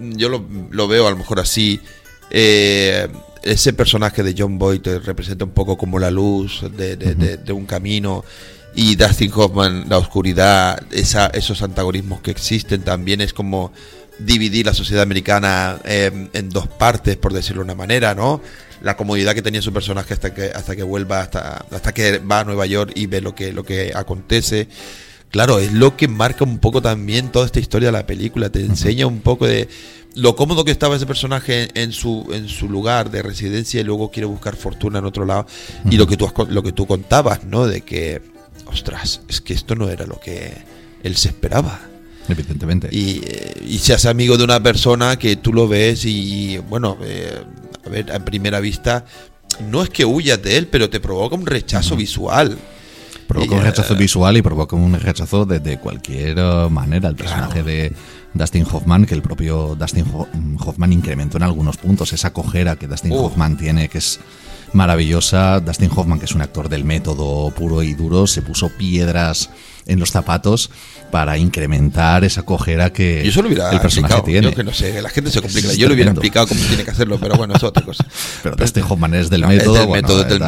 Yo 0.00 0.28
lo, 0.28 0.44
lo 0.70 0.88
veo 0.88 1.06
a 1.06 1.10
lo 1.10 1.16
mejor 1.16 1.38
así. 1.40 1.80
eh, 2.30 3.08
ese 3.42 3.72
personaje 3.72 4.22
de 4.22 4.34
John 4.38 4.56
Boyd 4.58 4.80
te 4.82 4.98
representa 5.00 5.44
un 5.44 5.50
poco 5.50 5.76
como 5.76 5.98
la 5.98 6.10
luz 6.12 6.64
de, 6.76 6.96
de- 6.96 7.14
de- 7.16 7.36
de 7.38 7.52
un 7.52 7.66
camino 7.66 8.24
y 8.74 8.94
Dustin 8.94 9.32
Hoffman 9.34 9.86
la 9.88 9.98
oscuridad, 9.98 10.80
esa, 10.92 11.26
esos 11.26 11.60
antagonismos 11.62 12.20
que 12.20 12.30
existen 12.30 12.82
también 12.82 13.20
es 13.20 13.32
como 13.32 13.72
dividir 14.18 14.66
la 14.66 14.74
sociedad 14.74 15.02
americana 15.02 15.78
eh, 15.84 16.28
en 16.32 16.48
dos 16.50 16.68
partes, 16.68 17.16
por 17.16 17.32
decirlo 17.32 17.60
de 17.60 17.66
una 17.66 17.74
manera, 17.74 18.14
¿no? 18.14 18.40
La 18.82 18.96
comodidad 18.96 19.34
que 19.34 19.42
tenía 19.42 19.62
su 19.62 19.72
personaje 19.72 20.14
hasta 20.14 20.34
que 20.34 20.46
hasta 20.46 20.74
que 20.74 20.82
vuelva 20.82 21.20
hasta 21.20 21.64
hasta 21.70 21.92
que 21.92 22.18
va 22.18 22.40
a 22.40 22.44
Nueva 22.44 22.66
York 22.66 22.92
y 22.94 23.06
ve 23.06 23.20
lo 23.20 23.34
que 23.34 23.52
lo 23.52 23.64
que 23.64 23.92
acontece. 23.94 24.68
Claro, 25.30 25.58
es 25.60 25.72
lo 25.72 25.96
que 25.96 26.08
marca 26.08 26.44
un 26.44 26.58
poco 26.58 26.82
también 26.82 27.32
toda 27.32 27.46
esta 27.46 27.58
historia 27.58 27.88
de 27.88 27.92
la 27.92 28.06
película, 28.06 28.50
te 28.50 28.60
enseña 28.60 29.06
un 29.06 29.20
poco 29.20 29.46
de 29.46 29.66
lo 30.14 30.36
cómodo 30.36 30.62
que 30.62 30.72
estaba 30.72 30.96
ese 30.96 31.06
personaje 31.06 31.68
en 31.74 31.92
su 31.92 32.28
en 32.32 32.48
su 32.48 32.68
lugar 32.68 33.10
de 33.10 33.22
residencia 33.22 33.80
y 33.80 33.84
luego 33.84 34.10
quiere 34.10 34.26
buscar 34.26 34.56
fortuna 34.56 34.98
en 34.98 35.06
otro 35.06 35.24
lado 35.24 35.46
y 35.90 35.96
lo 35.96 36.06
que 36.06 36.18
tú 36.18 36.26
has 36.26 36.34
lo 36.50 36.62
que 36.62 36.72
tú 36.72 36.86
contabas, 36.86 37.44
¿no? 37.44 37.66
De 37.66 37.80
que 37.80 38.20
ostras, 38.66 39.22
es 39.28 39.40
que 39.40 39.54
esto 39.54 39.74
no 39.74 39.88
era 39.88 40.06
lo 40.06 40.20
que 40.20 40.52
él 41.02 41.16
se 41.16 41.28
esperaba. 41.28 41.91
Evidentemente. 42.28 42.88
Y, 42.92 43.20
eh, 43.24 43.54
y 43.66 43.78
seas 43.78 44.06
amigo 44.06 44.36
de 44.36 44.44
una 44.44 44.62
persona 44.62 45.16
que 45.18 45.36
tú 45.36 45.52
lo 45.52 45.66
ves 45.68 46.04
y, 46.04 46.58
bueno, 46.68 46.96
eh, 47.02 47.42
a 47.84 47.88
ver, 47.88 48.12
a 48.12 48.24
primera 48.24 48.60
vista, 48.60 49.04
no 49.70 49.82
es 49.82 49.90
que 49.90 50.04
huyas 50.04 50.40
de 50.42 50.56
él, 50.56 50.66
pero 50.68 50.88
te 50.88 51.00
provoca 51.00 51.34
un 51.34 51.46
rechazo 51.46 51.96
visual. 51.96 52.56
Provoca 53.26 53.54
Y, 53.54 53.58
un 53.58 53.62
eh, 53.64 53.68
rechazo 53.70 53.96
visual 53.96 54.36
y 54.36 54.42
provoca 54.42 54.76
un 54.76 54.94
rechazo 54.98 55.44
de, 55.46 55.58
de 55.60 55.78
cualquier 55.78 56.36
manera. 56.70 57.08
El 57.08 57.16
personaje 57.16 57.62
de 57.62 57.92
Dustin 58.34 58.66
Hoffman, 58.70 59.04
que 59.04 59.14
el 59.14 59.22
propio 59.22 59.76
Dustin 59.78 60.06
Ho- 60.12 60.28
Hoffman 60.64 60.92
incrementó 60.92 61.36
en 61.38 61.42
algunos 61.42 61.76
puntos 61.76 62.12
esa 62.12 62.32
cojera 62.32 62.76
que 62.76 62.86
Dustin 62.86 63.12
Uh. 63.12 63.24
Hoffman 63.26 63.56
tiene, 63.56 63.88
que 63.88 63.98
es 63.98 64.20
maravillosa. 64.72 65.60
Dustin 65.60 65.90
Hoffman, 65.94 66.18
que 66.18 66.24
es 66.26 66.34
un 66.34 66.40
actor 66.42 66.68
del 66.68 66.84
método 66.84 67.50
puro 67.50 67.82
y 67.82 67.94
duro, 67.94 68.26
se 68.26 68.42
puso 68.42 68.68
piedras 68.70 69.50
en 69.86 69.98
los 69.98 70.10
zapatos 70.10 70.70
para 71.10 71.36
incrementar 71.38 72.24
esa 72.24 72.42
cojera 72.42 72.92
que 72.92 73.28
Yo 73.30 73.40
el 73.42 73.46
personaje 73.80 73.82
explicado. 74.14 74.22
tiene. 74.22 74.50
Yo 74.50 74.54
que 74.54 74.64
no 74.64 74.72
sé, 74.72 75.02
la 75.02 75.10
gente 75.10 75.30
se 75.30 75.42
complica. 75.42 75.68
Es 75.70 75.76
Yo 75.76 75.88
lo 75.88 75.94
hubiera 75.94 76.10
explicado 76.10 76.46
cómo 76.46 76.60
tiene 76.60 76.84
que 76.84 76.90
hacerlo, 76.90 77.18
pero 77.20 77.34
bueno, 77.36 77.54
es 77.54 77.62
otra 77.62 77.84
cosa. 77.84 78.04
Pero 78.42 78.56
Dustin 78.56 78.82
Hoffman 78.88 79.14
es 79.14 79.28
del 79.30 79.46
método. 79.46 79.74
Es 79.74 79.80
del 79.80 79.90
método, 79.90 80.22
es 80.22 80.28
del 80.28 80.40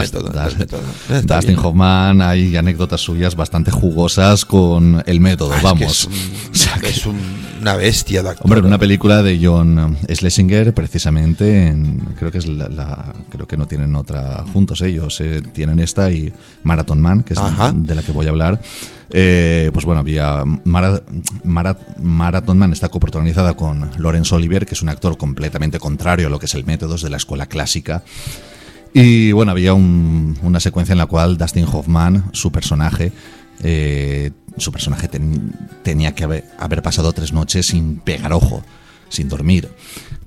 método. 0.59 0.81
Dustin. 1.23 1.59
Hoffman, 1.59 2.23
hay 2.23 2.57
anécdotas 2.57 3.01
suyas 3.01 3.37
bastante 3.37 3.71
jugosas 3.71 4.45
con 4.45 5.03
el 5.07 5.21
método, 5.21 5.53
Ah, 5.53 5.57
es 5.57 5.61
que 5.61 5.65
vamos. 5.67 5.83
es 5.83 6.07
un- 6.07 6.85
es 6.85 7.07
un- 7.07 7.45
una 7.61 7.77
bestia 7.77 8.23
de 8.23 8.29
actor. 8.31 8.45
Hombre, 8.47 8.61
en 8.61 8.67
una 8.67 8.79
película 8.79 9.23
de 9.23 9.39
John 9.43 9.97
Schlesinger, 10.13 10.73
precisamente, 10.75 11.67
en- 11.69 11.99
creo 12.19 12.31
que 12.31 12.39
es 12.39 12.47
la, 12.47 12.69
la- 12.69 13.13
creo 13.31 13.47
que 13.47 13.57
no 13.57 13.67
tienen 13.67 13.95
otra 13.97 14.45
juntos 14.53 14.81
ellos, 14.83 15.21
eh, 15.21 15.43
tienen 15.53 15.79
esta 15.79 16.11
y 16.11 16.33
Marathon 16.63 17.01
Man, 17.01 17.23
que 17.23 17.35
es 17.35 17.39
Ajá. 17.39 17.73
de 17.75 17.95
la 17.95 18.03
que 18.03 18.13
voy 18.13 18.27
a 18.27 18.31
hablar. 18.31 18.61
Eh, 19.17 19.71
pues 19.73 19.87
bueno, 19.87 20.01
había 20.01 20.43
Mara- 20.65 21.01
Mara- 21.45 21.79
Marathon 22.03 22.59
Man 22.59 22.73
está 22.73 22.89
coprotagonizada 22.89 23.55
con 23.55 23.89
Laurence 23.99 24.35
Olivier, 24.35 24.67
que 24.67 24.75
es 24.75 24.83
un 24.83 24.89
actor 24.89 25.17
completamente 25.17 25.79
contrario 25.79 26.27
a 26.27 26.31
lo 26.31 26.41
que 26.41 26.47
es 26.47 26.55
el 26.55 26.65
método, 26.65 26.97
de 26.97 27.11
la 27.11 27.17
escuela 27.17 27.47
clásica. 27.47 28.03
Y 28.93 29.31
bueno, 29.31 29.53
había 29.53 29.73
un- 29.73 30.37
una 30.43 30.59
secuencia 30.59 30.93
en 30.95 30.99
la 30.99 31.07
cual 31.07 31.39
Dustin 31.39 31.65
Hoffman, 31.73 32.25
su 32.33 32.51
personaje, 32.51 33.13
eh, 33.63 34.33
su 34.57 34.73
personaje 34.73 35.07
ten- 35.07 35.53
tenía 35.85 36.13
que 36.17 36.25
haber, 36.25 36.45
haber 36.59 36.83
pasado 36.83 37.13
tres 37.13 37.33
noches 37.33 37.67
sin 37.67 37.99
pegar 37.99 38.33
ojo, 38.33 38.65
sin 39.09 39.29
dormir, 39.29 39.69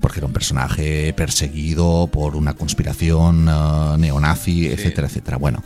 porque 0.00 0.20
era 0.20 0.26
un 0.26 0.32
personaje 0.32 1.12
perseguido 1.12 2.08
por 2.10 2.36
una 2.36 2.54
conspiración 2.54 3.48
eh, 3.50 3.96
neonazi, 3.98 4.66
etcétera, 4.68 5.08
etcétera. 5.08 5.36
Bueno, 5.36 5.62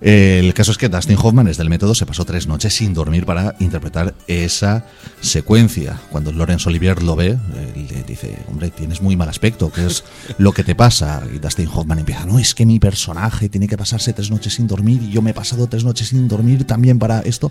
el 0.00 0.52
caso 0.52 0.72
es 0.72 0.78
que 0.78 0.88
Dustin 0.88 1.16
Hoffman, 1.20 1.46
desde 1.46 1.62
el 1.62 1.70
método, 1.70 1.94
se 1.94 2.04
pasó 2.04 2.24
tres 2.24 2.46
noches 2.46 2.74
sin 2.74 2.92
dormir 2.92 3.24
para 3.24 3.56
interpretar 3.60 4.14
esa 4.26 4.86
secuencia. 5.20 5.98
Cuando 6.10 6.32
Laurence 6.32 6.68
Olivier 6.68 7.02
lo 7.02 7.16
ve, 7.16 7.38
le 7.74 8.02
dice, 8.02 8.38
hombre, 8.48 8.70
tienes 8.70 9.00
muy 9.00 9.16
mal 9.16 9.28
aspecto, 9.28 9.72
¿qué 9.72 9.86
es 9.86 10.04
lo 10.38 10.52
que 10.52 10.64
te 10.64 10.74
pasa? 10.74 11.22
Y 11.34 11.38
Dustin 11.38 11.68
Hoffman 11.72 11.98
empieza, 11.98 12.26
no, 12.26 12.38
es 12.38 12.54
que 12.54 12.66
mi 12.66 12.78
personaje 12.78 13.48
tiene 13.48 13.68
que 13.68 13.78
pasarse 13.78 14.12
tres 14.12 14.30
noches 14.30 14.54
sin 14.54 14.66
dormir 14.66 15.02
y 15.02 15.10
yo 15.10 15.22
me 15.22 15.30
he 15.30 15.34
pasado 15.34 15.66
tres 15.66 15.84
noches 15.84 16.08
sin 16.08 16.28
dormir 16.28 16.66
también 16.66 16.98
para 16.98 17.20
esto. 17.20 17.50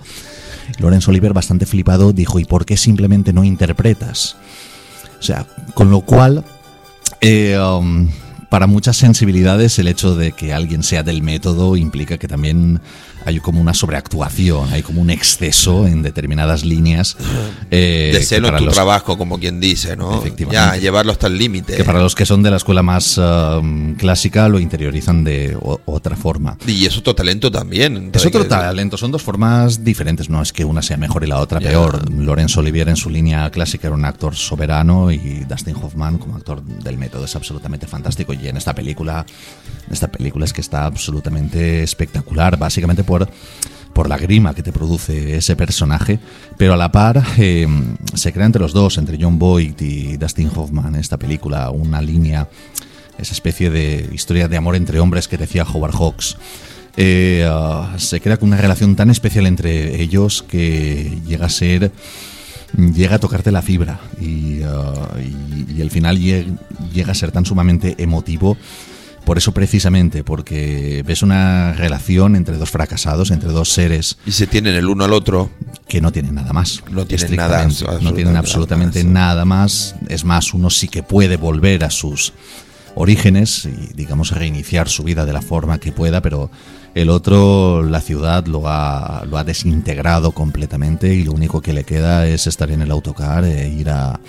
Laurence 0.80 1.10
Olivier, 1.10 1.34
bastante 1.34 1.66
flipado, 1.66 2.14
dijo, 2.14 2.40
¿y 2.40 2.46
por 2.46 2.66
qué 2.66 2.78
simplemente 2.78 3.34
no 3.34 3.44
interpretas? 3.44 4.38
O 5.20 5.24
sea, 5.24 5.48
con 5.74 5.90
lo 5.90 6.02
cual, 6.02 6.44
eh, 7.22 7.58
um, 7.58 8.08
para 8.56 8.68
muchas 8.68 8.96
sensibilidades, 8.96 9.78
el 9.80 9.90
hecho 9.90 10.16
de 10.16 10.32
que 10.32 10.54
alguien 10.54 10.82
sea 10.82 11.04
del 11.04 11.22
método 11.22 11.76
implica 11.76 12.18
que 12.18 12.30
también 12.30 12.80
hay 13.26 13.40
como 13.40 13.60
una 13.60 13.74
sobreactuación, 13.74 14.72
hay 14.72 14.84
como 14.84 15.02
un 15.02 15.10
exceso 15.10 15.88
en 15.88 16.02
determinadas 16.04 16.64
líneas. 16.64 17.18
eh, 17.72 18.12
de 18.14 18.22
celo 18.24 18.50
en 18.50 18.58
tu 18.58 18.66
los- 18.66 18.74
trabajo, 18.74 19.18
como 19.18 19.40
quien 19.40 19.60
dice, 19.60 19.96
¿no? 19.96 20.20
Efectivamente. 20.20 20.78
Ya, 20.78 20.78
llevarlo 20.82 21.12
hasta 21.12 21.28
el 21.28 21.38
límite. 21.38 21.76
que 21.76 21.84
para 21.84 22.00
los 22.00 22.14
que 22.16 22.26
son 22.26 22.44
de 22.44 22.52
la 22.52 22.58
escuela 22.58 22.84
más 22.84 23.18
um, 23.18 23.96
clásica 23.96 24.48
lo 24.48 24.60
interiorizan 24.60 25.24
de 25.24 25.58
o- 25.62 25.82
otra 25.86 26.16
forma. 26.16 26.58
Y 26.68 26.86
es 26.86 26.98
otro 26.98 27.16
talento 27.16 27.52
también. 27.52 28.12
Es 28.14 28.26
otro 28.26 28.44
Que- 28.44 28.50
talento, 28.50 28.98
son 28.98 29.12
dos 29.12 29.24
formas 29.24 29.84
diferentes, 29.84 30.30
no 30.30 30.42
es 30.42 30.54
que 30.54 30.64
una 30.66 30.82
sea 30.82 30.98
mejor 30.98 31.24
y 31.24 31.28
la 31.28 31.40
otra 31.40 31.60
Ya. 31.60 31.70
peor. 31.70 32.10
Lorenzo 32.12 32.60
Olivier 32.60 32.90
en 32.90 32.96
su 32.98 33.10
línea 33.10 33.50
clásica 33.50 33.88
era 33.88 33.96
un 33.96 34.06
actor 34.06 34.36
soberano 34.36 35.12
y 35.12 35.44
Dustin 35.50 35.76
Hoffman 35.76 36.18
como 36.18 36.36
actor 36.36 36.62
del 36.64 36.98
método 36.98 37.26
es 37.26 37.36
absolutamente 37.36 37.88
fantástico 37.88 38.34
y 38.34 38.48
en 38.48 38.58
esta 38.58 38.74
película, 38.76 39.26
esta 39.92 40.08
película 40.12 40.46
es 40.46 40.54
que 40.54 40.62
está 40.62 40.86
absolutamente 40.86 41.82
espectacular, 41.84 42.58
básicamente 42.58 43.04
por 43.04 43.15
por 43.94 44.10
la 44.10 44.18
grima 44.18 44.54
que 44.54 44.62
te 44.64 44.74
produce 44.74 45.38
ese 45.38 45.56
personaje, 45.56 46.20
pero 46.58 46.74
a 46.74 46.78
la 46.78 46.92
par 46.92 47.24
eh, 47.38 47.66
se 48.14 48.34
crea 48.34 48.46
entre 48.46 48.62
los 48.62 48.74
dos, 48.74 48.98
entre 48.98 49.18
John 49.22 49.40
Boyd 49.40 49.80
y 49.80 50.18
Dustin 50.18 50.52
Hoffman, 50.54 50.96
esta 50.96 51.18
película, 51.18 51.70
una 51.70 52.02
línea, 52.02 52.50
esa 53.18 53.34
especie 53.34 53.70
de 53.70 54.10
historia 54.14 54.48
de 54.50 54.58
amor 54.58 54.76
entre 54.76 55.00
hombres 55.00 55.28
que 55.30 55.38
decía 55.38 55.64
Howard 55.64 55.96
Hawks. 55.96 56.36
Eh, 56.98 57.46
ah, 57.50 57.94
se 57.98 58.20
crea 58.22 58.38
una 58.42 58.58
relación 58.58 58.96
tan 58.96 59.10
especial 59.10 59.46
entre 59.48 60.02
ellos 60.02 60.44
que 60.48 61.18
llega 61.28 61.46
a 61.46 61.50
ser 61.50 61.92
llega 62.94 63.16
a 63.16 63.20
tocarte 63.20 63.52
la 63.52 63.62
fibra 63.62 64.00
y, 64.20 64.62
ah, 64.64 64.94
y- 65.22 65.74
y 65.78 65.82
el 65.82 65.92
final 65.92 66.18
lleg- 66.20 66.58
llega 66.94 67.12
a 67.12 67.16
ser 67.16 67.32
tan 67.32 67.46
sumamente 67.46 67.96
emotivo 67.98 68.58
por 69.26 69.38
eso 69.38 69.52
precisamente 69.54 70.24
porque 70.24 71.04
ves 71.06 71.24
una 71.24 71.74
relación 71.74 72.36
entre 72.36 72.58
dos 72.58 72.70
fracasados 72.70 73.32
entre 73.32 73.50
dos 73.50 73.70
seres 73.70 74.18
Y 74.26 74.32
se 74.32 74.48
tienen 74.48 74.76
el 74.76 74.88
uno 74.88 75.04
al 75.06 75.14
otro. 75.14 75.50
que 75.88 76.02
no 76.02 76.12
tienen 76.12 76.36
nada 76.36 76.54
más. 76.54 76.84
No 76.92 77.06
tienen 77.06 77.36
nada, 77.36 77.68
no 78.02 78.14
tienen 78.14 78.36
absolutamente 78.38 79.04
nada 79.04 79.46
más. 79.46 79.96
Es 80.08 80.24
más 80.26 80.54
uno 80.54 80.70
sí 80.70 80.88
que 80.88 81.04
puede 81.04 81.38
volver 81.38 81.84
a 81.84 81.90
sus 81.90 82.34
orígenes 82.96 83.66
y 83.66 83.94
digamos 83.94 84.32
reiniciar 84.32 84.88
su 84.88 85.04
vida 85.04 85.26
de 85.26 85.34
la 85.34 85.42
forma 85.42 85.80
que 85.80 85.92
pueda 85.92 86.22
pero 86.22 86.50
el 86.96 87.10
otro 87.10 87.84
la 87.84 88.02
ciudad 88.02 88.46
lo 88.48 88.64
ha, 88.68 89.24
lo 89.30 89.38
ha 89.38 89.44
desintegrado 89.44 90.32
completamente 90.32 91.14
y 91.14 91.24
lo 91.24 91.34
único 91.34 91.62
que 91.62 91.74
le 91.74 91.84
queda 91.84 92.26
es 92.26 92.48
estar 92.48 92.72
en 92.72 92.82
el 92.82 92.90
autocar 92.90 93.44
e 93.44 93.68
ir 93.70 93.90
a, 93.90 94.20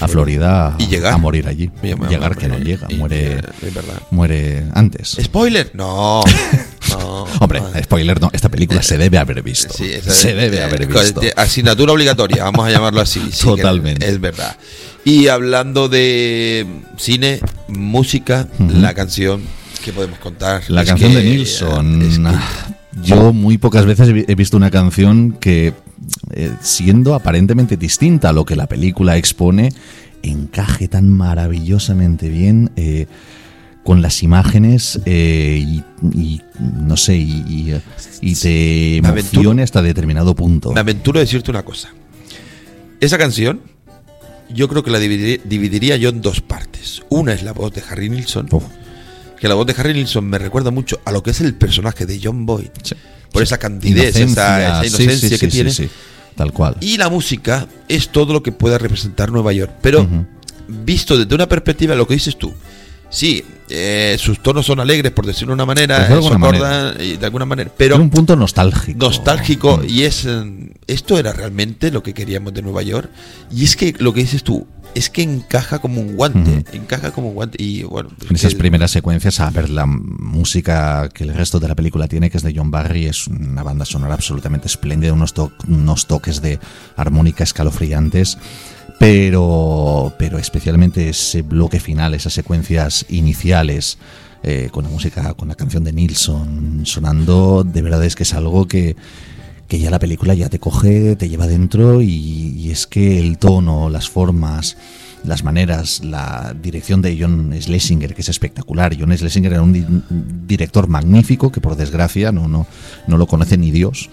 a 0.00 0.08
Florida 0.08 0.74
a, 0.74 0.82
Y 0.82 0.88
llegar. 0.88 1.14
a 1.14 1.16
morir 1.16 1.46
allí 1.48 1.70
Y 1.82 1.86
llegar, 1.86 2.10
llegar 2.10 2.36
que 2.36 2.48
no 2.48 2.58
llega 2.58 2.88
muere 2.98 3.40
muere 4.10 4.64
antes 4.74 5.16
¿Spoiler? 5.22 5.70
No. 5.74 6.22
no. 6.90 7.24
Hombre, 7.40 7.62
spoiler 7.84 8.20
no, 8.20 8.30
esta 8.32 8.48
película 8.48 8.82
se 8.82 8.98
debe 8.98 9.16
haber 9.18 9.40
visto. 9.42 9.72
Sí, 9.72 9.84
esa- 9.92 10.10
se 10.12 10.34
debe 10.34 10.58
eh, 10.58 10.64
haber 10.64 10.86
visto. 10.86 11.20
Asignatura 11.36 11.92
obligatoria, 11.92 12.42
vamos 12.44 12.66
a 12.66 12.70
llamarlo 12.70 13.00
así. 13.00 13.22
sí, 13.30 13.44
Totalmente. 13.46 14.08
Es 14.08 14.20
verdad. 14.20 14.56
Y 15.04 15.28
hablando 15.28 15.88
de 15.88 16.66
cine, 16.96 17.40
música, 17.68 18.48
la 18.58 18.92
canción 18.94 19.42
¿Qué 19.84 19.92
podemos 19.92 20.18
contar? 20.18 20.62
La 20.68 20.82
Es 20.82 20.88
canción 20.88 21.12
que- 21.12 21.18
de 21.18 21.24
Nilsson. 21.24 22.34
Yo 23.02 23.32
muy 23.32 23.58
pocas 23.58 23.84
veces 23.86 24.08
he 24.08 24.12
vi- 24.12 24.24
he 24.26 24.34
visto 24.34 24.56
una 24.56 24.70
canción 24.70 25.32
que, 25.38 25.72
eh, 26.32 26.50
siendo 26.60 27.14
aparentemente 27.14 27.76
distinta 27.76 28.30
a 28.30 28.32
lo 28.32 28.44
que 28.44 28.56
la 28.56 28.66
película 28.66 29.16
expone, 29.16 29.72
encaje 30.22 30.88
tan 30.88 31.08
maravillosamente 31.08 32.28
bien 32.28 32.70
eh, 32.76 33.06
con 33.84 34.02
las 34.02 34.22
imágenes 34.24 35.00
eh, 35.06 35.64
y, 35.64 35.84
y, 36.12 36.42
no 36.60 36.96
sé, 36.96 37.16
y, 37.16 37.80
y, 38.20 38.34
te 38.34 38.96
emocione 38.96 39.62
hasta 39.62 39.80
determinado 39.80 40.34
punto. 40.34 40.72
Me 40.72 40.80
aventuro 40.80 41.18
a 41.18 41.22
decirte 41.22 41.50
una 41.52 41.62
cosa. 41.62 41.90
Esa 43.00 43.16
canción, 43.16 43.60
yo 44.52 44.66
creo 44.68 44.82
que 44.82 44.90
la 44.90 44.98
dividiría, 44.98 45.38
dividiría 45.44 45.96
yo 45.96 46.08
en 46.08 46.20
dos 46.20 46.40
partes. 46.40 47.02
Una 47.10 47.32
es 47.32 47.44
la 47.44 47.52
voz 47.52 47.72
de 47.72 47.82
Harry 47.88 48.10
Nilsson, 48.10 48.48
que 49.40 49.48
la 49.48 49.54
voz 49.54 49.66
de 49.66 49.74
Harry 49.76 49.94
Nilsson 49.94 50.24
me 50.24 50.38
recuerda 50.38 50.70
mucho 50.70 51.00
a 51.04 51.12
lo 51.12 51.22
que 51.22 51.30
es 51.30 51.40
el 51.40 51.54
personaje 51.54 52.06
de 52.06 52.20
John 52.22 52.46
Boyd, 52.46 52.68
por 53.32 53.42
esa 53.42 53.58
candidez, 53.58 54.16
esa, 54.16 54.80
esa 54.80 54.82
sí, 54.82 54.88
sí, 54.90 55.02
inocencia 55.02 55.28
sí, 55.30 55.38
que 55.38 55.48
tiene. 55.48 55.70
sí, 55.70 55.88
tal 56.34 56.52
cual. 56.52 56.76
Y 56.80 56.96
la 56.96 57.08
música 57.08 57.66
es 57.88 58.08
todo 58.08 58.32
lo 58.32 58.42
que 58.42 58.52
pueda 58.52 58.78
representar 58.78 59.30
Nueva 59.30 59.52
York. 59.52 59.72
Pero 59.80 60.06
visto 60.68 61.16
desde 61.16 61.34
una 61.34 61.48
perspectiva, 61.48 61.94
lo 61.94 62.06
que 62.06 62.14
dices 62.14 62.36
tú, 62.36 62.52
sí, 63.10 63.44
eh, 63.70 64.16
sus 64.18 64.42
tonos 64.42 64.66
son 64.66 64.80
alegres, 64.80 65.12
por 65.12 65.26
decirlo 65.26 65.52
de 65.52 65.54
una 65.54 65.66
manera, 65.66 65.98
de 66.08 66.14
alguna 66.14 66.36
eso 66.36 66.46
acorda, 66.46 67.02
y 67.02 67.16
de 67.16 67.24
alguna 67.26 67.44
manera, 67.44 67.70
pero 67.76 67.96
un 67.96 68.10
punto 68.10 68.34
nostálgico. 68.36 68.98
nostálgico 68.98 69.82
y 69.86 70.02
es 70.02 70.24
eh, 70.26 70.72
esto 70.86 71.18
era 71.18 71.32
realmente 71.32 71.90
lo 71.90 72.02
que 72.02 72.14
queríamos 72.14 72.54
de 72.54 72.62
Nueva 72.62 72.82
York 72.82 73.10
y 73.50 73.64
es 73.64 73.76
que 73.76 73.94
lo 73.98 74.12
que 74.14 74.20
dices 74.20 74.42
tú 74.42 74.66
es 74.94 75.10
que 75.10 75.22
encaja 75.22 75.80
como 75.80 76.00
un 76.00 76.16
guante 76.16 76.64
encaja 76.72 77.10
como 77.10 77.28
un 77.28 77.34
guante 77.34 77.62
y 77.62 77.82
bueno 77.82 78.08
En 78.28 78.34
esas 78.34 78.54
que- 78.54 78.58
primeras 78.58 78.90
secuencias, 78.90 79.38
a 79.38 79.50
ver, 79.50 79.68
la 79.68 79.84
música 79.86 81.08
que 81.12 81.24
el 81.24 81.34
resto 81.34 81.60
de 81.60 81.68
la 81.68 81.74
película 81.74 82.08
tiene, 82.08 82.30
que 82.30 82.38
es 82.38 82.42
de 82.42 82.54
John 82.56 82.70
Barry, 82.70 83.04
es 83.06 83.26
una 83.26 83.62
banda 83.62 83.84
sonora 83.84 84.14
absolutamente 84.14 84.66
espléndida, 84.66 85.12
unos, 85.12 85.34
to- 85.34 85.52
unos 85.68 86.06
toques 86.06 86.40
de 86.40 86.58
armónica 86.96 87.44
escalofriantes, 87.44 88.38
pero, 88.98 90.12
pero 90.18 90.38
especialmente 90.38 91.08
ese 91.08 91.42
bloque 91.42 91.80
final, 91.80 92.14
esas 92.14 92.32
secuencias 92.32 93.06
iniciales, 93.08 93.98
eh, 94.42 94.68
con 94.70 94.84
la 94.84 94.90
música, 94.90 95.34
con 95.34 95.48
la 95.48 95.54
canción 95.54 95.84
de 95.84 95.92
Nilsson 95.92 96.82
sonando, 96.84 97.64
de 97.64 97.82
verdad 97.82 98.04
es 98.04 98.14
que 98.14 98.22
es 98.22 98.34
algo 98.34 98.68
que, 98.68 98.96
que 99.66 99.78
ya 99.78 99.90
la 99.90 99.98
película 99.98 100.34
ya 100.34 100.48
te 100.48 100.58
coge, 100.58 101.16
te 101.16 101.28
lleva 101.28 101.46
dentro 101.46 102.02
y, 102.02 102.08
y 102.08 102.70
es 102.70 102.86
que 102.86 103.18
el 103.18 103.38
tono, 103.38 103.90
las 103.90 104.08
formas, 104.08 104.76
las 105.28 105.44
maneras, 105.44 106.02
la 106.02 106.54
dirección 106.60 107.02
de 107.02 107.16
John 107.20 107.54
Schlesinger, 107.60 108.14
que 108.14 108.22
es 108.22 108.28
espectacular. 108.28 108.96
John 108.98 109.16
Schlesinger 109.16 109.52
era 109.52 109.62
un 109.62 109.72
di- 109.72 109.84
director 110.46 110.88
magnífico 110.88 111.52
que 111.52 111.60
por 111.60 111.76
desgracia 111.76 112.32
no, 112.32 112.48
no, 112.48 112.66
no 113.06 113.16
lo 113.16 113.26
conoce 113.26 113.56
ni 113.56 113.70
Dios. 113.70 114.08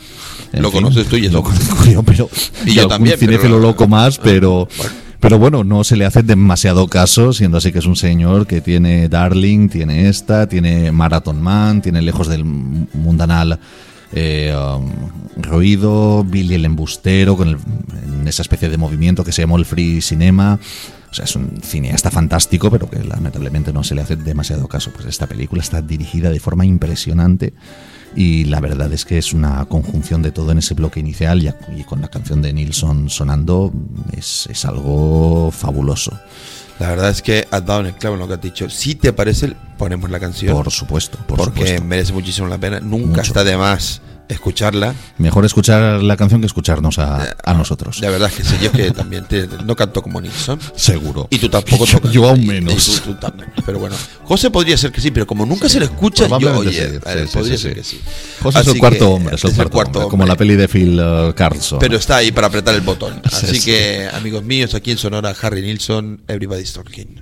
En 0.53 0.61
Lo 0.61 0.69
fin, 0.71 0.81
conoces 0.83 1.07
tú 1.07 1.15
y 1.17 1.25
eso. 1.25 1.33
Lo 1.33 1.43
conozco 1.43 1.85
yo, 1.91 2.03
pero 2.03 2.29
Y 2.65 2.73
yo 2.73 2.87
también, 2.87 3.15
pero- 3.19 3.59
loco 3.59 3.87
más, 3.87 4.17
pero... 4.19 4.67
Pero 5.17 5.39
bueno, 5.39 5.63
no 5.63 5.83
se 5.83 5.95
le 5.95 6.05
hace 6.05 6.21
demasiado 6.21 6.87
caso, 6.87 7.33
siendo 7.33 7.57
así 7.57 7.71
que 7.71 7.79
es 7.79 7.85
un 7.87 7.95
señor 7.95 8.45
que 8.45 8.61
tiene 8.61 9.09
Darling, 9.09 9.69
tiene 9.69 10.07
esta, 10.07 10.47
tiene 10.47 10.91
Marathon 10.91 11.41
Man, 11.41 11.81
tiene 11.81 12.03
Lejos 12.03 12.27
del 12.27 12.43
Mundanal 12.45 13.59
eh, 14.13 14.53
um, 14.55 14.91
Ruido, 15.41 16.23
Billy 16.23 16.53
el 16.55 16.65
Embustero, 16.65 17.35
con 17.35 17.47
el- 17.47 17.57
en 18.19 18.27
esa 18.27 18.43
especie 18.43 18.69
de 18.69 18.77
movimiento 18.77 19.23
que 19.23 19.31
se 19.31 19.41
llamó 19.41 19.57
el 19.57 19.65
Free 19.65 19.99
Cinema. 20.01 20.59
O 21.15 21.17
sea, 21.17 21.23
es 21.23 21.35
un 21.37 21.61
cineasta 21.63 22.11
fantástico, 22.11 22.69
pero 22.69 22.89
que 22.89 23.01
lamentablemente 23.01 23.71
no 23.71 23.85
se 23.85 23.95
le 23.95 24.01
hace 24.01 24.17
demasiado 24.17 24.67
caso. 24.67 24.91
Pues 24.91 25.05
esta 25.05 25.27
película 25.27 25.61
está 25.61 25.81
dirigida 25.81 26.29
de 26.29 26.41
forma 26.41 26.65
impresionante 26.65 27.53
y 28.17 28.43
la 28.43 28.59
verdad 28.59 28.91
es 28.91 29.05
que 29.05 29.17
es 29.17 29.31
una 29.31 29.63
conjunción 29.63 30.21
de 30.21 30.31
todo 30.33 30.51
en 30.51 30.57
ese 30.57 30.73
bloque 30.73 30.99
inicial 30.99 31.41
y, 31.73 31.83
con 31.85 32.01
la 32.01 32.09
canción 32.09 32.41
de 32.41 32.51
Nilsson 32.51 33.09
sonando 33.09 33.71
es, 34.11 34.45
es 34.51 34.65
algo 34.65 35.51
fabuloso. 35.51 36.11
la 36.81 36.89
verdad 36.89 37.11
es 37.11 37.21
que 37.21 37.47
has 37.49 37.65
dado 37.65 37.79
en 37.79 37.85
el 37.85 37.93
clavo 37.93 38.15
en 38.15 38.19
lo 38.19 38.27
que 38.27 38.33
has 38.33 38.41
dicho 38.41 38.69
si 38.69 38.95
te 38.95 39.13
parece 39.13 39.53
ponemos 39.77 40.09
la 40.09 40.19
canción 40.19 40.53
Por 40.53 40.69
supuesto, 40.69 41.17
por 41.27 41.37
porque 41.37 41.61
supuesto. 41.61 41.83
merece 41.85 42.11
muchísimo 42.11 42.47
la 42.49 42.57
pena 42.57 42.81
nunca 42.81 43.07
Mucho. 43.07 43.21
está 43.21 43.43
de 43.45 43.55
más 43.55 44.01
escucharla 44.29 44.93
Mejor 45.17 45.45
escuchar 45.45 46.01
la 46.03 46.17
canción 46.17 46.41
que 46.41 46.47
escucharnos 46.47 46.99
a, 46.99 47.35
a 47.43 47.53
nosotros. 47.53 47.99
la 48.01 48.09
verdad 48.09 48.29
es 48.29 48.35
que 48.35 48.43
sí 48.43 48.55
yo 48.61 48.67
es 48.67 48.71
que 48.71 48.91
también 48.91 49.25
te- 49.25 49.47
no 49.65 49.75
canto 49.75 50.01
como 50.01 50.19
Nilsson 50.21 50.59
Seguro. 50.75 51.27
y 51.29 51.37
tú 51.37 51.49
tampoco 51.49 51.85
tocas 51.85 52.11
Yo 52.13 52.27
aún 52.27 52.45
menos. 52.45 53.01
tú- 53.03 53.13
tú 53.15 53.33
pero 53.65 53.79
bueno 53.79 53.95
José 54.23 54.49
podría 54.49 54.77
ser 54.77 54.91
que 54.91 55.01
sí 55.01 55.11
pero 55.11 55.27
como 55.27 55.45
nunca 55.45 55.69
se 55.69 55.79
le 55.79 55.85
escucha 55.85 56.27
yo 56.39 56.57
oye 56.57 56.71
sí, 56.71 56.99
eh, 57.05 57.25
sí, 57.27 57.37
podría 57.37 57.57
sí, 57.57 57.63
ser 57.63 57.71
sí. 57.71 57.75
que 57.75 57.83
sí 57.83 58.01
José 58.41 58.59
es 58.59 58.67
Así 58.67 58.71
el 58.75 58.79
cuarto 58.79 58.99
que 58.99 59.05
hombre, 59.05 59.35
es 59.35 59.43
el 59.43 59.69
cuarto, 59.69 59.99
hombre, 59.99 60.09
como 60.11 60.25
la 60.25 60.35
peli 60.35 60.55
de 60.55 60.67
Phil 60.67 60.99
uh, 60.99 61.33
Carlson. 61.33 61.79
Pero 61.79 61.97
está 61.97 62.17
ahí 62.17 62.31
para 62.31 62.47
apretar 62.47 62.75
el 62.75 62.81
botón. 62.81 63.21
Sí, 63.29 63.45
Así 63.47 63.59
sí. 63.59 63.65
que, 63.65 64.07
amigos 64.13 64.43
míos, 64.43 64.75
aquí 64.75 64.91
en 64.91 64.97
Sonora, 64.97 65.33
Harry 65.41 65.61
Nilsson, 65.61 66.21
Everybody's 66.27 66.73
Talking. 66.73 67.21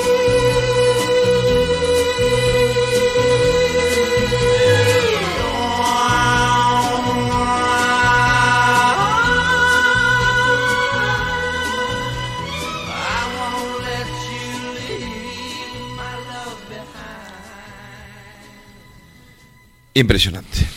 Impresionante. 19.93 20.67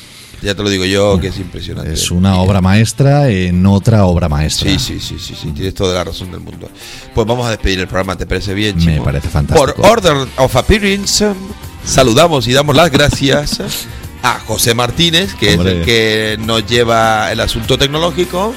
Ya 0.42 0.54
te 0.54 0.62
lo 0.62 0.68
digo 0.68 0.84
yo 0.84 1.18
que 1.20 1.28
es 1.28 1.38
impresionante. 1.38 1.92
Es 1.92 2.10
una 2.10 2.36
obra 2.36 2.60
maestra 2.60 3.30
en 3.30 3.64
otra 3.64 4.04
obra 4.04 4.28
maestra. 4.28 4.70
Sí, 4.70 4.78
sí, 4.78 5.00
sí, 5.00 5.16
sí, 5.18 5.34
sí, 5.40 5.52
tienes 5.52 5.74
toda 5.74 5.94
la 5.94 6.04
razón 6.04 6.30
del 6.30 6.40
mundo. 6.40 6.68
Pues 7.14 7.26
vamos 7.26 7.46
a 7.46 7.50
despedir 7.50 7.80
el 7.80 7.86
programa, 7.86 8.16
¿te 8.16 8.26
parece 8.26 8.52
bien, 8.52 8.76
Me 8.84 9.00
parece 9.00 9.28
fantástico. 9.30 9.74
Por 9.74 9.86
order 9.86 10.28
of 10.36 10.54
appearance, 10.56 11.32
saludamos 11.84 12.46
y 12.46 12.52
damos 12.52 12.76
las 12.76 12.90
gracias 12.90 13.86
a 14.22 14.38
José 14.40 14.74
Martínez, 14.74 15.34
que 15.34 15.54
es 15.54 15.60
el 15.60 15.82
que 15.84 16.36
nos 16.40 16.66
lleva 16.66 17.32
el 17.32 17.40
asunto 17.40 17.78
tecnológico, 17.78 18.54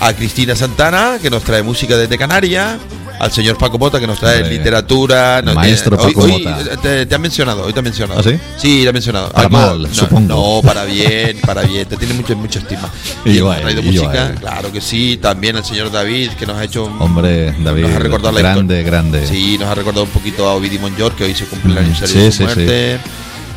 a 0.00 0.12
Cristina 0.12 0.54
Santana, 0.54 1.18
que 1.20 1.30
nos 1.30 1.42
trae 1.42 1.62
música 1.62 1.96
desde 1.96 2.18
Canarias, 2.18 2.78
al 3.18 3.32
señor 3.32 3.56
Paco 3.58 3.78
Mota, 3.78 3.98
que 4.00 4.06
nos 4.06 4.18
trae 4.18 4.42
Hombre. 4.42 4.58
literatura. 4.58 5.42
nos- 5.42 5.54
Maestro 5.54 5.96
Paco 5.96 6.20
hoy 6.22 6.44
Mota. 6.44 6.76
Te, 6.82 7.06
te 7.06 7.14
ha 7.14 7.18
mencionado, 7.18 7.64
hoy 7.64 7.72
te 7.72 7.78
ha 7.80 7.82
mencionado. 7.82 8.20
¿Ah, 8.20 8.22
sí? 8.22 8.38
Sí, 8.56 8.82
te 8.82 8.88
ha 8.88 8.92
mencionado. 8.92 9.30
Para 9.30 9.48
mal, 9.48 9.82
no, 9.82 9.94
supongo. 9.94 10.60
No, 10.60 10.66
para 10.66 10.84
bien, 10.84 11.38
para 11.44 11.62
bien. 11.62 11.86
Te 11.88 11.96
tiene 11.96 12.14
mucha, 12.14 12.34
mucha 12.34 12.58
estima. 12.58 12.90
Y 13.24 13.34
yo 13.34 13.50
a 13.50 13.56
traído 13.60 13.80
y 13.80 13.88
a 13.88 13.92
música, 14.02 14.34
claro 14.40 14.72
que 14.72 14.80
sí. 14.80 15.18
También 15.20 15.56
el 15.56 15.64
señor 15.64 15.90
David, 15.90 16.30
que 16.38 16.46
nos 16.46 16.56
ha 16.56 16.64
hecho 16.64 16.84
un- 16.84 17.00
Hombre, 17.00 17.52
David, 17.62 17.82
nos 17.82 17.92
ha 17.92 17.98
recordado 17.98 18.32
la 18.32 18.40
grande, 18.40 18.82
grande. 18.82 19.26
Sí, 19.26 19.56
nos 19.58 19.68
ha 19.68 19.74
recordado 19.74 20.04
un 20.04 20.10
poquito 20.10 20.46
a 20.48 20.54
Ovidio 20.54 20.80
Monjor, 20.80 21.12
que 21.14 21.24
hoy 21.24 21.34
se 21.34 21.44
cumple 21.46 21.70
el 21.72 21.76
Mm, 21.76 21.78
aniversario 21.80 22.14
sí, 22.14 22.20
de 22.20 22.30
su 22.32 22.36
sí, 22.38 22.44
muerte. 22.44 22.98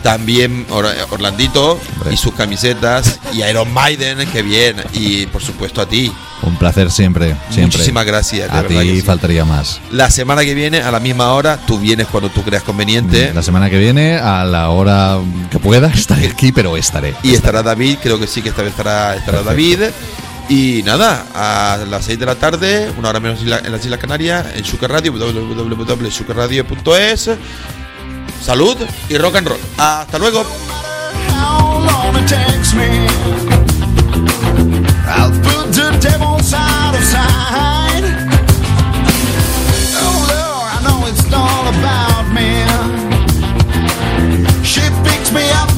También 0.03 0.65
Or- 0.69 0.87
Orlandito 1.11 1.77
y 2.09 2.15
sus 2.15 2.33
camisetas. 2.33 3.19
Y 3.33 3.43
Iron 3.43 3.71
Maiden, 3.73 4.25
que 4.31 4.41
bien. 4.41 4.77
Y 4.93 5.25
por 5.25 5.41
supuesto 5.43 5.81
a 5.81 5.85
ti. 5.87 6.09
Un 6.41 6.55
placer 6.57 6.89
siempre, 6.89 7.35
siempre. 7.49 7.77
Muchísimas 7.77 8.05
gracias, 8.05 8.49
de 8.51 8.57
A 8.57 8.63
ti 8.65 8.77
sí. 8.79 9.01
faltaría 9.01 9.43
más. 9.45 9.79
La 9.91 10.09
semana 10.09 10.41
que 10.43 10.53
viene, 10.53 10.81
a 10.81 10.89
la 10.91 10.99
misma 10.99 11.33
hora, 11.33 11.57
tú 11.67 11.77
vienes 11.79 12.07
cuando 12.07 12.29
tú 12.29 12.43
creas 12.43 12.63
conveniente. 12.63 13.33
La 13.33 13.43
semana 13.43 13.69
que 13.69 13.77
viene, 13.77 14.17
a 14.17 14.43
la 14.45 14.69
hora 14.69 15.17
que 15.51 15.59
pueda, 15.59 15.87
estaré 15.93 16.27
aquí, 16.27 16.51
pero 16.53 16.77
estaré. 16.77 17.13
Y 17.23 17.33
estará 17.33 17.61
David, 17.61 17.97
creo 18.01 18.17
que 18.19 18.27
sí 18.27 18.41
que 18.41 18.49
esta 18.49 18.61
vez 18.61 18.71
estará, 18.71 19.15
estará 19.15 19.43
David. 19.43 19.79
Y 20.47 20.81
nada, 20.83 21.25
a 21.35 21.77
las 21.89 22.05
6 22.05 22.17
de 22.17 22.25
la 22.25 22.35
tarde, 22.35 22.89
una 22.97 23.09
hora 23.09 23.19
menos 23.19 23.41
en 23.41 23.49
la- 23.51 23.59
en 23.59 23.71
las 23.71 23.83
Islas 23.85 23.99
Canarias, 23.99 24.45
en 24.55 24.63
Sucar 24.65 24.89
Radio, 24.91 25.11
www.sucarradio.es. 25.11 27.29
Salud 28.43 28.77
y 29.09 29.17
rock 29.17 29.35
and 29.35 29.47
roll. 29.47 29.59
Hasta 29.77 30.17
luego. 30.17 30.43
I'll 35.11 35.31
put 35.41 35.73
the 35.73 35.97
devil's 35.99 36.53
out 36.53 36.93
of 36.95 37.03
sight 37.03 38.03
oh, 39.97 40.61
I 40.73 40.77
know 40.85 41.07
it's 41.07 41.25
all 41.33 41.65
about 41.73 42.25
me. 42.37 42.49
She 44.63 44.81
picks 45.03 45.31
me 45.31 45.49
up 45.51 45.68